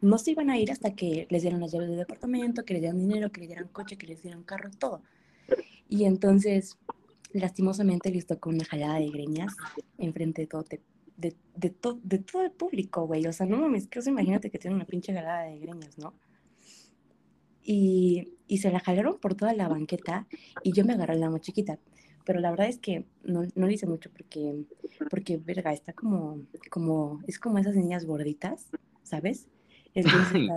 no 0.00 0.18
se 0.18 0.32
iban 0.32 0.50
a 0.50 0.58
ir 0.58 0.70
hasta 0.70 0.94
que 0.94 1.26
les 1.30 1.42
dieran 1.42 1.60
las 1.60 1.72
llaves 1.72 1.88
del 1.88 1.98
departamento, 1.98 2.64
que 2.64 2.74
les 2.74 2.82
dieran 2.82 2.98
dinero, 2.98 3.30
que 3.30 3.40
les 3.40 3.48
dieran 3.48 3.68
coche, 3.68 3.96
que 3.96 4.06
les 4.06 4.22
dieran 4.22 4.42
carro, 4.42 4.70
todo. 4.78 5.02
Y 5.88 6.04
entonces, 6.04 6.78
lastimosamente, 7.32 8.10
les 8.10 8.26
tocó 8.26 8.50
una 8.50 8.64
jalada 8.64 8.98
de 8.98 9.10
greñas 9.10 9.56
enfrente 9.98 10.42
de 10.42 10.46
todo, 10.46 10.64
de, 10.64 10.80
de, 11.16 11.74
de 12.02 12.18
todo 12.18 12.42
el 12.42 12.52
público, 12.52 13.06
güey. 13.06 13.26
O 13.26 13.32
sea, 13.32 13.46
no 13.46 13.58
mames, 13.58 13.88
que 13.88 14.00
imagínate 14.06 14.50
que 14.50 14.58
tiene 14.58 14.76
una 14.76 14.86
pinche 14.86 15.12
galada 15.12 15.44
de 15.44 15.58
greñas, 15.58 15.98
¿no? 15.98 16.14
Y, 17.62 18.32
y, 18.46 18.58
se 18.58 18.70
la 18.70 18.80
jalaron 18.80 19.18
por 19.20 19.34
toda 19.34 19.52
la 19.52 19.68
banqueta 19.68 20.26
y 20.62 20.72
yo 20.72 20.84
me 20.84 20.94
agarré 20.94 21.16
la 21.16 21.28
más 21.28 21.42
chiquita. 21.42 21.78
Pero 22.30 22.38
la 22.38 22.52
verdad 22.52 22.68
es 22.68 22.78
que 22.78 23.06
no, 23.24 23.42
no 23.56 23.66
le 23.66 23.72
hice 23.72 23.88
mucho 23.88 24.08
porque, 24.08 24.64
porque, 25.10 25.36
verga, 25.36 25.72
está 25.72 25.92
como, 25.92 26.40
como, 26.70 27.20
es 27.26 27.40
como 27.40 27.58
esas 27.58 27.74
niñas 27.74 28.04
gorditas, 28.04 28.68
¿sabes? 29.02 29.48
Entonces 29.94 30.48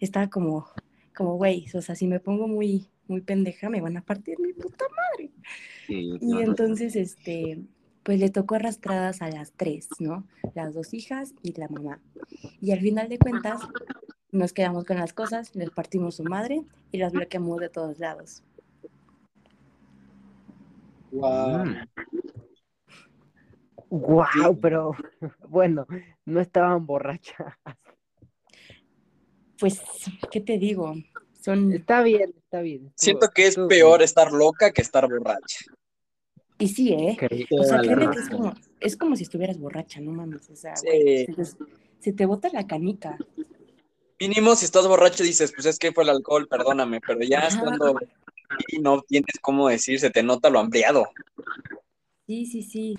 estaba, 0.00 0.30
como, 0.30 0.66
como, 1.14 1.36
güey, 1.36 1.66
o 1.74 1.82
sea, 1.82 1.96
si 1.96 2.06
me 2.06 2.18
pongo 2.18 2.48
muy, 2.48 2.88
muy 3.08 3.20
pendeja, 3.20 3.68
me 3.68 3.82
van 3.82 3.98
a 3.98 4.00
partir 4.00 4.40
mi 4.40 4.54
puta 4.54 4.86
madre. 4.88 5.32
y 5.86 6.40
entonces, 6.40 6.96
este, 6.96 7.60
pues 8.04 8.18
le 8.18 8.30
tocó 8.30 8.54
arrastradas 8.54 9.20
a 9.20 9.28
las 9.28 9.52
tres, 9.52 9.90
¿no? 9.98 10.26
Las 10.54 10.72
dos 10.72 10.94
hijas 10.94 11.34
y 11.42 11.52
la 11.60 11.68
mamá. 11.68 12.00
Y 12.62 12.70
al 12.70 12.80
final 12.80 13.10
de 13.10 13.18
cuentas, 13.18 13.60
nos 14.30 14.54
quedamos 14.54 14.86
con 14.86 14.96
las 14.96 15.12
cosas, 15.12 15.54
les 15.54 15.68
partimos 15.68 16.14
su 16.14 16.24
madre 16.24 16.62
y 16.90 16.96
las 16.96 17.12
bloqueamos 17.12 17.60
de 17.60 17.68
todos 17.68 17.98
lados. 17.98 18.42
Wow. 21.12 21.64
Wow, 23.90 24.58
pero 24.58 24.92
bueno, 25.48 25.86
no 26.24 26.40
estaban 26.40 26.86
borrachas. 26.86 27.54
Pues, 29.60 29.80
¿qué 30.30 30.40
te 30.40 30.58
digo? 30.58 30.94
Son... 31.40 31.72
Está 31.72 32.02
bien, 32.02 32.34
está 32.36 32.62
bien. 32.62 32.92
Siento 32.96 33.28
que 33.28 33.46
es 33.46 33.56
peor 33.68 34.02
estar 34.02 34.32
loca 34.32 34.72
que 34.72 34.80
estar 34.80 35.08
borracha. 35.08 35.66
Y 36.58 36.68
sí, 36.68 36.92
¿eh? 36.92 37.18
O 37.50 37.64
sea, 37.64 37.80
que 37.80 37.90
es 37.90 38.30
como, 38.30 38.54
es 38.80 38.96
como 38.96 39.16
si 39.16 39.24
estuvieras 39.24 39.58
borracha, 39.58 40.00
no 40.00 40.12
mames. 40.12 40.48
O 40.48 40.56
sea, 40.56 40.74
se, 40.74 42.12
te, 42.12 42.26
bota 42.26 42.48
la 42.52 42.66
canica. 42.66 43.18
Mínimo, 44.18 44.54
si 44.54 44.64
estás 44.64 44.86
borracho 44.86 45.22
dices, 45.22 45.52
pues 45.52 45.66
es 45.66 45.78
que 45.78 45.92
fue 45.92 46.04
el 46.04 46.10
alcohol, 46.10 46.48
perdóname, 46.48 47.00
pero 47.00 47.20
ya 47.22 47.40
estando 47.40 47.98
y 48.68 48.78
no 48.78 49.02
tienes 49.02 49.38
cómo 49.40 49.68
decir, 49.68 49.98
se 49.98 50.10
te 50.10 50.22
nota 50.22 50.50
lo 50.50 50.58
hambriado. 50.58 51.08
Sí, 52.26 52.46
sí, 52.46 52.62
sí, 52.62 52.94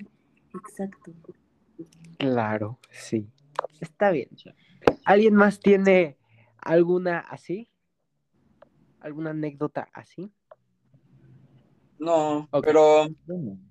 exacto. 0.54 1.12
Claro, 2.18 2.78
sí. 2.90 3.28
Está 3.80 4.10
bien. 4.10 4.30
¿Alguien 5.04 5.34
más 5.34 5.60
tiene 5.60 6.16
alguna 6.58 7.20
así? 7.20 7.68
¿Alguna 9.00 9.30
anécdota 9.30 9.88
así? 9.92 10.32
No, 11.98 12.48
pero 12.62 13.06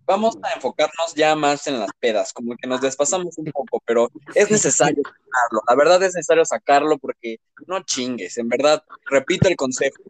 vamos 0.05 0.37
a 0.41 0.53
enfocarnos 0.53 1.13
ya 1.13 1.35
más 1.35 1.67
en 1.67 1.79
las 1.79 1.91
pedas, 1.99 2.33
como 2.33 2.55
que 2.55 2.67
nos 2.67 2.81
desfasamos 2.81 3.37
un 3.37 3.45
poco, 3.45 3.81
pero 3.85 4.09
es 4.33 4.49
necesario 4.49 5.03
sacarlo. 5.03 5.61
La 5.67 5.75
verdad 5.75 6.03
es 6.03 6.15
necesario 6.15 6.45
sacarlo 6.45 6.97
porque 6.97 7.39
no 7.67 7.83
chingues, 7.83 8.37
en 8.37 8.47
verdad, 8.47 8.83
repito 9.05 9.49
el 9.49 9.55
consejo, 9.55 10.01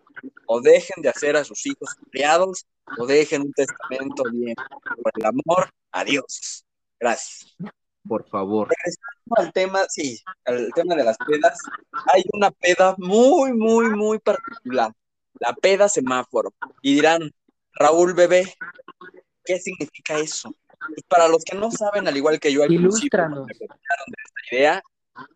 o 0.48 0.62
dejen 0.62 1.02
de 1.02 1.10
hacer 1.10 1.36
a 1.36 1.44
sus 1.44 1.66
hijos 1.66 1.96
criados, 2.12 2.66
o 2.98 3.06
dejen 3.06 3.42
un 3.42 3.54
testamento 3.54 4.24
bien. 4.32 4.56
Por 5.02 5.12
el 5.16 5.26
amor, 5.26 5.70
adiós. 5.92 6.66
Gracias. 7.00 7.56
por 8.08 8.28
favor. 8.30 8.70
al 9.38 9.52
tema, 9.54 9.86
sí, 9.90 10.22
al 10.46 10.70
tema 10.76 10.96
de 10.96 11.04
las 11.04 11.18
pedas, 11.18 11.58
hay 12.14 12.24
una 12.34 12.52
peda 12.52 12.96
muy, 12.98 13.54
muy, 13.54 13.90
muy 13.90 14.20
particular. 14.20 14.92
La 15.40 15.54
peda 15.54 15.90
semáforo. 15.90 16.54
Y 16.82 16.96
dirán, 16.96 17.32
Raúl 17.74 18.14
Bebé, 18.14 18.54
¿qué 19.44 19.60
significa 19.60 20.18
eso? 20.18 20.54
Pues 20.88 21.04
para 21.08 21.28
los 21.28 21.44
que 21.44 21.58
no 21.58 21.72
saben, 21.72 22.08
al 22.08 22.18
igual 22.18 22.40
que 22.40 22.52
yo 22.52 22.62
al 22.64 22.68
principio, 22.68 23.30
me 23.30 23.36
de 23.40 23.54
esta 23.54 24.56
idea, 24.56 24.84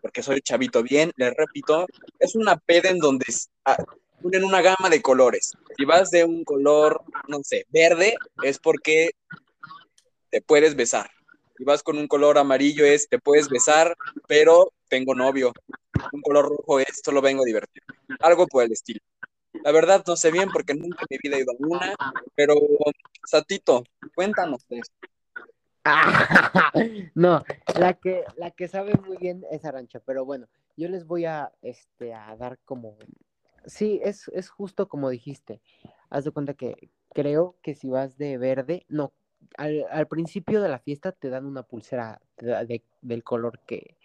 porque 0.02 0.24
soy 0.24 0.42
chavito 0.42 0.84
bien, 0.84 1.12
les 1.16 1.34
repito, 1.36 1.86
es 2.20 2.36
una 2.36 2.58
peda 2.58 2.90
en 2.90 3.00
donde 3.00 3.26
ah, 3.66 3.78
ponen 4.22 4.44
una 4.44 4.62
gama 4.62 4.90
de 4.90 5.02
colores. 5.02 5.54
Si 5.78 5.86
vas 5.86 6.12
de 6.12 6.26
un 6.26 6.44
color, 6.44 7.02
no 7.28 7.40
sé, 7.44 7.66
verde, 7.70 8.16
es 8.44 8.60
porque 8.60 9.12
te 10.30 10.42
puedes 10.42 10.76
besar. 10.76 11.10
Si 11.58 11.64
vas 11.64 11.82
con 11.82 11.98
un 11.98 12.08
color 12.08 12.38
amarillo 12.38 12.86
es 12.86 13.10
te 13.10 13.20
puedes 13.20 13.50
besar, 13.50 13.96
pero 14.28 14.72
tengo 14.90 15.16
novio. 15.16 15.54
Un 16.12 16.22
color 16.22 16.50
rojo 16.50 16.80
es 16.80 17.02
solo 17.04 17.22
vengo 17.22 17.44
a 17.44 17.46
divertirme. 17.46 17.96
Algo 18.20 18.46
por 18.48 18.64
el 18.64 18.72
estilo. 18.72 19.00
La 19.64 19.72
verdad 19.72 20.04
no 20.06 20.16
sé 20.16 20.32
bien 20.32 20.50
porque 20.52 20.74
nunca 20.74 21.00
en 21.02 21.08
mi 21.10 21.18
vida 21.18 21.38
he 21.38 21.42
ido 21.42 21.52
a 21.52 21.56
una, 21.60 21.96
pero 22.36 22.56
Satito, 23.26 23.84
cuéntanos 24.16 24.68
de 24.70 24.80
esto. 24.80 24.96
Ah, 25.84 26.72
no, 27.16 27.44
la 27.80 27.94
que, 27.94 28.24
la 28.36 28.52
que 28.52 28.68
sabe 28.68 28.94
muy 29.06 29.18
bien 29.18 29.46
es 29.52 29.66
Arancha, 29.66 30.00
pero 30.06 30.26
bueno, 30.26 30.48
yo 30.76 30.90
les 30.90 31.08
voy 31.08 31.26
a, 31.26 31.52
este, 31.62 32.14
a 32.14 32.36
dar 32.36 32.60
como, 32.66 32.98
sí, 33.68 34.00
es, 34.04 34.30
es 34.30 34.50
justo 34.50 34.90
como 34.90 35.10
dijiste, 35.12 35.62
haz 36.10 36.26
de 36.26 36.32
cuenta 36.32 36.56
que 36.56 36.90
creo 37.14 37.58
que 37.64 37.76
si 37.76 37.90
vas 37.90 38.18
de 38.18 38.38
verde, 38.40 38.86
no, 38.90 39.14
al, 39.58 39.86
al 39.92 40.08
principio 40.08 40.62
de 40.62 40.70
la 40.70 40.80
fiesta 40.80 41.12
te 41.14 41.30
dan 41.30 41.46
una 41.46 41.64
pulsera 41.64 42.22
de- 42.38 42.66
de- 42.66 42.84
del 43.02 43.24
color 43.24 43.60
que, 43.68 43.98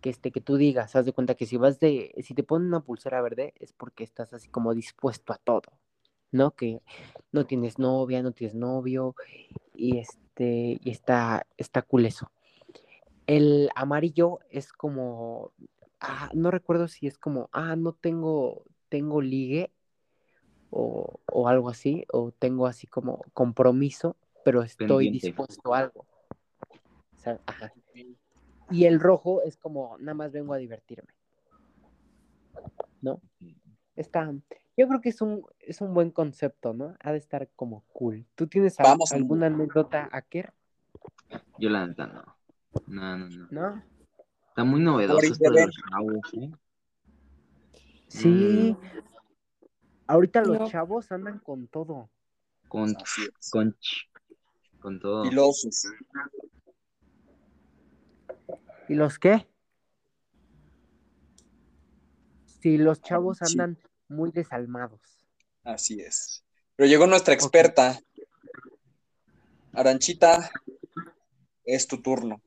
que, 0.00 0.10
este, 0.10 0.32
que 0.32 0.40
tú 0.42 0.56
digas, 0.56 0.96
haz 0.96 1.06
de 1.06 1.12
cuenta 1.12 1.34
que 1.36 1.46
si 1.46 1.56
vas 1.58 1.80
de, 1.80 2.14
si 2.22 2.34
te 2.34 2.44
ponen 2.44 2.68
una 2.68 2.82
pulsera 2.82 3.22
verde 3.22 3.54
es 3.60 3.72
porque 3.74 4.04
estás 4.04 4.32
así 4.34 4.48
como 4.48 4.74
dispuesto 4.74 5.32
a 5.34 5.38
todo, 5.38 5.62
¿no? 6.32 6.52
Que 6.56 6.82
no 7.32 7.46
tienes 7.46 7.78
novia, 7.78 8.22
no 8.22 8.32
tienes 8.32 8.54
novio, 8.56 9.16
y 9.74 9.98
este 9.98 10.78
y 10.82 10.90
está 10.90 11.46
está 11.58 11.82
cool. 11.82 12.08
El 13.26 13.70
amarillo 13.74 14.40
es 14.50 14.72
como 14.72 15.52
ah, 16.00 16.30
no 16.34 16.50
recuerdo 16.50 16.88
si 16.88 17.06
es 17.06 17.18
como 17.18 17.48
ah 17.52 17.76
no 17.76 17.92
tengo 17.92 18.64
tengo 18.90 19.22
ligue 19.22 19.70
o, 20.68 21.18
o 21.32 21.48
algo 21.48 21.70
así 21.70 22.04
o 22.12 22.30
tengo 22.32 22.66
así 22.66 22.86
como 22.86 23.24
compromiso 23.32 24.16
pero 24.44 24.62
estoy 24.62 25.06
Pendiente. 25.06 25.26
dispuesto 25.28 25.72
a 25.74 25.78
algo 25.78 26.06
O 27.16 27.18
sea, 27.18 27.40
ajá. 27.46 27.72
y 28.70 28.84
el 28.84 29.00
rojo 29.00 29.40
es 29.42 29.56
como 29.56 29.96
nada 29.98 30.14
más 30.14 30.32
vengo 30.32 30.52
a 30.52 30.58
divertirme 30.58 31.08
no 33.00 33.20
está 33.96 34.30
yo 34.76 34.86
creo 34.88 35.00
que 35.00 35.08
es 35.10 35.20
un 35.22 35.44
es 35.58 35.80
un 35.80 35.94
buen 35.94 36.10
concepto 36.10 36.72
no 36.74 36.94
ha 37.00 37.12
de 37.12 37.18
estar 37.18 37.48
como 37.56 37.84
cool 37.92 38.26
tú 38.34 38.46
tienes 38.46 38.78
al- 38.80 38.86
Vamos 38.86 39.12
a- 39.12 39.16
alguna 39.16 39.46
anécdota 39.46 40.08
Aker 40.12 40.52
Yo 41.58 41.68
la 41.70 41.86
neta 41.86 42.06
no. 42.06 42.22
No, 42.86 43.16
no, 43.18 43.28
no. 43.28 43.48
no 43.50 43.82
Está 44.48 44.64
muy 44.64 44.80
novedoso 44.80 45.26
esto 45.26 45.44
de 45.44 45.50
Bebé. 45.50 45.66
los 45.66 45.76
chavos, 45.76 46.34
¿eh? 46.34 46.50
Sí. 48.10 48.76
Ahorita 50.08 50.42
los 50.42 50.58
No. 50.58 50.68
chavos 50.68 51.10
andan 51.12 51.38
con 51.38 51.68
todo. 51.68 52.10
Con, 52.68 52.92
con, 53.52 53.76
con 54.80 55.00
todo. 55.00 55.24
Filosos. 55.24 55.84
¿Y 58.88 58.94
los 58.94 59.18
qué? 59.20 59.46
Sí, 62.60 62.76
los 62.78 63.00
chavos 63.00 63.38
Sí. 63.38 63.52
andan 63.52 63.78
muy 64.08 64.32
desalmados. 64.32 65.00
Así 65.62 66.00
es. 66.00 66.44
Pero 66.74 66.88
llegó 66.88 67.06
nuestra 67.06 67.32
experta. 67.32 67.98
Aranchita, 69.72 70.50
es 71.64 71.86
tu 71.86 72.02
turno. 72.02 72.42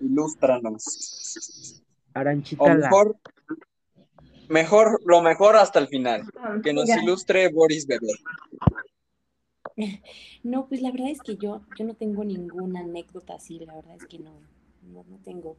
Ilústranos. 0.00 1.82
O 2.14 2.18
Aranchita 2.18 2.74
la... 2.74 2.88
mejor, 4.50 5.00
lo 5.06 5.22
mejor 5.22 5.56
hasta 5.56 5.78
el 5.78 5.88
final. 5.88 6.22
Ah, 6.38 6.58
Que 6.62 6.72
nos 6.72 6.88
ilustre 6.88 7.48
Boris 7.48 7.86
Bebé. 7.86 8.12
No, 10.42 10.68
pues 10.68 10.82
la 10.82 10.90
verdad 10.90 11.08
es 11.08 11.20
que 11.20 11.36
yo, 11.36 11.62
yo 11.78 11.84
no 11.86 11.94
tengo 11.94 12.24
ninguna 12.24 12.80
anécdota 12.80 13.34
así, 13.34 13.58
la 13.60 13.74
verdad 13.74 13.96
es 13.96 14.06
que 14.06 14.18
no, 14.18 14.40
no, 14.82 15.04
no 15.08 15.18
tengo. 15.18 15.56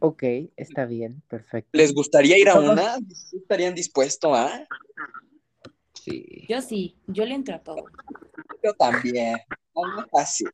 Ok, 0.00 0.22
está 0.56 0.86
bien, 0.86 1.22
perfecto. 1.28 1.70
¿Les 1.72 1.94
gustaría 1.94 2.36
ir 2.36 2.48
a 2.48 2.58
una? 2.58 2.96
¿Sí 3.14 3.36
¿Estarían 3.36 3.74
dispuestos 3.74 4.36
a? 4.36 4.66
Sí. 5.94 6.44
Yo 6.48 6.60
sí, 6.60 6.96
yo 7.06 7.24
le 7.24 7.34
entro 7.34 7.54
a 7.54 7.60
todo. 7.60 7.84
Yo 8.62 8.74
también. 8.74 9.38
Neta, 9.96 10.26
sí. 10.26 10.44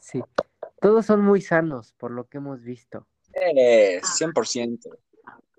Sí. 0.00 0.20
Todos 0.80 1.06
son 1.06 1.22
muy 1.22 1.40
sanos, 1.40 1.92
por 1.92 2.10
lo 2.10 2.28
que 2.28 2.38
hemos 2.38 2.62
visto. 2.62 3.06
Eh, 3.40 4.00
100%. 4.02 4.78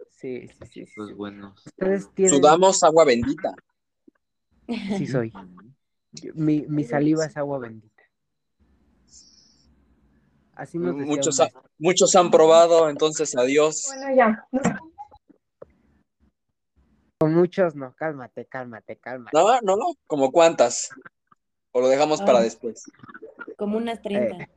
Sí, 0.09 0.47
sí, 0.49 0.65
sí. 0.71 0.85
sí. 0.85 0.91
Los 0.97 1.13
buenos. 1.15 1.65
Ustedes 1.65 2.13
tienen... 2.13 2.35
Sudamos 2.35 2.83
agua 2.83 3.05
bendita. 3.05 3.53
Sí 4.97 5.07
soy. 5.07 5.31
Mi, 6.33 6.61
mi 6.67 6.83
saliva 6.83 7.25
es 7.25 7.37
agua 7.37 7.59
bendita. 7.59 8.03
Así 10.53 10.77
nos 10.77 10.93
Muchos, 10.95 11.39
ha- 11.39 11.49
muchos 11.77 12.13
han 12.15 12.29
probado, 12.29 12.89
entonces 12.89 13.35
adiós. 13.37 13.85
Bueno, 13.87 14.15
ya. 14.15 14.45
Con 17.17 17.33
muchos 17.33 17.75
no, 17.75 17.93
cálmate, 17.95 18.45
cálmate, 18.45 18.97
cálmate. 18.97 19.35
No, 19.37 19.59
no, 19.61 19.75
no. 19.77 19.93
¿Como 20.07 20.31
cuántas? 20.31 20.89
O 21.71 21.79
lo 21.81 21.87
dejamos 21.87 22.21
para 22.21 22.39
Ay. 22.39 22.45
después. 22.45 22.83
Como 23.57 23.77
unas 23.77 24.01
30. 24.01 24.49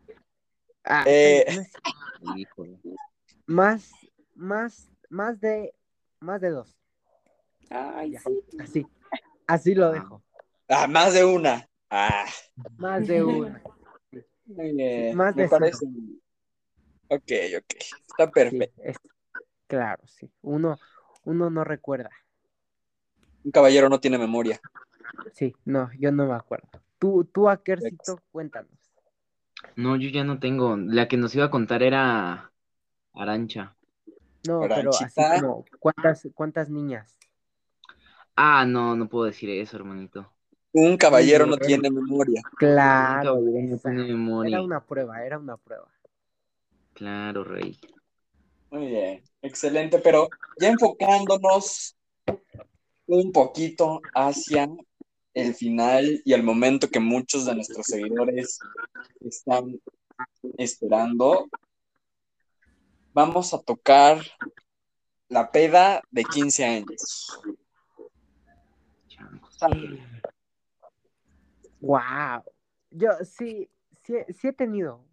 Ah, 0.84 1.04
Eh. 1.06 1.44
no 1.48 1.60
es- 1.62 1.70
Híjole. 2.36 2.78
Más, 3.46 3.90
más, 4.34 4.90
más 5.10 5.40
de, 5.40 5.74
más 6.20 6.40
de 6.40 6.50
dos. 6.50 6.76
Ay, 7.70 8.12
Ya. 8.12 8.20
sí. 8.20 8.44
Así, 8.58 8.86
así 9.46 9.74
lo 9.74 9.90
dejo. 9.92 10.22
Ah, 10.68 10.86
más 10.86 11.12
de 11.14 11.24
una. 11.24 11.66
Ah, 11.90 12.24
Más 12.78 13.06
de 13.06 13.22
una. 13.22 13.62
muy 14.46 14.72
bien. 14.72 15.16
Más 15.16 15.34
Me 15.36 15.44
de 15.44 15.48
parece. 15.48 15.86
Ok, 17.08 17.30
ok. 17.58 17.74
Está 18.08 18.26
Sí, 18.26 18.32
perfecto. 18.32 18.82
es- 18.82 18.96
claro, 19.66 20.02
sí. 20.06 20.30
Uno, 20.42 20.78
uno 21.24 21.50
no 21.50 21.64
recuerda. 21.64 22.10
Un 23.44 23.50
caballero 23.52 23.88
no 23.88 24.00
tiene 24.00 24.18
memoria. 24.18 24.60
Sí, 25.34 25.54
no, 25.64 25.90
yo 25.98 26.12
no 26.12 26.26
me 26.26 26.34
acuerdo. 26.34 26.68
Tú, 26.98 27.24
tú, 27.24 27.48
Akercito, 27.48 28.18
cuéntanos. 28.30 28.70
No, 29.76 29.96
yo 29.96 30.08
ya 30.10 30.24
no 30.24 30.38
tengo. 30.38 30.76
La 30.76 31.08
que 31.08 31.16
nos 31.16 31.34
iba 31.34 31.46
a 31.46 31.50
contar 31.50 31.82
era 31.82 32.51
Arancha. 33.14 33.74
No, 34.46 34.60
pero 34.60 34.90
así 34.90 35.04
Aranchita. 35.04 35.40
como, 35.40 35.64
¿cuántas, 35.78 36.28
cuántas 36.34 36.68
niñas? 36.70 37.16
Ah, 38.34 38.64
no, 38.66 38.96
no 38.96 39.08
puedo 39.08 39.26
decir 39.26 39.50
eso, 39.50 39.76
hermanito. 39.76 40.32
Un 40.72 40.96
caballero 40.96 41.44
no 41.46 41.58
tiene 41.58 41.90
memoria. 41.90 42.40
Claro, 42.56 43.34
Un 43.34 43.44
caballero 43.44 43.68
no 43.74 43.78
tiene 43.78 44.04
memoria. 44.04 44.56
Era 44.56 44.64
una 44.64 44.80
prueba, 44.84 45.24
era 45.24 45.38
una 45.38 45.56
prueba. 45.58 45.86
Claro, 46.94 47.44
rey. 47.44 47.78
Muy 48.70 48.86
bien. 48.86 49.22
Excelente. 49.42 49.98
Pero 49.98 50.28
ya 50.58 50.68
enfocándonos 50.68 51.94
un 53.06 53.32
poquito 53.32 54.00
hacia 54.14 54.66
el 55.34 55.54
final 55.54 56.22
y 56.24 56.32
el 56.32 56.42
momento 56.42 56.88
que 56.88 57.00
muchos 57.00 57.44
de 57.44 57.54
nuestros 57.54 57.86
seguidores 57.86 58.58
están 59.20 59.78
esperando, 60.56 61.48
vamos 63.12 63.54
a 63.54 63.60
tocar 63.60 64.18
la 65.28 65.50
peda 65.50 66.02
de 66.10 66.24
15 66.24 66.64
años. 66.64 67.38
Wow. 71.80 72.44
Yo 72.90 73.10
sí, 73.24 73.70
sí, 74.02 74.16
he- 74.16 74.32
sí 74.32 74.48
he 74.48 74.52
tenido. 74.52 75.04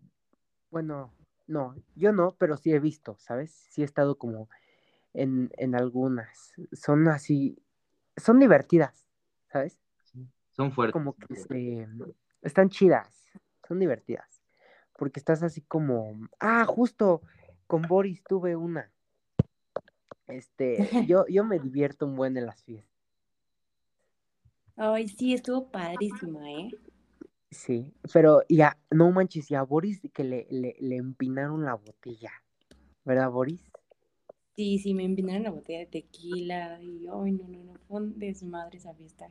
Bueno, 0.70 1.14
no, 1.48 1.76
yo 1.96 2.12
no, 2.12 2.36
pero 2.38 2.58
sí 2.58 2.72
he 2.72 2.80
visto, 2.80 3.18
¿sabes? 3.18 3.52
Sí 3.52 3.82
he 3.82 3.86
estado 3.86 4.18
como 4.18 4.50
en, 5.14 5.50
en 5.58 5.76
algunas. 5.76 6.54
Son 6.74 7.08
así, 7.08 7.58
son 8.18 8.40
divertidas, 8.40 9.08
¿sabes? 9.52 9.80
Son 10.52 10.72
fuertes. 10.72 10.94
Como 10.94 11.16
que 11.16 11.36
se, 11.36 11.88
están 12.42 12.70
chidas, 12.70 13.26
son 13.68 13.80
divertidas. 13.80 14.42
Porque 14.98 15.20
estás 15.20 15.42
así 15.44 15.62
como, 15.62 16.28
ah, 16.40 16.66
justo 16.66 17.22
con 17.70 17.84
Boris 17.84 18.24
tuve 18.24 18.56
una. 18.56 18.92
Este, 20.28 20.78
yo, 21.08 21.26
yo 21.28 21.46
me 21.46 21.60
divierto 21.60 22.08
un 22.08 22.16
buen 22.16 22.36
en 22.36 22.48
las 22.48 22.64
fiestas. 22.64 22.90
Ay, 24.76 25.08
sí, 25.08 25.36
estuvo 25.36 25.70
padrísima, 25.70 26.52
¿eh? 26.52 26.72
Sí, 27.52 27.94
pero 28.12 28.42
ya, 28.50 28.76
no 28.90 29.12
manches, 29.12 29.52
y 29.52 29.56
a 29.56 29.62
Boris 29.62 30.02
que 30.12 30.24
le, 30.24 30.48
le, 30.50 30.76
le 30.80 30.96
empinaron 30.96 31.64
la 31.64 31.76
botella, 31.76 32.32
¿verdad, 33.06 33.30
Boris? 33.30 33.62
Sí, 34.56 34.80
sí, 34.80 34.96
me 34.96 35.04
empinaron 35.04 35.44
la 35.44 35.52
botella 35.52 35.80
de 35.80 35.86
tequila 35.86 36.82
y, 36.82 37.06
ay, 37.08 37.32
no, 37.34 37.48
no, 37.48 37.64
no, 37.64 37.74
fue 37.88 38.02
un 38.02 38.18
desmadre 38.18 38.80
esa 38.80 38.96
fiesta. 38.96 39.30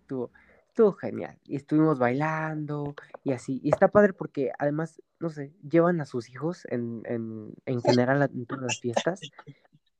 Estuvo, 0.00 0.30
estuvo 0.68 0.92
genial. 0.92 1.38
Y 1.44 1.56
estuvimos 1.56 1.98
bailando 1.98 2.94
y 3.24 3.32
así. 3.32 3.60
Y 3.62 3.70
está 3.70 3.88
padre 3.88 4.12
porque 4.12 4.50
además, 4.58 5.00
no 5.22 5.30
sé, 5.30 5.52
llevan 5.62 6.00
a 6.00 6.04
sus 6.04 6.28
hijos 6.28 6.66
en, 6.68 7.02
en, 7.04 7.54
en 7.64 7.80
general 7.80 8.28
en 8.34 8.44
todas 8.44 8.64
las 8.64 8.80
fiestas 8.80 9.20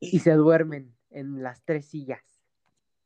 y 0.00 0.18
se 0.18 0.32
duermen 0.32 0.92
en 1.10 1.44
las 1.44 1.62
tres 1.62 1.86
sillas, 1.86 2.42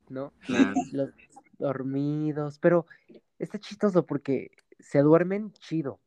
¿no? 0.08 0.32
Nah, 0.48 0.72
Los 0.92 1.10
dormidos, 1.58 2.58
pero 2.58 2.86
está 3.38 3.58
chistoso 3.58 4.06
porque 4.06 4.50
se 4.78 5.00
duermen 5.00 5.52
chido, 5.52 6.00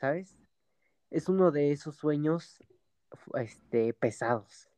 ¿sabes? 0.00 0.36
Es 1.12 1.28
uno 1.28 1.52
de 1.52 1.70
esos 1.70 1.94
sueños 1.94 2.60
este, 3.34 3.94
pesados 3.94 4.68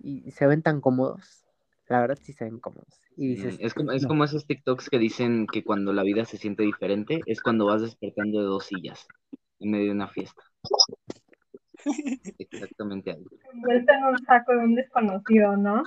y 0.00 0.30
se 0.30 0.46
ven 0.46 0.62
tan 0.62 0.80
cómodos. 0.80 1.44
La 1.86 2.00
verdad 2.00 2.18
sí 2.22 2.32
se 2.32 2.44
ven 2.44 2.60
cómodos. 2.60 3.02
Y 3.14 3.34
dices, 3.34 3.58
es 3.60 3.74
como, 3.74 3.92
es 3.92 4.04
no. 4.04 4.08
como 4.08 4.24
esos 4.24 4.46
TikToks 4.46 4.88
que 4.88 4.98
dicen 4.98 5.46
que 5.46 5.62
cuando 5.62 5.92
la 5.92 6.02
vida 6.02 6.24
se 6.24 6.38
siente 6.38 6.62
diferente 6.62 7.20
es 7.26 7.42
cuando 7.42 7.66
vas 7.66 7.82
despertando 7.82 8.38
de 8.40 8.46
dos 8.46 8.64
sillas 8.64 9.06
en 9.62 9.70
medio 9.70 9.86
de 9.86 9.92
una 9.92 10.08
fiesta. 10.08 10.42
Exactamente 12.38 13.10
ahí. 13.12 13.24
Envuelto 13.52 13.92
en 13.92 14.04
un 14.04 14.24
saco 14.24 14.52
de 14.52 14.58
un 14.58 14.74
desconocido, 14.74 15.56
¿no? 15.56 15.82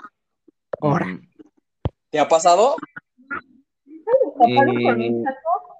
Ahora. 0.81 1.05
Ujú. 1.07 1.21
¿Te 2.09 2.19
ha 2.19 2.27
pasado? 2.27 2.75
¿Te 3.85 3.93
taparon 4.39 4.83
con 4.83 5.01
Eh, 5.01 5.09
un 5.09 5.23
saco 5.23 5.77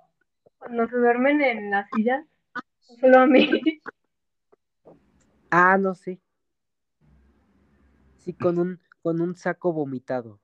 cuando 0.58 0.88
se 0.88 0.98
duermen 0.98 1.42
en 1.42 1.72
las 1.72 1.90
sillas? 1.92 2.26
¿O 2.90 2.96
Solo 3.00 3.20
a 3.20 3.28
mí. 3.28 3.50
Ah, 5.50 5.78
no 5.78 5.96
sé. 5.96 6.20
Sí, 8.20 8.34
con 8.34 8.58
un, 8.58 8.80
con 9.04 9.22
un 9.22 9.36
saco 9.36 9.72
vomitado 9.72 10.40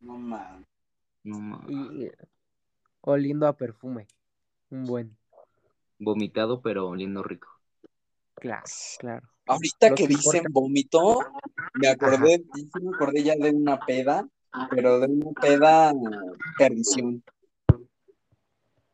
No 0.00 0.18
mames. 0.18 0.66
no 1.24 1.38
ma- 1.40 1.64
y 1.68 2.04
y 2.04 2.10
oliendo 3.00 3.46
a 3.46 3.54
perfume. 3.56 4.06
Un 4.70 4.84
buen. 4.84 5.16
Vomitado 5.98 6.60
pero 6.60 6.88
oliendo 6.88 7.22
rico. 7.22 7.48
Claro, 8.34 8.64
claro. 8.98 9.28
Ahorita 9.46 9.94
que 9.94 10.06
dicen 10.06 10.44
vómito, 10.50 11.18
me 11.74 11.88
acordé, 11.88 12.44
me 12.80 12.94
acordé 12.94 13.22
ya 13.22 13.34
de 13.34 13.50
una 13.50 13.80
peda, 13.84 14.28
pero 14.70 15.00
de 15.00 15.06
una 15.06 15.32
peda 15.32 15.92
perdición. 16.56 17.22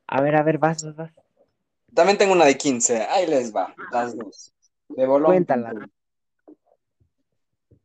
A 0.06 0.20
ver, 0.20 0.36
a 0.36 0.42
ver, 0.42 0.58
vas, 0.58 0.84
vas, 0.84 0.96
vas. 0.96 1.12
También 1.92 2.18
tengo 2.18 2.32
una 2.32 2.44
de 2.44 2.56
15, 2.56 3.02
ahí 3.02 3.26
les 3.26 3.54
va, 3.54 3.74
las 3.90 4.16
dos. 4.16 4.52
De 4.88 5.06
bolón. 5.06 5.30
Cuéntala. 5.32 5.72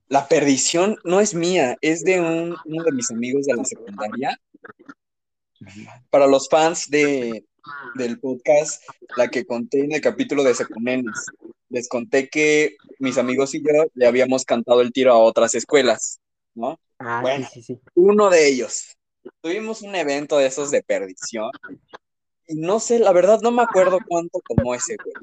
La 0.08 0.28
perdición 0.28 0.98
no 1.04 1.20
es 1.20 1.36
mía, 1.36 1.78
es 1.82 2.04
de 2.04 2.20
un- 2.20 2.56
uno 2.66 2.84
de 2.84 2.92
mis 2.92 3.12
amigos 3.12 3.46
de 3.46 3.56
la 3.56 3.64
secundaria. 3.64 4.40
Para 6.10 6.26
los 6.26 6.50
fans 6.50 6.90
de, 6.90 7.46
del 7.96 8.20
podcast, 8.20 8.84
la 9.16 9.30
que 9.30 9.46
conté 9.46 9.80
en 9.86 9.94
el 9.94 10.02
capítulo 10.02 10.44
de 10.44 10.54
Secunenes, 10.56 11.26
les 11.70 11.88
conté 11.88 12.30
que 12.30 12.76
mis 13.00 13.18
amigos 13.18 13.54
y 13.56 13.60
yo 13.62 13.86
le 13.94 14.08
habíamos 14.08 14.46
cantado 14.46 14.82
el 14.82 14.92
tiro 14.92 15.14
a 15.14 15.18
otras 15.20 15.54
escuelas, 15.56 16.20
¿no? 16.56 16.80
Ah, 17.00 17.20
Bueno. 17.22 17.48
sí, 17.52 17.62
sí, 17.62 17.76
sí. 17.76 17.82
Uno 17.96 18.30
de 18.30 18.48
ellos. 18.48 18.96
Tuvimos 19.42 19.82
un 19.82 19.96
evento 19.96 20.38
de 20.38 20.48
esos 20.48 20.72
de 20.72 20.82
perdición. 20.84 21.52
Y 22.48 22.56
no 22.56 22.80
sé, 22.80 23.00
la 23.00 23.12
verdad 23.12 23.40
no 23.42 23.52
me 23.52 23.62
acuerdo 23.62 24.00
cuánto 24.08 24.40
tomó 24.48 24.74
ese 24.74 24.96
güey. 25.04 25.16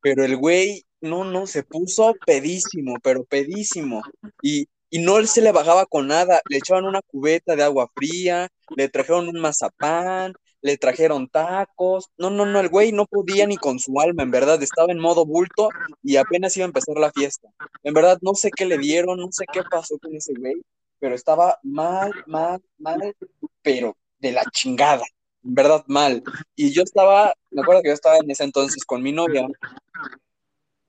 Pero 0.00 0.24
el 0.24 0.36
güey, 0.36 0.84
no, 1.00 1.24
no, 1.24 1.46
se 1.46 1.62
puso 1.62 2.14
pedísimo, 2.26 2.96
pero 3.02 3.24
pedísimo. 3.24 4.02
Y, 4.42 4.68
y 4.88 5.00
no 5.00 5.22
se 5.26 5.42
le 5.42 5.52
bajaba 5.52 5.84
con 5.86 6.06
nada. 6.08 6.40
Le 6.48 6.56
echaban 6.58 6.86
una 6.86 7.02
cubeta 7.02 7.54
de 7.54 7.62
agua 7.64 7.90
fría, 7.94 8.48
le 8.76 8.88
trajeron 8.88 9.28
un 9.28 9.40
mazapán, 9.40 10.32
le 10.62 10.76
trajeron 10.76 11.28
tacos. 11.28 12.10
No, 12.16 12.30
no, 12.30 12.46
no, 12.46 12.60
el 12.60 12.68
güey 12.68 12.92
no 12.92 13.06
podía 13.06 13.46
ni 13.46 13.56
con 13.56 13.78
su 13.78 14.00
alma, 14.00 14.22
en 14.22 14.30
verdad. 14.30 14.62
Estaba 14.62 14.92
en 14.92 14.98
modo 14.98 15.24
bulto 15.24 15.68
y 16.02 16.16
apenas 16.16 16.56
iba 16.56 16.64
a 16.64 16.68
empezar 16.68 16.96
la 16.96 17.12
fiesta. 17.12 17.48
En 17.82 17.94
verdad, 17.94 18.18
no 18.22 18.34
sé 18.34 18.50
qué 18.50 18.66
le 18.66 18.78
dieron, 18.78 19.18
no 19.18 19.28
sé 19.30 19.44
qué 19.52 19.62
pasó 19.62 19.98
con 19.98 20.14
ese 20.14 20.34
güey, 20.38 20.60
pero 20.98 21.14
estaba 21.14 21.58
mal, 21.62 22.12
mal, 22.26 22.60
mal, 22.78 23.14
pero 23.62 23.96
de 24.18 24.32
la 24.32 24.44
chingada. 24.52 25.04
En 25.42 25.54
verdad, 25.54 25.84
mal. 25.86 26.22
Y 26.54 26.70
yo 26.72 26.82
estaba, 26.82 27.32
me 27.50 27.62
acuerdo 27.62 27.82
que 27.82 27.88
yo 27.88 27.94
estaba 27.94 28.16
en 28.18 28.30
ese 28.30 28.44
entonces 28.44 28.84
con 28.84 29.02
mi 29.02 29.12
novia. 29.12 29.46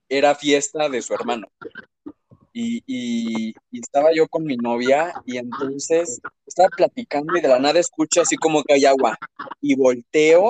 Era 0.09 0.35
fiesta 0.35 0.89
de 0.89 1.01
su 1.01 1.13
hermano. 1.13 1.47
Y, 2.53 2.83
y- 2.85 3.53
y 3.71 3.79
estaba 3.79 4.09
yo 4.13 4.27
con 4.27 4.43
mi 4.43 4.57
novia 4.57 5.13
y 5.25 5.37
entonces 5.37 6.19
estaba 6.45 6.69
platicando 6.69 7.35
y 7.37 7.41
de 7.41 7.47
la 7.47 7.59
nada 7.59 7.79
escucho 7.79 8.21
así 8.21 8.35
como 8.37 8.63
que 8.63 8.73
hay 8.73 8.85
agua. 8.85 9.17
Y 9.61 9.75
volteo 9.75 10.49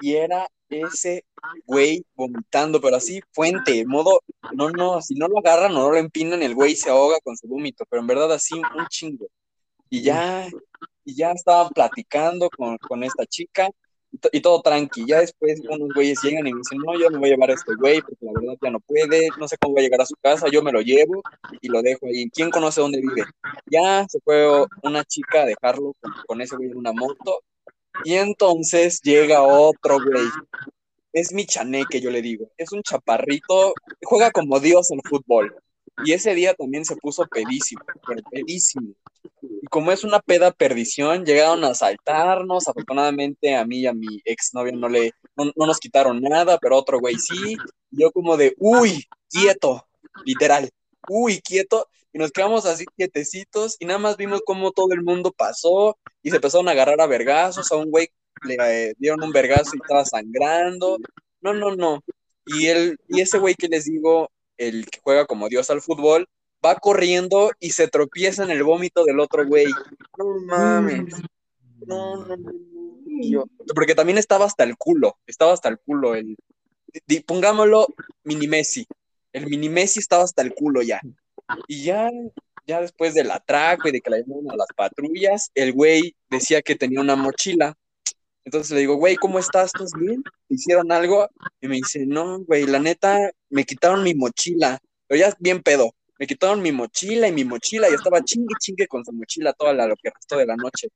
y 0.00 0.14
era 0.14 0.46
ese 0.68 1.24
güey 1.66 2.04
vomitando, 2.14 2.80
pero 2.80 2.96
así 2.96 3.20
fuente, 3.32 3.84
modo, 3.86 4.20
no, 4.54 4.70
no, 4.70 5.00
si 5.02 5.14
no 5.14 5.28
lo 5.28 5.38
agarran 5.38 5.72
o 5.72 5.80
no 5.80 5.90
lo 5.90 5.96
empinan, 5.98 6.42
el 6.42 6.54
güey 6.54 6.74
se 6.76 6.90
ahoga 6.90 7.18
con 7.22 7.36
su 7.36 7.46
vómito, 7.48 7.84
pero 7.88 8.00
en 8.00 8.06
verdad 8.08 8.32
así 8.32 8.54
un 8.56 8.86
chingo. 8.88 9.26
Y 9.90 10.02
ya, 10.02 10.48
y 11.04 11.14
ya 11.14 11.32
estaban 11.32 11.68
platicando 11.70 12.48
con, 12.50 12.78
con 12.78 13.04
esta 13.04 13.26
chica 13.26 13.68
y, 14.14 14.18
to- 14.18 14.28
y 14.32 14.40
todo 14.40 14.62
tranqui. 14.62 15.04
Ya 15.06 15.20
después 15.20 15.60
unos 15.68 15.88
güeyes 15.94 16.22
llegan 16.22 16.46
y 16.46 16.52
me 16.52 16.58
dicen, 16.58 16.78
no, 16.78 16.98
yo 16.98 17.10
me 17.10 17.18
voy 17.18 17.28
a 17.30 17.32
llevar 17.34 17.50
a 17.50 17.54
este 17.54 17.74
güey 17.74 18.00
porque 18.00 18.24
la 18.26 18.32
verdad 18.32 18.54
ya 18.62 18.70
no 18.70 18.80
puede, 18.80 19.28
no 19.38 19.48
sé 19.48 19.56
cómo 19.60 19.74
va 19.74 19.80
a 19.80 19.84
llegar 19.84 20.00
a 20.02 20.06
su 20.06 20.14
casa, 20.22 20.46
yo 20.50 20.62
me 20.62 20.72
lo 20.72 20.80
llevo 20.80 21.22
y 21.60 21.68
lo 21.68 21.82
dejo 21.82 22.06
ahí. 22.06 22.30
¿Quién 22.30 22.50
conoce 22.50 22.80
dónde 22.80 23.00
vive? 23.00 23.24
Ya 23.66 24.06
se 24.08 24.20
fue 24.20 24.46
una 24.82 25.04
chica 25.04 25.42
a 25.42 25.46
dejarlo 25.46 25.94
con, 26.00 26.12
con 26.26 26.40
ese 26.40 26.56
güey 26.56 26.70
en 26.70 26.76
una 26.78 26.92
moto 26.92 27.40
y 28.04 28.14
entonces 28.14 29.00
llega 29.02 29.42
otro 29.42 29.96
güey. 30.02 30.24
Es 31.12 31.32
mi 31.32 31.46
chaneque, 31.46 32.00
yo 32.00 32.10
le 32.10 32.22
digo. 32.22 32.50
Es 32.56 32.72
un 32.72 32.82
chaparrito, 32.82 33.72
juega 34.02 34.30
como 34.32 34.58
Dios 34.60 34.90
en 34.90 35.00
fútbol. 35.02 35.54
Y 36.04 36.12
ese 36.12 36.34
día 36.34 36.54
también 36.54 36.84
se 36.84 36.96
puso 36.96 37.26
pedísimo, 37.26 37.82
pedísimo. 38.30 38.94
Y 39.40 39.66
como 39.66 39.92
es 39.92 40.02
una 40.02 40.20
peda 40.20 40.50
perdición, 40.50 41.24
llegaron 41.24 41.64
a 41.64 41.68
asaltarnos. 41.68 42.66
Afortunadamente 42.66 43.54
a 43.54 43.64
mí 43.64 43.80
y 43.80 43.86
a 43.86 43.92
mi 43.92 44.20
exnovia 44.24 44.72
no 44.72 44.88
le, 44.88 45.12
no, 45.36 45.52
no 45.54 45.66
nos 45.66 45.78
quitaron 45.78 46.20
nada, 46.20 46.58
pero 46.58 46.76
otro 46.76 46.98
güey 46.98 47.16
sí. 47.16 47.56
Y 47.90 48.00
yo 48.02 48.10
como 48.10 48.36
de, 48.36 48.54
uy, 48.58 49.04
quieto, 49.30 49.86
literal, 50.24 50.70
uy, 51.08 51.40
quieto. 51.40 51.88
Y 52.12 52.18
nos 52.18 52.30
quedamos 52.30 52.66
así 52.66 52.84
quietecitos 52.96 53.76
y 53.78 53.86
nada 53.86 53.98
más 53.98 54.16
vimos 54.16 54.42
cómo 54.44 54.70
todo 54.70 54.92
el 54.92 55.02
mundo 55.02 55.32
pasó 55.32 55.98
y 56.22 56.30
se 56.30 56.36
empezaron 56.36 56.68
a 56.68 56.72
agarrar 56.72 57.00
a 57.00 57.06
vergazos. 57.06 57.70
A 57.72 57.76
un 57.76 57.90
güey 57.90 58.08
le 58.42 58.56
eh, 58.60 58.94
dieron 58.98 59.22
un 59.22 59.32
vergazo 59.32 59.72
y 59.74 59.80
estaba 59.82 60.04
sangrando. 60.04 60.98
No, 61.40 61.54
no, 61.54 61.74
no. 61.74 62.02
Y, 62.46 62.66
él, 62.66 62.98
y 63.08 63.20
ese 63.20 63.38
güey 63.38 63.54
que 63.54 63.68
les 63.68 63.86
digo, 63.86 64.30
el 64.56 64.86
que 64.86 65.00
juega 65.02 65.26
como 65.26 65.48
Dios 65.48 65.70
al 65.70 65.82
fútbol, 65.82 66.28
va 66.64 66.76
corriendo 66.76 67.52
y 67.60 67.70
se 67.70 67.88
tropieza 67.88 68.42
en 68.42 68.50
el 68.50 68.62
vómito 68.62 69.04
del 69.04 69.20
otro 69.20 69.46
güey. 69.46 69.66
No 70.18 70.38
mames. 70.46 71.14
No, 71.86 72.24
no, 72.26 72.36
no, 72.36 73.44
porque 73.74 73.94
también 73.94 74.18
estaba 74.18 74.46
hasta 74.46 74.64
el 74.64 74.76
culo, 74.76 75.18
estaba 75.26 75.52
hasta 75.52 75.68
el 75.68 75.78
culo. 75.78 76.14
El, 76.14 76.36
pongámoslo, 77.26 77.88
mini 78.22 78.46
Messi. 78.46 78.86
El 79.32 79.46
mini 79.46 79.68
Messi 79.68 80.00
estaba 80.00 80.24
hasta 80.24 80.42
el 80.42 80.54
culo 80.54 80.82
ya. 80.82 81.00
Y 81.68 81.84
ya, 81.84 82.08
ya 82.66 82.80
después 82.80 83.14
del 83.14 83.30
atraco 83.30 83.88
y 83.88 83.92
de 83.92 84.00
que 84.00 84.10
la 84.10 84.18
llamaron 84.18 84.50
a 84.50 84.56
las 84.56 84.68
patrullas, 84.74 85.50
el 85.54 85.72
güey 85.72 86.14
decía 86.30 86.62
que 86.62 86.76
tenía 86.76 87.00
una 87.00 87.16
mochila. 87.16 87.76
Entonces 88.44 88.72
le 88.72 88.80
digo, 88.80 88.96
güey, 88.96 89.16
¿cómo 89.16 89.38
estás? 89.38 89.66
¿Estás 89.74 89.92
bien? 89.98 90.22
¿Te 90.22 90.54
hicieron 90.54 90.92
algo? 90.92 91.28
Y 91.60 91.68
me 91.68 91.76
dice, 91.76 92.04
no, 92.06 92.40
güey, 92.40 92.66
la 92.66 92.78
neta, 92.78 93.30
me 93.54 93.64
quitaron 93.64 94.02
mi 94.02 94.14
mochila. 94.14 94.78
Pero 95.06 95.20
ya 95.20 95.34
bien 95.38 95.62
pedo. 95.62 95.94
Me 96.18 96.26
quitaron 96.26 96.60
mi 96.62 96.72
mochila 96.72 97.28
y 97.28 97.32
mi 97.32 97.44
mochila 97.44 97.88
y 97.90 97.94
estaba 97.94 98.22
chingue 98.22 98.54
chingue 98.60 98.86
con 98.86 99.04
su 99.04 99.12
mochila 99.12 99.52
toda 99.52 99.72
la, 99.72 99.86
lo 99.86 99.96
que 99.96 100.10
restó 100.10 100.36
de 100.36 100.46
la 100.46 100.56
noche. 100.56 100.88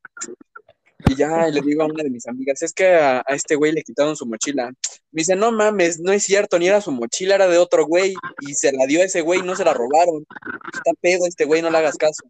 Y 1.06 1.14
ya 1.14 1.46
le 1.48 1.60
digo 1.60 1.82
a 1.82 1.86
una 1.86 2.02
de 2.02 2.10
mis 2.10 2.26
amigas, 2.26 2.62
es 2.62 2.72
que 2.72 2.86
a, 2.94 3.18
a 3.18 3.34
este 3.34 3.54
güey 3.54 3.72
le 3.72 3.82
quitaron 3.82 4.16
su 4.16 4.26
mochila. 4.26 4.68
Me 5.10 5.20
dice, 5.20 5.36
no 5.36 5.52
mames, 5.52 6.00
no 6.00 6.12
es 6.12 6.24
cierto, 6.24 6.58
ni 6.58 6.68
era 6.68 6.80
su 6.80 6.90
mochila, 6.90 7.36
era 7.36 7.48
de 7.48 7.58
otro 7.58 7.86
güey. 7.86 8.14
Y 8.40 8.54
se 8.54 8.72
la 8.72 8.86
dio 8.86 9.00
a 9.00 9.04
ese 9.04 9.20
güey, 9.20 9.42
no 9.42 9.54
se 9.54 9.64
la 9.64 9.74
robaron. 9.74 10.26
Está 10.72 10.92
pedo 11.00 11.26
este 11.26 11.44
güey, 11.44 11.62
no 11.62 11.70
le 11.70 11.78
hagas 11.78 11.96
caso. 11.96 12.24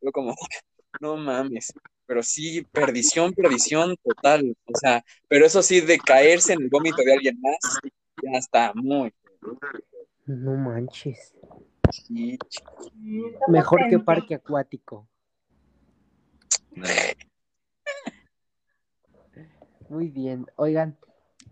Yo 0.00 0.12
como, 0.12 0.34
No 1.00 1.16
mames. 1.16 1.72
Pero 2.06 2.22
sí, 2.22 2.62
perdición, 2.72 3.32
perdición 3.32 3.96
total. 4.02 4.56
O 4.66 4.78
sea, 4.78 5.04
pero 5.28 5.46
eso 5.46 5.62
sí, 5.62 5.80
de 5.80 5.98
caerse 5.98 6.52
en 6.52 6.62
el 6.62 6.68
vómito 6.68 7.02
de 7.02 7.12
alguien 7.12 7.40
más, 7.40 7.58
ya 8.22 8.38
está 8.38 8.72
muy. 8.74 9.12
No 10.26 10.54
manches. 10.56 11.34
Sí, 11.92 12.38
Mejor 13.48 13.80
que 13.90 13.98
parque 13.98 14.34
acuático. 14.36 15.08
Muy 19.88 20.08
bien. 20.08 20.46
Oigan, 20.56 20.96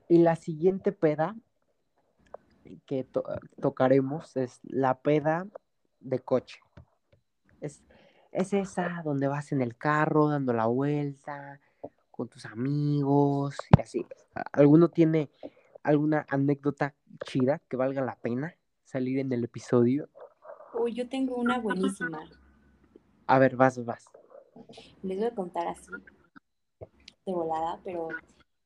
y 0.09 0.19
la 0.19 0.37
siguiente 0.37 0.93
peda 0.93 1.37
que 2.87 3.05
to- 3.05 3.25
tocaremos 3.61 4.37
es 4.37 4.61
la 4.63 5.01
peda 5.01 5.47
de 6.01 6.19
coche. 6.21 6.61
Es, 7.61 7.85
es 8.33 8.53
esa 8.53 9.03
donde 9.05 9.29
vas 9.29 9.53
en 9.53 9.61
el 9.61 9.77
carro 9.77 10.29
dando 10.29 10.53
la 10.53 10.67
vuelta 10.67 11.61
con 12.11 12.29
tus 12.29 12.47
amigos 12.47 13.57
y 13.77 13.81
así. 13.81 14.07
¿Alguno 14.53 14.89
tiene 14.89 15.31
alguna 15.83 16.27
anécdota 16.29 16.95
chida 17.25 17.61
que 17.69 17.77
valga 17.77 18.03
la 18.03 18.17
pena 18.17 18.57
salir 18.85 19.19
en 19.19 19.33
el 19.33 19.45
episodio? 19.45 20.09
Uy, 20.75 20.95
yo 20.95 21.09
tengo 21.09 21.37
una 21.37 21.59
buenísima. 21.59 22.21
A 23.27 23.39
ver, 23.39 23.57
vas, 23.57 23.85
vas. 23.85 24.05
Les 25.03 25.19
voy 25.19 25.27
a 25.27 25.35
contar 25.35 25.69
así, 25.69 25.91
de 27.27 27.33
volada, 27.33 27.81
pero 27.85 28.09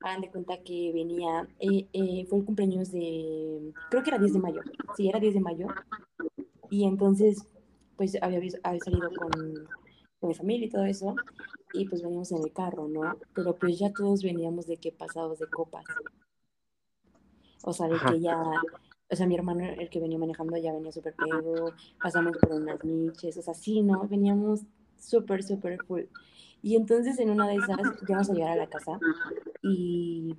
hagan 0.01 0.21
de 0.21 0.31
cuenta 0.31 0.63
que 0.63 0.93
venía, 0.93 1.49
eh, 1.59 1.89
eh, 1.93 2.27
fue 2.27 2.39
el 2.39 2.45
cumpleaños 2.45 2.93
de, 2.93 3.73
creo 3.91 4.03
que 4.03 4.11
era 4.11 4.19
10 4.19 4.35
de 4.35 4.39
mayo, 4.39 4.61
sí, 4.97 5.09
era 5.09 5.19
10 5.19 5.35
de 5.35 5.41
mayo, 5.41 5.67
y 6.71 6.85
entonces, 6.85 7.47
pues 7.97 8.17
había, 8.23 8.39
había 8.63 8.81
salido 8.81 9.11
con, 9.11 9.31
con 10.21 10.29
mi 10.29 10.35
familia 10.35 10.67
y 10.67 10.71
todo 10.71 10.85
eso, 10.85 11.15
y 11.73 11.89
pues 11.89 12.03
veníamos 12.03 12.31
en 12.33 12.45
el 12.45 12.53
carro, 12.53 12.89
¿no? 12.89 13.17
Pero 13.35 13.57
pues 13.57 13.79
ya 13.79 13.93
todos 13.93 14.23
veníamos 14.23 14.67
de 14.67 14.77
que 14.77 14.93
pasados 14.93 15.39
de 15.39 15.49
copas, 15.49 15.85
o 17.63 17.73
sea, 17.73 17.89
de 17.89 17.97
que 17.99 18.21
ya, 18.21 18.43
o 19.11 19.17
sea, 19.17 19.27
mi 19.27 19.35
hermano, 19.35 19.65
el 19.65 19.89
que 19.89 20.01
venía 20.01 20.19
manejando, 20.19 20.57
ya 20.57 20.73
venía 20.73 20.93
súper 20.93 21.15
pedo, 21.15 21.73
pasamos 22.03 22.37
por 22.39 22.53
unas 22.53 22.85
niches, 22.85 23.37
o 23.37 23.43
sea, 23.43 23.55
sí, 23.55 23.83
¿no? 23.83 24.07
Veníamos 24.09 24.63
súper, 24.99 25.43
súper 25.43 25.79
full. 25.85 26.03
Y 26.63 26.77
entonces 26.77 27.19
en 27.19 27.31
una 27.31 27.47
de 27.47 27.57
esas 27.57 27.79
ya 28.09 28.17
vamos 28.17 28.31
a 28.31 28.35
llegar 28.35 28.51
a 28.51 28.57
la 28.57 28.67
casa 28.67 28.99
y 29.63 30.37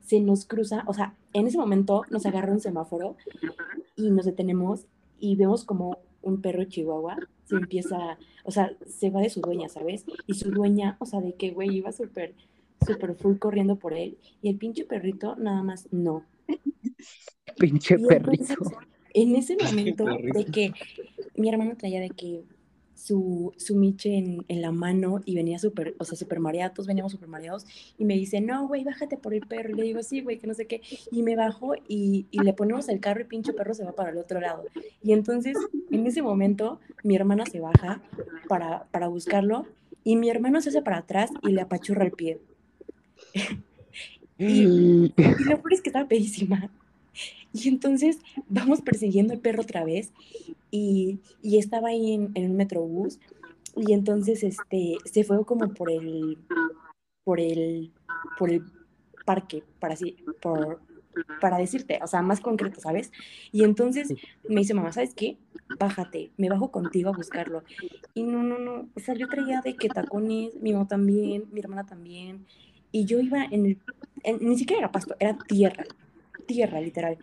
se 0.00 0.20
nos 0.20 0.46
cruza, 0.46 0.84
o 0.86 0.94
sea, 0.94 1.14
en 1.32 1.46
ese 1.46 1.58
momento 1.58 2.02
nos 2.10 2.26
agarra 2.26 2.52
un 2.52 2.60
semáforo 2.60 3.16
y 3.96 4.10
nos 4.10 4.26
detenemos 4.26 4.86
y 5.18 5.36
vemos 5.36 5.64
como 5.64 5.98
un 6.22 6.40
perro 6.40 6.64
chihuahua 6.64 7.16
se 7.44 7.56
empieza, 7.56 8.18
o 8.44 8.50
sea, 8.50 8.74
se 8.86 9.10
va 9.10 9.20
de 9.20 9.30
su 9.30 9.40
dueña, 9.40 9.68
¿sabes? 9.68 10.04
Y 10.26 10.34
su 10.34 10.50
dueña, 10.50 10.96
o 10.98 11.06
sea, 11.06 11.20
de 11.20 11.34
que, 11.34 11.50
güey, 11.50 11.76
iba 11.76 11.92
súper, 11.92 12.34
súper 12.86 13.14
full 13.14 13.36
corriendo 13.36 13.76
por 13.76 13.92
él 13.92 14.18
y 14.42 14.48
el 14.48 14.56
pinche 14.56 14.84
perrito 14.84 15.36
nada 15.36 15.62
más 15.62 15.88
no. 15.92 16.24
Pinche 17.58 17.98
perrito. 17.98 18.54
en 19.12 19.36
ese 19.36 19.56
momento 19.56 20.04
de 20.04 20.44
que 20.46 20.72
mi 21.36 21.48
hermano 21.48 21.76
traía 21.76 22.00
de 22.00 22.10
que 22.10 22.42
su, 23.04 23.52
su 23.58 23.76
miche 23.76 24.16
en, 24.16 24.44
en 24.48 24.62
la 24.62 24.72
mano 24.72 25.20
y 25.26 25.34
venía 25.34 25.58
súper, 25.58 25.94
o 25.98 26.04
sea, 26.04 26.16
súper 26.16 26.40
mareados, 26.40 26.74
todos 26.74 26.86
veníamos 26.86 27.12
súper 27.12 27.28
mareados, 27.28 27.66
y 27.98 28.04
me 28.04 28.14
dice, 28.14 28.40
no, 28.40 28.66
güey, 28.66 28.82
bájate 28.82 29.18
por 29.18 29.34
el 29.34 29.42
perro. 29.42 29.70
Y 29.70 29.74
le 29.74 29.82
digo, 29.82 30.02
sí, 30.02 30.22
güey, 30.22 30.38
que 30.38 30.46
no 30.46 30.54
sé 30.54 30.66
qué. 30.66 30.80
Y 31.10 31.22
me 31.22 31.36
bajo 31.36 31.74
y, 31.86 32.26
y 32.30 32.38
le 32.40 32.54
ponemos 32.54 32.88
el 32.88 33.00
carro 33.00 33.20
y 33.20 33.24
pinche 33.24 33.52
perro 33.52 33.74
se 33.74 33.84
va 33.84 33.92
para 33.92 34.10
el 34.10 34.16
otro 34.16 34.40
lado. 34.40 34.64
Y 35.02 35.12
entonces, 35.12 35.56
en 35.90 36.06
ese 36.06 36.22
momento, 36.22 36.80
mi 37.02 37.14
hermana 37.14 37.44
se 37.44 37.60
baja 37.60 38.02
para, 38.48 38.84
para 38.90 39.08
buscarlo 39.08 39.66
y 40.02 40.16
mi 40.16 40.30
hermano 40.30 40.60
se 40.62 40.70
hace 40.70 40.82
para 40.82 40.98
atrás 40.98 41.30
y 41.42 41.52
le 41.52 41.60
apachurra 41.60 42.04
el 42.04 42.12
pie. 42.12 42.40
Y 44.38 45.12
lo 45.44 45.62
peor 45.62 45.72
es 45.72 45.80
que 45.80 45.90
estaba 45.90 46.08
pedísima. 46.08 46.70
Y 47.52 47.68
entonces 47.68 48.18
vamos 48.48 48.80
persiguiendo 48.82 49.32
al 49.32 49.38
perro 49.38 49.62
otra 49.62 49.84
vez 49.84 50.12
y, 50.70 51.20
y 51.40 51.58
estaba 51.58 51.88
ahí 51.88 52.12
en, 52.12 52.32
en 52.34 52.50
un 52.50 52.56
metrobús 52.56 53.20
y 53.76 53.92
entonces 53.92 54.42
este 54.42 54.96
se 55.04 55.24
fue 55.24 55.44
como 55.44 55.72
por 55.72 55.90
el 55.90 56.38
por 57.22 57.38
el 57.38 57.92
por 58.38 58.50
el 58.50 58.64
parque 59.24 59.62
para 59.78 59.94
así 59.94 60.16
por 60.40 60.80
para 61.40 61.58
decirte, 61.58 62.00
o 62.02 62.06
sea, 62.06 62.22
más 62.22 62.40
concreto, 62.40 62.80
¿sabes? 62.80 63.12
Y 63.52 63.62
entonces 63.62 64.12
me 64.48 64.60
dice, 64.60 64.74
mamá, 64.74 64.92
¿sabes 64.92 65.14
qué? 65.14 65.36
Bájate, 65.78 66.32
me 66.36 66.48
bajo 66.48 66.72
contigo 66.72 67.10
a 67.10 67.16
buscarlo. 67.16 67.62
Y 68.14 68.24
no, 68.24 68.42
no, 68.42 68.58
no, 68.58 68.88
o 68.94 69.00
sea, 69.00 69.14
yo 69.14 69.28
traía 69.28 69.60
de 69.60 69.76
que 69.76 69.88
tacones, 69.88 70.54
mi 70.60 70.72
mamá 70.72 70.88
también, 70.88 71.44
mi 71.52 71.60
hermana 71.60 71.86
también, 71.86 72.46
y 72.90 73.04
yo 73.04 73.20
iba 73.20 73.44
en 73.44 73.66
el, 73.66 73.78
en- 74.24 74.38
ni 74.40 74.56
siquiera 74.58 74.80
era 74.80 74.92
pasto, 74.92 75.14
era 75.20 75.36
tierra, 75.46 75.84
tierra, 76.46 76.80
literal. 76.80 77.18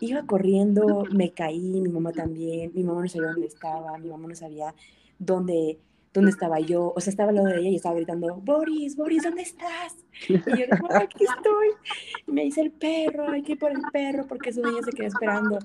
Iba 0.00 0.24
corriendo, 0.24 1.04
me 1.12 1.30
caí, 1.32 1.80
mi 1.80 1.88
mamá 1.88 2.12
también, 2.12 2.70
mi 2.74 2.84
mamá 2.84 3.02
no 3.02 3.08
sabía 3.08 3.28
dónde 3.32 3.46
estaba, 3.46 3.98
mi 3.98 4.08
mamá 4.08 4.28
no 4.28 4.34
sabía 4.34 4.74
dónde, 5.18 5.78
dónde 6.12 6.30
estaba 6.30 6.60
yo, 6.60 6.92
o 6.94 7.00
sea, 7.00 7.10
estaba 7.10 7.30
al 7.30 7.36
lado 7.36 7.48
de 7.48 7.58
ella 7.60 7.70
y 7.70 7.76
estaba 7.76 7.94
gritando, 7.94 8.36
Boris, 8.36 8.96
Boris, 8.96 9.22
¿dónde 9.22 9.42
estás? 9.42 9.96
Y 10.28 10.34
yo, 10.58 10.66
"No, 10.80 10.88
aquí 10.96 11.24
estoy. 11.24 11.68
Y 12.26 12.32
me 12.32 12.42
dice 12.44 12.60
el 12.60 12.70
perro, 12.70 13.28
hay 13.30 13.42
que 13.42 13.52
ir 13.52 13.58
por 13.58 13.70
el 13.72 13.80
perro 13.92 14.26
porque 14.26 14.52
su 14.52 14.62
niña 14.62 14.82
se 14.82 14.90
quedó 14.92 15.06
esperando. 15.08 15.58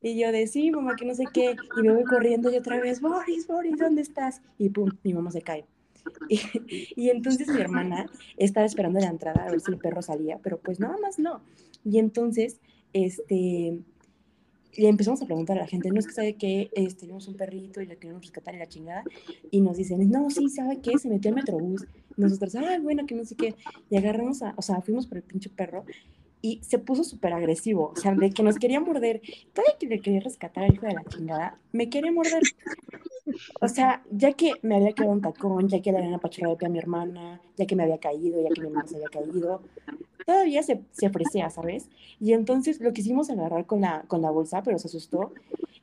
Y 0.00 0.18
yo 0.18 0.32
de 0.32 0.48
sí, 0.48 0.70
mamá, 0.72 0.96
que 0.96 1.04
no 1.04 1.14
sé 1.14 1.24
qué. 1.32 1.54
Y 1.78 1.82
me 1.82 1.92
voy 1.92 2.02
corriendo 2.04 2.50
y 2.52 2.56
otra 2.56 2.80
vez, 2.80 3.00
Boris, 3.00 3.46
Boris, 3.46 3.78
¿dónde 3.78 4.02
estás? 4.02 4.42
Y 4.58 4.68
pum, 4.70 4.90
mi 5.04 5.14
mamá 5.14 5.30
se 5.30 5.42
cae. 5.42 5.64
Y, 6.28 6.40
y 6.96 7.10
entonces 7.10 7.48
mi 7.48 7.60
hermana 7.60 8.06
estaba 8.36 8.64
esperando 8.64 9.00
la 9.00 9.08
entrada 9.08 9.44
a 9.44 9.50
ver 9.50 9.60
si 9.60 9.72
el 9.72 9.78
perro 9.78 10.02
salía, 10.02 10.38
pero 10.42 10.58
pues 10.58 10.80
nada 10.80 10.96
más 11.02 11.18
no. 11.18 11.42
Y 11.84 11.98
entonces, 11.98 12.60
este, 12.92 13.82
le 14.76 14.88
empezamos 14.88 15.20
a 15.22 15.26
preguntar 15.26 15.58
a 15.58 15.62
la 15.62 15.66
gente, 15.66 15.90
no 15.90 15.98
es 15.98 16.06
que 16.06 16.12
sabe 16.12 16.34
que 16.34 16.70
este, 16.72 17.00
tenemos 17.00 17.28
un 17.28 17.34
perrito 17.34 17.80
y 17.80 17.86
le 17.86 17.96
queremos 17.96 18.22
rescatar 18.22 18.54
y 18.54 18.58
la 18.58 18.68
chingada. 18.68 19.04
Y 19.50 19.60
nos 19.60 19.76
dicen, 19.76 20.10
no, 20.10 20.30
sí, 20.30 20.48
¿sabe 20.48 20.80
qué? 20.80 20.98
Se 20.98 21.08
metió 21.08 21.30
al 21.30 21.36
metrobús. 21.36 21.84
Nosotros, 22.16 22.54
ay, 22.54 22.80
bueno, 22.80 23.06
que 23.06 23.14
no 23.14 23.24
sé 23.24 23.34
qué. 23.34 23.54
Y 23.90 23.96
agarramos 23.96 24.42
a, 24.42 24.54
o 24.56 24.62
sea, 24.62 24.80
fuimos 24.80 25.06
por 25.06 25.18
el 25.18 25.24
pinche 25.24 25.50
perro 25.50 25.84
y 26.42 26.60
se 26.62 26.78
puso 26.78 27.04
súper 27.04 27.32
agresivo, 27.32 27.92
o 27.94 27.96
sea, 27.96 28.14
de 28.14 28.30
que 28.30 28.42
nos 28.42 28.58
quería 28.58 28.80
morder. 28.80 29.22
Todavía 29.54 29.78
que 29.78 29.86
le 29.86 30.00
quería 30.00 30.20
rescatar 30.20 30.64
al 30.64 30.74
hijo 30.74 30.86
de 30.86 30.94
la 30.94 31.04
chingada, 31.04 31.58
me 31.70 31.88
quiere 31.88 32.10
morder. 32.10 32.42
O 33.60 33.68
sea, 33.68 34.02
ya 34.10 34.32
que 34.32 34.54
me 34.62 34.74
había 34.74 34.92
quedado 34.92 35.12
un 35.12 35.20
tacón, 35.20 35.68
ya 35.68 35.80
que 35.80 35.92
le 35.92 35.98
habían 35.98 36.14
apachurrado 36.14 36.58
a 36.60 36.68
mi 36.68 36.78
hermana, 36.78 37.40
ya 37.56 37.64
que 37.64 37.76
me 37.76 37.84
había 37.84 37.98
caído, 37.98 38.42
ya 38.42 38.48
que 38.48 38.60
mi 38.60 38.68
mamá 38.68 38.86
se 38.88 38.96
había 38.96 39.08
caído, 39.08 39.62
todavía 40.26 40.64
se, 40.64 40.82
se 40.90 41.06
ofrecía, 41.06 41.48
¿sabes? 41.48 41.88
Y 42.18 42.32
entonces 42.32 42.80
lo 42.80 42.92
quisimos 42.92 43.30
agarrar 43.30 43.64
con 43.64 43.80
la, 43.80 44.02
con 44.08 44.20
la 44.20 44.30
bolsa, 44.30 44.64
pero 44.64 44.80
se 44.80 44.88
asustó. 44.88 45.32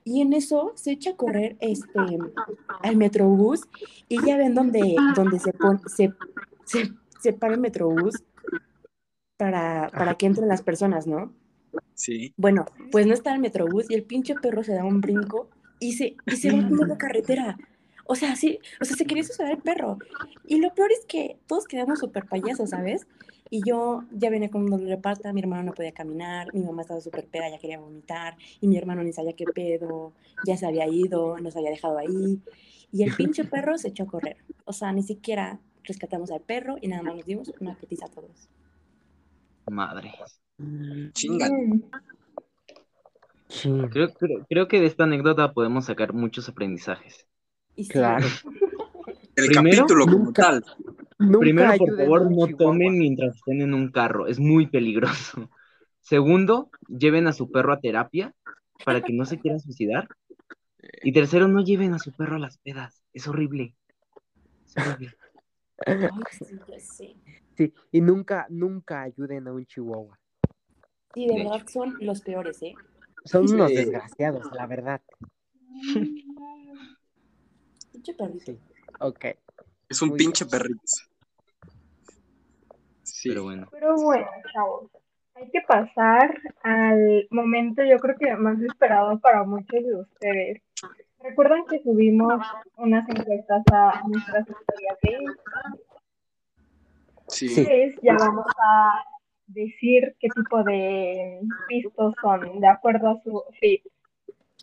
Y 0.04 0.22
en 0.22 0.34
eso 0.34 0.74
se 0.76 0.92
echa 0.92 1.12
a 1.12 1.16
correr 1.16 1.56
este, 1.62 2.00
al 2.82 2.98
metrobús 2.98 3.62
y 4.10 4.26
ya 4.26 4.36
ven 4.36 4.56
donde, 4.56 4.96
donde 5.16 5.40
se, 5.40 5.54
pon, 5.54 5.80
se, 5.88 6.12
se, 6.66 6.92
se 7.22 7.34
para 7.34 7.54
el 7.54 7.60
metrobús 7.62 8.16
para, 9.40 9.90
para 9.92 10.16
que 10.16 10.26
entren 10.26 10.50
las 10.50 10.62
personas, 10.62 11.08
¿no? 11.08 11.32
Sí. 11.94 12.34
Bueno, 12.36 12.66
pues 12.92 13.08
no 13.08 13.14
está 13.14 13.34
el 13.34 13.40
metrobús 13.40 13.90
y 13.90 13.94
el 13.94 14.04
pinche 14.04 14.36
perro 14.36 14.66
se 14.66 14.74
da 14.74 14.84
un 14.84 15.00
brinco 15.00 15.50
y 15.80 15.94
se, 15.94 16.18
y 16.26 16.36
se 16.36 16.52
va 16.52 16.68
por 16.68 16.90
la 16.90 16.98
carretera. 16.98 17.58
O 18.06 18.16
sea, 18.16 18.36
sí, 18.36 18.60
o 18.82 18.86
sea, 18.86 18.98
se 18.98 19.06
quería 19.06 19.24
suceder 19.24 19.54
el 19.54 19.62
perro. 19.62 19.98
Y 20.46 20.60
lo 20.60 20.74
peor 20.74 20.92
es 20.92 21.06
que 21.06 21.38
todos 21.48 21.68
quedamos 21.68 22.00
súper 22.00 22.26
payasos, 22.26 22.72
¿sabes? 22.72 23.08
Y 23.50 23.62
yo 23.66 24.04
ya 24.12 24.30
venía 24.30 24.50
con 24.50 24.64
un 24.64 24.72
dolor 24.72 24.90
de 24.90 24.98
pata, 24.98 25.32
mi 25.32 25.40
hermano 25.40 25.64
no 25.64 25.74
podía 25.74 25.94
caminar, 25.94 26.54
mi 26.54 26.62
mamá 26.62 26.82
estaba 26.82 27.00
súper 27.00 27.26
peda, 27.26 27.50
ya 27.50 27.60
quería 27.60 27.80
vomitar, 27.80 28.36
y 28.60 28.68
mi 28.68 28.78
hermano 28.78 29.04
ni 29.04 29.14
sabía 29.14 29.34
qué 29.34 29.46
pedo, 29.46 30.12
ya 30.46 30.58
se 30.58 30.66
había 30.66 30.86
ido, 30.86 31.38
nos 31.38 31.56
había 31.56 31.70
dejado 31.70 31.98
ahí. 31.98 32.42
Y 32.92 33.04
el 33.04 33.16
pinche 33.16 33.44
perro 33.46 33.78
se 33.78 33.88
echó 33.88 34.04
a 34.04 34.08
correr. 34.08 34.36
O 34.66 34.74
sea, 34.74 34.92
ni 34.92 35.02
siquiera 35.02 35.62
rescatamos 35.86 36.30
al 36.30 36.42
perro 36.42 36.76
y 36.82 36.90
nada 36.90 37.04
más 37.04 37.16
nos 37.16 37.26
dimos 37.26 37.54
una 37.62 37.76
petiza 37.76 38.08
a 38.08 38.10
todos. 38.10 38.50
Madre. 39.70 40.14
Chinga. 41.14 41.50
Mm, 41.50 41.82
Sí, 43.48 43.72
Creo, 43.90 44.14
creo, 44.14 44.46
creo 44.48 44.68
que 44.68 44.80
de 44.80 44.86
esta 44.86 45.06
anécdota 45.06 45.54
podemos 45.54 45.86
sacar 45.86 46.14
muchos 46.14 46.48
aprendizajes. 46.50 47.26
Claro. 47.90 48.28
El 49.36 49.48
Primero, 49.48 49.78
capítulo 49.78 50.06
como 50.06 50.26
nunca- 50.26 50.42
tal. 50.44 50.66
Nunca 51.18 51.40
Primero, 51.40 51.78
por 51.78 51.98
favor, 51.98 52.32
no 52.32 52.48
tomen 52.56 52.98
mientras 52.98 53.36
estén 53.38 53.62
en 53.62 53.74
un 53.74 53.90
carro. 53.92 54.28
Es 54.28 54.40
muy 54.40 54.68
peligroso. 54.68 55.50
Segundo, 56.02 56.70
lleven 56.88 57.26
a 57.28 57.34
su 57.34 57.50
perro 57.52 57.74
a 57.74 57.80
terapia 57.80 58.34
para 58.86 59.02
que 59.02 59.14
no 59.14 59.26
se 59.26 59.40
quiera 59.40 59.58
suicidar. 59.60 60.08
Y 61.04 61.12
tercero, 61.12 61.48
no 61.48 61.62
lleven 61.64 61.94
a 61.94 62.00
su 62.00 62.12
perro 62.14 62.36
a 62.36 62.40
las 62.40 62.58
pedas. 62.60 63.04
Es 63.14 63.28
horrible. 63.28 63.76
Es 64.66 64.78
horrible. 64.78 65.16
Ay, 65.86 65.98
sí, 66.32 66.60
ya 66.68 66.80
sé. 66.80 67.16
Sí, 67.56 67.74
y 67.92 68.02
nunca, 68.02 68.46
nunca 68.50 69.02
ayuden 69.04 69.48
a 69.48 69.54
un 69.54 69.66
chihuahua. 69.66 70.18
Sí, 71.14 71.28
de 71.28 71.34
De 71.36 71.44
verdad 71.44 71.66
son 71.68 71.96
los 72.00 72.22
peores, 72.22 72.62
¿eh? 72.62 72.74
Son 73.26 73.48
Sí. 73.48 73.56
unos 73.56 73.70
desgraciados, 73.70 74.50
la 74.54 74.66
verdad. 74.68 75.02
Pinche 77.92 78.14
perrito. 78.14 78.52
Sí. 78.52 78.60
Ok. 79.00 79.26
Es 79.90 80.02
un 80.02 80.10
Muy 80.10 80.18
pinche 80.20 80.46
perrito. 80.46 80.80
Sí. 83.04 83.30
Pero 83.30 83.44
bueno. 83.44 83.68
Pero 83.72 83.96
bueno, 83.96 84.28
chavos, 84.54 84.92
hay 85.34 85.50
que 85.50 85.62
pasar 85.68 86.40
al 86.64 87.28
momento, 87.32 87.84
yo 87.84 87.98
creo 87.98 88.16
que 88.18 88.36
más 88.36 88.62
esperado 88.62 89.20
para 89.20 89.44
muchos 89.44 89.84
de 89.84 89.96
ustedes. 89.96 90.62
Recuerdan 91.22 91.66
que 91.70 91.82
subimos 91.84 92.42
unas 92.78 93.08
encuestas 93.10 93.64
a 93.74 94.02
nuestras 94.08 94.48
historias 94.48 94.98
de 95.02 95.12
Instagram. 95.12 95.78
Sí. 97.28 97.54
Pues 97.56 97.96
ya 98.02 98.16
vamos 98.18 98.46
a 98.58 99.04
decir 99.48 100.16
qué 100.20 100.30
tipo 100.30 100.64
de 100.64 101.42
pistos 101.68 102.14
son 102.22 102.60
de 102.60 102.68
acuerdo 102.68 103.10
a 103.10 103.22
su 103.24 103.44
feed. 103.60 103.82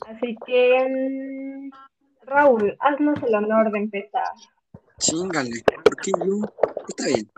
Así 0.06 0.36
que, 0.46 1.70
Raúl, 2.22 2.76
haznos 2.80 3.22
el 3.22 3.34
honor 3.34 3.70
de 3.72 3.78
empezar. 3.78 4.32
Chingale, 4.98 5.62
¿por 5.84 5.96
qué 5.96 6.10
yo? 6.18 6.40
Está 6.88 7.06
bien. 7.06 7.30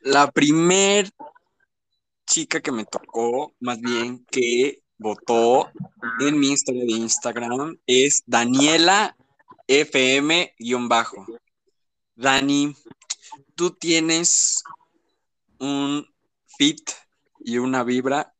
La 0.00 0.30
primer 0.30 1.08
chica 2.26 2.60
que 2.60 2.72
me 2.72 2.84
tocó, 2.84 3.52
más 3.60 3.80
bien 3.80 4.24
que 4.30 4.82
votó 5.02 5.70
en 6.20 6.38
mi 6.38 6.52
historia 6.52 6.84
de 6.84 6.92
Instagram, 6.92 7.78
es 7.86 8.22
Daniela 8.26 9.16
FM-bajo. 9.66 11.26
Dani, 12.14 12.74
tú 13.54 13.70
tienes 13.70 14.62
un 15.58 16.06
fit 16.56 16.90
y 17.40 17.58
una 17.58 17.82
vibra 17.84 18.34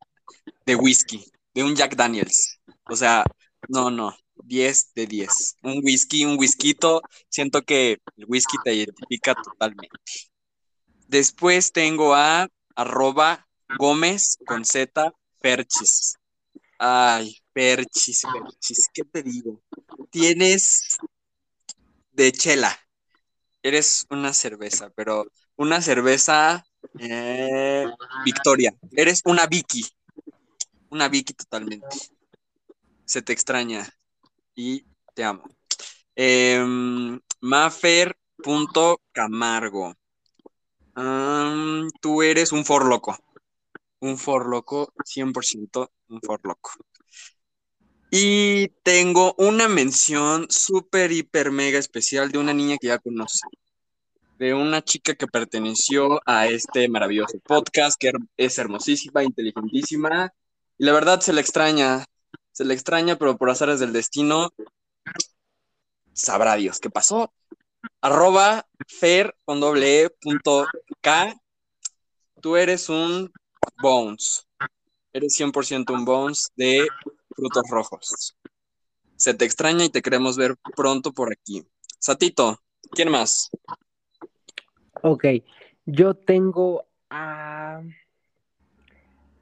de 0.65 0.77
whisky, 0.77 1.25
de 1.55 1.65
un 1.65 1.75
Jack 1.75 1.97
Daniels. 1.97 2.61
O 2.89 2.97
sea, 2.97 3.25
no, 3.69 3.91
no, 3.91 4.15
10 4.45 4.95
de 4.95 5.07
10. 5.07 5.57
Un 5.63 5.81
whisky, 5.83 6.25
un 6.25 6.39
whiskito, 6.39 7.03
siento 7.29 7.63
que 7.63 7.99
el 8.17 8.25
whisky 8.27 8.57
te 8.65 8.75
identifica 8.75 9.35
totalmente. 9.35 9.99
Después 11.09 11.73
tengo 11.73 12.15
a 12.15 12.49
arroba 12.75 13.47
Gómez 13.79 14.39
con 14.47 14.65
Z 14.65 15.13
Perchis. 15.41 16.17
Ay, 16.85 17.37
Perchis, 17.53 18.23
Perchis, 18.23 18.89
¿qué 18.93 19.05
te 19.05 19.23
digo? 19.23 19.63
Tienes 20.11 20.99
de 22.11 22.33
chela. 22.33 22.77
Eres 23.63 24.05
una 24.11 24.33
cerveza, 24.33 24.91
pero 24.97 25.29
una 25.55 25.81
cerveza 25.81 26.67
eh, 26.99 27.87
Victoria. 28.25 28.75
Eres 28.91 29.23
una 29.25 29.47
Vicky. 29.47 29.87
Una 30.91 31.09
Vicky 31.09 31.35
totalmente. 31.35 31.87
Se 33.05 33.23
te 33.23 33.33
extraña 33.33 33.89
y 34.57 34.85
te 35.15 35.23
amo. 35.23 35.45
Em, 36.17 37.21
Mafer.camargo. 37.43 39.95
Am, 40.97 41.89
tú 42.01 42.23
eres 42.23 42.51
un 42.51 42.65
forloco. 42.65 43.17
Un 44.03 44.19
forloco, 44.19 44.93
100% 45.05 45.89
un 46.09 46.21
forloco. 46.21 46.73
Y 48.11 48.69
tengo 48.83 49.35
una 49.39 49.69
mención 49.69 50.47
súper, 50.51 51.13
hiper, 51.13 51.53
mega 51.53 51.79
especial 51.79 52.33
de 52.33 52.39
una 52.39 52.53
niña 52.53 52.79
que 52.79 52.89
ya 52.89 52.99
conoce. 52.99 53.47
De 54.39 54.55
una 54.55 54.83
chica 54.83 55.15
que 55.15 55.29
perteneció 55.29 56.21
a 56.27 56.49
este 56.49 56.89
maravilloso 56.89 57.39
podcast, 57.45 57.97
que 57.99 58.11
es 58.37 58.59
hermosísima, 58.59 59.23
inteligentísima. 59.23 60.35
Y 60.79 60.85
la 60.85 60.93
verdad 60.93 61.21
se 61.21 61.33
le 61.33 61.41
extraña. 61.41 62.05
Se 62.51 62.65
le 62.65 62.75
extraña, 62.75 63.17
pero 63.17 63.39
por 63.39 63.51
azares 63.51 63.79
del 63.79 63.93
destino, 63.93 64.51
sabrá 66.13 66.57
Dios 66.57 66.81
qué 66.81 66.91
pasó. 66.91 67.33
Arroba 68.01 68.67
con 69.45 69.63
e 69.83 70.11
punto 70.21 70.67
K. 71.01 71.35
Tú 72.41 72.57
eres 72.57 72.89
un 72.89 73.33
Bones. 73.83 74.47
Eres 75.13 75.35
100% 75.39 75.93
un 75.93 76.05
Bones 76.05 76.51
de 76.57 76.87
frutos 77.35 77.65
rojos. 77.69 78.37
Se 79.17 79.35
te 79.35 79.45
extraña 79.45 79.85
y 79.85 79.89
te 79.91 80.01
queremos 80.01 80.37
ver 80.37 80.55
pronto 80.77 81.13
por 81.13 81.33
aquí. 81.33 81.67
Satito, 81.99 82.63
¿quién 82.93 83.11
más? 83.11 83.51
Ok, 85.03 85.25
yo 85.85 86.15
tengo 86.15 86.87
a... 87.11 87.83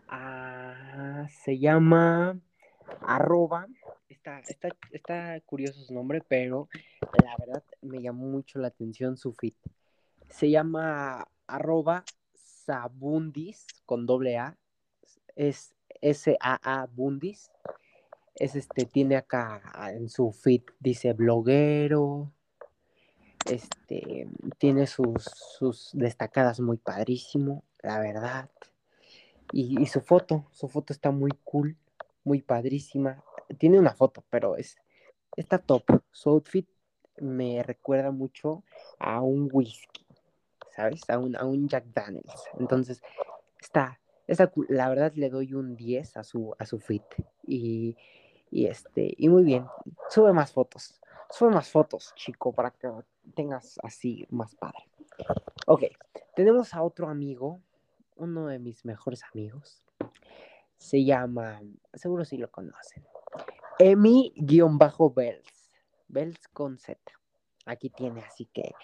a- 0.08 1.28
se 1.44 1.58
llama 1.58 2.40
arroba, 3.02 3.66
está, 4.08 4.40
está, 4.40 4.68
está 4.90 5.40
curioso 5.42 5.82
su 5.84 5.94
nombre, 5.94 6.22
pero 6.26 6.68
la 7.22 7.36
verdad 7.38 7.62
me 7.82 8.00
llamó 8.02 8.26
mucho 8.26 8.58
la 8.58 8.68
atención 8.68 9.16
su 9.16 9.32
feed. 9.32 9.54
Se 10.28 10.50
llama 10.50 11.26
arroba 11.46 12.04
sabundis 12.64 13.66
con 13.86 14.06
doble 14.06 14.38
A, 14.38 14.56
es 15.36 15.74
S-A-A 16.00 16.88
Bundis. 16.92 17.50
Es 18.34 18.56
este, 18.56 18.86
tiene 18.86 19.16
acá 19.16 19.60
en 19.92 20.08
su 20.08 20.32
feed, 20.32 20.62
dice 20.78 21.12
bloguero, 21.12 22.32
este, 23.46 24.28
tiene 24.58 24.86
sus, 24.86 25.24
sus 25.24 25.90
destacadas 25.92 26.60
muy 26.60 26.76
padrísimo, 26.76 27.64
la 27.82 27.98
verdad. 27.98 28.50
Y, 29.52 29.84
su 29.86 30.00
foto, 30.00 30.46
su 30.52 30.68
foto 30.68 30.92
está 30.92 31.10
muy 31.10 31.32
cool, 31.42 31.76
muy 32.22 32.40
padrísima. 32.40 33.22
Tiene 33.58 33.78
una 33.78 33.92
foto, 33.94 34.24
pero 34.30 34.56
es, 34.56 34.76
está 35.36 35.58
top. 35.58 35.82
Su 36.12 36.30
outfit 36.30 36.68
me 37.18 37.62
recuerda 37.62 38.12
mucho 38.12 38.62
a 38.98 39.20
un 39.20 39.48
whisky, 39.52 40.06
A 41.08 41.18
un, 41.46 41.68
Jack 41.68 41.86
Daniels. 41.94 42.44
Entonces, 42.58 43.02
está, 43.60 44.00
está. 44.26 44.52
La 44.68 44.88
verdad 44.88 45.12
le 45.14 45.30
doy 45.30 45.54
un 45.54 45.76
10 45.76 46.16
a 46.16 46.24
su, 46.24 46.54
a 46.58 46.66
su 46.66 46.78
fit. 46.78 47.04
Y, 47.46 47.96
y 48.50 48.66
este, 48.66 49.14
y 49.16 49.28
muy 49.28 49.44
bien. 49.44 49.66
Sube 50.08 50.32
más 50.32 50.52
fotos. 50.52 51.00
Sube 51.30 51.50
más 51.50 51.70
fotos, 51.70 52.12
chico, 52.16 52.52
para 52.52 52.72
que 52.72 52.90
tengas 53.34 53.78
así 53.84 54.26
más 54.30 54.56
padre. 54.56 54.88
Ok, 55.66 55.84
tenemos 56.34 56.74
a 56.74 56.82
otro 56.82 57.08
amigo, 57.08 57.60
uno 58.16 58.48
de 58.48 58.58
mis 58.58 58.84
mejores 58.84 59.22
amigos. 59.32 59.84
Se 60.76 61.04
llama, 61.04 61.62
seguro 61.94 62.24
si 62.24 62.36
lo 62.36 62.50
conocen. 62.50 63.04
Emi-Bells. 63.78 65.70
Bells 66.08 66.48
con 66.48 66.78
Z. 66.78 67.00
Aquí 67.66 67.90
tiene, 67.90 68.22
así 68.22 68.46
que, 68.46 68.74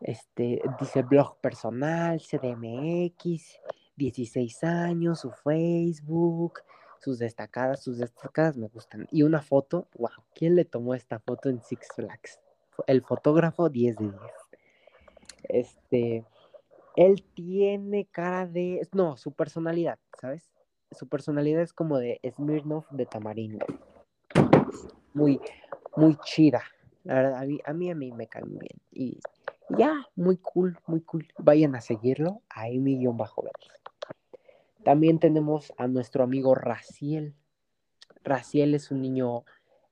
este, 0.00 0.62
dice 0.80 1.02
blog 1.02 1.36
personal, 1.40 2.20
CDMX, 2.20 3.60
16 3.96 4.64
años, 4.64 5.20
su 5.20 5.30
Facebook, 5.30 6.60
sus 6.98 7.18
destacadas, 7.18 7.82
sus 7.82 7.98
destacadas 7.98 8.56
me 8.56 8.68
gustan. 8.68 9.06
Y 9.10 9.22
una 9.22 9.42
foto, 9.42 9.88
wow, 9.96 10.10
¿quién 10.34 10.54
le 10.56 10.64
tomó 10.64 10.94
esta 10.94 11.18
foto 11.18 11.48
en 11.48 11.62
Six 11.62 11.88
Flags? 11.94 12.40
El 12.86 13.02
fotógrafo 13.02 13.68
10 13.68 13.96
de 13.96 14.04
10. 14.04 14.14
Este, 15.48 16.24
él 16.96 17.24
tiene 17.34 18.06
cara 18.06 18.46
de, 18.46 18.86
no, 18.92 19.16
su 19.16 19.32
personalidad, 19.32 19.98
¿sabes? 20.20 20.50
Su 20.90 21.08
personalidad 21.08 21.62
es 21.62 21.72
como 21.72 21.98
de 21.98 22.20
Smirnoff 22.34 22.90
de 22.90 23.06
Tamarindo. 23.06 23.66
Muy, 25.14 25.40
muy 25.96 26.16
chida. 26.24 26.62
La 27.04 27.14
verdad, 27.14 27.34
a 27.36 27.44
mí, 27.44 27.60
a 27.64 27.72
mí, 27.72 27.90
a 27.90 27.94
mí 27.94 28.12
me 28.12 28.26
caen 28.26 28.58
bien. 28.58 29.18
Ya, 29.70 30.06
muy 30.14 30.36
cool, 30.38 30.78
muy 30.86 31.00
cool. 31.02 31.28
Vayan 31.38 31.74
a 31.74 31.80
seguirlo 31.80 32.42
a 32.48 32.62
Amy-Bajo 32.62 33.44
También 34.84 35.18
tenemos 35.18 35.72
a 35.76 35.86
nuestro 35.88 36.24
amigo 36.24 36.54
Raciel. 36.54 37.34
Raciel 38.24 38.74
es 38.74 38.90
un 38.90 39.02
niño, 39.02 39.44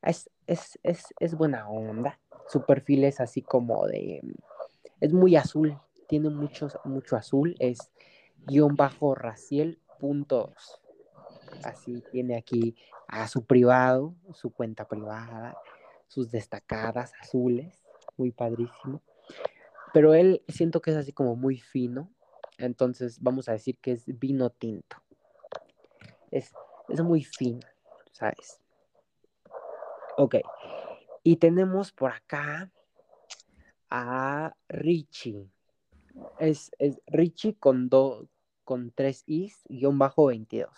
es, 0.02 0.30
es, 0.46 0.78
es, 0.82 1.06
es 1.20 1.34
buena 1.34 1.68
onda. 1.68 2.18
Su 2.48 2.64
perfil 2.64 3.05
es 3.05 3.20
así 3.20 3.42
como 3.42 3.86
de, 3.86 4.22
es 5.01 5.12
muy 5.12 5.36
azul, 5.36 5.78
tiene 6.09 6.30
mucho, 6.30 6.68
mucho 6.84 7.16
azul, 7.16 7.56
es 7.59 7.90
guion 8.46 8.76
bajo 8.76 9.14
Raciel. 9.14 9.80
Así 11.62 12.02
tiene 12.12 12.36
aquí 12.36 12.76
a 13.09 13.26
su 13.28 13.44
privado, 13.44 14.14
su 14.34 14.51
cuenta 14.51 14.86
privada, 14.86 15.56
sus 16.09 16.30
destacadas 16.30 17.12
azules, 17.20 17.82
muy 18.16 18.30
padrísimo. 18.30 19.01
Pero 19.95 20.12
él 20.12 20.43
siento 20.49 20.83
que 20.83 20.91
es 20.91 20.97
así 20.97 21.12
como 21.12 21.37
muy 21.37 21.61
fino, 21.61 22.11
entonces 22.59 23.23
vamos 23.23 23.49
a 23.49 23.53
decir 23.53 23.79
que 23.79 23.93
es 23.93 24.03
vino 24.19 24.51
tinto. 24.51 24.97
Es, 26.33 26.53
es 26.89 27.01
muy 27.01 27.23
fino, 27.23 27.61
¿sabes? 28.11 28.61
Ok. 30.16 30.35
Y 31.23 31.37
tenemos 31.37 31.93
por 31.93 32.11
acá 32.11 32.73
a 33.89 34.57
Richie. 34.69 35.49
Es, 36.41 36.73
es 36.81 37.01
Richie 37.07 37.55
con, 37.55 37.89
do, 37.89 38.27
con 38.65 38.91
tres 38.91 39.23
is, 39.27 39.62
guion 39.69 39.97
bajo 39.97 40.27
22. 40.27 40.69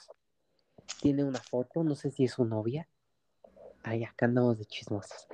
Tiene 1.00 1.24
una 1.24 1.40
foto, 1.40 1.82
no 1.84 1.94
sé 1.94 2.10
si 2.10 2.24
es 2.24 2.32
su 2.32 2.44
novia. 2.44 2.86
Ay, 3.82 4.04
acá 4.04 4.26
andamos 4.26 4.58
de 4.58 4.66
chismosos. 4.66 5.26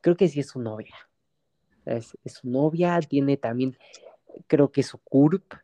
Creo 0.00 0.16
que 0.16 0.26
sí 0.26 0.40
es 0.40 0.48
su 0.48 0.58
novia. 0.58 1.05
Es, 1.86 2.16
su 2.26 2.48
novia, 2.48 2.98
tiene 3.00 3.36
también, 3.36 3.76
creo 4.46 4.70
que 4.70 4.82
su 4.82 4.98
CURP. 4.98 5.54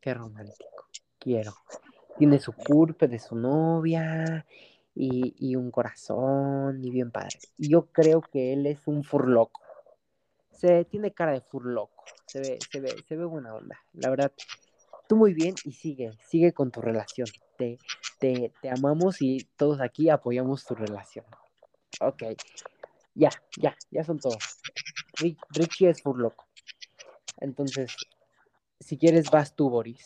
Qué 0.00 0.14
romántico. 0.14 0.88
Quiero. 1.18 1.54
Tiene 2.18 2.38
su 2.38 2.52
CURP 2.52 3.02
de 3.02 3.18
su 3.18 3.36
novia 3.36 4.44
y, 4.94 5.34
y 5.38 5.56
un 5.56 5.70
corazón 5.70 6.84
y 6.84 6.90
bien 6.90 7.10
padre. 7.10 7.38
Y 7.56 7.70
yo 7.70 7.86
creo 7.86 8.20
que 8.20 8.52
él 8.52 8.66
es 8.66 8.86
un 8.86 9.04
furloco. 9.04 9.60
Se 10.50 10.84
tiene 10.84 11.12
cara 11.12 11.32
de 11.32 11.40
furloco. 11.40 12.04
Se 12.26 12.40
ve, 12.40 12.58
se 12.70 12.80
ve, 12.80 12.94
se 13.08 13.16
ve 13.16 13.24
buena 13.24 13.54
onda. 13.54 13.80
La 13.94 14.10
verdad, 14.10 14.32
tú 15.08 15.16
muy 15.16 15.34
bien 15.34 15.54
y 15.64 15.72
sigue, 15.72 16.10
sigue 16.28 16.52
con 16.52 16.70
tu 16.70 16.80
relación. 16.80 17.28
Te, 17.56 17.78
te, 18.18 18.52
te 18.60 18.70
amamos 18.70 19.22
y 19.22 19.48
todos 19.56 19.80
aquí 19.80 20.10
apoyamos 20.10 20.64
tu 20.64 20.74
relación. 20.74 21.24
Ok. 22.00 22.22
Ya, 23.14 23.30
ya, 23.56 23.76
ya 23.90 24.04
son 24.04 24.18
todos. 24.18 24.59
Ri- 25.20 25.38
Richie 25.50 25.90
es 25.90 26.02
furloco. 26.02 26.46
Entonces, 27.40 27.96
si 28.80 28.96
quieres, 28.98 29.30
vas 29.30 29.54
tú, 29.54 29.70
Boris. 29.70 30.04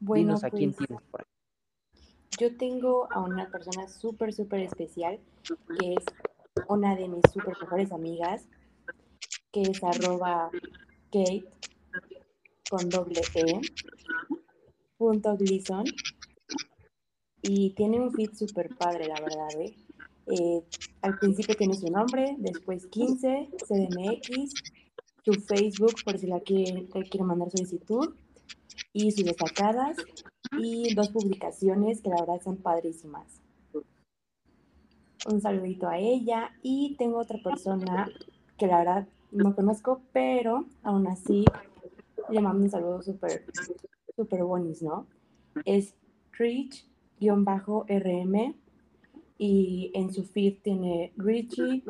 Bueno, 0.00 0.24
Dinos 0.24 0.44
a 0.44 0.50
quién 0.50 0.72
pues 0.72 0.86
tienes 0.86 1.04
por 1.10 1.20
ahí. 1.20 1.26
yo 2.38 2.56
tengo 2.56 3.08
a 3.12 3.20
una 3.20 3.50
persona 3.50 3.86
súper, 3.88 4.32
súper 4.32 4.60
especial, 4.60 5.20
que 5.78 5.94
es 5.94 6.04
una 6.68 6.96
de 6.96 7.08
mis 7.08 7.22
súper 7.32 7.54
mejores 7.60 7.92
amigas, 7.92 8.46
que 9.52 9.62
es 9.62 9.82
arroba 9.84 10.50
Kate 11.12 11.44
con 12.68 12.88
doble 12.88 13.20
E, 13.34 13.60
punto 14.96 15.36
Gleason. 15.36 15.84
Y 17.42 17.70
tiene 17.70 17.98
un 18.00 18.12
feed 18.12 18.32
súper 18.34 18.74
padre, 18.76 19.06
la 19.06 19.20
verdad, 19.20 19.60
¿eh? 19.60 19.74
Eh, 20.26 20.62
Al 21.02 21.18
principio 21.18 21.56
tiene 21.56 21.74
su 21.74 21.90
nombre, 21.90 22.36
después 22.38 22.86
15, 22.86 23.50
CDMX, 23.66 24.52
su 25.24 25.32
Facebook 25.32 25.94
por 26.04 26.18
si 26.18 26.26
la 26.26 26.40
quiere, 26.40 26.86
quiere 26.88 27.24
mandar 27.24 27.50
solicitud, 27.50 28.14
y 28.92 29.10
sus 29.12 29.24
destacadas, 29.24 29.96
y 30.58 30.94
dos 30.94 31.10
publicaciones 31.10 32.00
que 32.00 32.10
la 32.10 32.20
verdad 32.20 32.40
son 32.42 32.56
padrísimas. 32.56 33.40
Un 35.28 35.40
saludito 35.40 35.88
a 35.88 35.98
ella, 35.98 36.52
y 36.62 36.96
tengo 36.96 37.18
otra 37.18 37.38
persona 37.42 38.08
que 38.56 38.66
la 38.66 38.78
verdad 38.78 39.08
no 39.30 39.54
conozco, 39.54 40.02
pero 40.12 40.66
aún 40.82 41.06
así 41.06 41.44
le 42.30 42.40
mando 42.40 42.64
un 42.64 42.70
saludo 42.70 43.02
súper, 43.02 43.44
súper 44.16 44.44
bonis, 44.44 44.82
¿no? 44.82 45.06
Es 45.64 45.94
Rich-RM 46.32 46.94
y 49.42 49.90
en 49.94 50.12
su 50.12 50.24
feed 50.24 50.58
tiene 50.62 51.14
Richie, 51.16 51.82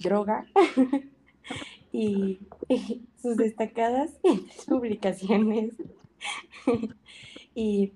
droga 0.00 0.46
y, 1.92 2.40
sus 3.16 3.38
destacadas 3.38 4.20
publicaciones. 4.68 5.72
y, 7.54 7.94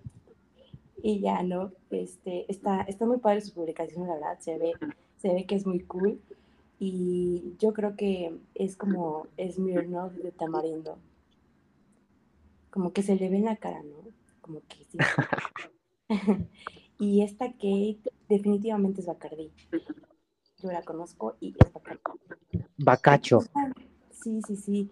y 1.03 1.21
ya, 1.21 1.43
¿no? 1.43 1.73
Este, 1.91 2.51
está, 2.51 2.81
está 2.85 3.05
muy 3.05 3.19
padre 3.19 3.43
su 3.43 3.53
publicación, 3.53 4.07
la 4.07 4.15
verdad, 4.15 4.39
se 4.41 4.57
ve, 4.57 4.73
se 5.19 5.29
ve 5.29 5.45
que 5.45 5.57
es 5.57 5.67
muy 5.67 5.81
cool. 5.81 6.19
Y 6.79 7.55
yo 7.59 7.75
creo 7.75 7.95
que 7.95 8.35
es 8.55 8.75
como 8.75 9.27
Smirnoff 9.39 10.15
de 10.15 10.33
Tamarindo. 10.33 10.97
Como 12.71 12.95
que 12.95 13.03
se 13.03 13.17
le 13.17 13.29
ve 13.29 13.37
en 13.37 13.45
la 13.45 13.57
cara, 13.57 13.83
¿no? 13.83 13.99
Como 14.41 14.63
que 14.67 14.85
sí. 14.87 14.99
Y 16.99 17.23
esta 17.23 17.47
Kate 17.53 18.01
definitivamente 18.29 19.01
es 19.01 19.07
Bacardi. 19.07 19.53
Yo 20.59 20.73
la 20.73 20.83
conozco 20.83 21.37
y 21.41 21.55
es 21.59 21.73
Bacardi. 21.73 22.01
Bacacho. 22.79 23.41
Sí, 24.11 24.41
sí, 24.47 24.57
sí. 24.57 24.91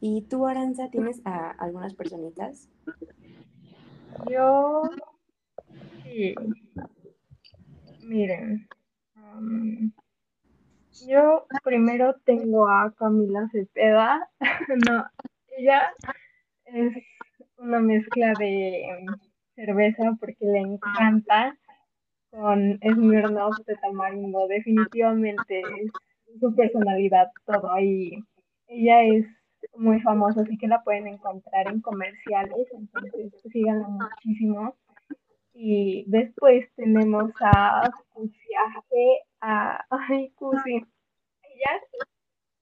¿Y 0.00 0.22
tú, 0.22 0.46
Aranza, 0.46 0.88
tienes 0.90 1.20
a 1.24 1.50
algunas 1.50 1.94
personitas? 1.94 2.68
Yo, 4.30 4.82
sí. 6.02 6.34
Miren, 8.02 8.66
um, 9.16 9.92
yo 11.06 11.46
primero 11.62 12.16
tengo 12.24 12.68
a 12.68 12.92
Camila 12.96 13.48
Cepeda. 13.52 14.28
no, 14.88 15.06
ella 15.56 15.92
es 16.64 16.96
una 17.58 17.80
mezcla 17.80 18.32
de 18.38 19.06
cerveza 19.60 20.16
porque 20.18 20.44
le 20.44 20.58
encanta 20.60 21.56
con 22.30 22.78
Smirnoff 22.78 23.58
de 23.66 23.76
tamarindo. 23.76 24.46
Definitivamente 24.48 25.60
es 25.60 25.92
su 26.40 26.54
personalidad 26.54 27.28
todo 27.44 27.72
ahí. 27.72 28.22
Ella 28.68 29.02
es 29.02 29.26
muy 29.76 30.00
famosa, 30.00 30.42
así 30.42 30.56
que 30.56 30.68
la 30.68 30.82
pueden 30.82 31.06
encontrar 31.06 31.68
en 31.68 31.80
comerciales, 31.80 32.66
entonces 32.72 33.32
síganla 33.52 33.88
muchísimo. 33.88 34.76
Y 35.52 36.04
después 36.06 36.66
tenemos 36.76 37.30
a 37.40 37.90
Cusiaje, 38.10 39.20
a 39.40 39.84
ay 39.90 40.30
Cusi. 40.36 40.76
Ella, 40.76 41.80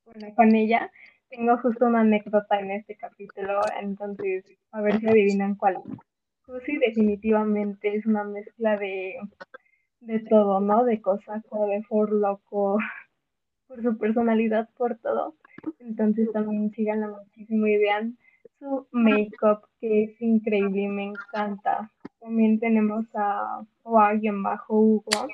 bueno, 0.06 0.34
con 0.34 0.54
ella 0.54 0.90
tengo 1.28 1.58
justo 1.58 1.86
una 1.86 2.00
anécdota 2.00 2.58
en 2.58 2.70
este 2.72 2.96
capítulo, 2.96 3.60
entonces 3.80 4.44
a 4.72 4.80
ver 4.80 4.98
si 4.98 5.06
adivinan 5.06 5.54
cuál. 5.54 5.76
Cusi 6.48 6.78
definitivamente 6.78 7.94
es 7.94 8.06
una 8.06 8.24
mezcla 8.24 8.78
de, 8.78 9.16
de 10.00 10.20
todo, 10.20 10.60
¿no? 10.60 10.82
De 10.82 11.02
cosas 11.02 11.44
como 11.50 11.66
de 11.66 11.82
for 11.82 12.10
loco, 12.10 12.78
por 13.68 13.82
su 13.82 13.98
personalidad, 13.98 14.66
por 14.78 14.96
todo. 14.96 15.34
Entonces 15.78 16.32
también 16.32 16.70
síganla 16.70 17.08
muchísimo 17.08 17.66
y 17.66 17.76
vean 17.76 18.16
su 18.58 18.86
make-up 18.92 19.68
que 19.78 20.04
es 20.04 20.22
increíble 20.22 20.88
me 20.88 21.04
encanta. 21.08 21.90
También 22.18 22.58
tenemos 22.58 23.04
a 23.14 23.60
bajo 23.84 24.74
Hugo. 24.74 25.28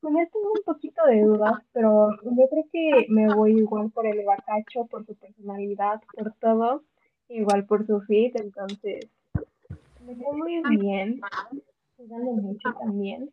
Con 0.00 0.16
él 0.18 0.28
tengo 0.32 0.52
un 0.52 0.64
poquito 0.64 1.04
de 1.06 1.22
dudas, 1.22 1.60
pero 1.72 2.10
yo 2.22 2.48
creo 2.48 2.64
que 2.70 3.06
me 3.08 3.26
voy 3.34 3.58
igual 3.58 3.90
por 3.90 4.06
el 4.06 4.24
bacacho, 4.24 4.86
por 4.86 5.04
su 5.04 5.16
personalidad, 5.16 6.00
por 6.16 6.32
todo, 6.34 6.84
igual 7.28 7.66
por 7.66 7.84
su 7.84 8.00
fit, 8.02 8.38
entonces 8.38 9.10
me 10.04 10.14
fue 10.16 10.36
muy 10.36 10.62
bien. 10.76 11.20
Síganlo 11.96 12.32
mucho 12.32 12.72
también. 12.80 13.30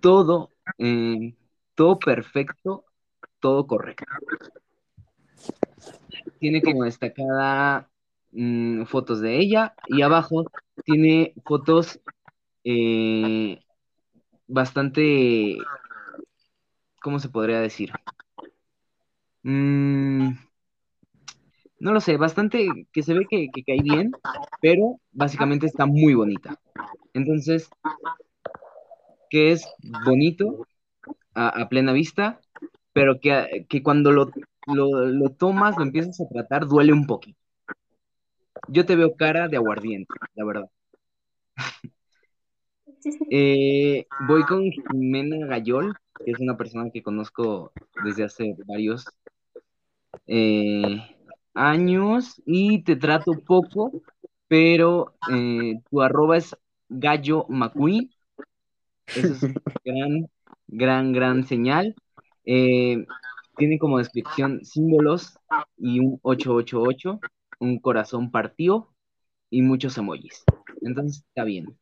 todo, 0.00 0.50
eh, 0.78 1.34
todo 1.74 1.98
perfecto, 1.98 2.84
todo 3.40 3.66
correcto. 3.66 4.04
Tiene 6.40 6.60
como 6.60 6.84
destacada 6.84 7.88
mm, 8.32 8.84
fotos 8.84 9.20
de 9.20 9.38
ella 9.38 9.74
y 9.86 10.02
abajo 10.02 10.44
tiene 10.84 11.34
fotos 11.44 12.00
eh, 12.64 13.60
bastante, 14.48 15.56
¿cómo 17.00 17.18
se 17.18 17.28
podría 17.28 17.60
decir? 17.60 17.92
Mm, 19.44 20.32
no 21.82 21.92
lo 21.92 22.00
sé, 22.00 22.16
bastante 22.16 22.66
que 22.92 23.02
se 23.02 23.14
ve 23.14 23.26
que, 23.28 23.48
que 23.52 23.64
cae 23.64 23.82
bien, 23.82 24.12
pero 24.60 25.00
básicamente 25.12 25.66
está 25.66 25.86
muy 25.86 26.14
bonita. 26.14 26.58
Entonces, 27.14 27.70
que 29.30 29.52
es 29.52 29.66
bonito 30.04 30.66
a, 31.34 31.48
a 31.62 31.68
plena 31.70 31.92
vista, 31.92 32.40
pero 32.92 33.20
que, 33.20 33.66
que 33.68 33.82
cuando 33.82 34.12
lo, 34.12 34.30
lo, 34.66 35.06
lo 35.06 35.30
tomas, 35.30 35.76
lo 35.76 35.84
empiezas 35.84 36.20
a 36.20 36.28
tratar, 36.28 36.66
duele 36.68 36.92
un 36.92 37.06
poquito. 37.06 37.38
Yo 38.68 38.84
te 38.84 38.96
veo 38.96 39.14
cara 39.14 39.46
de 39.46 39.56
aguardiente, 39.56 40.12
la 40.34 40.44
verdad. 40.44 40.70
Eh, 43.30 44.06
voy 44.28 44.42
con 44.44 44.70
Jimena 44.70 45.46
Gayol, 45.46 45.94
que 46.24 46.30
es 46.32 46.38
una 46.38 46.56
persona 46.56 46.90
que 46.92 47.02
conozco 47.02 47.72
desde 48.04 48.24
hace 48.24 48.54
varios 48.66 49.06
eh, 50.26 50.96
años 51.54 52.40
y 52.46 52.82
te 52.84 52.96
trato 52.96 53.32
poco, 53.32 53.92
pero 54.48 55.14
eh, 55.30 55.80
tu 55.90 56.02
arroba 56.02 56.36
es 56.36 56.56
Gallo 56.88 57.46
McQueen. 57.48 58.10
Eso 59.06 59.34
es 59.34 59.40
gran, 59.84 60.28
gran, 60.66 61.12
gran 61.12 61.44
señal. 61.44 61.94
Eh, 62.44 63.04
tiene 63.56 63.78
como 63.78 63.98
descripción 63.98 64.64
símbolos 64.64 65.38
y 65.76 66.00
un 66.00 66.18
888, 66.22 67.20
un 67.60 67.78
corazón 67.78 68.30
partido 68.30 68.92
y 69.50 69.62
muchos 69.62 69.96
emojis. 69.98 70.44
Entonces 70.80 71.24
está 71.28 71.44
bien. 71.44 71.78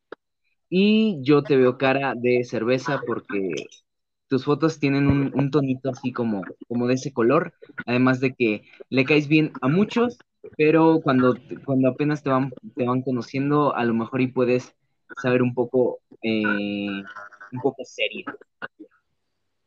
Y 0.68 1.18
yo 1.22 1.42
te 1.42 1.56
veo 1.56 1.78
cara 1.78 2.14
de 2.16 2.44
cerveza 2.44 3.00
porque 3.06 3.52
tus 4.30 4.44
fotos 4.44 4.78
tienen 4.78 5.08
un, 5.08 5.50
tonito 5.50 5.90
así 5.90 6.12
como, 6.12 6.42
como 6.68 6.86
de 6.86 6.94
ese 6.94 7.12
color, 7.12 7.52
además 7.84 8.20
de 8.20 8.32
que 8.32 8.62
le 8.88 9.04
caes 9.04 9.26
bien 9.26 9.52
a 9.60 9.66
muchos, 9.66 10.18
pero 10.56 11.00
cuando, 11.02 11.34
cuando 11.64 11.88
apenas 11.88 12.22
te 12.22 12.30
van, 12.30 12.52
te 12.76 12.86
van 12.86 13.02
conociendo, 13.02 13.74
a 13.74 13.84
lo 13.84 13.92
mejor 13.92 14.20
y 14.20 14.28
puedes 14.28 14.72
saber 15.20 15.42
un 15.42 15.52
poco, 15.52 15.98
eh, 16.22 17.02
un 17.52 17.60
poco 17.60 17.84
serio. 17.84 18.24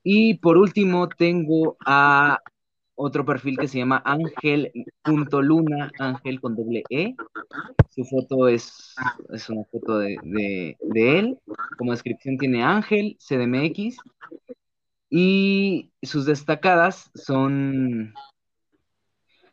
Y 0.02 0.35
por 0.35 0.56
último 0.56 1.10
tengo 1.10 1.76
a 1.85 2.40
otro 2.95 3.26
perfil 3.26 3.57
que 3.57 3.68
se 3.68 3.80
llama 3.80 4.02
Ángel.luna, 4.06 5.91
Ángel 5.99 6.40
con 6.40 6.56
doble 6.56 6.84
E. 6.90 7.15
Su 7.90 8.03
foto 8.06 8.48
es, 8.48 8.95
es 9.32 9.49
una 9.49 9.64
foto 9.65 9.99
de, 9.99 10.18
de, 10.24 11.20
él. 11.20 11.40
Como 11.78 11.91
descripción 11.91 12.38
tiene 12.38 12.64
Ángel, 12.64 13.18
CDMX. 13.20 13.98
Y 15.10 15.91
sus 16.02 16.26
destacadas 16.26 17.11
son, 17.14 18.14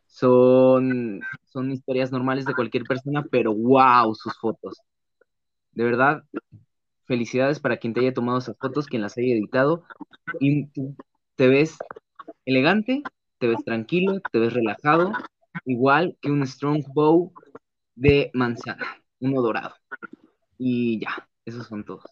son, 0.07 1.21
son 1.45 1.71
historias 1.71 2.11
normales 2.11 2.45
de 2.45 2.55
cualquier 2.55 2.83
persona, 2.83 3.23
pero 3.29 3.53
wow, 3.53 4.13
sus 4.15 4.37
fotos. 4.39 4.81
De 5.73 5.83
verdad, 5.83 6.23
felicidades 7.05 7.59
para 7.59 7.77
quien 7.77 7.93
te 7.93 8.01
haya 8.01 8.13
tomado 8.13 8.39
esas 8.39 8.57
fotos, 8.57 8.87
quien 8.87 9.01
las 9.01 9.17
haya 9.17 9.33
editado. 9.33 9.83
Y 10.39 10.67
te 11.35 11.47
ves 11.47 11.77
elegante, 12.45 13.03
te 13.41 13.47
ves 13.47 13.65
tranquilo, 13.65 14.21
te 14.31 14.37
ves 14.37 14.53
relajado, 14.53 15.11
igual 15.65 16.15
que 16.21 16.29
un 16.29 16.45
strong 16.45 16.83
bow 16.93 17.33
de 17.95 18.29
manzana, 18.35 19.03
uno 19.19 19.41
dorado. 19.41 19.73
Y 20.59 20.99
ya, 20.99 21.27
esos 21.43 21.65
son 21.65 21.83
todos. 21.83 22.05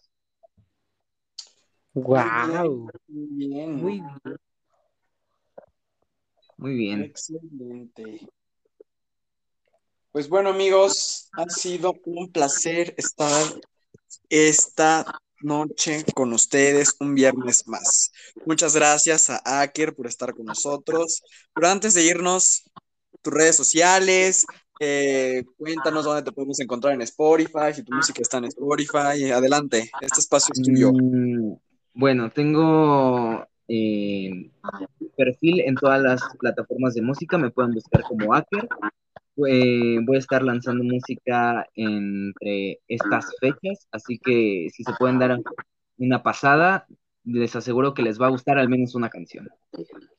Wow. 1.94 2.90
Muy 3.06 3.26
bien. 3.36 3.76
Muy 3.76 3.92
bien. 3.92 4.38
Muy 6.56 6.74
bien. 6.74 7.02
Excelente. 7.02 8.28
Pues 10.10 10.28
bueno, 10.28 10.50
amigos, 10.50 11.30
ha 11.34 11.48
sido 11.48 11.94
un 12.06 12.32
placer 12.32 12.92
estar 12.98 13.40
esta 14.28 15.20
noche 15.42 16.04
con 16.14 16.32
ustedes 16.32 16.96
un 17.00 17.14
viernes 17.14 17.66
más. 17.66 18.12
Muchas 18.46 18.74
gracias 18.74 19.30
a 19.30 19.60
Aker 19.60 19.94
por 19.94 20.06
estar 20.06 20.34
con 20.34 20.46
nosotros. 20.46 21.22
Pero 21.54 21.68
antes 21.68 21.94
de 21.94 22.04
irnos, 22.04 22.64
tus 23.22 23.32
redes 23.32 23.56
sociales, 23.56 24.46
eh, 24.80 25.44
cuéntanos 25.58 26.04
dónde 26.04 26.22
te 26.22 26.32
podemos 26.32 26.58
encontrar 26.60 26.94
en 26.94 27.02
Spotify, 27.02 27.74
si 27.74 27.82
tu 27.82 27.94
música 27.94 28.22
está 28.22 28.38
en 28.38 28.46
Spotify. 28.46 29.30
Adelante, 29.30 29.90
este 30.00 30.20
espacio 30.20 30.52
es 30.54 30.62
tuyo. 30.62 30.92
Mm, 30.92 31.56
bueno, 31.94 32.30
tengo 32.30 33.46
eh, 33.68 34.50
perfil 35.16 35.60
en 35.60 35.74
todas 35.74 36.00
las 36.00 36.22
plataformas 36.38 36.94
de 36.94 37.02
música, 37.02 37.36
me 37.36 37.50
pueden 37.50 37.72
buscar 37.72 38.02
como 38.02 38.34
Aker. 38.34 38.66
Eh, 39.48 39.98
voy 40.02 40.16
a 40.16 40.18
estar 40.18 40.42
lanzando 40.42 40.84
música 40.84 41.66
entre 41.74 42.80
estas 42.88 43.32
fechas, 43.40 43.86
así 43.90 44.18
que 44.18 44.68
si 44.72 44.84
se 44.84 44.92
pueden 44.98 45.18
dar 45.18 45.38
una 45.98 46.22
pasada, 46.22 46.86
les 47.24 47.54
aseguro 47.56 47.94
que 47.94 48.02
les 48.02 48.20
va 48.20 48.26
a 48.26 48.30
gustar 48.30 48.58
al 48.58 48.68
menos 48.68 48.94
una 48.94 49.08
canción. 49.08 49.48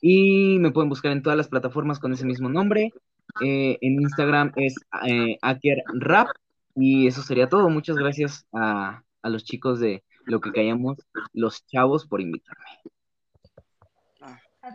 Y 0.02 0.58
me 0.60 0.72
pueden 0.72 0.90
buscar 0.90 1.12
en 1.12 1.22
todas 1.22 1.38
las 1.38 1.50
plataformas 1.50 2.00
con 2.00 2.14
ese 2.14 2.26
mismo 2.26 2.50
nombre. 2.50 2.94
Eh, 3.42 3.78
en 3.82 4.02
Instagram 4.02 4.52
es 4.56 4.76
eh, 5.08 5.38
Aker 5.42 5.84
Rap. 5.94 6.28
Y 6.76 7.08
eso 7.08 7.22
sería 7.22 7.50
todo. 7.50 7.70
Muchas 7.70 7.98
gracias 7.98 8.48
a, 8.54 9.04
a 9.22 9.30
los 9.30 9.44
chicos 9.44 9.80
de 9.80 10.04
Lo 10.26 10.40
que 10.40 10.52
callamos, 10.52 10.98
los 11.34 11.66
chavos, 11.66 12.08
por 12.08 12.22
invitarme. 12.22 12.66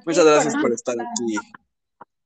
Muchas 0.05 0.25
gracias 0.25 0.57
por 0.57 0.73
estar 0.73 0.95
aquí. 0.95 1.37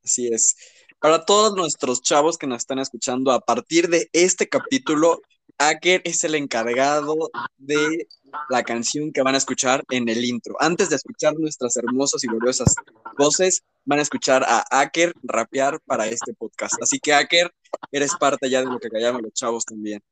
Así 0.02 0.28
es. 0.28 0.56
Para 1.00 1.24
todos 1.24 1.54
nuestros 1.56 2.02
chavos 2.02 2.36
que 2.36 2.46
nos 2.46 2.58
están 2.58 2.78
escuchando, 2.78 3.32
a 3.32 3.40
partir 3.40 3.88
de 3.88 4.08
este 4.12 4.48
capítulo, 4.48 5.20
Aker 5.58 6.02
es 6.04 6.24
el 6.24 6.34
encargado 6.34 7.16
de 7.56 8.06
la 8.48 8.62
canción 8.62 9.12
que 9.12 9.22
van 9.22 9.34
a 9.34 9.38
escuchar 9.38 9.82
en 9.90 10.08
el 10.08 10.24
intro. 10.24 10.56
Antes 10.60 10.90
de 10.90 10.96
escuchar 10.96 11.34
nuestras 11.38 11.76
hermosas 11.76 12.22
y 12.24 12.28
gloriosas 12.28 12.74
voces, 13.18 13.62
van 13.84 13.98
a 13.98 14.02
escuchar 14.02 14.44
a 14.46 14.64
Aker 14.70 15.12
rapear 15.22 15.80
para 15.86 16.06
este 16.06 16.34
podcast. 16.34 16.74
Así 16.82 16.98
que 16.98 17.12
Aker, 17.14 17.50
eres 17.92 18.14
parte 18.16 18.48
ya 18.50 18.60
de 18.60 18.66
lo 18.66 18.78
que 18.78 18.88
callamos 18.90 19.22
los 19.22 19.32
chavos 19.32 19.64
también. 19.64 20.02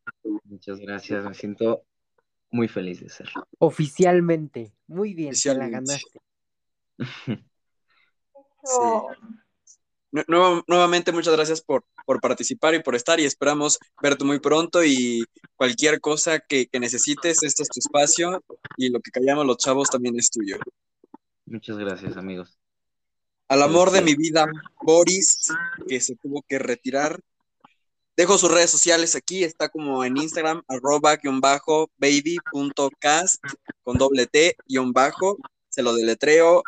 Muchas 0.45 0.79
gracias, 0.81 1.25
me 1.25 1.35
siento 1.35 1.83
muy 2.51 2.67
feliz 2.69 3.01
de 3.01 3.11
ser. 3.11 3.29
Oficialmente. 3.59 4.73
Muy 4.87 5.13
bien, 5.15 5.35
te 5.35 5.55
la 5.55 5.67
Oficialmente. 5.67 6.01
ganaste. 6.99 7.45
Nu- 8.65 9.09
nuevo- 10.13 10.63
nuevamente, 10.67 11.13
muchas 11.13 11.35
gracias 11.35 11.61
por, 11.61 11.85
por 12.07 12.21
participar 12.21 12.75
y 12.75 12.83
por 12.83 12.95
estar 12.95 13.21
y 13.21 13.25
esperamos 13.25 13.79
verte 14.03 14.25
muy 14.25 14.41
pronto 14.41 14.85
y 14.85 15.25
cualquier 15.57 16.01
cosa 16.01 16.39
que, 16.41 16.67
que 16.67 16.81
necesites, 16.81 17.43
este 17.43 17.63
es 17.63 17.69
tu 17.69 17.81
espacio 17.81 18.43
y 18.77 18.91
lo 18.91 19.01
que 19.01 19.11
callamos 19.11 19.47
los 19.47 19.59
chavos 19.59 19.91
también 19.91 20.19
es 20.19 20.31
tuyo. 20.31 20.57
Muchas 21.47 21.79
gracias, 21.79 22.17
amigos. 22.17 22.59
Al 23.49 23.63
amor 23.63 23.91
de 23.91 24.03
mi 24.03 24.15
vida, 24.15 24.47
Boris, 24.83 25.49
que 25.89 26.01
se 26.01 26.15
tuvo 26.17 26.45
que 26.47 26.59
retirar. 26.59 27.19
Dejo 28.15 28.37
sus 28.37 28.51
redes 28.51 28.71
sociales 28.71 29.17
aquí, 29.17 29.45
está 29.45 29.69
como 29.69 30.05
en 30.05 30.17
Instagram, 30.17 30.63
arroba 30.69 31.17
guion 31.17 31.41
bajo 31.41 31.89
baby.cast 31.99 33.43
con 33.83 33.97
doble 33.97 34.27
T 34.27 34.57
guion 34.67 34.93
bajo, 34.93 35.39
se 35.71 35.83
lo 35.83 35.95
deletreo 35.95 36.63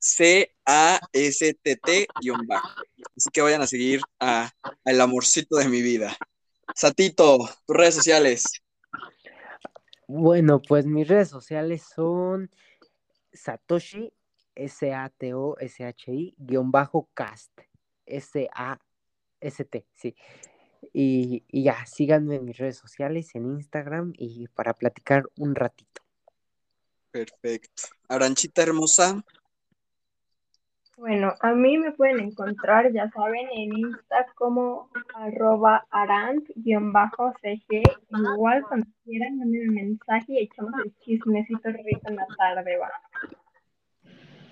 C-A-S-T-T 0.00 1.86
guion 2.20 2.46
bajo. 2.46 2.82
Así 3.16 3.30
que 3.32 3.42
vayan 3.42 3.62
a 3.62 3.66
seguir 3.66 4.00
a, 4.18 4.50
al 4.84 5.00
amorcito 5.00 5.56
de 5.56 5.68
mi 5.68 5.82
vida. 5.82 6.16
Satito, 6.74 7.38
tus 7.66 7.76
redes 7.76 7.94
sociales. 7.96 8.44
Bueno, 10.08 10.60
pues 10.60 10.86
mis 10.86 11.06
redes 11.06 11.28
sociales 11.28 11.82
son 11.94 12.50
Satoshi, 13.32 14.12
S-A-T-O-S-H-I, 14.54 16.34
guion 16.38 16.70
bajo 16.70 17.08
cast, 17.14 17.52
S-A-S-T, 18.06 19.86
sí. 19.94 20.16
Y, 20.92 21.44
y 21.48 21.64
ya, 21.64 21.84
síganme 21.86 22.36
en 22.36 22.46
mis 22.46 22.56
redes 22.56 22.78
sociales, 22.78 23.34
en 23.34 23.46
Instagram 23.46 24.12
y 24.16 24.48
para 24.48 24.72
platicar 24.74 25.24
un 25.36 25.54
ratito. 25.54 26.02
Perfecto. 27.10 27.82
Aranchita 28.08 28.62
hermosa. 28.62 29.22
Bueno, 31.00 31.34
a 31.40 31.54
mí 31.54 31.78
me 31.78 31.92
pueden 31.92 32.20
encontrar, 32.20 32.92
ya 32.92 33.10
saben, 33.12 33.48
en 33.56 33.74
Insta 33.74 34.26
como 34.34 34.90
arroba 35.14 35.86
arant-cg. 35.90 37.82
Igual 38.10 38.62
cuando 38.68 38.86
quieran, 39.02 39.38
manden 39.38 39.70
un 39.70 39.74
mensaje 39.76 40.26
y 40.28 40.38
echamos 40.40 40.72
el 40.84 40.94
chismecito 41.00 41.70
rico 41.70 42.02
en 42.04 42.16
la 42.16 42.26
tarde, 42.36 42.76
va. 42.76 42.90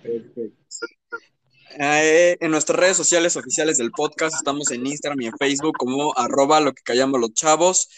Perfecto. 0.03 0.87
Eh, 1.79 2.39
en 2.41 2.51
nuestras 2.51 2.79
redes 2.79 2.97
sociales 2.97 3.37
oficiales 3.37 3.77
del 3.77 3.91
podcast 3.91 4.35
estamos 4.35 4.70
en 4.70 4.87
Instagram 4.87 5.20
y 5.20 5.27
en 5.27 5.37
Facebook 5.37 5.77
como 5.77 6.16
arroba 6.16 6.61
lo 6.61 6.73
que 6.73 6.83
callamos 6.83 7.20
los 7.20 7.35
chavos. 7.35 7.91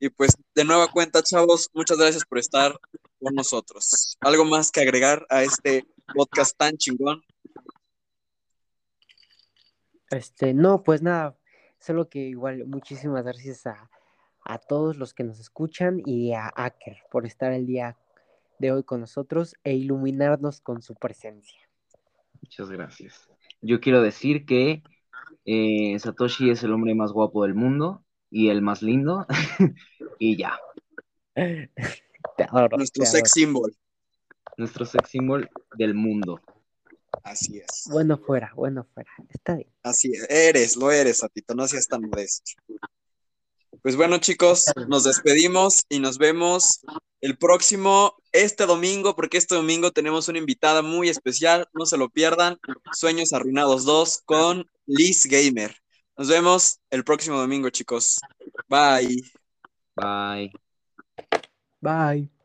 Y 0.00 0.08
pues 0.10 0.36
de 0.54 0.64
nueva 0.64 0.88
cuenta, 0.88 1.22
chavos, 1.22 1.68
muchas 1.74 1.98
gracias 1.98 2.24
por 2.24 2.38
estar 2.38 2.78
con 3.20 3.34
nosotros. 3.34 4.16
¿Algo 4.20 4.44
más 4.44 4.70
que 4.70 4.80
agregar 4.80 5.26
a 5.28 5.42
este 5.42 5.84
podcast 6.14 6.56
tan 6.56 6.76
chingón? 6.76 7.20
Este, 10.10 10.54
no, 10.54 10.82
pues 10.82 11.02
nada, 11.02 11.36
solo 11.78 12.08
que 12.08 12.20
igual 12.20 12.64
muchísimas 12.66 13.24
gracias 13.24 13.66
a, 13.66 13.90
a 14.40 14.58
todos 14.58 14.96
los 14.96 15.12
que 15.12 15.24
nos 15.24 15.38
escuchan 15.38 16.00
y 16.06 16.32
a 16.32 16.50
Aker 16.56 17.02
por 17.10 17.26
estar 17.26 17.52
el 17.52 17.66
día 17.66 17.98
de 18.58 18.72
hoy 18.72 18.82
con 18.84 19.00
nosotros 19.00 19.54
e 19.64 19.74
iluminarnos 19.74 20.60
con 20.60 20.80
su 20.80 20.94
presencia. 20.94 21.60
Muchas 22.40 22.70
gracias. 22.70 23.28
Yo 23.60 23.80
quiero 23.80 24.00
decir 24.00 24.46
que 24.46 24.82
eh, 25.44 25.98
Satoshi 25.98 26.50
es 26.50 26.62
el 26.62 26.72
hombre 26.72 26.94
más 26.94 27.12
guapo 27.12 27.42
del 27.42 27.54
mundo 27.54 28.04
y 28.30 28.48
el 28.48 28.62
más 28.62 28.82
lindo. 28.82 29.26
y 30.18 30.36
ya. 30.36 30.58
Te 31.34 32.44
adoro, 32.44 32.76
Nuestro 32.76 33.04
te 33.04 33.10
sex 33.10 33.30
adoro. 33.30 33.34
symbol. 33.34 33.76
Nuestro 34.56 34.84
sex 34.86 35.08
symbol 35.08 35.48
del 35.76 35.94
mundo. 35.94 36.40
Así 37.22 37.58
es. 37.58 37.88
Bueno 37.90 38.18
fuera, 38.18 38.52
bueno 38.54 38.86
fuera. 38.94 39.10
Está 39.28 39.54
bien. 39.56 39.68
Así 39.82 40.12
es. 40.12 40.28
Eres, 40.28 40.76
lo 40.76 40.90
eres, 40.90 41.18
Satito. 41.18 41.54
No 41.54 41.66
seas 41.66 41.88
tan 41.88 42.02
modesto. 42.02 42.52
Pues 43.82 43.96
bueno, 43.96 44.18
chicos, 44.18 44.64
nos 44.88 45.04
despedimos 45.04 45.84
y 45.88 46.00
nos 46.00 46.18
vemos 46.18 46.80
el 47.20 47.36
próximo, 47.36 48.14
este 48.32 48.66
domingo, 48.66 49.16
porque 49.16 49.38
este 49.38 49.54
domingo 49.54 49.90
tenemos 49.90 50.28
una 50.28 50.38
invitada 50.38 50.82
muy 50.82 51.08
especial. 51.08 51.68
No 51.72 51.86
se 51.86 51.96
lo 51.96 52.08
pierdan. 52.08 52.58
Sueños 52.92 53.32
Arruinados 53.32 53.84
2 53.84 54.22
con 54.24 54.68
Liz 54.86 55.26
Gamer. 55.26 55.74
Nos 56.16 56.28
vemos 56.28 56.80
el 56.90 57.04
próximo 57.04 57.38
domingo, 57.38 57.70
chicos. 57.70 58.18
Bye. 58.68 59.22
Bye. 59.94 60.52
Bye. 61.80 62.37